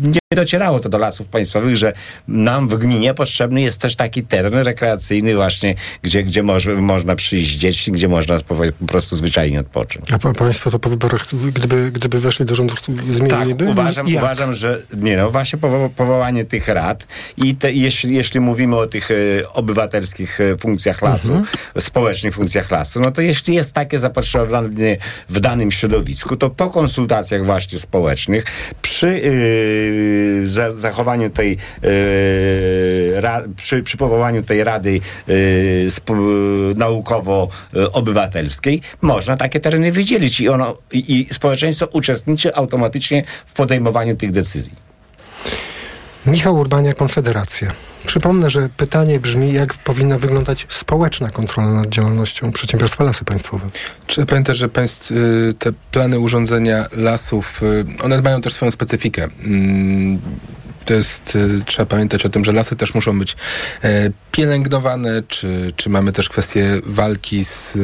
nie 0.00 0.25
docierało 0.36 0.80
to 0.80 0.88
do 0.88 0.98
lasów 0.98 1.28
państwowych, 1.28 1.76
że 1.76 1.92
nam 2.28 2.68
w 2.68 2.74
gminie 2.78 3.14
potrzebny 3.14 3.62
jest 3.62 3.80
też 3.80 3.96
taki 3.96 4.22
teren 4.22 4.54
rekreacyjny 4.54 5.34
właśnie, 5.34 5.74
gdzie, 6.02 6.24
gdzie 6.24 6.42
moż, 6.42 6.66
można 6.66 7.16
przyjść 7.16 7.54
z 7.54 7.58
dziećmi, 7.58 7.92
gdzie 7.92 8.08
można 8.08 8.38
po, 8.40 8.54
po 8.78 8.86
prostu 8.86 9.16
zwyczajnie 9.16 9.60
odpocząć. 9.60 10.12
A 10.12 10.18
pa, 10.18 10.32
państwo 10.32 10.70
to 10.70 10.78
po 10.78 10.88
wyborach, 10.90 11.26
gdyby, 11.52 11.90
gdyby 11.92 12.18
weszli 12.18 12.44
do 12.46 12.54
rządu, 12.54 12.74
zmieniliby? 13.08 13.64
Tak, 13.64 13.72
uważam, 13.72 14.08
jak? 14.08 14.22
uważam, 14.24 14.54
że 14.54 14.82
nie 14.96 15.16
no, 15.16 15.30
właśnie 15.30 15.58
powo- 15.58 15.90
powołanie 15.96 16.44
tych 16.44 16.68
rad 16.68 17.06
i 17.36 17.54
te, 17.56 17.72
jeśli, 17.72 18.14
jeśli 18.14 18.40
mówimy 18.40 18.76
o 18.76 18.86
tych 18.86 19.10
e, 19.10 19.14
obywatelskich 19.52 20.40
e, 20.40 20.56
funkcjach 20.58 21.02
lasu, 21.02 21.32
Mhm. 21.32 21.46
społecznych 21.78 22.34
funkcjach 22.34 22.70
lasu, 22.70 23.00
no 23.00 23.10
to 23.10 23.20
jeśli 23.22 23.54
jest 23.54 23.74
takie 23.74 23.98
zapotrzebowanie 23.98 24.96
w 25.28 25.40
danym 25.40 25.70
środowisku, 25.70 26.36
to 26.36 26.50
po 26.50 26.70
konsultacjach 26.70 27.44
właśnie 27.44 27.78
społecznych, 27.78 28.44
przy 28.82 29.08
e, 29.08 30.15
za, 30.46 30.70
zachowaniu 30.70 31.30
tej 31.30 31.52
e, 31.52 31.56
ra, 33.20 33.42
przy, 33.56 33.82
przy 33.82 33.96
powołaniu 33.96 34.42
tej 34.42 34.64
rady 34.64 35.00
sp, 35.96 36.08
naukowo-obywatelskiej, 36.76 38.80
można 39.02 39.36
takie 39.36 39.60
tereny 39.60 39.92
wydzielić 39.92 40.40
i, 40.40 40.48
ono, 40.48 40.74
i, 40.92 41.20
i 41.20 41.34
społeczeństwo 41.34 41.86
uczestniczy 41.92 42.54
automatycznie 42.54 43.24
w 43.46 43.54
podejmowaniu 43.54 44.16
tych 44.16 44.30
decyzji. 44.30 44.74
Michał 46.26 46.56
Urbaniak, 46.56 46.96
Konfederacja. 46.96 47.72
Przypomnę, 48.06 48.50
że 48.50 48.68
pytanie 48.76 49.20
brzmi, 49.20 49.52
jak 49.52 49.74
powinna 49.74 50.18
wyglądać 50.18 50.66
społeczna 50.70 51.30
kontrola 51.30 51.72
nad 51.72 51.88
działalnością 51.88 52.52
przedsiębiorstwa 52.52 53.04
Lasy 53.04 53.24
Państwowe. 53.24 53.66
Trzeba 54.06 54.26
pamiętać, 54.26 54.56
że 54.56 54.68
państw, 54.68 55.10
y, 55.10 55.54
te 55.58 55.72
plany 55.90 56.18
urządzenia 56.18 56.86
lasów, 56.96 57.62
y, 57.62 57.84
one 58.02 58.22
mają 58.22 58.40
też 58.40 58.52
swoją 58.52 58.70
specyfikę. 58.70 59.28
Mm, 59.44 60.18
To 60.86 60.94
jest, 60.94 61.36
y, 61.36 61.64
trzeba 61.66 61.86
pamiętać 61.86 62.26
o 62.26 62.28
tym, 62.28 62.44
że 62.44 62.52
lasy 62.52 62.76
też 62.76 62.94
muszą 62.94 63.18
być 63.18 63.36
e, 63.84 64.10
pielęgnowane, 64.32 65.22
czy, 65.28 65.72
czy 65.76 65.90
mamy 65.90 66.12
też 66.12 66.28
kwestię 66.28 66.80
walki 66.84 67.44
z, 67.44 67.78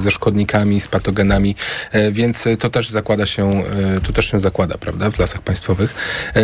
ze 0.00 0.10
szkodnikami, 0.10 0.80
z 0.80 0.88
patogenami, 0.88 1.54
e, 1.92 2.12
więc 2.12 2.44
to 2.58 2.70
też 2.70 2.90
zakłada 2.90 3.26
się, 3.26 3.50
e, 3.96 4.00
to 4.00 4.12
też 4.12 4.30
się 4.30 4.40
zakłada, 4.40 4.78
prawda, 4.78 5.10
w 5.10 5.18
lasach 5.18 5.42
państwowych. 5.42 5.94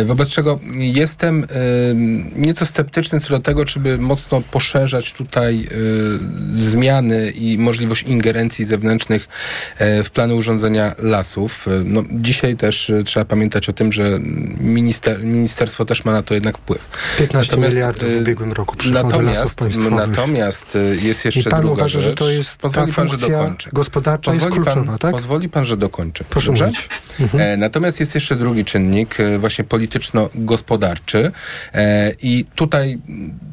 Wobec 0.05 0.29
czego 0.29 0.59
jestem 0.73 1.45
nieco 2.35 2.65
sceptyczny 2.65 3.19
co 3.23 3.29
do 3.33 3.39
tego, 3.39 3.67
żeby 3.67 3.97
mocno 3.97 4.41
poszerzać 4.51 5.13
tutaj 5.13 5.67
e, 5.71 5.75
zmiany 6.57 7.31
i 7.31 7.57
możliwość 7.57 8.03
ingerencji 8.03 8.65
zewnętrznych 8.65 9.27
e, 9.77 10.03
w 10.03 10.09
plany 10.09 10.35
urządzenia 10.35 10.95
lasów. 10.99 11.67
E, 11.67 11.71
No, 11.85 12.03
dzisiaj 12.11 12.55
też 12.55 12.91
trzeba 13.05 13.25
pamiętać 13.25 13.69
o 13.69 13.73
tym, 13.73 13.91
że 13.93 14.19
minister, 14.59 15.23
ministerstwo 15.23 15.85
też 15.85 16.05
ma 16.05 16.11
na 16.11 16.21
to 16.23 16.33
jednak 16.33 16.57
wpływ. 16.57 16.81
15 17.19 17.51
Natomiast, 17.51 17.75
miliardów 17.75 18.09
w 18.17 18.21
ubiegłym 18.21 18.51
roku 18.53 18.75
przychody 18.75 19.03
lasów 19.03 19.11
Natomiast, 19.13 19.55
państwowych. 19.55 19.91
natomiast 20.07 20.77
jest 21.01 21.25
jeszcze 21.25 21.39
I 21.39 21.43
pan 21.43 21.61
druga 21.61 21.73
uważa, 21.73 21.99
rzecz. 21.99 22.09
że 22.09 22.15
to 22.15 22.29
jest 22.31 22.57
ta 22.57 22.61
Pozwoli 22.61 22.93
pan, 22.93 23.07
że 23.07 23.17
dokończę. 23.17 23.69
gospodarcza 23.73 24.31
jest 24.33 24.45
Pozwoli 24.45 24.63
kluczowa, 24.63 24.85
pan, 24.87 24.97
tak? 24.97 25.11
Pozwoli 25.11 25.49
pan, 25.49 25.65
że 25.65 25.77
dokończę. 25.77 26.23
Proszę 26.29 26.47
Dobrze? 26.47 26.65
mówić. 26.65 26.89
Mhm. 27.19 27.59
Natomiast 27.59 27.99
jest 27.99 28.15
jeszcze 28.15 28.35
drugi 28.35 28.65
czynnik, 28.65 29.17
właśnie 29.39 29.63
polityczno-gospodarczy 29.63 31.31
i 32.23 32.45
tutaj 32.55 32.97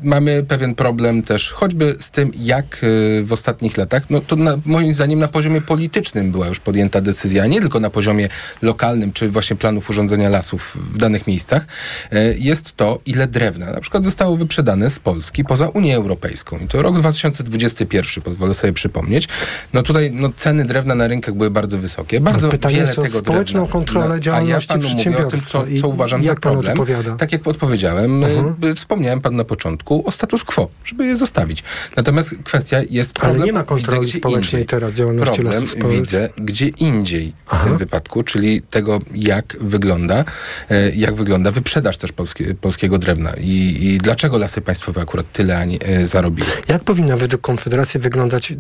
mamy 0.03 0.43
pewien 0.43 0.75
problem 0.75 1.23
też 1.23 1.53
choćby 1.53 1.95
z 1.99 2.11
tym, 2.11 2.31
jak 2.39 2.65
e, 2.65 3.23
w 3.23 3.33
ostatnich 3.33 3.77
latach, 3.77 4.11
no 4.11 4.21
to 4.21 4.37
na, 4.37 4.57
moim 4.65 4.95
zdaniem 4.95 5.19
na 5.19 5.29
poziomie 5.29 5.61
politycznym 5.61 6.31
była 6.31 6.47
już 6.49 6.61
podjęta 6.61 7.01
decyzja, 7.01 7.47
nie 7.47 7.61
tylko 7.61 7.81
na 7.81 7.91
poziomie 7.91 8.29
lokalnym, 8.63 9.13
czy 9.13 9.29
właśnie 9.29 9.57
planów 9.57 9.91
urządzenia 9.91 10.29
lasów 10.29 10.77
w 10.95 10.99
danych 10.99 11.27
miejscach, 11.27 11.67
e, 12.13 12.35
jest 12.35 12.77
to, 12.77 13.01
ile 13.07 13.27
drewna 13.27 13.73
na 13.73 13.81
przykład 13.81 14.05
zostało 14.05 14.37
wyprzedane 14.37 14.91
z 14.91 14.99
Polski 14.99 15.45
poza 15.45 15.69
Unię 15.69 15.97
Europejską. 15.97 16.59
I 16.59 16.69
to 16.69 16.83
rok 16.83 16.99
2021, 16.99 18.23
pozwolę 18.23 18.55
sobie 18.55 18.73
przypomnieć. 18.73 19.29
No 19.73 19.83
tutaj 19.83 20.11
no, 20.15 20.29
ceny 20.37 20.65
drewna 20.65 20.95
na 20.95 21.09
rynkach 21.09 21.35
były 21.35 21.51
bardzo 21.51 21.79
wysokie. 21.79 22.21
Bardzo 22.21 22.49
pytanie 22.49 22.75
wiele 22.75 22.87
jest 22.87 22.99
o 22.99 23.03
tego 23.03 23.19
społeczną 23.19 23.61
drewna. 23.61 23.73
kontrolę 23.73 24.09
No, 24.09 24.21
działalności 24.21 24.73
a 24.73 24.77
ja 24.77 24.83
panu 24.83 24.95
mówię 24.95 25.27
o 25.27 25.31
tym, 25.31 25.41
co, 25.41 25.65
co 25.81 25.89
uważam 25.89 26.25
za 26.25 26.35
problem. 26.35 26.73
odpowiada? 26.73 27.17
Tak 27.17 27.33
jak 27.33 27.47
odpowiedziałem, 27.47 28.25
Mhm. 28.25 28.73
y, 28.73 28.75
wspomniałem 28.75 29.21
pan 29.21 29.37
na 29.37 29.45
początku 29.51 30.03
o 30.07 30.11
status 30.11 30.45
quo, 30.45 30.69
żeby 30.85 31.07
je 31.07 31.17
zostawić. 31.17 31.65
Natomiast 31.97 32.35
kwestia 32.45 32.79
jest 32.91 33.11
Ale 33.15 33.29
problem, 33.29 33.47
nie 33.47 33.53
ma 33.53 33.63
kontroli 33.65 34.07
widzę 34.07 34.19
społecznej 34.19 34.67
teraz 34.67 34.95
działalności 34.95 35.35
Problem 35.35 35.55
lasów 35.55 35.71
społecznych. 35.71 36.01
widzę 36.01 36.29
gdzie 36.37 36.69
indziej 36.69 37.33
w 37.47 37.53
Aha. 37.53 37.65
tym 37.65 37.79
wypadku, 37.79 38.23
czyli 38.23 38.63
tego, 38.63 38.99
jak 39.15 39.57
wygląda, 39.61 40.25
e, 40.71 40.91
jak 40.91 41.15
wygląda 41.15 41.51
wyprzedaż 41.51 41.97
też 41.99 42.13
polskie, 42.13 42.55
polskiego 42.55 42.99
drewna 42.99 43.33
i, 43.41 43.77
i 43.81 43.99
dlaczego 43.99 44.39
lasy 44.39 44.61
państwowe 44.61 45.01
akurat 45.01 45.33
tyle 45.33 45.59
a 45.59 45.65
nie, 45.65 45.79
e, 45.81 46.07
zarobiły. 46.07 46.49
Jak 46.69 46.85
powinna 46.85 47.17
według 47.17 47.43
Konfederacji 47.43 48.01
wyglądać 48.01 48.53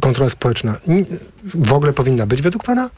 kontrola 0.00 0.30
społeczna? 0.30 0.74
W 1.44 1.72
ogóle 1.72 1.92
powinna 1.92 2.26
być 2.26 2.42
według 2.42 2.64
pana? 2.64 2.90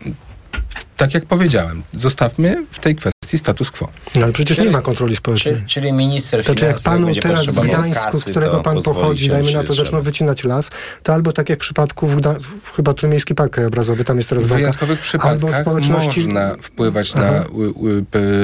Tak 0.97 1.15
jak 1.15 1.27
powiedziałem, 1.27 1.83
zostawmy 1.95 2.67
w 2.71 2.79
tej 2.79 2.97
kwestii 2.97 3.12
status 3.39 3.71
quo. 3.71 3.89
No, 4.15 4.23
ale 4.25 4.33
przecież 4.33 4.57
Czyli- 4.57 4.69
nie 4.69 4.73
ma 4.73 4.81
kontroli 4.83 5.17
społecznej. 5.17 5.55
Czyli, 5.55 5.67
czyli 5.67 5.93
minister 5.93 6.45
To 6.45 6.55
czy 6.55 6.65
jak 6.65 6.81
panu 6.81 7.15
teraz 7.15 7.47
w 7.47 7.61
Gdańsku, 7.61 8.05
kasy, 8.05 8.19
z 8.19 8.25
którego 8.25 8.61
pan 8.61 8.83
pochodzi, 8.83 9.29
dajmy 9.29 9.53
na 9.53 9.65
to, 9.65 9.73
trzeba. 9.73 9.85
zaczną 9.85 10.03
wycinać 10.03 10.45
las, 10.45 10.71
to 11.03 11.15
albo 11.15 11.33
tak 11.33 11.49
jak 11.49 11.59
w 11.59 11.63
przypadku 11.63 12.07
w, 12.07 12.17
Gda- 12.17 12.39
w 12.63 12.73
chyba 12.73 12.95
Trójmiejski 12.95 13.35
Park 13.35 13.53
Krajobrazowy, 13.53 14.05
tam 14.05 14.17
jest 14.17 14.29
teraz 14.29 14.45
W 14.45 14.49
walka, 14.49 14.61
wyjątkowych 14.61 14.99
albo 15.21 15.47
przypadkach 15.47 15.61
społeczności... 15.63 16.21
można 16.21 16.55
wpływać 16.63 17.15
na, 17.15 17.45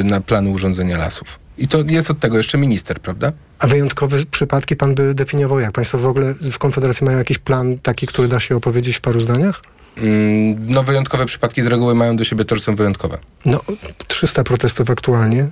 na 0.04 0.20
plany 0.20 0.50
urządzenia 0.50 0.98
lasów. 0.98 1.38
I 1.58 1.68
to 1.68 1.82
jest 1.86 2.10
od 2.10 2.20
tego 2.20 2.36
jeszcze 2.38 2.58
minister, 2.58 3.00
prawda? 3.00 3.32
A 3.58 3.66
wyjątkowe 3.66 4.18
przypadki 4.30 4.76
pan 4.76 4.94
by 4.94 5.14
definiował 5.14 5.60
jak? 5.60 5.72
Państwo 5.72 5.98
w 5.98 6.06
ogóle 6.06 6.34
w 6.34 6.58
Konfederacji 6.58 7.04
mają 7.04 7.18
jakiś 7.18 7.38
plan 7.38 7.78
taki, 7.78 8.06
który 8.06 8.28
da 8.28 8.40
się 8.40 8.56
opowiedzieć 8.56 8.96
w 8.96 9.00
paru 9.00 9.20
zdaniach? 9.20 9.60
Mm, 10.02 10.62
No 10.72 10.82
wyjątkowe 10.82 11.26
przypadki 11.26 11.62
z 11.62 11.66
reguły 11.66 11.94
mają 11.94 12.16
do 12.16 12.24
siebie 12.24 12.44
to, 12.44 12.56
że 12.56 12.62
są 12.62 12.76
wyjątkowe. 12.76 13.18
No, 13.44 13.60
300 14.08 14.44
protestów 14.44 14.90
aktualnie. 14.90 15.46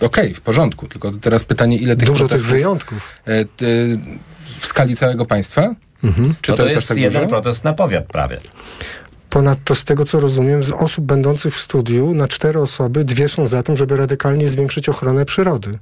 Okej, 0.00 0.34
w 0.34 0.40
porządku. 0.40 0.86
Tylko 0.88 1.10
teraz 1.10 1.44
pytanie, 1.44 1.76
ile 1.76 1.96
tych 1.96 2.08
Dużo 2.08 2.18
tych 2.18 2.28
protestów 2.28 2.50
wyjątków. 2.50 3.14
e, 3.26 3.44
w 4.58 4.66
skali 4.66 4.96
całego 4.96 5.24
państwa? 5.26 5.74
Mhm. 6.04 6.34
Czy 6.40 6.50
No 6.52 6.56
to, 6.56 6.62
to 6.62 6.68
jest, 6.68 6.88
tak 6.88 6.96
jeden 6.98 7.22
dużo? 7.22 7.28
protest 7.30 7.64
na 7.64 7.72
powiat 7.72 8.06
prawie. 8.06 8.40
Ponadto 9.30 9.74
z 9.74 9.84
tego 9.84 10.04
co 10.04 10.20
rozumiem, 10.20 10.62
z 10.62 10.70
osób 10.70 11.04
będących 11.04 11.54
w 11.54 11.58
studiu 11.60 12.14
na 12.14 12.28
cztery 12.28 12.60
osoby, 12.60 13.04
dwie 13.04 13.28
są 13.28 13.46
za 13.46 13.62
tym, 13.62 13.76
żeby 13.76 13.96
radykalnie 13.96 14.48
zwiększyć 14.48 14.88
ochronę 14.88 15.24
przyrody. 15.24 15.78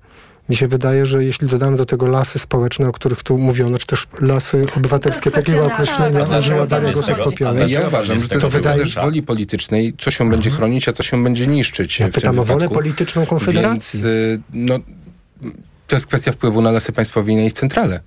Mi 0.49 0.57
się 0.57 0.69
wydaje, 0.69 1.07
że 1.07 1.25
jeśli 1.25 1.49
dodamy 1.49 1.77
do 1.77 1.87
tego 1.87 2.07
lasy 2.07 2.39
społeczne, 2.39 2.89
o 2.89 2.93
których 2.93 3.23
tu 3.23 3.39
mówiono, 3.39 3.79
czy 3.79 3.87
też 3.87 4.07
lasy 4.21 4.67
obywatelskie, 4.77 5.31
jest 5.31 5.47
takiego 5.47 5.67
określenia 5.67 6.25
tak, 6.25 6.39
użyła 6.39 6.61
tak, 6.61 6.69
Daria 6.69 6.93
tak, 6.93 7.05
tak, 7.07 7.17
Gosek-Popiołek. 7.17 7.49
Ale 7.49 7.69
ja 7.69 7.87
uważam, 7.89 8.21
że 8.21 8.29
to 8.29 8.35
jest 8.35 8.49
wydaje- 8.49 8.83
też 8.83 8.95
woli 8.95 9.23
politycznej, 9.23 9.95
co 9.99 10.11
się 10.11 10.31
będzie 10.31 10.51
chronić, 10.51 10.89
a 10.89 10.93
co 10.93 11.03
się 11.03 11.25
będzie 11.25 11.47
niszczyć. 11.47 12.01
Ja 12.01 12.07
w 12.07 12.11
tym 12.11 12.21
pytam 12.21 12.39
o 12.39 12.43
wolę 12.43 12.69
polityczną 12.69 13.27
Konfederacji. 13.27 14.01
Więc 14.01 14.05
y, 14.05 14.41
no, 14.53 14.79
to 15.87 15.97
jest 15.97 16.07
kwestia 16.07 16.33
wpływu 16.33 16.63
na 16.63 16.71
lasy 16.71 16.93
państwowe 16.93 17.33
i 17.33 17.37
na 17.37 17.43
ich 17.43 17.53
centrale. 17.53 18.01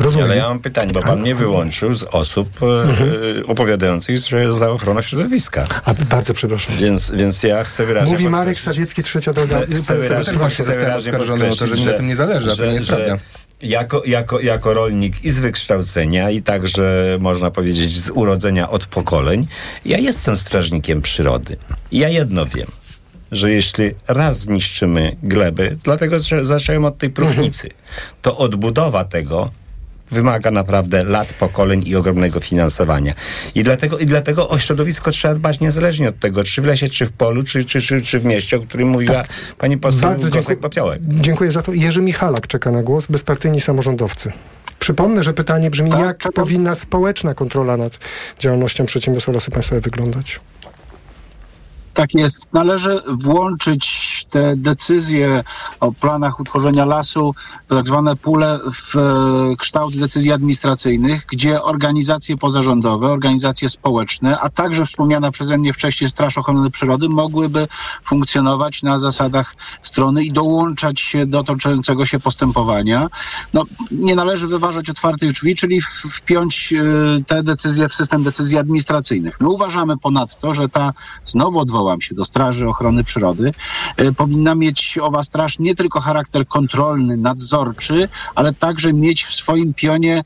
Rozumiem. 0.00 0.26
Ale 0.26 0.36
ja 0.36 0.48
mam 0.48 0.60
pytanie, 0.60 0.90
bo 0.94 1.02
pan 1.02 1.20
mnie 1.20 1.34
wyłączył 1.34 1.94
z 1.94 2.02
osób 2.02 2.48
Mhm. 2.62 3.10
e, 3.40 3.46
opowiadających 3.46 4.18
że 4.18 4.54
za 4.54 4.70
ochronę 4.70 5.02
środowiska. 5.02 5.66
A, 5.84 5.94
bardzo 5.94 6.34
przepraszam. 6.34 6.76
Więc, 6.76 7.10
więc 7.10 7.42
ja 7.42 7.64
chcę 7.64 7.86
wyraźnie 7.86 8.12
Mówi 8.12 8.28
Marek 8.28 8.60
Sawiecki, 8.60 9.02
trzecia 9.02 9.32
droga. 9.32 9.60
Chcę, 9.60 9.74
chcę 9.74 9.98
wyraźnie, 9.98 10.32
właśnie 10.32 10.64
zostałem 10.64 10.94
oskarżony 10.96 11.48
o 11.48 11.56
to, 11.56 11.66
że 11.66 11.74
mi 11.74 11.84
na 11.84 11.92
tym 11.92 12.08
nie 12.08 12.16
zależy, 12.16 12.52
a 12.52 12.56
to 12.56 12.66
nie 12.66 12.72
jest 12.72 12.86
prawda. 12.86 13.16
Jako, 13.62 14.02
jako, 14.06 14.40
jako 14.40 14.74
rolnik 14.74 15.24
i 15.24 15.30
z 15.30 15.38
wykształcenia, 15.38 16.30
i 16.30 16.42
także 16.42 17.16
można 17.20 17.50
powiedzieć 17.50 17.98
z 17.98 18.10
urodzenia 18.10 18.70
od 18.70 18.86
pokoleń, 18.86 19.46
ja 19.84 19.98
jestem 19.98 20.36
strażnikiem 20.36 21.02
przyrody. 21.02 21.56
I 21.92 21.98
ja 21.98 22.08
jedno 22.08 22.46
wiem, 22.46 22.66
że 23.32 23.50
jeśli 23.50 23.90
raz 24.08 24.38
zniszczymy 24.40 25.16
gleby, 25.22 25.76
dlatego 25.84 26.16
zacząłem 26.42 26.84
od 26.84 26.98
tej 26.98 27.10
próchnicy, 27.10 27.68
to 28.22 28.36
odbudowa 28.38 29.04
tego 29.04 29.50
wymaga 30.10 30.50
naprawdę 30.50 31.04
lat, 31.04 31.32
pokoleń 31.32 31.82
i 31.86 31.96
ogromnego 31.96 32.40
finansowania. 32.40 33.14
I 33.54 33.62
dlatego, 33.62 33.98
i 33.98 34.06
dlatego 34.06 34.48
o 34.48 34.58
środowisko 34.58 35.10
trzeba 35.10 35.34
dbać 35.34 35.60
niezależnie 35.60 36.08
od 36.08 36.18
tego, 36.18 36.44
czy 36.44 36.62
w 36.62 36.64
lesie, 36.64 36.88
czy 36.88 37.06
w 37.06 37.12
polu, 37.12 37.42
czy, 37.42 37.64
czy, 37.64 37.80
czy, 37.80 38.02
czy 38.02 38.20
w 38.20 38.24
mieście, 38.24 38.56
o 38.56 38.60
którym 38.60 38.88
mówiła 38.88 39.24
pani 39.58 39.78
poseł 39.78 40.00
Bardzo 40.00 40.30
dziękuję. 40.30 40.56
Gosek-Popiołek. 40.56 40.98
Dziękuję 41.02 41.52
za 41.52 41.62
to. 41.62 41.72
Jerzy 41.72 42.02
Michalak 42.02 42.46
czeka 42.46 42.70
na 42.70 42.82
głos, 42.82 43.06
bezpartyjni 43.06 43.60
samorządowcy. 43.60 44.32
Przypomnę, 44.78 45.22
że 45.22 45.32
pytanie 45.34 45.70
brzmi, 45.70 45.90
Tak, 45.90 46.00
jak 46.00 46.32
powinna 46.34 46.74
społeczna 46.74 47.34
kontrola 47.34 47.76
nad 47.76 47.98
działalnością 48.38 48.86
przedsiębiorstwa 48.86 49.32
Lasy 49.32 49.50
Państwowe 49.50 49.80
wyglądać? 49.80 50.40
Tak 52.00 52.14
jest. 52.14 52.52
Należy 52.52 53.00
włączyć 53.08 54.26
te 54.30 54.56
decyzje 54.56 55.44
o 55.80 55.92
planach 55.92 56.40
utworzenia 56.40 56.84
lasu, 56.84 57.34
tak 57.68 57.86
zwane 57.86 58.16
pule 58.16 58.60
w 58.72 58.96
e, 58.96 59.56
kształt 59.56 59.96
decyzji 59.96 60.32
administracyjnych, 60.32 61.26
gdzie 61.32 61.62
organizacje 61.62 62.36
pozarządowe, 62.36 63.06
organizacje 63.06 63.68
społeczne, 63.68 64.38
a 64.38 64.48
także 64.48 64.86
wspomniana 64.86 65.30
przeze 65.30 65.58
mnie 65.58 65.72
wcześniej 65.72 66.10
Straż 66.10 66.38
Ochrony 66.38 66.70
Przyrody 66.70 67.08
mogłyby 67.08 67.68
funkcjonować 68.04 68.82
na 68.82 68.98
zasadach 68.98 69.54
strony 69.82 70.24
i 70.24 70.32
dołączać 70.32 71.00
się 71.00 71.26
do 71.26 71.44
toczącego 71.44 72.06
się 72.06 72.20
postępowania. 72.20 73.08
No, 73.54 73.64
nie 73.90 74.14
należy 74.14 74.46
wyważać 74.46 74.90
otwartych 74.90 75.32
drzwi, 75.32 75.56
czyli 75.56 75.80
wpiąć 76.10 76.72
e, 76.72 77.24
te 77.26 77.42
decyzje 77.42 77.88
w 77.88 77.94
system 77.94 78.22
decyzji 78.22 78.58
administracyjnych. 78.58 79.40
My 79.40 79.48
uważamy 79.48 79.98
ponadto, 79.98 80.54
że 80.54 80.68
ta, 80.68 80.92
znowu 81.24 81.60
odwołam 81.90 82.00
się 82.00 82.14
do 82.14 82.24
Straży 82.24 82.68
Ochrony 82.68 83.04
Przyrody, 83.04 83.52
e, 83.96 84.12
powinna 84.12 84.54
mieć 84.54 84.98
owa 85.02 85.24
straż 85.24 85.58
nie 85.58 85.74
tylko 85.76 86.00
charakter 86.00 86.46
kontrolny, 86.46 87.16
nadzorczy, 87.16 88.08
ale 88.34 88.52
także 88.52 88.92
mieć 88.92 89.24
w 89.24 89.34
swoim 89.34 89.74
pionie 89.74 90.22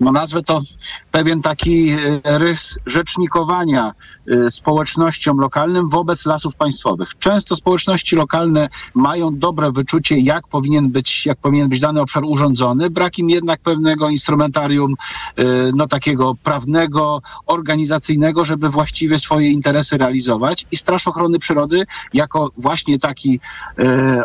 no 0.00 0.12
nazwę 0.12 0.42
to 0.42 0.62
pewien 1.10 1.42
taki 1.42 1.90
e, 1.90 2.38
rys 2.38 2.78
rzecznikowania 2.86 3.92
e, 4.28 4.50
społecznościom 4.50 5.38
lokalnym 5.38 5.88
wobec 5.88 6.26
lasów 6.26 6.56
państwowych. 6.56 7.18
Często 7.18 7.56
społeczności 7.56 8.16
lokalne 8.16 8.68
mają 8.94 9.38
dobre 9.38 9.72
wyczucie, 9.72 10.18
jak 10.18 10.48
powinien 10.48 10.90
być, 10.90 11.26
jak 11.26 11.38
powinien 11.38 11.68
być 11.68 11.80
dany 11.80 12.00
obszar 12.00 12.24
urządzony. 12.24 12.90
Brak 12.90 13.18
im 13.18 13.30
jednak 13.30 13.60
pewnego 13.60 14.08
instrumentarium, 14.08 14.94
e, 15.36 15.44
no 15.74 15.86
takiego 15.86 16.34
prawnego, 16.34 17.22
organizacyjnego, 17.46 18.44
żeby 18.44 18.68
właściwie 18.68 19.18
swoje 19.18 19.50
interesy 19.50 19.98
realizować. 19.98 20.66
I 20.70 20.76
Straż 20.76 21.08
Ochrony 21.08 21.38
Przyrody, 21.38 21.86
jako 22.14 22.50
właśnie 22.56 22.98
taki 22.98 23.40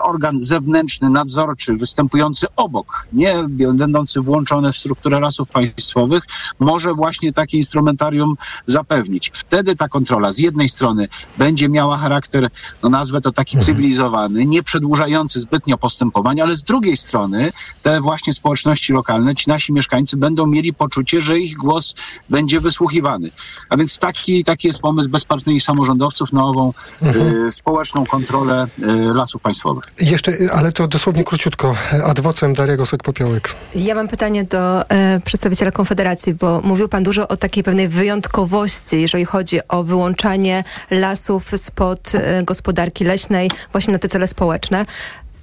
organ 0.01 0.43
zewnętrzny, 0.43 1.09
nadzorczy, 1.09 1.73
występujący 1.73 2.47
obok, 2.55 3.07
nie 3.13 3.35
będący 3.73 4.21
włączony 4.21 4.73
w 4.73 4.77
strukturę 4.77 5.19
lasów 5.19 5.40
państwowych, 5.49 6.23
może 6.59 6.93
właśnie 6.93 7.33
takie 7.33 7.57
instrumentarium 7.57 8.35
zapewnić. 8.65 9.31
Wtedy 9.33 9.75
ta 9.75 9.87
kontrola 9.87 10.31
z 10.31 10.37
jednej 10.37 10.69
strony 10.69 11.07
będzie 11.37 11.69
miała 11.69 11.97
charakter, 11.97 12.47
no 12.83 12.89
nazwę 12.89 13.21
to 13.21 13.31
taki 13.31 13.57
cywilizowany, 13.57 14.45
nie 14.45 14.63
przedłużający 14.63 15.39
zbytnio 15.39 15.77
postępowań, 15.77 16.41
ale 16.41 16.55
z 16.55 16.63
drugiej 16.63 16.97
strony 16.97 17.51
te 17.83 18.01
właśnie 18.01 18.33
społeczności 18.33 18.93
lokalne, 18.93 19.35
ci 19.35 19.49
nasi 19.49 19.73
mieszkańcy 19.73 20.17
będą 20.17 20.47
mieli 20.47 20.73
poczucie, 20.73 21.21
że 21.21 21.39
ich 21.39 21.57
głos 21.57 21.95
będzie 22.29 22.59
wysłuchiwany. 22.59 23.29
A 23.69 23.77
więc 23.77 23.99
taki, 23.99 24.43
taki 24.43 24.67
jest 24.67 24.79
pomysł 24.79 25.09
bezpartyjnych 25.09 25.63
samorządowców 25.63 26.33
na 26.33 26.43
ową 26.43 26.73
y, 27.47 27.51
społeczną 27.51 28.05
kontrolę 28.05 28.67
y, 28.79 29.13
lasów 29.13 29.41
państwowych. 29.41 29.83
Jeszcze, 30.01 30.31
y, 30.31 30.51
ale 30.51 30.71
to 30.71 30.87
dosłownie 30.87 31.23
króciutko. 31.23 31.75
Adwocem 32.05 32.53
Daria 32.53 32.77
Gosek-Popiołek. 32.77 33.55
Ja 33.75 33.95
mam 33.95 34.07
pytanie 34.07 34.43
do 34.43 34.89
e, 34.89 35.19
przedstawiciela 35.31 35.71
Konfederacji, 35.71 36.33
bo 36.33 36.61
mówił 36.63 36.87
pan 36.87 37.03
dużo 37.03 37.27
o 37.27 37.37
takiej 37.37 37.63
pewnej 37.63 37.87
wyjątkowości, 37.87 39.01
jeżeli 39.01 39.25
chodzi 39.25 39.59
o 39.67 39.83
wyłączanie 39.83 40.63
lasów 40.89 41.51
spod 41.55 42.11
e, 42.15 42.43
gospodarki 42.43 43.03
leśnej 43.03 43.51
właśnie 43.71 43.93
na 43.93 43.99
te 43.99 44.07
cele 44.07 44.27
społeczne. 44.27 44.85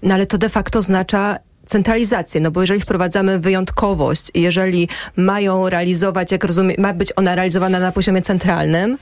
No 0.02 0.15
ale 0.15 0.27
to 0.27 0.39
de 0.39 0.48
facto 0.48 0.78
oznacza 0.78 1.36
centralizację, 1.66 2.40
no 2.40 2.51
bo 2.51 2.60
jeżeli 2.60 2.81
wprowadzamy 2.81 3.39
wyjątkowość 3.39 4.31
jeżeli 4.35 4.89
mają 5.16 5.69
realizować, 5.69 6.32
jak 6.32 6.44
rozumiem, 6.44 6.77
ma 6.78 6.94
być 6.94 7.12
ona 7.16 7.35
realizowana 7.35 7.78
na 7.78 7.93
poziomie 7.93 8.23
centralnym, 8.23 8.98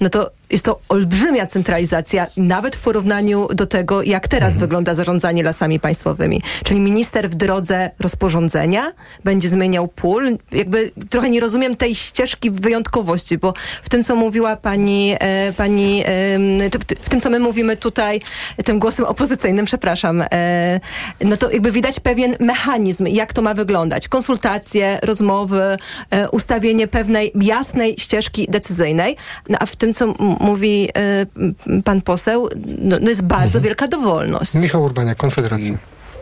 no 0.00 0.08
to 0.08 0.30
jest 0.50 0.64
to 0.64 0.80
olbrzymia 0.88 1.46
centralizacja, 1.46 2.26
nawet 2.36 2.76
w 2.76 2.80
porównaniu 2.80 3.48
do 3.54 3.66
tego, 3.66 4.02
jak 4.02 4.28
teraz 4.28 4.56
wygląda 4.56 4.94
zarządzanie 4.94 5.42
lasami 5.42 5.80
państwowymi. 5.80 6.42
Czyli 6.64 6.80
minister 6.80 7.30
w 7.30 7.34
drodze 7.34 7.90
rozporządzenia 8.00 8.92
będzie 9.24 9.48
zmieniał 9.48 9.88
pól. 9.88 10.38
Jakby 10.52 10.90
trochę 11.10 11.30
nie 11.30 11.40
rozumiem 11.40 11.76
tej 11.76 11.94
ścieżki 11.94 12.50
wyjątkowości, 12.50 13.38
bo 13.38 13.54
w 13.82 13.88
tym, 13.88 14.04
co 14.04 14.16
mówiła 14.16 14.56
pani, 14.56 15.16
e, 15.20 15.52
pani 15.52 16.02
e, 16.06 16.70
w, 16.78 16.84
ty- 16.84 16.96
w 16.96 17.08
tym, 17.08 17.20
co 17.20 17.30
my 17.30 17.38
mówimy 17.38 17.76
tutaj, 17.76 18.20
tym 18.64 18.78
głosem 18.78 19.04
opozycyjnym, 19.04 19.66
przepraszam, 19.66 20.24
e, 20.32 20.80
no 21.20 21.36
to 21.36 21.50
jakby 21.50 21.72
widać 21.72 22.00
pewien 22.00 22.36
mechanizm, 22.40 23.06
jak 23.06 23.32
to 23.32 23.42
ma 23.42 23.54
wyglądać. 23.54 24.08
Konsultacje, 24.08 24.98
rozmowy, 25.02 25.76
e, 26.10 26.30
ustawienie 26.30 26.88
pewnej 26.88 27.32
jasnej 27.40 27.94
ścieżki 27.98 28.46
decyzyjnej. 28.50 29.16
No 29.48 29.58
a 29.60 29.66
w 29.66 29.76
tym, 29.76 29.94
co 29.94 30.14
mówi 30.40 30.88
m- 31.36 31.82
pan 31.82 32.02
poseł, 32.02 32.48
no, 32.78 32.96
no 33.00 33.08
jest 33.08 33.22
bardzo 33.22 33.60
wielka 33.60 33.88
dowolność. 33.88 34.54
Michał 34.54 34.82
Urbaniak, 34.82 35.16
Konfederacja. 35.18 35.74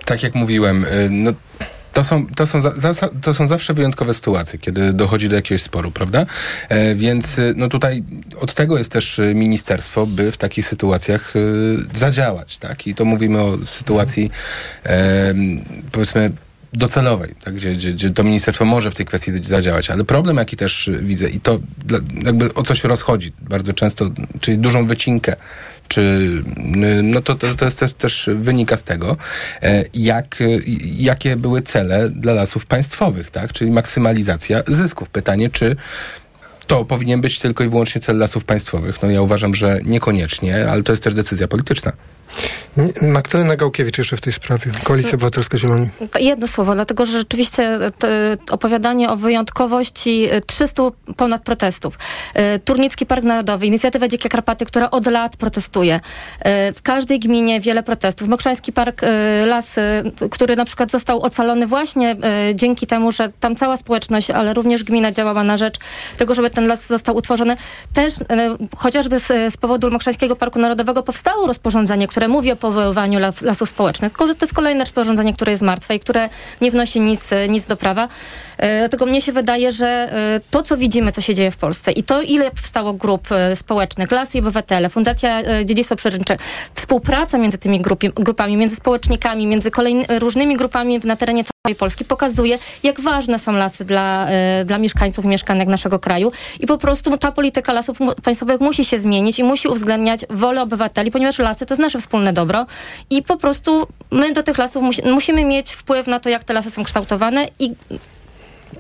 Tak 0.05 0.23
jak 0.23 0.35
mówiłem, 0.35 0.85
y, 0.85 1.09
no, 1.11 1.33
to 1.93 2.05
są, 2.05 2.27
to, 2.27 2.47
są 2.47 2.61
za, 2.61 2.93
za, 2.95 3.09
to 3.23 3.35
są 3.35 3.49
zawsze 3.49 3.75
wyjątkowe 3.75 4.15
sytuacje, 4.15 4.59
kiedy 4.59 4.93
dochodzi 4.93 5.29
do 5.29 5.37
jakiegoś 5.37 5.63
sporu, 5.63 5.91
prawda? 5.91 6.27
E, 6.69 6.95
więc 6.95 7.39
y, 7.39 7.55
no 7.57 7.69
tutaj 7.69 8.03
od 8.41 8.55
tego 8.55 8.79
jest 8.79 8.93
też 8.93 9.19
y, 9.19 9.35
ministerstwo, 9.35 10.07
by 10.07 10.33
w 10.33 10.37
takich 10.37 10.67
sytuacjach 10.67 11.37
y, 11.37 11.77
zadziałać, 11.95 12.59
tak? 12.59 12.87
I 12.87 12.95
to 12.95 13.05
mówimy 13.05 13.41
o 13.41 13.59
sytuacji 13.65 14.31
e, 14.87 15.35
powiedzmy 15.93 16.33
docelowej, 16.73 17.35
tak? 17.45 17.55
gdzie, 17.55 17.75
gdzie, 17.75 17.93
gdzie 17.93 18.11
to 18.11 18.25
ministerstwo 18.25 18.65
może 18.65 18.91
w 18.91 18.95
tej 18.95 19.07
kwestii 19.07 19.33
zadziałać. 19.43 19.91
Ale 19.91 20.05
problem, 20.05 20.37
jaki 20.37 20.57
też 20.57 20.91
widzę, 21.01 21.31
i 21.31 21.41
to 21.41 21.61
dla, 21.87 21.99
jakby 22.25 22.55
o 22.55 22.63
co 22.63 22.75
się 22.75 22.89
rozchodzi 22.89 23.33
bardzo 23.41 23.73
często, 23.73 24.09
czyli 24.41 24.59
dużą 24.59 24.87
wycinkę, 24.87 25.37
czy 25.89 26.29
no 27.03 27.21
to, 27.21 27.35
to, 27.35 27.55
to 27.55 27.65
jest 27.65 27.79
też, 27.79 27.93
też 27.93 28.31
wynika 28.35 28.77
z 28.77 28.85
tego, 28.85 29.17
e, 29.63 29.85
jak, 29.95 30.43
jakie 30.97 31.37
były 31.37 31.63
cele 31.63 32.11
dla 32.11 32.35
lasów 32.35 32.67
państwowych, 32.67 33.31
tak? 33.31 33.53
Czyli 33.53 33.71
maksymalizacja 33.71 34.63
zysków. 34.67 35.09
Pytanie, 35.09 35.51
czy 35.51 35.77
to 36.67 36.85
powinien 36.85 37.21
być 37.21 37.39
tylko 37.39 37.65
i 37.65 37.69
wyłącznie 37.69 38.01
cel 38.01 38.19
lasów 38.19 38.45
państwowych. 38.45 39.03
No 39.03 39.11
ja 39.11 39.23
uważam, 39.23 39.55
że 39.55 39.81
niekoniecznie, 39.85 40.71
ale 40.71 40.83
to 40.83 40.93
jest 40.93 41.03
też 41.03 41.15
decyzja 41.15 41.49
polityczna. 41.49 41.93
Magdalena 43.03 43.57
Gałkiewicz 43.57 43.99
jeszcze 43.99 44.17
w 44.17 44.21
tej 44.21 44.33
sprawie. 44.33 44.65
Koalicja 44.85 45.13
Obywatelska 45.13 45.59
Zieloni. 45.59 45.89
Jedno 46.21 46.49
słowo, 46.49 46.75
dlatego 46.75 47.07
że 47.07 47.19
rzeczywiście 47.19 47.79
te, 47.99 48.37
opowiadanie 48.51 49.11
o 49.11 49.17
wyjątkowości 49.17 50.29
300 50.47 50.83
ponad 51.17 51.43
protestów. 51.43 51.99
E, 52.35 52.59
Turnicki 52.59 53.07
Park 53.07 53.25
Narodowy, 53.25 53.67
Inicjatywa 53.67 54.09
Dzikie 54.09 54.29
Karpaty, 54.29 54.67
która 54.67 54.91
od 54.91 55.07
lat 55.07 55.37
protestuje. 55.37 56.01
E, 56.41 56.73
w 56.73 56.83
każdej 56.83 57.21
gminie 57.21 57.61
wiele 57.61 57.83
protestów. 57.83 58.29
Mokrzański 58.29 58.73
Park 58.73 59.03
e, 59.03 59.47
Las, 59.47 59.77
który 60.31 60.57
na 60.57 60.65
przykład 60.65 60.91
został 60.91 61.21
ocalony 61.23 61.67
właśnie 61.67 62.17
dzięki 62.55 62.87
temu, 62.87 63.13
że 63.13 63.29
tam 63.41 63.57
cała 63.57 63.77
społeczność, 63.77 64.31
ale 64.31 64.55
również 64.55 64.85
gmina 64.85 65.13
działała 65.13 65.45
na 65.45 65.57
rzecz 65.57 65.77
tego, 66.17 66.35
żeby 66.35 66.51
ten 66.51 66.67
las 66.67 66.87
został 66.87 67.17
utworzony. 67.17 67.57
Też 67.95 68.15
chociażby 68.77 69.19
z, 69.19 69.53
z 69.53 69.57
powodu 69.57 69.91
Mokrzańskiego 69.91 70.37
Parku 70.37 70.59
Narodowego 70.59 71.03
powstało 71.03 71.47
rozporządzenie, 71.47 72.09
które 72.09 72.22
mówi 72.29 72.53
o 72.53 72.57
powoływaniu 72.57 73.21
lasów 73.43 73.69
społecznych. 73.69 74.13
To 74.13 74.27
jest 74.41 74.55
kolejne 74.55 74.81
rozporządzenie, 74.81 75.35
które 75.35 75.53
jest 75.53 75.63
martwe 75.63 75.95
i 75.95 76.01
które 76.01 76.29
nie 76.61 76.71
wnosi 76.71 77.01
nic, 77.01 77.31
nic 77.49 77.67
do 77.67 77.77
prawa. 77.77 78.09
E, 78.63 78.79
dlatego 78.79 79.07
mnie 79.07 79.21
się 79.21 79.33
wydaje, 79.33 79.73
że 79.73 79.87
e, 79.87 80.41
to, 80.51 80.63
co 80.63 80.77
widzimy, 80.77 81.13
co 81.13 81.21
się 81.21 81.35
dzieje 81.35 81.51
w 81.51 81.57
Polsce 81.57 81.93
i 81.93 82.03
to, 82.03 82.23
ile 82.23 82.51
powstało 82.51 82.93
grup 82.93 83.33
e, 83.33 83.57
społecznych, 83.57 84.11
Las 84.11 84.35
i 84.35 84.39
Obywatele, 84.39 84.89
Fundacja 84.89 85.43
Dziedzictwo 85.65 85.97
Przyrodnicze, 85.97 86.37
współpraca 86.75 87.39
między 87.39 87.59
tymi 87.59 87.81
grupi, 87.81 88.11
grupami, 88.15 88.57
między 88.57 88.77
społecznikami, 88.77 89.47
między 89.47 89.71
kolejnymi, 89.71 90.07
różnymi 90.19 90.57
grupami 90.57 91.01
na 91.05 91.17
terenie 91.17 91.45
całej 91.45 91.77
Polski 91.77 92.05
pokazuje, 92.05 92.59
jak 92.83 93.01
ważne 93.01 93.39
są 93.39 93.53
lasy 93.53 93.85
dla, 93.85 94.27
dla 94.65 94.79
mieszkańców 94.79 95.25
mieszkanek 95.25 95.69
naszego 95.69 95.99
kraju 95.99 96.33
i 96.61 96.67
po 96.67 96.79
prostu 96.79 97.19
ta 97.19 97.33
polityka 97.33 97.73
lasów 97.73 97.99
państwowych 98.23 98.61
musi 98.61 98.85
się 98.85 98.99
zmienić 98.99 99.39
i 99.39 99.45
musi 99.45 99.69
uwzględniać 99.69 100.21
wolę 100.31 100.63
obywateli, 100.63 101.11
ponieważ 101.11 101.39
lasy 101.39 101.67
to 101.67 101.75
jest 101.75 101.83
nasze 101.83 101.99
wspólne 101.99 102.12
dobro 102.33 102.67
i 103.11 103.23
po 103.23 103.37
prostu 103.37 103.87
my 104.11 104.33
do 104.33 104.43
tych 104.43 104.59
lasów 104.59 104.83
musi, 104.83 105.03
musimy 105.03 105.45
mieć 105.45 105.73
wpływ 105.73 106.07
na 106.07 106.21
to, 106.21 106.29
jak 106.29 106.45
te 106.45 106.53
lasy 106.53 106.71
są 106.71 106.85
kształtowane 106.85 107.47
i 107.59 107.73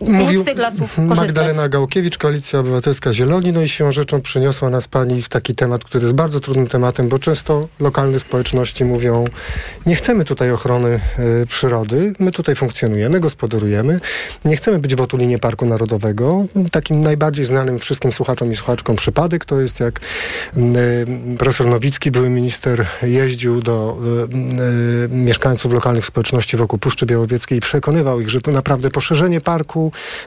Mówił 0.00 0.42
z 0.42 0.44
tych 0.44 0.58
lasów 0.58 0.96
korzystać. 0.96 1.18
Magdalena 1.18 1.68
Gałkiewicz, 1.68 2.18
Koalicja 2.18 2.58
Obywatelska 2.58 3.12
Zieloni. 3.12 3.52
No 3.52 3.62
i 3.62 3.68
siłą 3.68 3.92
rzeczą 3.92 4.20
przeniosła 4.20 4.70
nas 4.70 4.88
pani 4.88 5.22
w 5.22 5.28
taki 5.28 5.54
temat, 5.54 5.84
który 5.84 6.04
jest 6.04 6.14
bardzo 6.14 6.40
trudnym 6.40 6.66
tematem, 6.66 7.08
bo 7.08 7.18
często 7.18 7.68
lokalne 7.80 8.18
społeczności 8.18 8.84
mówią, 8.84 9.24
nie 9.86 9.94
chcemy 9.94 10.24
tutaj 10.24 10.50
ochrony 10.50 11.00
y, 11.42 11.46
przyrody, 11.46 12.12
my 12.18 12.30
tutaj 12.30 12.54
funkcjonujemy, 12.54 13.20
gospodarujemy, 13.20 14.00
nie 14.44 14.56
chcemy 14.56 14.78
być 14.78 14.94
w 14.94 15.00
otulinie 15.00 15.38
Parku 15.38 15.66
Narodowego. 15.66 16.44
Takim 16.70 17.00
najbardziej 17.00 17.44
znanym 17.44 17.78
wszystkim 17.78 18.12
słuchaczom 18.12 18.52
i 18.52 18.56
słuchaczkom 18.56 18.96
przypadek 18.96 19.44
to 19.44 19.60
jest 19.60 19.80
jak 19.80 20.00
y, 20.56 21.06
profesor 21.38 21.66
Nowicki, 21.66 22.10
były 22.10 22.30
minister, 22.30 22.86
jeździł 23.02 23.60
do 23.60 23.98
y, 25.04 25.08
mieszkańców 25.08 25.72
lokalnych 25.72 26.06
społeczności 26.06 26.56
wokół 26.56 26.78
Puszczy 26.78 27.06
Białowieckiej 27.06 27.58
i 27.58 27.60
przekonywał 27.60 28.20
ich, 28.20 28.30
że 28.30 28.40
to 28.40 28.50
naprawdę 28.50 28.90
poszerzenie 28.90 29.40
parku 29.40 29.81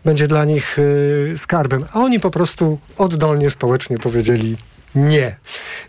będzie 0.05 0.27
dla 0.27 0.45
nich 0.45 0.79
y, 0.79 1.33
skarbem. 1.37 1.85
A 1.93 1.99
oni 1.99 2.19
po 2.19 2.31
prostu 2.31 2.79
oddolnie, 2.97 3.49
społecznie 3.49 3.97
powiedzieli 3.97 4.57
nie. 4.95 5.35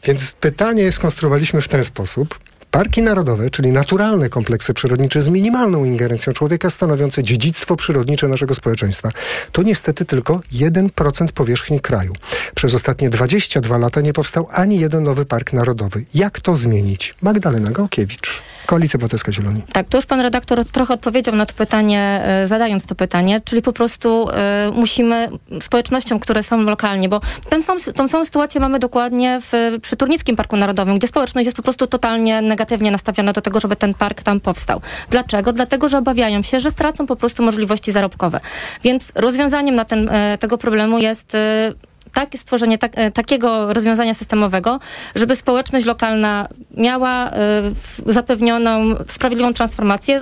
Więc 0.04 0.32
pytanie 0.32 0.92
skonstruowaliśmy 0.92 1.60
w 1.60 1.68
ten 1.68 1.84
sposób. 1.84 2.38
Parki 2.70 3.02
narodowe, 3.02 3.50
czyli 3.50 3.72
naturalne 3.72 4.28
kompleksy 4.28 4.74
przyrodnicze 4.74 5.22
z 5.22 5.28
minimalną 5.28 5.84
ingerencją 5.84 6.32
człowieka 6.32 6.70
stanowiące 6.70 7.22
dziedzictwo 7.22 7.76
przyrodnicze 7.76 8.28
naszego 8.28 8.54
społeczeństwa, 8.54 9.10
to 9.52 9.62
niestety 9.62 10.04
tylko 10.04 10.40
1% 10.52 11.32
powierzchni 11.34 11.80
kraju. 11.80 12.12
Przez 12.54 12.74
ostatnie 12.74 13.10
22 13.10 13.78
lata 13.78 14.00
nie 14.00 14.12
powstał 14.12 14.48
ani 14.52 14.80
jeden 14.80 15.04
nowy 15.04 15.26
park 15.26 15.52
narodowy. 15.52 16.04
Jak 16.14 16.40
to 16.40 16.56
zmienić? 16.56 17.14
Magdalena 17.22 17.70
Gałkiewicz. 17.70 18.42
Koalicja 18.66 18.98
Obywatelska 18.98 19.32
Zieloni. 19.32 19.62
Tak, 19.72 19.88
to 19.88 19.98
już 19.98 20.06
pan 20.06 20.20
redaktor 20.20 20.64
trochę 20.64 20.94
odpowiedział 20.94 21.34
na 21.34 21.46
to 21.46 21.54
pytanie, 21.54 22.20
e, 22.24 22.46
zadając 22.46 22.86
to 22.86 22.94
pytanie, 22.94 23.40
czyli 23.44 23.62
po 23.62 23.72
prostu 23.72 24.28
e, 24.30 24.70
musimy 24.74 25.28
społecznościom, 25.60 26.18
które 26.18 26.42
są 26.42 26.60
lokalnie, 26.62 27.08
bo 27.08 27.20
ten 27.50 27.62
sam, 27.62 27.78
tą 27.94 28.08
samą 28.08 28.24
sytuację 28.24 28.60
mamy 28.60 28.78
dokładnie 28.78 29.40
w, 29.42 29.78
przy 29.82 29.96
Turnickim 29.96 30.36
Parku 30.36 30.56
Narodowym, 30.56 30.98
gdzie 30.98 31.06
społeczność 31.06 31.46
jest 31.46 31.56
po 31.56 31.62
prostu 31.62 31.86
totalnie 31.86 32.42
negatywnie 32.42 32.90
nastawiona 32.90 33.32
do 33.32 33.40
tego, 33.40 33.60
żeby 33.60 33.76
ten 33.76 33.94
park 33.94 34.22
tam 34.22 34.40
powstał. 34.40 34.80
Dlaczego? 35.10 35.52
Dlatego, 35.52 35.88
że 35.88 35.98
obawiają 35.98 36.42
się, 36.42 36.60
że 36.60 36.70
stracą 36.70 37.06
po 37.06 37.16
prostu 37.16 37.42
możliwości 37.42 37.92
zarobkowe. 37.92 38.40
Więc 38.84 39.12
rozwiązaniem 39.14 39.74
na 39.74 39.84
ten, 39.84 40.08
e, 40.08 40.38
tego 40.38 40.58
problemu 40.58 40.98
jest 40.98 41.36
tak, 42.16 42.36
stworzenie 42.36 42.78
tak, 42.78 42.92
e, 42.94 43.10
takiego 43.10 43.74
rozwiązania 43.74 44.14
systemowego, 44.14 44.80
żeby 45.14 45.36
społeczność 45.36 45.86
lokalna 45.86 46.48
miała 46.76 47.30
e, 47.30 47.62
zapewnioną 48.06 48.94
sprawiedliwą 49.06 49.52
transformację 49.52 50.20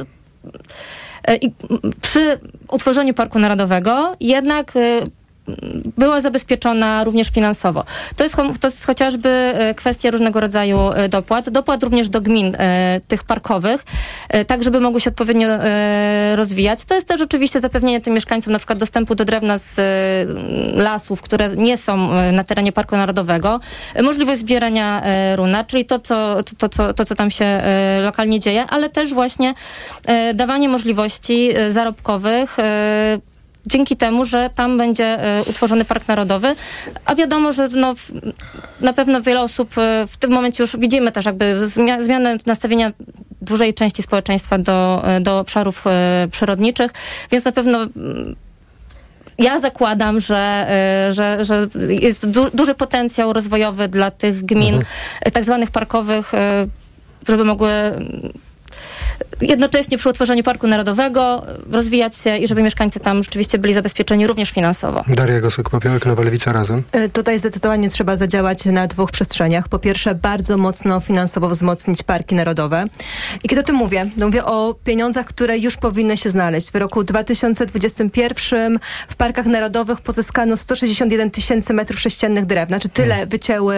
e, 1.25 1.37
i 1.37 1.55
przy 2.01 2.39
utworzeniu 2.69 3.15
Parku 3.15 3.39
Narodowego 3.39 4.15
jednak 4.21 4.73
była 5.99 6.21
zabezpieczona 6.21 7.05
również 7.05 7.29
finansowo. 7.29 7.85
To 8.17 8.25
jest, 8.25 8.37
to 8.61 8.67
jest 8.67 8.87
chociażby 8.87 9.29
e, 9.29 9.75
kwestia 9.75 10.11
różnego 10.11 10.41
rodzaju 10.41 10.79
e, 10.79 11.09
dopłat. 11.09 11.51
Dopłat 11.51 11.83
również 11.83 12.09
do 12.09 12.21
gmin 12.21 12.57
e, 12.59 13.01
tych 13.09 13.25
parkowych, 13.25 13.85
tak 14.47 14.63
żeby 14.63 14.81
mogły 14.81 15.01
się 15.01 15.11
odpowiednio 15.11 15.49
rozwijać. 16.35 16.85
To 16.85 16.95
jest 16.95 17.09
też 17.09 17.23
oczywiście 17.23 17.61
zapewnienie 17.61 18.01
tym 18.01 18.15
mieszkańcom 18.15 18.53
na 18.53 18.59
przykład 18.59 18.79
dostępu 18.79 19.15
do 19.15 19.25
drewna 19.25 19.59
z 19.59 19.77
lasów, 20.77 21.23
które 21.23 21.49
nie 21.57 21.77
są 21.77 22.09
na 22.33 22.45
terenie 22.45 22.73
Parku 22.73 22.97
Narodowego. 22.97 23.61
możliwość 24.03 24.41
zbierania 24.41 25.03
runa, 25.37 25.65
czyli 25.65 25.85
to 25.85 25.99
co, 25.99 26.37
to, 26.59 26.69
to, 26.69 26.95
to, 26.95 27.05
co 27.05 27.15
tam 27.15 27.31
się 27.31 27.63
lokalnie 28.03 28.41
dzieje, 28.41 28.65
ale 28.69 28.91
też 28.91 29.15
właśnie 29.15 29.55
dawanie 30.35 30.69
możliwości 30.69 31.51
zarobkowych 31.69 32.57
dzięki 33.67 33.97
temu, 33.97 34.25
że 34.25 34.51
tam 34.55 34.79
będzie 34.79 35.39
y, 35.41 35.45
utworzony 35.51 35.85
park 35.85 36.09
narodowy, 36.09 36.57
a 37.05 37.15
wiadomo, 37.15 37.53
że 37.53 37.69
no, 37.69 37.95
na 38.81 38.93
pewno 38.93 39.23
wiele 39.23 39.41
osób 39.41 39.79
y, 39.79 40.07
w 40.07 40.17
tym 40.17 40.31
momencie 40.31 40.63
już 40.63 40.77
widzimy 40.77 41.13
też 41.13 41.25
jakby 41.25 41.69
zmia 41.69 42.03
zmianę 42.03 42.37
nastawienia 42.47 42.93
dużej 43.43 43.75
części 43.75 44.03
społeczeństwa 44.03 44.59
do, 44.59 45.05
y, 45.17 45.21
do 45.21 45.39
obszarów 45.39 45.85
przyrodniczych, 46.31 46.91
więc 47.31 47.45
na 47.45 47.53
pewno 47.53 47.79
mm, 47.83 48.37
ja 49.39 49.59
zakładam, 49.59 50.21
że, 50.21 50.67
że, 51.11 51.45
że 51.45 51.67
jest 51.89 52.31
du 52.31 52.51
duży 52.51 52.75
potencjał 52.75 53.33
rozwojowy 53.33 53.89
dla 53.89 54.11
tych 54.11 54.45
gmin 54.45 54.75
mhm. 54.75 54.85
tak 55.33 55.45
zwanych 55.45 55.71
parkowych, 55.71 56.33
żeby 57.29 57.45
mogły 57.45 57.71
jednocześnie 59.41 59.99
przy 59.99 60.09
utworzeniu 60.09 60.43
Parku 60.43 60.67
Narodowego 60.67 61.47
rozwijać 61.71 62.17
się 62.17 62.37
i 62.37 62.49
żeby 62.49 62.63
mieszkańcy 62.63 63.01
tam 63.01 63.23
rzeczywiście 63.23 63.59
byli 63.59 63.75
zabezpieczeni 63.75 64.27
również 64.27 64.51
finansowo. 64.51 65.05
Daria 65.09 65.41
Gosek-Popiołek, 65.41 66.07
Nowa 66.07 66.23
Lewica 66.23 66.53
Razem. 66.53 66.83
E, 66.93 67.09
tutaj 67.09 67.39
zdecydowanie 67.39 67.91
trzeba 67.91 68.17
zadziałać 68.17 68.65
na 68.65 68.87
dwóch 68.87 69.11
przestrzeniach. 69.11 69.69
Po 69.69 69.79
pierwsze, 69.79 70.15
bardzo 70.15 70.57
mocno 70.57 71.01
finansowo 71.01 71.49
wzmocnić 71.49 72.03
parki 72.03 72.35
narodowe. 72.35 72.85
I 73.45 73.49
kiedy 73.49 73.61
o 73.61 73.65
tym 73.65 73.77
mówię, 73.77 74.11
to 74.19 74.27
mówię 74.27 74.45
o 74.45 74.75
pieniądzach, 74.85 75.27
które 75.27 75.59
już 75.59 75.77
powinny 75.77 76.17
się 76.17 76.31
znaleźć. 76.31 76.73
W 76.73 76.75
roku 76.75 77.05
2021 77.05 78.79
w 79.09 79.17
parkach 79.17 79.47
narodowych 79.47 80.01
pozyskano 80.01 80.57
161 80.57 81.31
tysięcy 81.31 81.75
metrów 81.75 82.01
sześciennych 82.01 82.47
drewna, 82.47 82.75
Znaczy 82.75 82.89
tyle 82.89 83.15
hmm. 83.15 83.29
wycięły 83.29 83.77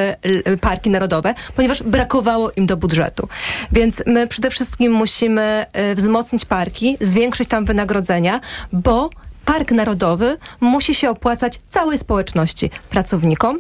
parki 0.61 0.91
narodowe, 0.91 1.35
ponieważ 1.57 1.83
brakowało 1.83 2.51
im 2.51 2.67
do 2.67 2.77
budżetu. 2.77 3.29
Więc 3.73 4.03
my 4.07 4.27
przede 4.27 4.51
wszystkim 4.51 4.93
musimy 4.93 5.26
Y, 5.31 5.94
wzmocnić 5.94 6.44
parki, 6.44 6.97
zwiększyć 7.01 7.48
tam 7.48 7.65
wynagrodzenia, 7.65 8.40
bo 8.73 9.11
Park 9.44 9.70
Narodowy 9.70 10.36
musi 10.61 10.94
się 10.94 11.11
opłacać 11.11 11.61
całej 11.70 11.98
społeczności, 11.98 12.70
pracownikom, 12.90 13.59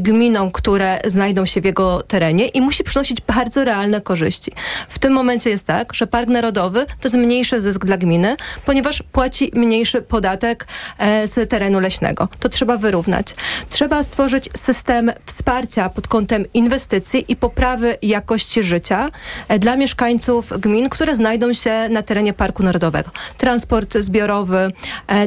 gminom, 0.00 0.50
które 0.50 0.98
znajdą 1.04 1.46
się 1.46 1.60
w 1.60 1.64
jego 1.64 2.02
terenie 2.02 2.46
i 2.46 2.60
musi 2.60 2.84
przynosić 2.84 3.20
bardzo 3.20 3.64
realne 3.64 4.00
korzyści. 4.00 4.52
W 4.88 4.98
tym 4.98 5.12
momencie 5.12 5.50
jest 5.50 5.66
tak, 5.66 5.94
że 5.94 6.06
Park 6.06 6.28
Narodowy 6.28 6.86
to 6.86 7.08
jest 7.08 7.16
mniejszy 7.16 7.60
zysk 7.60 7.84
dla 7.84 7.96
gminy, 7.96 8.36
ponieważ 8.66 9.02
płaci 9.12 9.50
mniejszy 9.54 10.02
podatek 10.02 10.66
e, 10.98 11.28
z 11.28 11.50
terenu 11.50 11.80
leśnego. 11.80 12.28
To 12.38 12.48
trzeba 12.48 12.76
wyrównać. 12.76 13.34
Trzeba 13.70 14.02
stworzyć 14.02 14.48
system 14.56 15.12
wsparcia 15.26 15.88
pod 15.88 16.08
kątem 16.08 16.44
inwestycji 16.54 17.24
i 17.28 17.36
poprawy 17.36 17.96
jakości 18.02 18.62
życia 18.62 19.08
e, 19.48 19.58
dla 19.58 19.76
mieszkańców 19.76 20.60
gmin, 20.60 20.88
które 20.88 21.16
znajdą 21.16 21.52
się 21.52 21.88
na 21.88 22.02
terenie 22.02 22.32
Parku 22.32 22.62
Narodowego. 22.62 23.10
Transport 23.38 23.98
zbiorowy, 23.98 24.72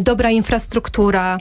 dobra 0.01 0.30
infrastruktura, 0.30 1.38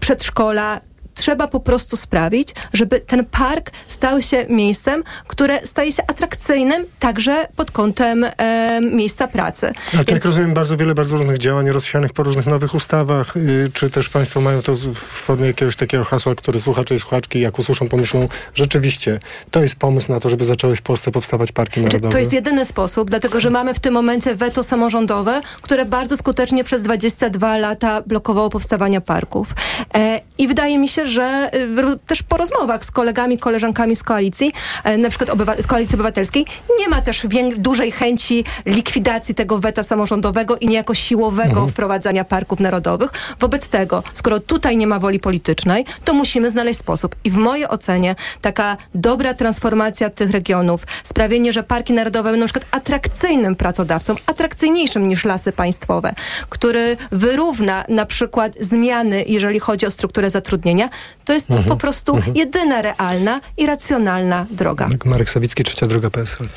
przedszkola, 0.00 0.80
trzeba 1.14 1.48
po 1.48 1.60
prostu 1.60 1.96
sprawić, 1.96 2.48
żeby 2.72 3.00
ten 3.00 3.24
park 3.24 3.70
stał 3.88 4.22
się 4.22 4.46
miejscem, 4.48 5.02
które 5.26 5.66
staje 5.66 5.92
się 5.92 6.02
atrakcyjnym 6.06 6.86
także 6.98 7.48
pod 7.56 7.70
kątem 7.70 8.24
e, 8.24 8.80
miejsca 8.80 9.28
pracy. 9.28 9.66
Ale 9.66 10.04
tak 10.04 10.14
Więc... 10.14 10.24
rozumiem, 10.24 10.54
bardzo 10.54 10.76
wiele 10.76 10.94
bardzo 10.94 11.16
różnych 11.16 11.38
działań 11.38 11.70
rozsianych 11.70 12.12
po 12.12 12.22
różnych 12.22 12.46
nowych 12.46 12.74
ustawach. 12.74 13.36
Y, 13.36 13.68
czy 13.72 13.90
też 13.90 14.08
Państwo 14.08 14.40
mają 14.40 14.62
to 14.62 14.74
w 14.74 14.94
formie 14.94 15.46
jakiegoś 15.46 15.76
takiego 15.76 16.04
hasła, 16.04 16.34
które 16.34 16.60
słuchacze 16.60 16.94
i 16.94 16.98
słuchaczki, 16.98 17.40
jak 17.40 17.58
usłyszą, 17.58 17.88
pomyślą, 17.88 18.28
rzeczywiście, 18.54 19.20
to 19.50 19.62
jest 19.62 19.76
pomysł 19.76 20.12
na 20.12 20.20
to, 20.20 20.28
żeby 20.28 20.44
zaczęły 20.44 20.76
w 20.76 20.82
Polsce 20.82 21.10
powstawać 21.10 21.52
parki 21.52 21.80
znaczy, 21.80 21.96
narodowe? 21.96 22.12
To 22.12 22.18
jest 22.18 22.32
jedyny 22.32 22.64
sposób, 22.64 23.10
dlatego 23.10 23.40
że 23.40 23.50
mamy 23.50 23.74
w 23.74 23.80
tym 23.80 23.94
momencie 23.94 24.34
weto 24.34 24.62
samorządowe, 24.62 25.40
które 25.62 25.84
bardzo 25.84 26.16
skutecznie 26.16 26.64
przez 26.64 26.82
22 26.82 27.58
lata 27.58 28.02
blokowało 28.06 28.50
powstawania 28.50 29.00
parków. 29.00 29.54
E, 29.94 30.20
I 30.38 30.48
wydaje 30.48 30.78
mi 30.78 30.88
się, 30.88 31.03
że 31.06 31.50
y, 31.54 31.98
też 32.06 32.22
po 32.22 32.36
rozmowach 32.36 32.84
z 32.84 32.90
kolegami, 32.90 33.38
koleżankami 33.38 33.96
z 33.96 34.02
koalicji, 34.02 34.52
e, 34.84 34.98
na 34.98 35.08
przykład 35.10 35.30
z 35.60 35.66
koalicji 35.66 35.94
obywatelskiej, 35.94 36.46
nie 36.78 36.88
ma 36.88 37.00
też 37.00 37.26
dużej 37.56 37.92
chęci 37.92 38.44
likwidacji 38.66 39.34
tego 39.34 39.58
weta 39.58 39.82
samorządowego 39.82 40.56
i 40.56 40.66
niejako 40.66 40.94
siłowego 40.94 41.48
mhm. 41.48 41.68
wprowadzania 41.68 42.24
parków 42.24 42.60
narodowych. 42.60 43.10
Wobec 43.40 43.68
tego, 43.68 44.02
skoro 44.14 44.40
tutaj 44.40 44.76
nie 44.76 44.86
ma 44.86 44.98
woli 44.98 45.20
politycznej, 45.20 45.84
to 46.04 46.14
musimy 46.14 46.50
znaleźć 46.50 46.80
sposób. 46.80 47.16
I 47.24 47.30
w 47.30 47.36
mojej 47.36 47.68
ocenie 47.68 48.14
taka 48.40 48.76
dobra 48.94 49.34
transformacja 49.34 50.10
tych 50.10 50.30
regionów, 50.30 50.86
sprawienie, 51.04 51.52
że 51.52 51.62
parki 51.62 51.92
narodowe 51.92 52.30
będą 52.30 52.44
na 52.44 52.52
przykład 52.52 52.66
atrakcyjnym 52.70 53.56
pracodawcą, 53.56 54.14
atrakcyjniejszym 54.26 55.08
niż 55.08 55.24
lasy 55.24 55.52
państwowe, 55.52 56.14
który 56.48 56.96
wyrówna 57.12 57.84
na 57.88 58.06
przykład 58.06 58.52
zmiany, 58.60 59.24
jeżeli 59.26 59.58
chodzi 59.58 59.86
o 59.86 59.90
strukturę 59.90 60.30
zatrudnienia, 60.30 60.88
to 61.24 61.32
jest 61.32 61.50
mhm. 61.50 61.68
po 61.68 61.76
prostu 61.76 62.16
mhm. 62.16 62.36
jedyna 62.36 62.82
realna 62.82 63.40
i 63.56 63.66
racjonalna 63.66 64.46
droga. 64.50 64.88
Marek 65.04 65.30
Sawicki, 65.30 65.64
trzecia 65.64 65.86
droga 65.86 66.10
PSL. 66.10 66.48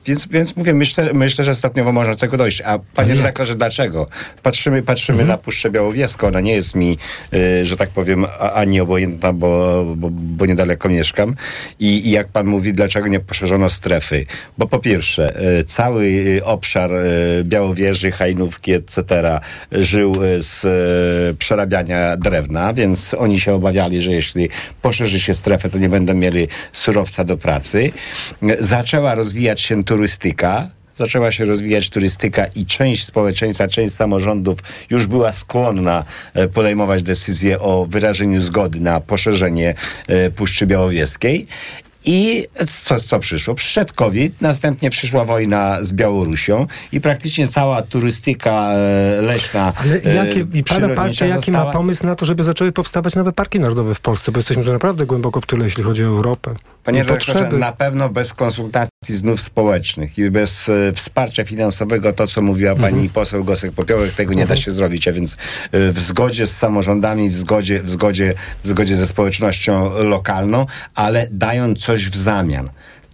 więc, 0.05 0.27
więc 0.27 0.55
mówię, 0.55 0.73
myślę, 0.73 1.13
myślę, 1.13 1.43
że 1.43 1.55
stopniowo 1.55 1.91
można 1.91 2.13
do 2.13 2.19
tego 2.19 2.37
dojść. 2.37 2.61
A 2.61 2.79
panie 2.95 3.15
redaktorze, 3.15 3.55
dlaczego? 3.55 4.05
Patrzymy, 4.43 4.83
patrzymy 4.83 5.19
mhm. 5.19 5.27
na 5.27 5.37
Puszczę 5.37 5.71
Białowieską. 5.71 6.27
Ona 6.27 6.39
nie 6.39 6.53
jest 6.53 6.75
mi, 6.75 6.97
y, 7.33 7.65
że 7.65 7.77
tak 7.77 7.89
powiem, 7.89 8.25
ani 8.53 8.81
obojętna, 8.81 9.33
bo, 9.33 9.83
bo, 9.95 10.09
bo 10.11 10.45
niedaleko 10.45 10.89
mieszkam. 10.89 11.35
I, 11.79 12.07
I, 12.07 12.11
jak 12.11 12.27
pan 12.27 12.47
mówi, 12.47 12.73
dlaczego 12.73 13.07
nie 13.07 13.19
poszerzono 13.19 13.69
strefy? 13.69 14.25
Bo 14.57 14.67
po 14.67 14.79
pierwsze, 14.79 15.41
y, 15.59 15.63
cały 15.63 16.05
y, 16.05 16.45
obszar 16.45 16.91
y, 16.93 17.43
Białowieży, 17.43 18.11
Hajnówki, 18.11 18.71
etc. 18.71 19.39
żył 19.71 20.23
y, 20.23 20.43
z 20.43 20.65
y, 21.33 21.37
przerabiania 21.37 22.17
drewna, 22.17 22.73
więc 22.73 23.13
oni 23.13 23.39
się 23.39 23.53
obawiali, 23.53 24.01
że 24.01 24.11
jeśli 24.11 24.49
poszerzy 24.81 25.19
się 25.19 25.33
strefę, 25.33 25.69
to 25.69 25.77
nie 25.77 25.89
będą 25.89 26.13
mieli 26.13 26.47
surowca 26.73 27.23
do 27.23 27.37
pracy. 27.37 27.91
Zaczęła 28.59 29.08
zaczęła 29.09 29.23
rozwijać 29.23 29.61
się 29.61 29.83
turystyka, 29.83 30.69
zaczęła 30.95 31.31
się 31.31 31.45
rozwijać 31.45 31.89
turystyka 31.89 32.45
i 32.55 32.65
część 32.65 33.05
społeczeństwa, 33.05 33.67
część 33.67 33.95
samorządów 33.95 34.59
już 34.89 35.07
była 35.07 35.33
skłonna 35.33 36.05
e, 36.33 36.47
podejmować 36.47 37.03
decyzję 37.03 37.59
o 37.59 37.85
wyrażeniu 37.85 38.41
zgody 38.41 38.79
na 38.79 38.99
poszerzenie 38.99 39.73
e, 40.07 40.31
Puszczy 40.31 40.67
Białowieskiej. 40.67 41.47
I 42.05 42.47
co, 42.67 42.99
co 42.99 43.19
przyszło? 43.19 43.55
Przyszedł 43.55 43.93
COVID, 43.95 44.41
następnie 44.41 44.89
przyszła 44.89 45.25
wojna 45.25 45.77
z 45.81 45.93
Białorusią 45.93 46.67
i 46.91 47.01
praktycznie 47.01 47.47
cała 47.47 47.81
turystyka 47.81 48.73
e, 48.73 49.21
leśna. 49.21 49.73
Ale 49.75 50.15
jakie, 50.15 50.45
i 50.53 50.63
pana 50.63 50.89
partia 50.89 51.25
jaki 51.25 51.45
została... 51.45 51.65
ma 51.65 51.71
pomysł 51.71 52.05
na 52.05 52.15
to, 52.15 52.25
żeby 52.25 52.43
zaczęły 52.43 52.71
powstawać 52.71 53.15
nowe 53.15 53.31
parki 53.31 53.59
narodowe 53.59 53.95
w 53.95 54.01
Polsce? 54.01 54.31
Bo 54.31 54.39
jesteśmy 54.39 54.63
tu 54.63 54.71
naprawdę 54.71 55.05
głęboko 55.05 55.41
w 55.41 55.45
tyle, 55.45 55.65
jeśli 55.65 55.83
chodzi 55.83 56.03
o 56.03 56.07
Europę. 56.07 56.55
Panie 56.83 57.03
redaktorze, 57.03 57.49
na 57.51 57.71
pewno 57.71 58.09
bez 58.09 58.33
konsultacji 58.33 58.89
znów 59.15 59.41
społecznych 59.41 60.17
i 60.17 60.31
bez 60.31 60.69
e, 60.69 60.93
wsparcia 60.93 61.45
finansowego, 61.45 62.13
to 62.13 62.27
co 62.27 62.41
mówiła 62.41 62.75
pani 62.75 62.93
mhm. 62.93 63.09
poseł 63.09 63.43
Gosek-Popiołek, 63.43 64.11
tego 64.11 64.33
nie 64.33 64.37
da 64.37 64.41
mhm. 64.41 64.59
się 64.59 64.71
zrobić, 64.71 65.07
a 65.07 65.11
więc 65.11 65.33
e, 65.33 65.37
w 65.91 65.99
zgodzie 65.99 66.47
z 66.47 66.57
samorządami, 66.57 67.29
w 67.29 67.35
zgodzie, 67.35 67.83
w 67.83 67.89
zgodzie, 67.89 68.33
w 68.63 68.67
zgodzie 68.67 68.95
ze 68.95 69.07
społecznością 69.07 70.03
lokalną, 70.03 70.65
ale 70.95 71.27
dając 71.31 71.79
coś 71.89 72.09
w 72.09 72.17
zamian 72.17 72.69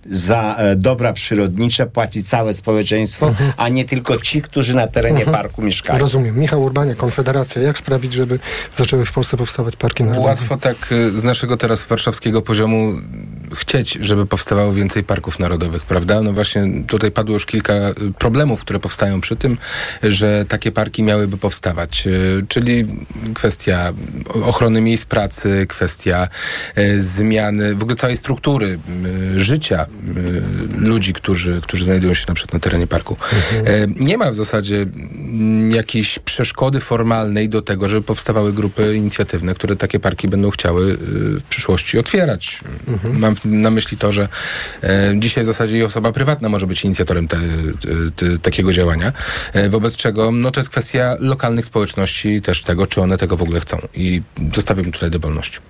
za 0.10 0.56
e, 0.58 0.76
dobra 0.76 1.14
przyrodnicze 1.14 1.86
płaci 1.86 2.24
całe 2.24 2.54
społeczeństwo, 2.54 3.28
mhm. 3.28 3.54
a 3.58 3.70
nie 3.70 3.86
tylko 3.86 4.18
ci, 4.18 4.42
którzy 4.42 4.76
na 4.76 4.88
terenie 4.88 5.18
mhm. 5.18 5.38
parku 5.38 5.62
mieszkają. 5.62 6.00
Rozumiem. 6.00 6.40
Michał 6.40 6.64
Urbania, 6.64 6.96
Konfederacja. 6.96 7.62
Jak 7.62 7.78
sprawić, 7.78 8.14
żeby 8.14 8.40
zaczęły 8.76 9.06
w 9.06 9.12
Polsce 9.12 9.38
powstawać 9.38 9.76
parki 9.76 10.04
narodowe? 10.04 10.28
Łatwo 10.28 10.58
tak 10.58 10.76
e, 10.92 11.10
z 11.10 11.24
naszego 11.24 11.58
teraz 11.58 11.86
warszawskiego 11.86 12.42
poziomu 12.42 12.94
chcieć, 13.54 13.98
żeby 14.02 14.26
powstawało 14.26 14.74
więcej 14.74 15.04
parków 15.04 15.40
narodowych, 15.40 15.84
prawda? 15.84 16.22
No 16.22 16.34
właśnie 16.34 16.84
tutaj 16.88 17.12
padło 17.12 17.34
już 17.34 17.46
kilka 17.46 17.74
e, 17.74 17.94
problemów, 18.20 18.62
które 18.62 18.80
powstają 18.80 19.22
przy 19.22 19.36
tym, 19.36 19.58
że 20.04 20.46
takie 20.46 20.72
parki 20.72 21.04
miałyby 21.04 21.38
powstawać. 21.38 22.08
Czyli 22.48 22.86
kwestia 23.34 23.94
ochrony 24.44 24.82
miejsc 24.82 25.06
pracy, 25.06 25.66
kwestia 25.70 26.28
zmiany 26.98 27.76
w 27.76 27.82
ogóle 27.82 27.96
całej 27.96 28.18
struktury 28.18 28.80
życia 29.36 29.88
ludzi, 30.78 31.14
którzy, 31.14 31.62
którzy 31.62 31.86
znajdują 31.86 32.14
się 32.14 32.26
na 32.28 32.34
przykład 32.34 32.54
na 32.54 32.60
terenie 32.60 32.88
parku. 32.88 33.18
Mhm. 33.58 33.94
Nie 34.00 34.18
ma 34.18 34.32
w 34.32 34.36
zasadzie 34.36 34.86
jakiejś 35.70 36.20
przeszkody 36.20 36.80
formalnej 36.80 37.50
do 37.50 37.62
tego, 37.62 37.88
żeby 37.88 38.02
powstawały 38.02 38.54
grupy 38.54 38.96
inicjatywne, 38.96 39.56
które 39.56 39.76
takie 39.76 40.00
parki 40.00 40.28
będą 40.28 40.50
chciały 40.50 40.92
y, 40.92 40.98
w 41.40 41.44
przyszłości 41.50 42.00
otwierać. 42.00 42.60
Mhm. 42.88 43.20
Mam 43.20 43.36
na 43.46 43.72
myśli 43.72 43.98
to, 43.98 44.12
że 44.12 44.28
e, 44.84 45.14
dzisiaj 45.20 45.44
w 45.44 45.48
zasadzie 45.48 45.78
i 45.78 45.84
osoba 45.84 46.12
prywatna 46.12 46.50
może 46.50 46.68
być 46.68 46.84
inicjatorem 46.84 47.28
te, 47.28 47.38
te, 48.16 48.40
takiego 48.40 48.74
działania, 48.74 49.14
e, 49.54 49.70
wobec 49.70 49.96
czego 49.96 50.32
no, 50.32 50.52
to 50.52 50.60
jest 50.60 50.70
kwestia 50.70 51.16
lokalnych 51.20 51.66
społeczności 51.66 52.42
też 52.42 52.62
tego, 52.62 52.88
czy 52.88 53.02
one 53.02 53.18
tego 53.18 53.38
w 53.38 53.42
ogóle 53.42 53.60
chcą. 53.60 53.78
I 53.94 54.22
zostawiam 54.56 54.92
tutaj 54.92 55.12
dowolność. 55.12 55.62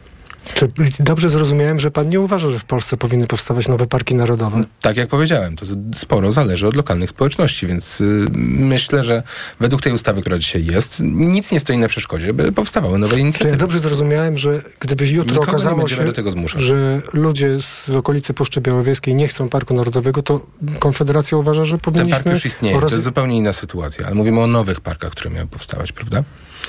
Czy 0.54 0.72
dobrze 1.00 1.30
zrozumiałem, 1.30 1.80
że 1.80 1.92
pan 1.92 2.10
nie 2.10 2.20
uważa, 2.20 2.50
że 2.50 2.60
w 2.60 2.66
Polsce 2.66 2.98
powinny 2.98 3.28
powstawać 3.28 3.68
nowe 3.68 3.88
parki 3.88 4.16
narodowe? 4.16 4.64
Tak 4.82 4.98
jak 4.98 5.08
powiedziałem, 5.08 5.56
to 5.56 5.66
sporo 5.94 6.32
zależy 6.32 6.68
od 6.68 6.76
lokalnych 6.76 7.10
społeczności, 7.10 7.68
więc 7.68 8.02
y, 8.02 8.26
myślę, 8.36 9.04
że 9.04 9.24
według 9.60 9.82
tej 9.82 9.94
ustawy, 9.94 10.22
która 10.22 10.38
dzisiaj 10.38 10.66
jest, 10.66 11.00
nic 11.04 11.52
nie 11.52 11.60
stoi 11.60 11.78
na 11.78 11.88
przeszkodzie, 11.88 12.34
by 12.34 12.52
powstawały 12.52 13.00
nowe 13.00 13.20
inicjatywy. 13.20 13.50
Czy 13.50 13.54
ja 13.54 13.60
dobrze 13.60 13.80
zrozumiałem, 13.80 14.38
że 14.38 14.62
gdyby 14.80 15.08
jutro 15.08 15.32
Nikogo 15.32 15.52
okazało 15.52 15.88
się, 15.88 16.14
że 16.58 17.02
ludzie 17.14 17.62
z 17.62 17.90
okolicy 17.90 18.34
Puszczy 18.34 18.62
Białowieskiej 18.62 19.16
nie 19.16 19.28
chcą 19.28 19.50
Parku 19.50 19.74
Narodowego, 19.74 20.24
to 20.24 20.46
Konfederacja 20.80 21.38
uważa, 21.38 21.66
że 21.66 21.78
powinniśmy... 21.78 22.16
Ten 22.16 22.24
park 22.24 22.34
już 22.36 22.46
istnieje, 22.46 22.78
oraz... 22.78 22.90
to 22.90 22.96
jest 22.96 23.06
zupełnie 23.06 23.38
inna 23.38 23.54
sytuacja, 23.54 24.06
ale 24.06 24.16
mówimy 24.16 24.42
o 24.42 24.48
nowych 24.48 24.82
parkach, 24.82 25.12
które 25.12 25.30
miały 25.30 25.48
powstawać, 25.48 25.92
prawda? 25.92 26.24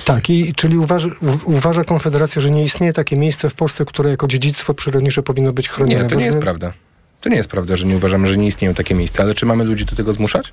Tak, 0.05 0.31
i 0.31 0.55
czyli 0.55 0.78
uważa, 0.78 1.09
uważa 1.44 1.85
Konfederacja, 1.85 2.43
że 2.43 2.51
nie 2.51 2.64
istnieje 2.64 2.93
takie 2.93 3.16
miejsce 3.16 3.51
w 3.51 3.55
Polsce, 3.55 3.85
które 3.85 4.10
jako 4.10 4.28
dziedzictwo 4.28 4.74
przyrodnicze 4.74 5.23
powinno 5.23 5.52
być 5.52 5.68
chronione? 5.68 6.02
Nie, 6.02 6.09
to 6.09 6.14
nie 6.14 6.24
jest 6.24 6.39
prawda. 6.39 6.73
To 7.20 7.28
nie 7.28 7.36
jest 7.36 7.48
prawda, 7.48 7.77
że 7.77 7.86
nie 7.86 7.97
uważamy, 7.97 8.28
że 8.28 8.36
nie 8.36 8.47
istnieją 8.47 8.74
takie 8.74 8.94
miejsca, 8.94 9.23
ale 9.23 9.35
czy 9.35 9.47
mamy 9.47 9.64
ludzi 9.64 9.85
do 9.85 9.97
tego 9.97 10.12
zmuszać? 10.12 10.52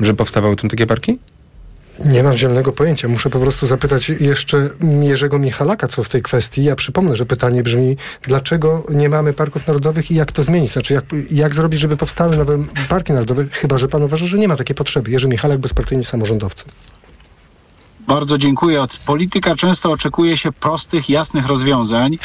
Że 0.00 0.14
powstawały 0.14 0.56
tam 0.56 0.70
takie 0.70 0.86
parki? 0.86 1.18
Nie 2.04 2.22
mam 2.22 2.36
zielonego 2.36 2.72
pojęcia. 2.72 3.08
Muszę 3.08 3.30
po 3.30 3.38
prostu 3.38 3.66
zapytać 3.66 4.08
jeszcze 4.08 4.70
Jerzego 5.00 5.38
Michalaka, 5.38 5.88
co 5.88 6.04
w 6.04 6.08
tej 6.08 6.22
kwestii. 6.22 6.64
Ja 6.64 6.76
przypomnę, 6.76 7.16
że 7.16 7.26
pytanie 7.26 7.62
brzmi, 7.62 7.96
dlaczego 8.22 8.86
nie 8.88 9.08
mamy 9.08 9.32
parków 9.32 9.66
narodowych 9.66 10.10
i 10.10 10.14
jak 10.14 10.32
to 10.32 10.42
zmienić? 10.42 10.72
Znaczy, 10.72 10.94
jak, 10.94 11.04
jak 11.30 11.54
zrobić, 11.54 11.80
żeby 11.80 11.96
powstały 11.96 12.36
nowe 12.36 12.64
parki 12.88 13.12
narodowe, 13.12 13.46
chyba, 13.50 13.78
że 13.78 13.88
pan 13.88 14.02
uważa, 14.02 14.26
że 14.26 14.38
nie 14.38 14.48
ma 14.48 14.56
takiej 14.56 14.76
potrzeby. 14.76 15.10
Jerzy 15.10 15.28
Michalak, 15.28 15.58
bezpartyjni 15.58 16.04
samorządowcy. 16.04 16.64
Bardzo 18.06 18.38
dziękuję. 18.38 18.82
Od 18.82 18.96
polityka 18.96 19.56
często 19.56 19.90
oczekuje 19.90 20.36
się 20.36 20.52
prostych, 20.52 21.10
jasnych 21.10 21.46
rozwiązań, 21.46 22.16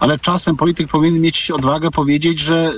ale 0.00 0.18
czasem 0.18 0.56
polityk 0.56 0.88
powinien 0.88 1.20
mieć 1.20 1.50
odwagę 1.50 1.90
powiedzieć, 1.90 2.40
że 2.40 2.72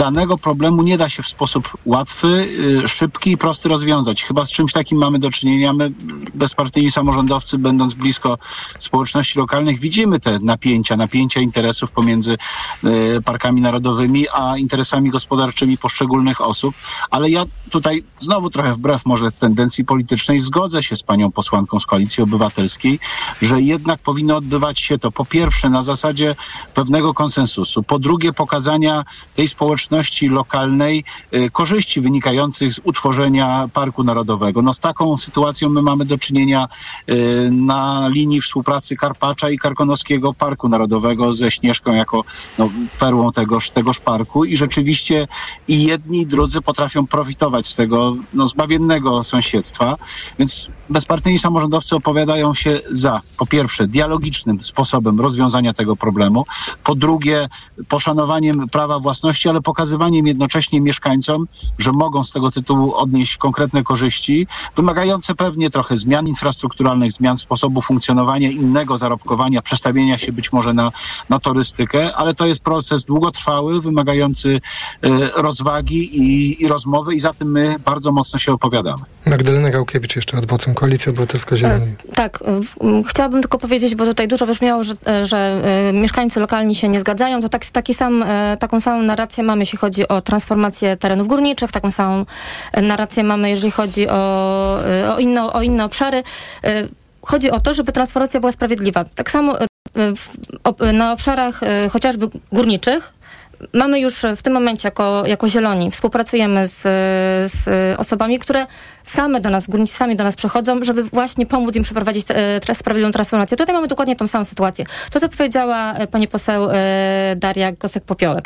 danego 0.00 0.38
problemu 0.38 0.82
nie 0.82 0.98
da 0.98 1.08
się 1.08 1.22
w 1.22 1.28
sposób 1.28 1.76
łatwy, 1.84 2.48
y, 2.84 2.88
szybki 2.88 3.30
i 3.30 3.36
prosty 3.36 3.68
rozwiązać. 3.68 4.24
Chyba 4.24 4.44
z 4.44 4.52
czymś 4.52 4.72
takim 4.72 4.98
mamy 4.98 5.18
do 5.18 5.30
czynienia. 5.30 5.72
My, 5.72 5.88
bezpartyjni 6.34 6.90
samorządowcy, 6.90 7.58
będąc 7.58 7.94
blisko 7.94 8.38
społeczności 8.78 9.38
lokalnych, 9.38 9.78
widzimy 9.78 10.20
te 10.20 10.38
napięcia, 10.38 10.96
napięcia 10.96 11.40
interesów 11.40 11.90
pomiędzy 11.90 12.36
y, 12.84 13.22
parkami 13.24 13.60
narodowymi, 13.60 14.26
a 14.32 14.56
interesami 14.58 15.10
gospodarczymi 15.10 15.78
poszczególnych 15.78 16.40
osób. 16.40 16.74
Ale 17.10 17.30
ja 17.30 17.44
tutaj 17.70 18.04
znowu 18.18 18.50
trochę 18.50 18.72
wbrew 18.72 19.06
może 19.06 19.32
tendencji 19.32 19.84
politycznej 19.84 20.40
zgodzę 20.40 20.82
się 20.82 20.96
z 20.96 21.02
panią 21.02 21.30
posłanką 21.30 21.80
z 21.80 21.86
Koalicji 21.86 22.22
Obywatelskiej, 22.22 22.98
że 23.42 23.60
jednak 23.60 24.00
powinno 24.00 24.36
odbywać 24.36 24.80
się 24.80 24.98
to 24.98 25.10
po 25.10 25.24
pierwsze 25.24 25.70
na 25.70 25.82
zasadzie 25.82 26.36
pewnego 26.74 27.14
konsensusu, 27.14 27.82
po 27.82 27.98
drugie 27.98 28.32
pokazania 28.32 29.04
tej 29.34 29.48
społeczności, 29.48 29.89
społeczności 29.90 30.28
lokalnej 30.28 31.04
y, 31.34 31.50
korzyści 31.50 32.00
wynikających 32.00 32.72
z 32.72 32.80
utworzenia 32.84 33.68
Parku 33.72 34.04
Narodowego. 34.04 34.62
No 34.62 34.72
z 34.72 34.80
taką 34.80 35.16
sytuacją 35.16 35.68
my 35.68 35.82
mamy 35.82 36.04
do 36.04 36.18
czynienia 36.18 36.68
y, 37.08 37.50
na 37.52 38.08
linii 38.08 38.40
współpracy 38.40 38.96
Karpacza 38.96 39.50
i 39.50 39.58
Karkonoskiego 39.58 40.34
Parku 40.34 40.68
Narodowego 40.68 41.32
ze 41.32 41.50
Śnieżką 41.50 41.92
jako 41.92 42.24
no, 42.58 42.68
perłą 42.98 43.32
tegoż, 43.32 43.70
tegoż 43.70 44.00
parku. 44.00 44.44
I 44.44 44.56
rzeczywiście 44.56 45.28
i 45.68 45.84
jedni 45.84 46.20
i 46.20 46.26
drudzy 46.26 46.60
potrafią 46.60 47.06
profitować 47.06 47.66
z 47.66 47.74
tego 47.74 48.16
no, 48.34 48.46
zbawiennego 48.46 49.24
sąsiedztwa, 49.24 49.96
więc 50.38 50.68
bezpartyjni 50.90 51.38
samorządowcy 51.38 51.96
opowiadają 51.96 52.54
się 52.54 52.80
za, 52.90 53.20
po 53.38 53.46
pierwsze, 53.46 53.86
dialogicznym 53.88 54.62
sposobem 54.62 55.20
rozwiązania 55.20 55.74
tego 55.74 55.96
problemu, 55.96 56.46
po 56.84 56.94
drugie, 56.94 57.48
poszanowaniem 57.88 58.68
prawa 58.68 58.98
własności, 58.98 59.48
ale 59.48 59.60
pokazaniem 59.60 59.79
pokazywaniem 59.80 60.26
jednocześnie 60.26 60.80
mieszkańcom, 60.80 61.46
że 61.78 61.92
mogą 61.92 62.24
z 62.24 62.32
tego 62.32 62.50
tytułu 62.50 62.94
odnieść 62.94 63.36
konkretne 63.36 63.82
korzyści, 63.82 64.46
wymagające 64.76 65.34
pewnie 65.34 65.70
trochę 65.70 65.96
zmian 65.96 66.28
infrastrukturalnych, 66.28 67.12
zmian 67.12 67.36
sposobu 67.36 67.82
funkcjonowania, 67.82 68.50
innego 68.50 68.96
zarobkowania, 68.96 69.62
przestawienia 69.62 70.18
się 70.18 70.32
być 70.32 70.52
może 70.52 70.74
na, 70.74 70.92
na 71.28 71.38
turystykę, 71.38 72.16
ale 72.16 72.34
to 72.34 72.46
jest 72.46 72.60
proces 72.60 73.04
długotrwały, 73.04 73.80
wymagający 73.80 74.48
y, 74.48 74.60
rozwagi 75.36 76.18
i, 76.22 76.62
i 76.62 76.68
rozmowy 76.68 77.14
i 77.14 77.20
za 77.20 77.32
tym 77.34 77.50
my 77.50 77.76
bardzo 77.84 78.12
mocno 78.12 78.38
się 78.38 78.52
opowiadamy. 78.52 79.02
Magdalena 79.26 79.70
Gałkiewicz 79.70 80.16
jeszcze 80.16 80.36
adwocem 80.36 80.74
Koalicja 80.74 81.10
Obywatelska 81.10 81.56
Zieloni. 81.56 81.84
E, 81.84 82.14
tak, 82.14 82.38
e, 82.42 83.02
chciałabym 83.06 83.40
tylko 83.40 83.58
powiedzieć, 83.58 83.94
bo 83.94 84.04
tutaj 84.04 84.28
dużo 84.28 84.46
wybrzmiało, 84.46 84.84
że, 84.84 84.94
e, 85.06 85.26
że 85.26 85.62
mieszkańcy 85.92 86.40
lokalni 86.40 86.74
się 86.74 86.88
nie 86.88 87.00
zgadzają, 87.00 87.40
to 87.40 87.48
tak, 87.48 87.66
taki 87.66 87.94
sam, 87.94 88.24
taką 88.58 88.80
samą 88.80 89.02
narrację 89.02 89.44
mamy, 89.44 89.59
jeśli 89.60 89.78
chodzi 89.78 90.08
o 90.08 90.20
transformację 90.20 90.96
terenów 90.96 91.28
górniczych, 91.28 91.72
taką 91.72 91.90
samą 91.90 92.26
narrację 92.82 93.24
mamy, 93.24 93.50
jeżeli 93.50 93.70
chodzi 93.70 94.08
o, 94.08 94.78
o, 95.14 95.18
inne, 95.18 95.52
o 95.52 95.62
inne 95.62 95.84
obszary. 95.84 96.22
Chodzi 97.22 97.50
o 97.50 97.60
to, 97.60 97.74
żeby 97.74 97.92
transformacja 97.92 98.40
była 98.40 98.52
sprawiedliwa. 98.52 99.04
Tak 99.14 99.30
samo 99.30 99.56
na 100.92 101.12
obszarach 101.12 101.60
chociażby 101.90 102.28
górniczych, 102.52 103.12
mamy 103.72 104.00
już 104.00 104.22
w 104.36 104.42
tym 104.42 104.52
momencie 104.52 104.88
jako, 104.88 105.22
jako 105.26 105.48
Zieloni, 105.48 105.90
współpracujemy 105.90 106.66
z, 106.66 106.80
z 107.52 107.68
osobami, 107.98 108.38
które 108.38 108.66
same 109.02 109.40
do 109.40 109.50
nas, 109.50 109.66
górnicy 109.66 109.96
sami 109.96 110.16
do 110.16 110.24
nas 110.24 110.36
przychodzą, 110.36 110.82
żeby 110.82 111.02
właśnie 111.02 111.46
pomóc 111.46 111.76
im 111.76 111.82
przeprowadzić 111.82 112.26
sprawiedliwą 112.72 113.12
transformację. 113.12 113.56
Tutaj 113.56 113.74
mamy 113.74 113.88
dokładnie 113.88 114.16
tą 114.16 114.26
samą 114.26 114.44
sytuację. 114.44 114.84
To, 115.10 115.20
co 115.20 115.28
powiedziała 115.28 115.92
e, 115.92 116.06
pani 116.06 116.28
poseł 116.28 116.70
e, 116.70 117.36
Daria 117.36 117.72
Gosek-Popiołek 117.72 118.42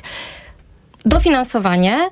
dofinansowanie 1.04 2.10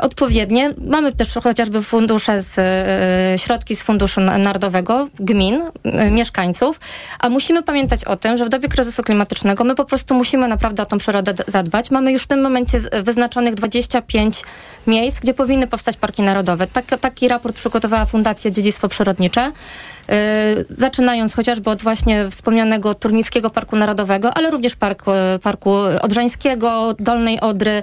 odpowiednie. 0.00 0.74
Mamy 0.86 1.12
też 1.12 1.34
chociażby 1.34 1.82
fundusze 1.82 2.40
z 2.40 2.58
y, 2.58 3.38
środki 3.38 3.76
z 3.76 3.82
Funduszu 3.82 4.20
Narodowego, 4.20 5.08
gmin, 5.20 5.62
y, 6.06 6.10
mieszkańców, 6.10 6.80
a 7.18 7.28
musimy 7.28 7.62
pamiętać 7.62 8.04
o 8.04 8.16
tym, 8.16 8.36
że 8.36 8.44
w 8.44 8.48
dobie 8.48 8.68
kryzysu 8.68 9.02
klimatycznego 9.02 9.64
my 9.64 9.74
po 9.74 9.84
prostu 9.84 10.14
musimy 10.14 10.48
naprawdę 10.48 10.82
o 10.82 10.86
tą 10.86 10.98
przyrodę 10.98 11.34
zadbać. 11.46 11.90
Mamy 11.90 12.12
już 12.12 12.22
w 12.22 12.26
tym 12.26 12.40
momencie 12.40 12.80
wyznaczonych 13.02 13.54
25 13.54 14.42
miejsc, 14.86 15.20
gdzie 15.20 15.34
powinny 15.34 15.66
powstać 15.66 15.96
parki 15.96 16.22
narodowe. 16.22 16.66
Tak, 16.66 16.84
taki 17.00 17.28
raport 17.28 17.56
przygotowała 17.56 18.04
Fundacja 18.04 18.50
Dziedzictwo 18.50 18.88
Przyrodnicze. 18.88 19.52
Zaczynając 20.70 21.34
chociażby 21.34 21.70
od 21.70 21.82
właśnie 21.82 22.30
wspomnianego 22.30 22.94
Turnickiego 22.94 23.50
Parku 23.50 23.76
Narodowego, 23.76 24.34
ale 24.34 24.50
również 24.50 24.76
park, 24.76 25.04
y, 25.08 25.38
Parku 25.38 25.74
Odrzańskiego, 26.02 26.94
Dolnej 26.98 27.40
Odry, 27.40 27.82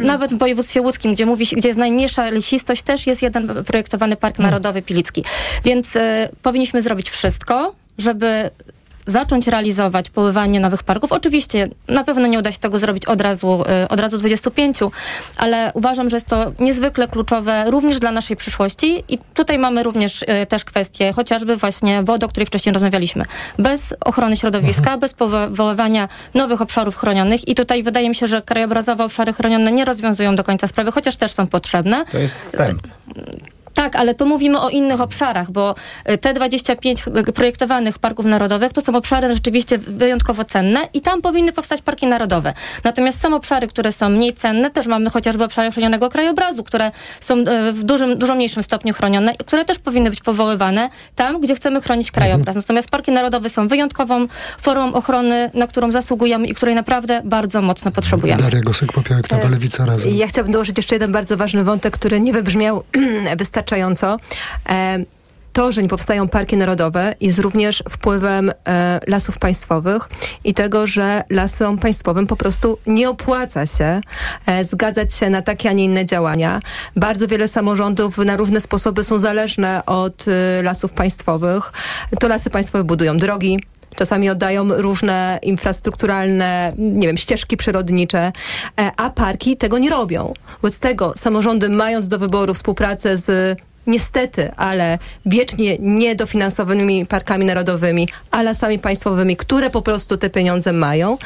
nawet 0.00 0.34
w 0.34 0.38
województwie 0.38 0.75
łódzkim, 0.80 1.14
gdzie, 1.14 1.26
mówi, 1.26 1.46
gdzie 1.52 1.68
jest 1.68 1.78
najmniejsza 1.78 2.30
lesistość, 2.30 2.82
też 2.82 3.06
jest 3.06 3.22
jeden 3.22 3.64
projektowany 3.64 4.16
Park 4.16 4.38
Narodowy 4.38 4.82
Pilicki. 4.82 5.24
Więc 5.64 5.90
powinniśmy 6.42 6.82
zrobić 6.82 7.10
wszystko, 7.10 7.74
żeby 7.98 8.50
zacząć 9.06 9.46
realizować 9.46 10.10
poływanie 10.10 10.60
nowych 10.60 10.82
parków. 10.82 11.12
Oczywiście 11.12 11.68
na 11.88 12.04
pewno 12.04 12.26
nie 12.26 12.38
uda 12.38 12.52
się 12.52 12.58
tego 12.58 12.78
zrobić 12.78 13.06
od 13.06 13.20
razu, 13.20 13.64
y, 13.84 13.88
od 13.88 14.00
razu 14.00 14.18
25, 14.18 14.78
ale 15.36 15.70
uważam, 15.74 16.10
że 16.10 16.16
jest 16.16 16.26
to 16.26 16.52
niezwykle 16.60 17.08
kluczowe 17.08 17.64
również 17.70 17.98
dla 17.98 18.12
naszej 18.12 18.36
przyszłości 18.36 19.04
i 19.08 19.18
tutaj 19.34 19.58
mamy 19.58 19.82
również 19.82 20.22
y, 20.22 20.26
też 20.48 20.64
kwestię 20.64 21.12
chociażby 21.12 21.56
właśnie 21.56 22.02
wody, 22.02 22.26
o 22.26 22.28
której 22.28 22.46
wcześniej 22.46 22.72
rozmawialiśmy. 22.72 23.24
Bez 23.58 23.94
ochrony 24.00 24.36
środowiska, 24.36 24.80
mhm. 24.80 25.00
bez 25.00 25.14
powoływania 25.14 26.08
nowych 26.34 26.62
obszarów 26.62 26.96
chronionych 26.96 27.48
i 27.48 27.54
tutaj 27.54 27.82
wydaje 27.82 28.08
mi 28.08 28.14
się, 28.14 28.26
że 28.26 28.42
krajobrazowe 28.42 29.04
obszary 29.04 29.32
chronione 29.32 29.72
nie 29.72 29.84
rozwiązują 29.84 30.36
do 30.36 30.44
końca 30.44 30.66
sprawy, 30.66 30.92
chociaż 30.92 31.16
też 31.16 31.32
są 31.32 31.46
potrzebne. 31.46 32.04
To 32.12 32.18
jest 32.18 32.42
STEM. 32.42 32.78
Tak, 33.76 33.96
ale 33.96 34.14
tu 34.14 34.26
mówimy 34.26 34.60
o 34.60 34.68
innych 34.68 35.00
obszarach, 35.00 35.50
bo 35.50 35.74
y, 36.10 36.18
te 36.18 36.34
25 36.34 37.04
projektowanych 37.34 37.98
parków 37.98 38.26
narodowych 38.26 38.72
to 38.72 38.80
są 38.80 38.96
obszary 38.96 39.34
rzeczywiście 39.34 39.78
wyjątkowo 39.78 40.44
cenne 40.44 40.80
i 40.94 41.00
tam 41.00 41.22
powinny 41.22 41.52
powstać 41.52 41.82
parki 41.82 42.06
narodowe. 42.06 42.52
Natomiast 42.84 43.20
są 43.20 43.36
obszary, 43.36 43.66
które 43.66 43.92
są 43.92 44.08
mniej 44.08 44.34
cenne, 44.34 44.70
też 44.70 44.86
mamy 44.86 45.10
chociażby 45.10 45.44
obszary 45.44 45.72
chronionego 45.72 46.08
krajobrazu, 46.08 46.64
które 46.64 46.90
są 47.20 47.38
y, 47.38 47.72
w 47.72 47.82
dużym, 47.82 48.18
dużo 48.18 48.34
mniejszym 48.34 48.62
stopniu 48.62 48.94
chronione 48.94 49.32
i 49.32 49.36
które 49.36 49.64
też 49.64 49.78
powinny 49.78 50.10
być 50.10 50.20
powoływane 50.20 50.90
tam, 51.14 51.40
gdzie 51.40 51.54
chcemy 51.54 51.80
chronić 51.80 52.10
krajobraz. 52.10 52.56
Mhm. 52.56 52.62
Natomiast 52.62 52.90
parki 52.90 53.12
narodowe 53.12 53.48
są 53.48 53.68
wyjątkową 53.68 54.26
formą 54.60 54.92
ochrony, 54.94 55.50
na 55.54 55.66
którą 55.66 55.92
zasługujemy 55.92 56.46
i 56.46 56.54
której 56.54 56.74
naprawdę 56.74 57.22
bardzo 57.24 57.62
mocno 57.62 57.90
potrzebujemy. 57.90 58.42
Daria 58.42 58.60
Gosek-Popiołek, 58.60 59.32
Nowa 59.32 59.48
Lewica 59.48 59.86
Razem. 59.86 60.14
Ja 60.14 60.26
chciałabym 60.26 60.52
dołożyć 60.52 60.76
jeszcze 60.76 60.94
jeden 60.94 61.12
bardzo 61.12 61.36
ważny 61.36 61.64
wątek, 61.64 61.94
który 61.94 62.20
nie 62.20 62.32
wybrzmiał 62.32 62.82
wystarczająco 63.38 63.65
wystarczająco. 63.66 64.16
E, 64.68 64.98
to, 65.52 65.72
że 65.72 65.82
nie 65.82 65.88
powstają 65.88 66.28
parki 66.28 66.56
narodowe 66.56 67.14
jest 67.20 67.38
również 67.38 67.82
wpływem 67.90 68.52
e, 68.68 69.00
lasów 69.06 69.38
państwowych 69.38 70.08
i 70.44 70.54
tego, 70.54 70.86
że 70.86 71.22
lasom 71.30 71.78
państwowym 71.78 72.26
po 72.26 72.36
prostu 72.36 72.78
nie 72.86 73.10
opłaca 73.10 73.66
się 73.66 74.00
e, 74.46 74.64
zgadzać 74.64 75.14
się 75.14 75.30
na 75.30 75.42
takie, 75.42 75.70
a 75.70 75.72
nie 75.72 75.84
inne 75.84 76.04
działania. 76.04 76.60
Bardzo 76.96 77.26
wiele 77.28 77.48
samorządów 77.48 78.18
na 78.18 78.36
różne 78.36 78.60
sposoby 78.60 79.04
są 79.04 79.18
zależne 79.18 79.86
od 79.86 80.24
lasów 80.62 80.92
państwowych. 80.92 81.72
To 82.20 82.28
lasy 82.28 82.50
państwowe 82.50 82.84
budują 82.84 83.16
drogi, 83.16 83.58
czasami 83.96 84.30
oddają 84.30 84.74
różne 84.74 85.38
infrastrukturalne, 85.42 86.72
nie 86.78 87.06
wiem, 87.06 87.16
ścieżki 87.16 87.56
przyrodnicze, 87.56 88.32
e, 88.80 88.90
a 88.96 89.10
parki 89.10 89.56
tego 89.56 89.78
nie 89.78 89.90
robią. 89.90 90.34
Wobec 90.62 90.78
tego 90.78 91.12
samorządy 91.16 91.68
mając 91.68 92.08
do 92.08 92.18
wyboru 92.18 92.54
współpracę 92.54 93.16
z 93.16 93.58
niestety, 93.86 94.52
ale 94.56 94.98
wiecznie 95.26 95.76
niedofinansowanymi 95.78 97.06
parkami 97.06 97.44
narodowymi, 97.44 98.08
a 98.30 98.42
lasami 98.42 98.78
państwowymi, 98.78 99.36
które 99.36 99.70
po 99.70 99.82
prostu 99.82 100.16
te 100.16 100.30
pieniądze 100.30 100.72
mają, 100.72 101.18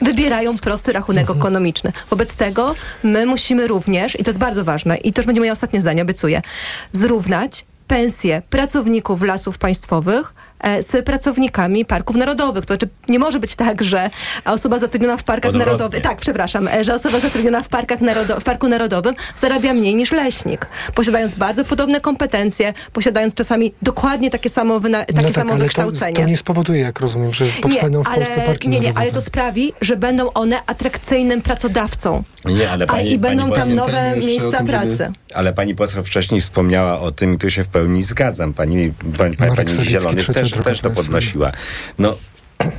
wybierają 0.00 0.58
prosty 0.58 0.92
rachunek 0.92 1.30
ekonomiczny. 1.30 1.92
Wobec 2.10 2.34
tego 2.34 2.74
my 3.02 3.26
musimy 3.26 3.66
również, 3.66 4.20
i 4.20 4.24
to 4.24 4.30
jest 4.30 4.38
bardzo 4.38 4.64
ważne, 4.64 4.96
i 4.96 5.12
to 5.12 5.20
już 5.20 5.26
będzie 5.26 5.40
moje 5.40 5.52
ostatnie 5.52 5.80
zdanie, 5.80 6.02
obiecuję, 6.02 6.42
zrównać 6.90 7.64
pensje 7.86 8.42
pracowników 8.50 9.22
lasów 9.22 9.58
państwowych 9.58 10.34
z 10.80 11.04
pracownikami 11.06 11.84
parków 11.84 12.16
narodowych. 12.16 12.66
To 12.66 12.74
znaczy 12.74 12.88
nie 13.08 13.18
może 13.18 13.40
być 13.40 13.54
tak, 13.56 13.82
że 13.82 14.10
osoba 14.44 14.78
zatrudniona 14.78 15.16
w 15.16 15.24
parkach 15.24 15.48
Odwrotnie. 15.48 15.72
narodowych, 15.72 16.00
tak, 16.02 16.16
przepraszam, 16.18 16.68
e, 16.68 16.84
że 16.84 16.94
osoba 16.94 17.20
zatrudniona 17.20 17.60
w, 17.60 17.68
parkach 17.68 18.00
narodo- 18.00 18.40
w 18.40 18.44
parku 18.44 18.68
narodowym 18.68 19.14
zarabia 19.36 19.72
mniej 19.74 19.94
niż 19.94 20.12
leśnik, 20.12 20.66
posiadając 20.94 21.34
bardzo 21.34 21.64
podobne 21.64 22.00
kompetencje, 22.00 22.74
posiadając 22.92 23.34
czasami 23.34 23.74
dokładnie 23.82 24.30
takie 24.30 24.50
samo, 24.50 24.80
wyna- 24.80 25.04
takie 25.04 25.14
no 25.16 25.22
tak, 25.22 25.32
samo 25.32 25.50
ale 25.50 25.58
to, 25.58 25.64
wykształcenie. 25.64 26.16
to 26.16 26.24
nie 26.24 26.36
spowoduje, 26.36 26.80
jak 26.80 27.00
rozumiem, 27.00 27.32
że 27.32 27.44
powstaną 27.62 28.02
w 28.04 28.14
Polsce 28.14 28.34
ale, 28.36 28.46
parki 28.46 28.68
nie, 28.68 28.80
nie, 28.80 28.86
ale 28.86 28.94
narodowe. 28.94 29.14
to 29.14 29.20
sprawi, 29.20 29.72
że 29.80 29.96
będą 29.96 30.32
one 30.32 30.58
atrakcyjnym 30.66 31.42
pracodawcą. 31.42 32.22
Nie, 32.44 32.70
ale 32.70 32.84
A 32.84 32.88
pani, 32.88 33.10
i 33.12 33.18
będą 33.18 33.42
pani 33.50 33.54
tam 33.62 33.74
nowe 33.74 34.16
miejsca 34.16 34.50
tym, 34.58 34.66
żeby- 34.66 34.70
pracy. 34.70 35.12
Ale 35.36 35.52
pani 35.52 35.74
poseł 35.74 36.04
wcześniej 36.04 36.40
wspomniała 36.40 37.00
o 37.00 37.10
tym 37.10 37.34
i 37.34 37.38
tu 37.38 37.50
się 37.50 37.64
w 37.64 37.68
pełni 37.68 38.02
zgadzam. 38.02 38.52
Pani, 38.52 38.92
pani, 39.18 39.36
pani, 39.36 39.56
pani 39.56 39.84
Zielony 39.84 40.24
też, 40.24 40.50
też 40.50 40.80
to 40.80 40.90
podnosiła. 40.90 41.52
No, 41.98 42.16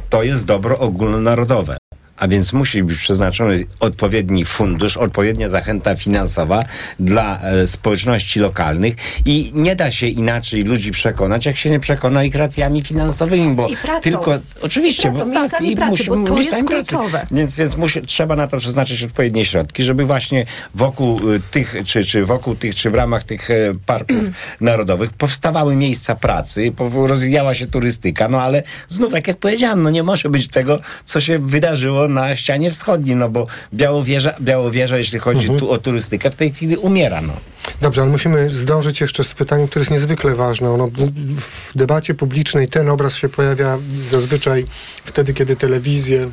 to 0.10 0.24
jest 0.24 0.46
dobro 0.46 0.80
ogólnonarodowe. 0.80 1.78
A 2.18 2.28
więc 2.28 2.54
musi 2.54 2.84
być 2.84 2.98
przeznaczony 2.98 3.66
odpowiedni 3.80 4.46
fundusz, 4.46 4.98
odpowiednia 4.98 5.50
zachęta 5.50 5.96
finansowa 5.96 6.64
dla 7.00 7.42
e, 7.42 7.68
społeczności 7.68 8.40
lokalnych 8.40 8.96
i 9.26 9.52
nie 9.56 9.76
da 9.76 9.92
się 9.92 10.08
inaczej 10.08 10.64
ludzi 10.64 10.92
przekonać, 10.92 11.46
jak 11.46 11.58
się 11.58 11.70
nie 11.70 11.80
przekona 11.80 12.24
ich 12.24 12.36
racjami 12.36 12.82
finansowymi, 12.82 13.56
bo 13.56 13.68
I 13.68 13.78
pracą. 13.78 14.02
tylko 14.02 14.40
oczywiście, 14.62 15.10
I 15.10 15.12
pracą, 15.12 15.32
bo 15.34 15.50
tak, 15.50 15.62
i 15.62 15.76
pracy, 15.76 15.92
musi, 15.92 16.06
bo 16.06 16.24
to 16.24 16.38
jest 16.38 16.66
kluczowe. 16.66 17.28
Więc, 17.32 17.56
więc 17.56 17.78
musi, 17.78 18.02
trzeba 18.02 18.36
na 18.36 18.48
to 18.48 18.58
przeznaczyć 18.58 19.04
odpowiednie 19.04 19.46
środki, 19.46 19.84
żeby 19.84 20.06
właśnie 20.06 20.46
wokół 20.76 21.32
y, 21.34 21.40
tych, 21.52 21.76
czy, 21.86 22.04
czy 22.06 22.26
wokół 22.26 22.56
tych, 22.56 22.76
czy 22.76 22.90
w 22.90 22.96
ramach 22.96 23.24
tych 23.24 23.52
e, 23.52 23.56
parków 23.86 24.18
narodowych 24.62 25.14
powstawały 25.14 25.76
miejsca 25.76 26.16
pracy, 26.16 26.74
rozwijała 26.94 27.54
się 27.54 27.68
turystyka, 27.68 28.28
no 28.28 28.42
ale 28.42 28.64
znów, 28.88 29.12
tak 29.12 29.28
jak 29.28 29.38
powiedziałem, 29.38 29.84
no 29.84 29.90
nie 29.90 30.04
może 30.04 30.30
być 30.30 30.48
tego, 30.48 30.80
co 31.06 31.22
się 31.22 31.40
wydarzyło 31.40 32.07
na 32.08 32.36
ścianie 32.36 32.72
wschodniej, 32.72 33.16
no 33.16 33.30
bo 33.30 33.48
Białowieża, 33.74 34.34
Białowieża 34.42 34.98
jeśli 34.98 35.20
chodzi 35.20 35.50
tu 35.50 35.72
o 35.72 35.78
turystykę, 35.78 36.32
w 36.32 36.36
tej 36.36 36.54
chwili 36.54 36.78
umiera, 36.78 37.22
no. 37.22 37.34
Dobrze, 37.82 38.02
ale 38.02 38.12
musimy 38.12 38.50
zdążyć 38.50 39.02
jeszcze 39.02 39.24
z 39.24 39.34
pytaniem, 39.34 39.68
które 39.68 39.82
jest 39.82 39.92
niezwykle 39.92 40.36
ważne. 40.36 40.70
Ono, 40.70 40.90
w 41.36 41.72
debacie 41.76 42.14
publicznej 42.14 42.68
ten 42.68 42.90
obraz 42.90 43.16
się 43.16 43.30
pojawia 43.30 43.78
zazwyczaj 44.02 44.66
wtedy, 45.06 45.34
kiedy 45.34 45.56
telewizje 45.56 46.30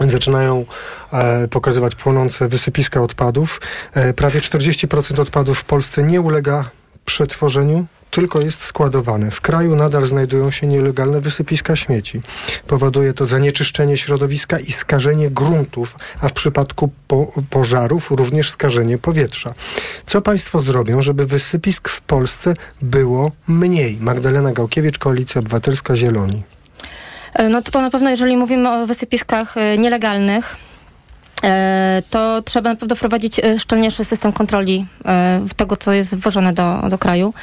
zaczynają 0.00 0.64
e, 1.12 1.48
pokazywać 1.48 1.94
płonące 1.94 2.48
wysypiska 2.48 3.00
odpadów. 3.00 3.60
E, 3.92 4.14
prawie 4.14 4.40
40% 4.40 5.20
odpadów 5.20 5.58
w 5.58 5.64
Polsce 5.64 6.02
nie 6.02 6.20
ulega 6.20 6.70
przetworzeniu, 7.04 7.86
tylko 8.14 8.40
jest 8.40 8.62
składowane. 8.62 9.30
W 9.30 9.40
kraju 9.40 9.76
nadal 9.76 10.06
znajdują 10.06 10.50
się 10.50 10.66
nielegalne 10.66 11.20
wysypiska 11.20 11.76
śmieci. 11.76 12.22
Powoduje 12.66 13.14
to 13.14 13.26
zanieczyszczenie 13.26 13.96
środowiska 13.96 14.58
i 14.58 14.72
skażenie 14.72 15.30
gruntów, 15.30 15.96
a 16.20 16.28
w 16.28 16.32
przypadku 16.32 16.90
po, 17.08 17.32
pożarów 17.50 18.10
również 18.10 18.50
skażenie 18.50 18.98
powietrza. 18.98 19.54
Co 20.06 20.22
państwo 20.22 20.60
zrobią, 20.60 21.02
żeby 21.02 21.26
wysypisk 21.26 21.88
w 21.88 22.00
Polsce 22.00 22.54
było 22.82 23.30
mniej? 23.48 23.98
Magdalena 24.00 24.52
Gałkiewicz, 24.52 24.98
Koalicja 24.98 25.38
Obywatelska, 25.38 25.96
Zieloni. 25.96 26.42
E, 27.34 27.48
No 27.48 27.62
to, 27.62 27.70
to 27.70 27.80
na 27.80 27.90
pewno, 27.90 28.10
jeżeli 28.10 28.36
mówimy 28.36 28.70
o 28.70 28.86
wysypiskach 28.86 29.56
e, 29.56 29.78
nielegalnych, 29.78 30.56
to 32.10 32.42
trzeba 32.42 32.70
na 32.70 32.76
pewno 32.76 32.96
wprowadzić 32.96 33.38
e, 33.38 33.58
szczelniejszy 33.58 34.04
system 34.04 34.32
kontroli 34.32 34.86
e, 35.04 35.40
tego, 35.56 35.76
co 35.76 35.92
jest 35.92 36.16
wwożone 36.16 36.52
do, 36.52 36.88
do 36.90 36.98
kraju. 36.98 37.34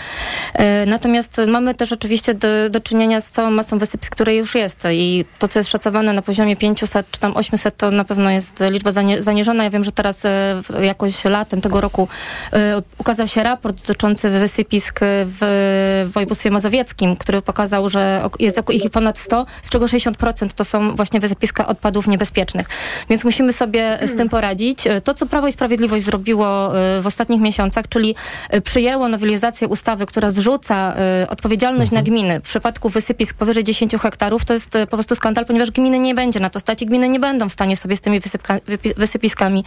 E, 0.54 0.86
Natomiast 0.86 1.42
mamy 1.48 1.76
też 1.76 1.92
oczywiście 1.92 2.34
do, 2.34 2.48
do 2.70 2.80
czynienia 2.80 3.22
z 3.22 3.32
całą 3.32 3.52
masą 3.52 3.78
wysypisk, 3.78 4.12
które 4.12 4.36
już 4.36 4.56
jest 4.56 4.84
i 4.92 5.26
to, 5.40 5.48
co 5.48 5.60
jest 5.60 5.70
szacowane 5.70 6.14
na 6.14 6.22
poziomie 6.22 6.56
500 6.56 7.12
czy 7.12 7.20
tam 7.20 7.38
800, 7.38 7.78
to 7.78 7.92
na 7.92 8.04
pewno 8.04 8.30
jest 8.30 8.60
liczba 8.70 8.92
zaniżona. 9.18 9.64
Ja 9.64 9.70
wiem, 9.70 9.84
że 9.84 9.92
teraz 9.92 10.26
e, 10.26 10.62
jakoś 10.82 11.26
latem 11.26 11.62
tego 11.62 11.82
roku 11.82 12.08
e, 12.54 12.82
ukazał 12.98 13.28
się 13.28 13.44
raport 13.44 13.82
dotyczący 13.82 14.30
wysypisk 14.30 15.00
w 15.04 16.10
województwie 16.14 16.52
mazowieckim, 16.52 17.16
który 17.16 17.42
pokazał, 17.42 17.90
że 17.90 18.30
jest 18.40 18.62
ich 18.70 18.92
ponad 18.92 19.18
100, 19.18 19.46
z 19.62 19.70
czego 19.70 19.86
60% 19.86 20.50
to 20.56 20.64
są 20.64 20.96
właśnie 20.96 21.20
wysypiska 21.20 21.68
odpadów 21.68 22.08
niebezpiecznych. 22.08 22.68
Więc 23.10 23.24
musimy 23.24 23.54
sobie 23.54 23.91
z 24.14 24.16
tym 24.16 24.30
poradzić. 24.30 24.88
E, 24.88 25.02
To, 25.02 25.14
co 25.14 25.26
Prawo 25.26 25.48
i 25.48 25.52
Sprawiedliwość 25.52 26.06
zrobiło 26.06 26.78
e, 26.80 27.02
w 27.02 27.08
ostatnich 27.08 27.42
miesiącach, 27.42 27.88
czyli 27.88 28.16
e, 28.50 28.62
przyjęło 28.62 29.08
nowelizację 29.08 29.68
ustawy, 29.68 30.06
która 30.06 30.30
zrzuca 30.30 30.96
odpowiedzialność 31.30 31.92
na 31.92 32.02
gminy 32.02 32.40
w 32.40 32.44
przypadku 32.44 32.90
wysypisk 32.90 33.36
powyżej 33.36 33.64
10 33.64 33.96
hektarów, 33.96 34.46
to 34.46 34.54
jest 34.54 34.70
po 34.70 34.88
prostu 34.98 35.16
skandal, 35.16 35.46
ponieważ 35.46 35.72
gminy 35.72 36.00
nie 36.00 36.16
będzie 36.16 36.40
na 36.40 36.50
to 36.50 36.60
stać 36.60 36.82
i 36.82 36.86
gminy 36.86 37.10
nie 37.10 37.20
będą 37.20 37.50
w 37.50 37.54
stanie 37.54 37.78
sobie 37.78 37.96
z 37.96 38.02
tymi 38.02 38.20
wysypka, 38.20 38.60
wysypiskami 38.98 39.64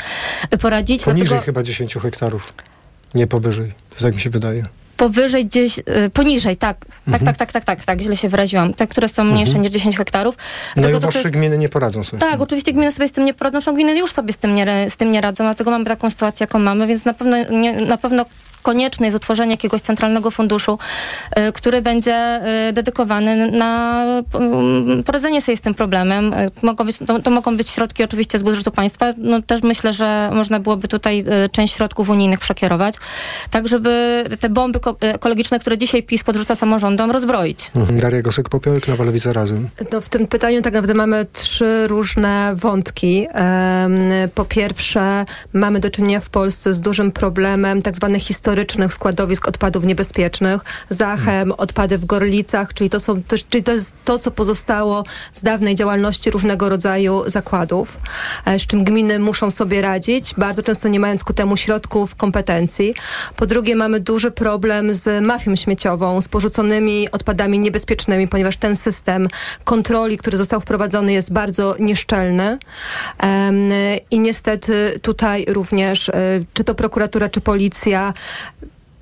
poradzić. 0.61 1.05
Poniżej 1.05 1.29
Dlatego- 1.29 1.45
chyba 1.45 1.63
10 1.63 1.95
hektarów. 1.95 2.55
Nie 3.15 3.27
powyżej. 3.27 3.73
Tak 4.01 4.15
mi 4.15 4.21
się 4.21 4.31
wydaje. 4.31 4.63
Powyżej 4.97 5.47
gdzieś, 5.47 5.79
y, 5.79 5.83
poniżej, 6.13 6.57
tak, 6.57 6.77
tak, 7.13 7.23
tak, 7.23 7.37
tak, 7.37 7.53
tak, 7.53 7.65
tak, 7.65 7.85
tak, 7.85 8.01
źle 8.01 8.17
się 8.17 8.29
wyraziłam. 8.29 8.75
Te, 8.75 8.87
które 8.87 9.09
są 9.09 9.25
mniejsze 9.25 9.59
niż 9.59 9.71
10 9.71 9.97
hektarów. 9.97 10.37
Najuboższe 10.77 11.19
jest- 11.19 11.31
gminy 11.31 11.59
nie 11.59 11.69
poradzą 11.69 12.05
sobie 12.05 12.23
z 12.23 12.27
tak, 12.31 12.41
oczywiście 12.41 12.73
gminy 12.73 12.91
sobie 12.91 13.09
z 13.09 13.13
tym 13.13 13.25
nie 13.25 13.35
poradzą, 13.35 13.53
zresztą 13.57 13.75
gminy 13.75 13.99
już 13.99 14.13
sobie 14.13 14.33
z 14.33 14.37
tym 14.39 14.55
nie, 14.55 14.91
z 14.91 14.97
tym 14.97 15.11
nie 15.11 15.21
radzą, 15.21 15.45
dlatego 15.45 15.71
mamy 15.71 15.85
taką 15.85 16.11
sytuację, 16.11 16.45
jaką 16.45 16.59
mamy, 16.59 16.87
więc 16.87 17.05
na 17.05 17.15
pewno, 17.15 17.37
na 17.87 17.99
pewno 17.99 18.27
konieczne 18.65 19.07
jest 19.07 19.17
utworzenie 19.17 19.51
jakiegoś 19.51 19.81
centralnego 19.81 20.31
funduszu, 20.31 20.79
y, 21.49 21.53
który 21.53 21.83
będzie 21.83 22.41
y, 22.69 22.73
dedykowany 22.73 23.51
na 23.51 24.05
y, 25.01 25.03
poradzenie 25.03 25.41
sobie 25.41 25.57
z 25.57 25.61
tym 25.61 25.75
problemem. 25.75 26.33
Y, 26.35 26.51
Mogą 26.63 26.85
być, 26.85 26.99
to, 27.07 27.19
to 27.19 27.31
mogą 27.31 27.57
być 27.57 27.69
środki 27.69 28.05
oczywiście 28.05 28.39
z 28.39 28.43
budżetu 28.43 28.71
państwa. 28.71 29.13
No, 29.19 29.43
też 29.43 29.63
myślę, 29.63 29.93
że 29.93 30.31
można 30.35 30.61
byłoby 30.61 30.89
tutaj 30.89 31.25
część 31.53 31.75
środków 31.75 32.09
unijnych 32.11 32.39
przekierować, 32.41 32.95
tak 33.51 33.69
żeby 33.69 34.25
te 34.41 34.49
bomby 34.49 34.81
ko- 34.81 34.97
ekologiczne, 35.01 35.59
które 35.59 35.79
dzisiaj 35.79 36.03
PiS 36.03 36.25
podrzuca 36.25 36.55
samorządom, 36.55 37.11
rozbroić. 37.11 37.71
Mhm. 37.77 38.01
Daria 38.01 38.21
Gosek-Popiołek, 38.23 38.89
Nowa 38.89 39.05
Lewica 39.05 39.33
Razem. 39.33 39.69
No, 39.93 40.01
w 40.01 40.09
tym 40.09 40.27
pytaniu 40.27 40.63
tak 40.63 40.73
naprawdę 40.75 40.95
mamy 40.95 41.27
trzy 41.33 41.87
różne 41.87 42.53
wątki. 42.57 43.27
Po 44.35 44.45
pierwsze, 44.45 45.25
mamy 45.53 45.81
do 45.81 45.91
czynienia 45.91 46.21
w 46.21 46.29
Polsce 46.29 46.75
z 46.75 46.81
dużym 46.81 47.13
problemem 47.13 47.83
tak 47.83 47.97
zwanych 47.97 48.23
historycznych 48.55 48.95
składowisk 48.95 49.49
odpadów 49.49 49.85
niebezpiecznych. 49.85 50.63
Zachem, 50.91 51.53
odpady 51.53 51.99
w 51.99 52.05
Gorlicach, 52.05 52.75
czyli 52.75 52.91
to, 52.91 53.01
są 53.01 53.23
też, 53.23 53.47
czyli 53.47 53.65
to 53.65 53.73
jest 53.73 53.95
to, 54.05 54.19
co 54.19 54.31
pozostało 54.31 55.05
z 55.33 55.43
dawnej 55.43 55.75
działalności 55.75 56.31
różnego 56.31 56.69
rodzaju 56.69 57.23
zakładów, 57.27 57.99
e, 58.45 58.59
z 58.59 58.67
czym 58.67 58.85
gminy 58.85 59.19
muszą 59.19 59.51
sobie 59.51 59.83
radzić, 59.83 60.35
bardzo 60.35 60.63
często 60.63 60.89
nie 60.89 61.01
mając 61.01 61.25
ku 61.25 61.33
temu 61.33 61.57
środków, 61.57 62.15
kompetencji. 62.15 62.95
Po 63.37 63.47
drugie, 63.47 63.77
mamy 63.77 64.01
duży 64.01 64.31
problem 64.31 64.95
z 64.95 65.25
mafią 65.25 65.57
śmieciową, 65.57 66.21
z 66.21 66.29
porzuconymi 66.29 67.11
odpadami 67.11 67.59
niebezpiecznymi, 67.59 68.29
ponieważ 68.29 68.57
ten 68.57 68.77
system 68.77 69.29
kontroli, 69.65 70.19
który 70.19 70.37
został 70.37 70.61
wprowadzony, 70.61 71.13
jest 71.13 71.33
bardzo 71.33 71.75
nieszczelny. 71.79 72.59
I 74.11 74.19
niestety 74.19 75.01
tutaj 75.03 75.45
również, 75.49 76.09
e, 76.09 76.13
czy 76.55 76.65
to 76.65 76.75
prokuratura, 76.75 77.29
czy 77.29 77.41
policja, 77.41 78.15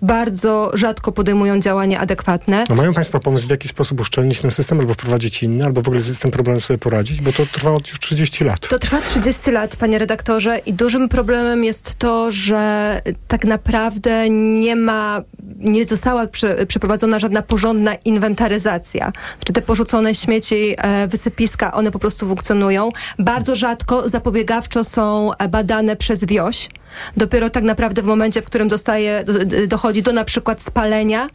bardzo 0.02 0.70
rzadko 0.74 1.12
podejmują 1.12 1.60
działania 1.60 2.00
adekwatne. 2.00 2.64
No 2.68 2.74
mają 2.74 2.94
Państwo 2.94 3.20
pomysł, 3.20 3.46
w 3.46 3.50
jaki 3.50 3.68
sposób 3.68 4.00
uszczelnić 4.00 4.40
ten 4.40 4.50
system, 4.50 4.80
albo 4.80 4.94
wprowadzić 4.94 5.42
inny, 5.42 5.64
albo 5.64 5.82
w 5.82 5.88
ogóle 5.88 6.00
z 6.02 6.18
tym 6.18 6.30
problemem 6.30 6.60
sobie 6.60 6.78
poradzić, 6.78 7.20
bo 7.20 7.32
to 7.32 7.46
trwa 7.46 7.70
od 7.70 7.88
już 7.88 8.00
30 8.00 8.44
lat. 8.44 8.68
To 8.68 8.78
trwa 8.78 9.00
30 9.00 9.50
lat, 9.50 9.76
panie 9.76 9.98
redaktorze, 9.98 10.58
i 10.66 10.72
dużym 10.72 11.08
problemem 11.08 11.64
jest 11.64 11.98
to, 11.98 12.32
że 12.32 13.00
tak 13.28 13.44
naprawdę 13.44 14.30
nie 14.30 14.76
ma, 14.76 15.22
nie 15.58 15.86
została 15.86 16.26
prze, 16.26 16.66
przeprowadzona 16.66 17.18
żadna 17.18 17.42
porządna 17.42 17.94
inwentaryzacja. 17.94 19.12
Czy 19.44 19.52
te 19.52 19.62
porzucone 19.62 20.14
śmieci, 20.14 20.74
e, 20.78 21.08
wysypiska, 21.08 21.72
one 21.72 21.90
po 21.90 21.98
prostu 21.98 22.28
funkcjonują. 22.28 22.90
Bardzo 23.18 23.56
rzadko 23.56 24.08
zapobiegawczo 24.08 24.84
są 24.84 25.30
e, 25.34 25.48
badane 25.48 25.96
przez 25.96 26.24
wioś. 26.24 26.68
Dopiero 27.16 27.50
tak 27.50 27.64
naprawdę 27.64 28.02
w 28.02 28.04
momencie, 28.04 28.42
w 28.42 28.44
którym 28.44 28.68
dostaje, 28.68 29.24
do, 29.24 29.44
do- 29.44 29.66
dochodzi 29.66 30.02
do 30.02 30.12
na 30.12 30.24
przykład 30.24 30.62
spalenia, 30.62 31.28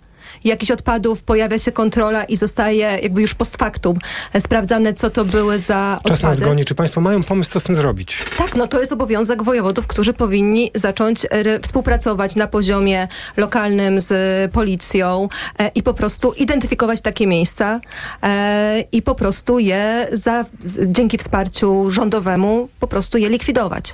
jakichś 0.44 0.72
odpadów, 0.72 1.24
pojawia 1.24 1.58
się 1.60 1.72
kontrola 1.72 2.24
i 2.24 2.38
zostaje 2.38 3.00
jakby 3.04 3.22
już 3.22 3.34
post 3.34 3.58
factum 3.58 3.98
e, 4.34 4.42
sprawdzane, 4.42 4.94
co 4.94 5.10
to 5.10 5.26
były 5.26 5.60
za 5.60 6.00
Czas 6.04 6.22
nas 6.24 6.32
odpady. 6.36 6.50
goni. 6.50 6.66
Czy 6.66 6.76
Państwo 6.76 7.02
mają 7.02 7.24
pomysł, 7.24 7.52
co 7.52 7.60
z 7.60 7.64
tym 7.64 7.76
zrobić? 7.76 8.18
Tak, 8.38 8.56
no 8.56 8.68
to 8.68 8.80
jest 8.80 8.92
obowiązek 8.92 9.44
wojewodów, 9.44 9.88
którzy 9.88 10.14
powinni 10.14 10.72
zacząć 10.76 11.26
e, 11.30 11.60
współpracować 11.60 12.36
na 12.36 12.48
poziomie 12.48 13.08
lokalnym 13.38 14.02
z 14.02 14.12
policją 14.52 15.30
e, 15.60 15.68
i 15.76 15.84
po 15.84 15.94
prostu 15.94 16.34
identyfikować 16.34 17.02
takie 17.02 17.28
miejsca 17.28 17.80
e, 18.24 18.84
i 18.92 19.02
po 19.02 19.16
prostu 19.16 19.60
je 19.60 20.08
za, 20.12 20.46
dzięki 20.86 21.18
wsparciu 21.18 21.92
rządowemu 21.92 22.70
po 22.80 22.88
prostu 22.88 23.18
je 23.18 23.30
likwidować. 23.30 23.94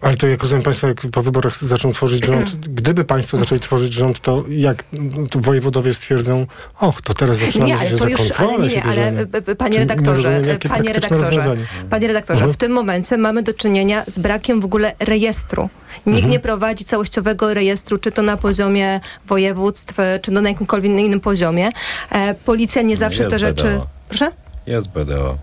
Ale 0.00 0.14
to 0.16 0.26
jak 0.26 0.42
rozumiem 0.42 0.62
Państwo, 0.62 0.86
jak 0.86 1.00
po 1.12 1.22
wyborach 1.22 1.64
zaczną 1.64 1.92
tworzyć 1.92 2.24
rząd, 2.24 2.56
gdyby 2.78 3.04
Państwo 3.04 3.36
zaczęli 3.36 3.60
tworzyć 3.60 3.92
rząd, 3.92 4.20
to 4.20 4.42
jak 4.48 4.84
to 5.30 5.38
wojewodowie 5.38 5.94
stwierdzą, 5.94 6.46
och, 6.80 7.02
to 7.02 7.14
teraz 7.14 7.36
zaczynamy 7.36 7.70
Nie, 7.70 7.76
ale 7.78 7.84
się 7.84 7.96
to 7.96 8.02
za 8.02 8.08
już, 8.08 8.20
kontrolę 8.20 8.52
ale 8.54 8.62
nie, 8.62 8.70
się 8.70 8.76
nie, 8.76 8.84
ale 8.84 9.26
panie 9.58 9.78
redaktorze, 9.78 10.40
panie 10.68 10.92
redaktorze, 10.92 11.56
panie 11.90 12.06
redaktorze, 12.08 12.38
Mhm. 12.38 12.52
w 12.52 12.56
tym 12.56 12.72
momencie 12.72 13.16
mamy 13.18 13.42
do 13.42 13.54
czynienia 13.54 14.04
z 14.06 14.18
brakiem 14.18 14.60
w 14.60 14.64
ogóle 14.64 14.92
rejestru. 14.98 15.68
Nikt 15.96 16.06
Mhm. 16.18 16.30
nie 16.30 16.40
prowadzi 16.40 16.84
całościowego 16.84 17.54
rejestru, 17.54 17.98
czy 17.98 18.12
to 18.12 18.22
na 18.22 18.36
poziomie 18.36 19.00
województw, 19.26 19.94
czy 20.22 20.32
to 20.32 20.40
na 20.40 20.48
jakimkolwiek 20.48 20.92
innym 20.92 21.20
poziomie. 21.20 21.68
E, 22.10 22.34
policja 22.34 22.82
nie 22.82 22.96
zawsze 22.96 23.22
jest 23.22 23.30
te 23.34 23.38
rzeczy... 23.38 23.64
BDO. 23.64 23.86
Proszę? 24.08 24.30
Jest 24.66 24.88
BDO. 24.88 25.36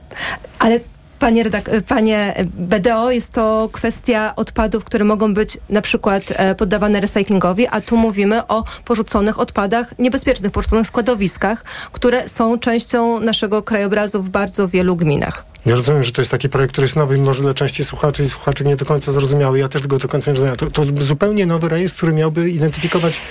Ale 0.59 0.79
panie, 1.23 1.43
redak- 1.43 1.81
panie 1.81 2.45
BDO, 2.45 3.11
jest 3.11 3.31
to 3.31 3.69
kwestia 3.71 4.35
odpadów, 4.35 4.83
które 4.83 5.05
mogą 5.05 5.33
być 5.33 5.57
na 5.69 5.81
przykład 5.81 6.23
e, 6.29 6.55
poddawane 6.55 7.01
recyklingowi, 7.01 7.67
a 7.67 7.81
tu 7.81 7.97
mówimy 7.97 8.47
o 8.47 8.63
porzuconych 8.85 9.39
odpadach 9.39 9.99
niebezpiecznych, 9.99 10.51
porzuconych 10.51 10.87
składowiskach, 10.87 11.63
które 11.91 12.29
są 12.29 12.59
częścią 12.59 13.19
naszego 13.19 13.63
krajobrazu 13.63 14.23
w 14.23 14.29
bardzo 14.29 14.67
wielu 14.67 14.95
gminach. 14.95 15.45
Ja 15.65 15.75
rozumiem, 15.75 16.03
że 16.03 16.11
to 16.11 16.21
jest 16.21 16.31
taki 16.31 16.49
projekt, 16.49 16.71
który 16.73 16.85
jest 16.85 16.95
nowy 16.95 17.17
może 17.17 17.41
dla 17.41 17.53
części 17.53 17.85
słuchaczy 17.85 18.23
i 18.23 18.29
słuchaczy 18.29 18.63
nie 18.63 18.75
do 18.75 18.85
końca 18.85 19.11
zrozumiały. 19.11 19.59
Ja 19.59 19.67
też 19.67 19.87
go 19.87 19.97
do 19.97 20.07
końca 20.07 20.31
nie 20.31 20.35
rozumiem. 20.35 20.55
To, 20.55 20.71
to 20.71 20.83
zupełnie 20.97 21.45
nowy 21.45 21.69
rejestr, 21.69 21.97
który 21.97 22.13
miałby 22.13 22.49
identyfikować 22.49 23.21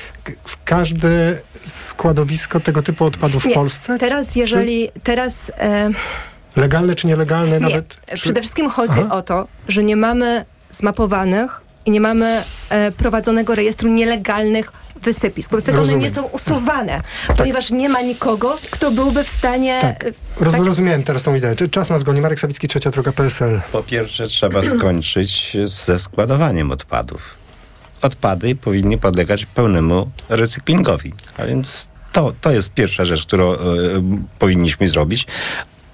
każde 0.64 1.38
składowisko 1.54 2.60
tego 2.60 2.82
typu 2.82 3.04
odpadów 3.04 3.42
w 3.42 3.46
Nie, 3.46 3.54
Polsce? 3.54 3.98
Teraz, 3.98 4.36
jeżeli, 4.36 4.88
teraz... 5.02 5.52
E, 5.58 5.90
Legalne 6.56 6.94
czy 6.94 7.06
nielegalne 7.06 7.52
Nie, 7.52 7.60
nawet? 7.60 7.96
Czy... 8.06 8.14
przede 8.14 8.40
wszystkim 8.40 8.70
chodzi 8.70 9.00
Aha. 9.06 9.14
o 9.14 9.22
to, 9.22 9.46
że 9.68 9.82
nie 9.84 9.96
mamy 9.96 10.44
zmapowanych 10.70 11.60
i 11.86 11.90
nie 11.90 12.00
mamy 12.00 12.42
e, 12.70 12.92
prowadzonego 12.92 13.54
rejestru 13.54 13.88
nielegalnych 13.88 14.72
wysypisk. 15.02 15.50
Wobec 15.50 15.64
tego 15.64 15.78
one 15.78 15.86
Rozumiem. 15.86 16.02
nie 16.08 16.10
są 16.14 16.22
usuwane, 16.22 17.00
ponieważ 17.36 17.70
nie 17.70 17.88
ma 17.88 18.00
nikogo, 18.00 18.58
kto 18.70 18.90
byłby 18.90 19.24
w 19.24 19.28
stanie... 19.28 19.78
Tak. 19.80 20.04
e, 20.04 20.12
Roz, 20.40 20.54
tak- 20.54 20.66
Rozumiałem 20.66 21.02
teraz 21.02 21.22
tą 21.22 21.34
ideę. 21.34 21.54
Czas 21.70 21.90
nas 21.90 22.02
goni. 22.02 22.20
Marek 22.20 22.40
Sawicki, 22.40 22.68
Trzecia 22.68 22.90
Droga 22.90 23.12
PSL. 23.12 23.60
Po 23.72 23.82
pierwsze 23.82 24.26
trzeba 24.26 24.62
skończyć 24.78 25.56
ze 25.64 25.98
składowaniem 25.98 26.70
odpadów. 26.70 27.34
Odpady 28.02 28.54
powinny 28.54 28.98
podlegać 28.98 29.46
pełnemu 29.46 30.10
recyklingowi. 30.28 31.12
A 31.38 31.44
więc 31.46 31.88
to, 32.12 32.32
to 32.40 32.50
jest 32.50 32.70
pierwsza 32.70 33.04
rzecz, 33.04 33.26
którą 33.26 33.52
e, 33.54 33.58
powinniśmy 34.38 34.88
zrobić. 34.88 35.26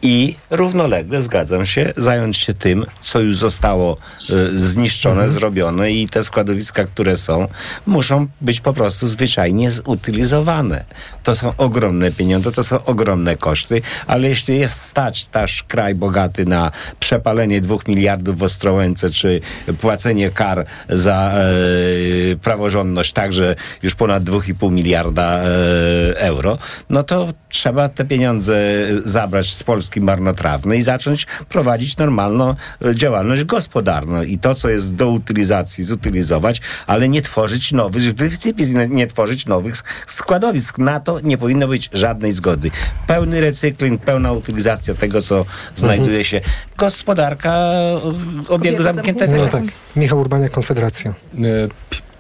I 0.02 0.34
równolegle, 0.50 1.22
zgadzam 1.22 1.66
się, 1.66 1.92
zająć 1.96 2.36
się 2.36 2.54
tym, 2.54 2.86
co 3.00 3.20
już 3.20 3.36
zostało 3.36 3.96
e, 4.30 4.58
zniszczone, 4.58 5.30
zrobione 5.30 5.92
i 5.92 6.08
te 6.08 6.24
składowiska, 6.24 6.84
które 6.84 7.16
są, 7.16 7.48
muszą 7.86 8.26
być 8.40 8.60
po 8.60 8.72
prostu 8.72 9.08
zwyczajnie 9.08 9.70
zutylizowane. 9.70 10.84
To 11.28 11.34
są 11.34 11.52
ogromne 11.56 12.10
pieniądze, 12.10 12.52
to 12.52 12.62
są 12.62 12.84
ogromne 12.84 13.36
koszty, 13.36 13.82
ale 14.06 14.28
jeśli 14.28 14.58
jest 14.58 14.80
stać 14.80 15.28
nasz 15.34 15.62
kraj 15.62 15.94
bogaty 15.94 16.46
na 16.46 16.70
przepalenie 17.00 17.60
dwóch 17.60 17.88
miliardów 17.88 18.38
w 18.38 18.42
Ostrołęce, 18.42 19.10
czy 19.10 19.40
płacenie 19.80 20.30
kar 20.30 20.66
za 20.88 21.32
e, 21.34 22.36
praworządność 22.36 23.12
także 23.12 23.54
już 23.82 23.94
ponad 23.94 24.24
2,5 24.24 24.72
miliarda 24.72 25.40
e, 25.40 25.48
euro, 26.16 26.58
no 26.90 27.02
to 27.02 27.28
trzeba 27.48 27.88
te 27.88 28.04
pieniądze 28.04 28.56
zabrać 29.04 29.54
z 29.54 29.62
Polski 29.62 30.00
marnotrawnej 30.00 30.78
i 30.78 30.82
zacząć 30.82 31.26
prowadzić 31.48 31.96
normalną 31.96 32.54
e, 32.84 32.94
działalność 32.94 33.44
gospodarną. 33.44 34.22
I 34.22 34.38
to, 34.38 34.54
co 34.54 34.68
jest 34.68 34.94
do 34.94 35.10
utylizacji, 35.10 35.84
zutylizować, 35.84 36.60
ale 36.86 37.08
nie 37.08 37.22
tworzyć 37.22 37.72
nowych 37.72 38.02
nie, 38.88 39.06
tworzyć 39.06 39.46
nowych 39.46 39.74
sk- 39.74 39.84
składowisk. 40.06 40.78
Na 40.78 41.00
to 41.00 41.17
nie 41.22 41.38
powinno 41.38 41.68
być 41.68 41.90
żadnej 41.92 42.32
zgody. 42.32 42.70
Pełny 43.06 43.40
recykling, 43.40 44.00
pełna 44.02 44.32
utylizacja 44.32 44.94
tego, 44.94 45.22
co 45.22 45.44
znajduje 45.76 46.24
się. 46.24 46.40
Gospodarka 46.76 47.52
e, 47.52 48.00
obiegu 48.48 48.82
zamkniętego. 48.82 49.32
No 49.36 49.46
tak. 49.46 49.64
Michał 49.96 50.20
Urbaniak, 50.20 50.50
Konfederacja. 50.50 51.14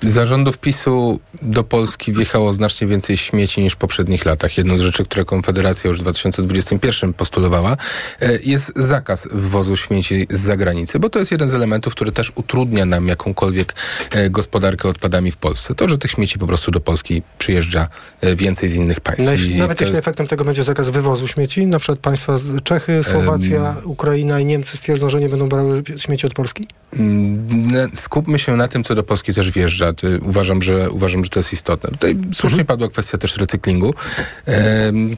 Zarządów 0.02 0.58
PiSu 0.58 1.20
do 1.42 1.64
Polski 1.64 2.12
wjechało 2.12 2.54
znacznie 2.54 2.86
więcej 2.86 3.16
śmieci 3.16 3.60
niż 3.60 3.72
w 3.72 3.76
poprzednich 3.76 4.24
latach. 4.24 4.58
Jedną 4.58 4.78
z 4.78 4.80
rzeczy, 4.80 5.04
które 5.04 5.24
Konfederacja 5.24 5.88
już 5.88 5.98
w 5.98 6.02
2021 6.02 7.12
postulowała, 7.12 7.76
e, 8.20 8.38
jest 8.44 8.72
zakaz 8.76 9.28
wwozu 9.32 9.76
śmieci 9.76 10.26
z 10.30 10.40
zagranicy, 10.40 10.98
bo 10.98 11.10
to 11.10 11.18
jest 11.18 11.30
jeden 11.30 11.48
z 11.48 11.54
elementów, 11.54 11.94
który 11.94 12.12
też 12.12 12.32
utrudnia 12.34 12.84
nam 12.84 13.08
jakąkolwiek 13.08 13.74
e, 14.10 14.30
gospodarkę 14.30 14.88
odpadami 14.88 15.30
w 15.30 15.36
Polsce. 15.36 15.74
To, 15.74 15.88
że 15.88 15.98
tych 15.98 16.10
śmieci 16.10 16.38
po 16.38 16.46
prostu 16.46 16.70
do 16.70 16.80
Polski 16.80 17.22
przyjeżdża 17.38 17.88
e, 18.20 18.36
więcej 18.36 18.68
z 18.68 18.74
innych 18.74 19.00
państw. 19.00 19.24
No, 19.24 19.32
jeśli, 19.32 19.56
nawet 19.58 19.80
jeśli 19.80 19.92
jest- 19.92 20.00
efektem 20.00 20.26
tego 20.26 20.44
będzie 20.44 20.62
zakaz 20.62 20.88
wywozu 20.88 21.28
śmieci, 21.28 21.66
na 21.66 21.78
przykład 21.78 21.98
państwa 21.98 22.38
z 22.38 22.62
Czechy, 22.62 23.02
Słowacja, 23.02 23.76
Ukraina 23.84 24.40
i 24.40 24.44
Niemcy 24.44 24.76
stwierdzą, 24.76 25.08
że 25.08 25.20
nie 25.20 25.28
będą 25.28 25.48
brały 25.48 25.82
śmieci 25.96 26.26
od 26.26 26.34
Polski? 26.34 26.66
Mm, 26.98 27.90
Skupmy 27.94 28.38
się 28.38 28.56
na 28.56 28.68
tym, 28.68 28.84
co 28.84 28.94
do 28.94 29.02
Polski 29.02 29.34
też 29.34 29.50
wjeżdża. 29.50 29.87
Ty- 29.92 30.20
Uważam, 30.22 30.62
że, 30.62 30.90
uważam, 30.90 31.24
że 31.24 31.30
to 31.30 31.38
jest 31.40 31.52
istotne. 31.52 31.90
Tutaj 31.90 32.16
słusznie 32.34 32.64
padła 32.64 32.88
kwestia 32.88 33.18
też 33.18 33.36
recyklingu. 33.36 33.94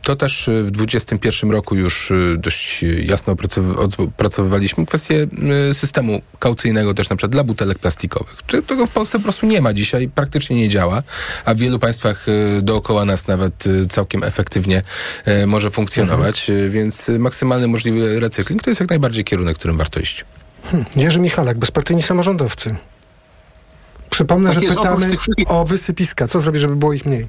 To 0.03 0.17
też 0.17 0.49
y, 0.49 0.63
w 0.65 0.71
2021 0.71 1.51
roku 1.51 1.77
już 1.77 2.11
y, 2.11 2.37
dość 2.39 2.85
y, 2.85 3.05
jasno 3.09 3.35
opracowy- 3.35 4.03
opracowywaliśmy 4.05 4.87
kwestię 4.87 5.27
y, 5.71 5.75
systemu 5.75 6.21
kaucyjnego 6.39 6.95
też 6.95 7.11
na 7.11 7.17
przykład 7.17 7.33
dla 7.33 7.45
butelek 7.45 7.79
plastikowych. 7.79 8.37
Tego 8.67 8.87
w 8.87 8.91
Polsce 8.91 9.19
po 9.19 9.23
prostu 9.23 9.47
nie 9.47 9.61
ma 9.63 9.73
dzisiaj, 9.73 10.09
praktycznie 10.09 10.57
nie 10.57 10.69
działa, 10.69 11.03
a 11.45 11.55
w 11.55 11.59
wielu 11.59 11.79
państwach 11.79 12.29
y, 12.29 12.63
dookoła 12.63 13.05
nas 13.05 13.27
nawet 13.27 13.67
y, 13.67 13.87
całkiem 13.87 14.25
efektywnie 14.25 14.83
y, 15.43 15.47
może 15.47 15.71
funkcjonować, 15.71 16.51
Y, 16.51 16.71
więc 16.71 17.09
y, 17.09 17.19
maksymalny 17.19 17.69
możliwy 17.69 18.21
recykling 18.21 18.63
to 18.63 18.71
jest 18.71 18.81
jak 18.81 18.91
najbardziej 18.91 19.25
kierunek, 19.25 19.59
którym 19.59 19.77
warto 19.77 20.01
iść. 20.01 20.25
Hm. 20.71 20.85
Jerzy 20.97 21.21
Michalak, 21.21 21.59
bezpartyjni 21.59 22.03
samorządowcy. 22.03 22.77
Przypomnę, 24.21 24.51
Tak 24.51 24.63
że 24.63 24.69
pytamy 24.69 25.17
o 25.47 25.65
wysypiska. 25.65 26.29
Co 26.29 26.41
zrobić, 26.41 26.61
żeby 26.63 26.77
było 26.77 26.93
ich 26.93 27.07
mniej? 27.07 27.29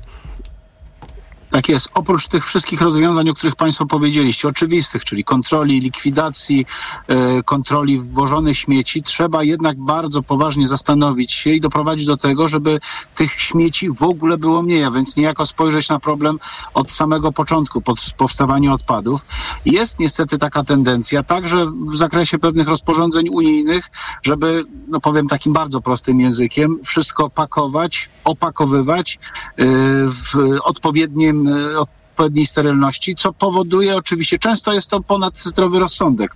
Tak 1.51 1.69
jest. 1.69 1.89
Oprócz 1.93 2.27
tych 2.27 2.45
wszystkich 2.45 2.81
rozwiązań, 2.81 3.29
o 3.29 3.33
których 3.33 3.55
Państwo 3.55 3.85
powiedzieliście, 3.85 4.47
oczywistych, 4.47 5.05
czyli 5.05 5.23
kontroli, 5.23 5.81
likwidacji, 5.81 6.65
e, 7.07 7.43
kontroli 7.43 7.99
wwożonych 7.99 8.57
śmieci, 8.57 9.03
trzeba 9.03 9.43
jednak 9.43 9.77
bardzo 9.77 10.23
poważnie 10.23 10.67
zastanowić 10.67 11.31
się 11.31 11.49
i 11.49 11.61
doprowadzić 11.61 12.05
do 12.05 12.17
tego, 12.17 12.47
żeby 12.47 12.79
tych 13.15 13.31
śmieci 13.31 13.89
w 13.89 14.03
ogóle 14.03 14.37
było 14.37 14.61
mniej, 14.61 14.83
a 14.83 14.91
więc 14.91 15.15
niejako 15.17 15.45
spojrzeć 15.45 15.89
na 15.89 15.99
problem 15.99 16.39
od 16.73 16.91
samego 16.91 17.31
początku 17.31 17.81
pod 17.81 17.99
powstawania 18.17 18.73
odpadów. 18.73 19.25
Jest 19.65 19.99
niestety 19.99 20.37
taka 20.37 20.63
tendencja, 20.63 21.23
także 21.23 21.65
w 21.65 21.97
zakresie 21.97 22.39
pewnych 22.39 22.67
rozporządzeń 22.67 23.29
unijnych, 23.29 23.91
żeby, 24.23 24.65
no 24.87 24.99
powiem 24.99 25.27
takim 25.27 25.53
bardzo 25.53 25.81
prostym 25.81 26.21
językiem, 26.21 26.79
wszystko 26.83 27.29
pakować, 27.29 28.09
opakowywać 28.23 29.19
e, 29.57 29.65
w 30.07 30.57
odpowiednim 30.63 31.40
e, 31.47 32.00
odpowiedniej 32.11 32.45
sterylności, 32.45 33.15
co 33.15 33.33
powoduje 33.33 33.95
oczywiście, 33.95 34.39
często 34.39 34.73
jest 34.73 34.89
to 34.89 35.01
ponad 35.01 35.37
zdrowy 35.37 35.79
rozsądek, 35.79 36.35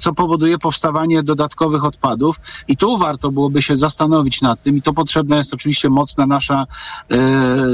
co 0.00 0.14
powoduje 0.14 0.58
powstawanie 0.58 1.22
dodatkowych 1.22 1.84
odpadów 1.84 2.36
i 2.68 2.76
tu 2.76 2.98
warto 2.98 3.30
byłoby 3.30 3.62
się 3.62 3.76
zastanowić 3.76 4.42
nad 4.42 4.62
tym 4.62 4.76
i 4.76 4.82
to 4.82 4.92
potrzebna 4.92 5.36
jest 5.36 5.54
oczywiście 5.54 5.90
mocna 5.90 6.26
nasza 6.26 6.66
e, 7.10 7.16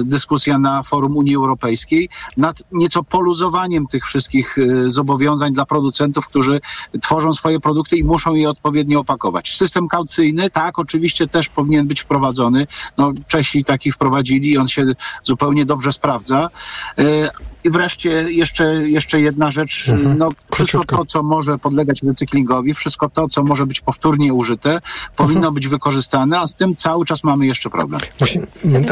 dyskusja 0.04 0.58
na 0.58 0.82
forum 0.82 1.16
Unii 1.16 1.36
Europejskiej 1.36 2.08
nad 2.36 2.62
nieco 2.72 3.02
poluzowaniem 3.02 3.86
tych 3.86 4.04
wszystkich 4.04 4.58
e, 4.58 4.88
zobowiązań 4.88 5.52
dla 5.52 5.66
producentów, 5.66 6.28
którzy 6.28 6.60
tworzą 7.02 7.32
swoje 7.32 7.60
produkty 7.60 7.96
i 7.96 8.04
muszą 8.04 8.34
je 8.34 8.50
odpowiednio 8.50 9.00
opakować. 9.00 9.56
System 9.56 9.88
kaucyjny, 9.88 10.50
tak, 10.50 10.78
oczywiście 10.78 11.28
też 11.28 11.48
powinien 11.48 11.86
być 11.86 12.00
wprowadzony. 12.00 12.66
No, 12.98 13.12
Czesi 13.28 13.64
taki 13.64 13.92
wprowadzili 13.92 14.58
on 14.58 14.68
się 14.68 14.86
zupełnie 15.24 15.66
dobrze 15.66 15.92
sprawdza. 15.92 16.50
E, 16.98 17.30
I 17.64 17.70
wreszcie 17.70 18.10
jeszcze, 18.10 18.64
jeszcze 18.88 19.20
jedna 19.20 19.50
rzecz. 19.50 19.88
Mhm. 19.88 20.18
No, 20.18 20.26
wszystko 20.28 20.56
Króciutko. 20.56 20.96
to, 20.96 21.04
co 21.04 21.22
może 21.22 21.58
podlegać 21.58 22.02
recyklingowi, 22.02 22.74
wszystko 22.74 23.08
to, 23.08 23.28
co 23.28 23.42
może 23.42 23.66
być 23.66 23.80
powtórnie 23.80 24.34
użyte, 24.34 24.80
powinno 25.16 25.52
być 25.52 25.68
wykorzystane, 25.68 26.38
a 26.40 26.46
z 26.46 26.54
tym 26.54 26.76
cały 26.76 27.04
czas 27.06 27.24
mamy 27.24 27.46
jeszcze 27.46 27.70
problem. 27.70 28.00
Musi, 28.20 28.40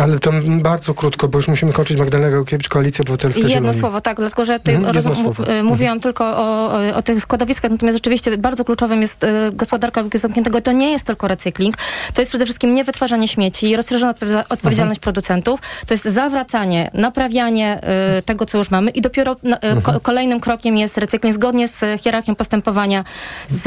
ale 0.02 0.18
to 0.18 0.30
bardzo 0.46 0.94
krótko, 0.94 1.28
bo 1.28 1.38
już 1.38 1.48
musimy 1.48 1.72
kończyć. 1.72 1.96
Magdalena 1.98 2.30
Gałkiewicz, 2.32 2.68
Koalicja 2.68 3.02
Obywatelska 3.02 3.40
Jedno 3.40 3.54
Zieloni. 3.54 3.78
słowo, 3.78 4.00
tak, 4.00 4.16
dlatego 4.16 4.44
że 4.44 4.58
tutaj 4.58 4.74
Mhm, 4.74 5.66
mówiłam 5.66 6.00
tylko 6.00 6.24
o, 6.24 6.72
o 6.94 7.02
tych 7.02 7.20
składowiskach, 7.20 7.70
natomiast 7.70 7.96
rzeczywiście 7.98 8.38
bardzo 8.38 8.64
kluczowym 8.64 9.00
jest 9.00 9.24
e, 9.24 9.50
gospodarka 9.52 10.00
obiegu 10.00 10.18
zamkniętego. 10.18 10.60
To 10.60 10.72
nie 10.72 10.90
jest 10.90 11.04
tylko 11.04 11.28
recykling, 11.28 11.76
to 12.14 12.22
jest 12.22 12.30
przede 12.32 12.44
wszystkim 12.44 12.72
nie 12.72 12.84
wytwarzanie 12.84 13.28
śmieci, 13.28 13.76
rozszerzona 13.76 14.14
odpowiedzialność 14.48 15.00
producentów, 15.00 15.60
to 15.86 15.94
jest 15.94 16.04
zawracanie, 16.04 16.90
naprawianie 16.94 17.80
e, 17.82 18.22
tego, 18.26 18.46
co 18.46 18.58
już 18.58 18.70
mamy 18.70 18.90
i 18.90 19.00
dopiero 19.00 19.36
no, 19.42 19.56
e, 19.60 19.82
ko- 19.82 20.00
kolejnym 20.00 20.40
krokiem 20.40 20.76
jest 20.76 20.98
recykling 20.98 21.34
zgodnie 21.34 21.68
z 21.68 22.00
hierarchią 22.02 22.34
postępowania 22.34 23.04
z, 23.48 23.62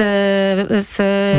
z, 0.85 0.95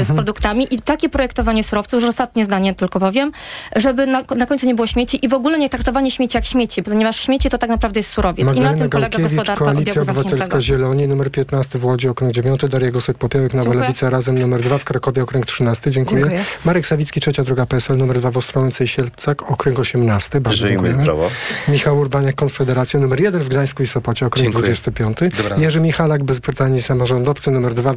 z 0.07 0.13
produktami 0.13 0.67
i 0.75 0.79
takie 0.79 1.09
projektowanie 1.09 1.65
surowców, 1.65 2.01
już 2.01 2.09
ostatnie 2.09 2.45
zdanie 2.45 2.75
tylko 2.75 3.01
powiem, 3.01 3.33
żeby 3.77 4.07
na, 4.07 4.23
na 4.37 4.47
końcu 4.47 4.67
nie 4.67 4.75
było 4.75 4.87
śmieci 4.87 5.25
i 5.25 5.29
w 5.29 5.35
ogóle 5.35 5.59
nie 5.59 5.69
traktowanie 5.69 6.11
śmieci 6.11 6.37
jak 6.37 6.45
śmieci, 6.45 6.83
ponieważ 6.83 7.17
śmieci 7.21 7.51
to 7.51 7.59
tak 7.59 7.71
naprawdę 7.71 8.01
jest 8.01 8.11
surowiec 8.11 8.39
i 8.39 8.45
na 8.47 8.53
Magdalena 8.55 8.79
tym 8.79 8.91
polega 8.91 9.09
Gałkiewicz, 9.09 9.33
gospodarka 9.37 9.65
Koalicja 9.65 10.03
Obywatelska. 10.03 10.61
Zieloni, 10.61 11.09
numer 11.09 11.31
15 11.31 11.79
w 11.79 11.85
Łodzi, 11.85 12.09
okręg 12.09 12.33
9, 12.33 12.61
Daria 12.69 12.91
Gosek-Popiołek, 12.91 13.55
Nowa 13.55 13.63
Dziękuję. 13.63 13.81
Lewica, 13.81 14.11
Razem, 14.11 14.39
numer 14.39 14.61
2 14.61 14.79
w 14.79 14.85
Krakowie, 14.85 15.23
okręg 15.23 15.47
13, 15.47 15.91
dziękuję. 15.91 16.21
Dziękuję. 16.21 16.45
Marek 16.65 16.87
Sawicki, 16.87 17.21
Trzecia 17.21 17.45
Droga 17.45 17.67
PSL, 17.67 17.97
numer 17.97 18.19
2 18.19 18.31
w 18.31 18.37
Ostrołęce 18.37 18.85
i 18.85 18.89
Sielcach, 18.89 19.51
okręg 19.51 19.79
18, 19.79 20.41
bardzo 20.41 20.57
Żyjmy 20.59 20.71
dziękujemy. 20.73 21.01
zdrowo. 21.03 21.31
Michał 21.69 21.99
Urbaniak, 21.99 22.35
Konfederacja, 22.35 23.01
numer 23.01 23.10
1 23.19 23.41
w 23.41 23.49
Gdańsku 23.49 23.83
i 23.83 23.87
Sopocie, 23.87 24.27
okręg 24.27 24.45
Dziękuję. 24.45 24.65
25. 24.65 25.19
Dobranoc. 25.37 25.63
Jerzy 25.63 25.81
Michalak, 25.81 26.25
Bez 26.25 26.41
Brytanii, 26.41 26.83
samorządowcy, 26.83 27.51
numer 27.51 27.75
2 27.75 27.89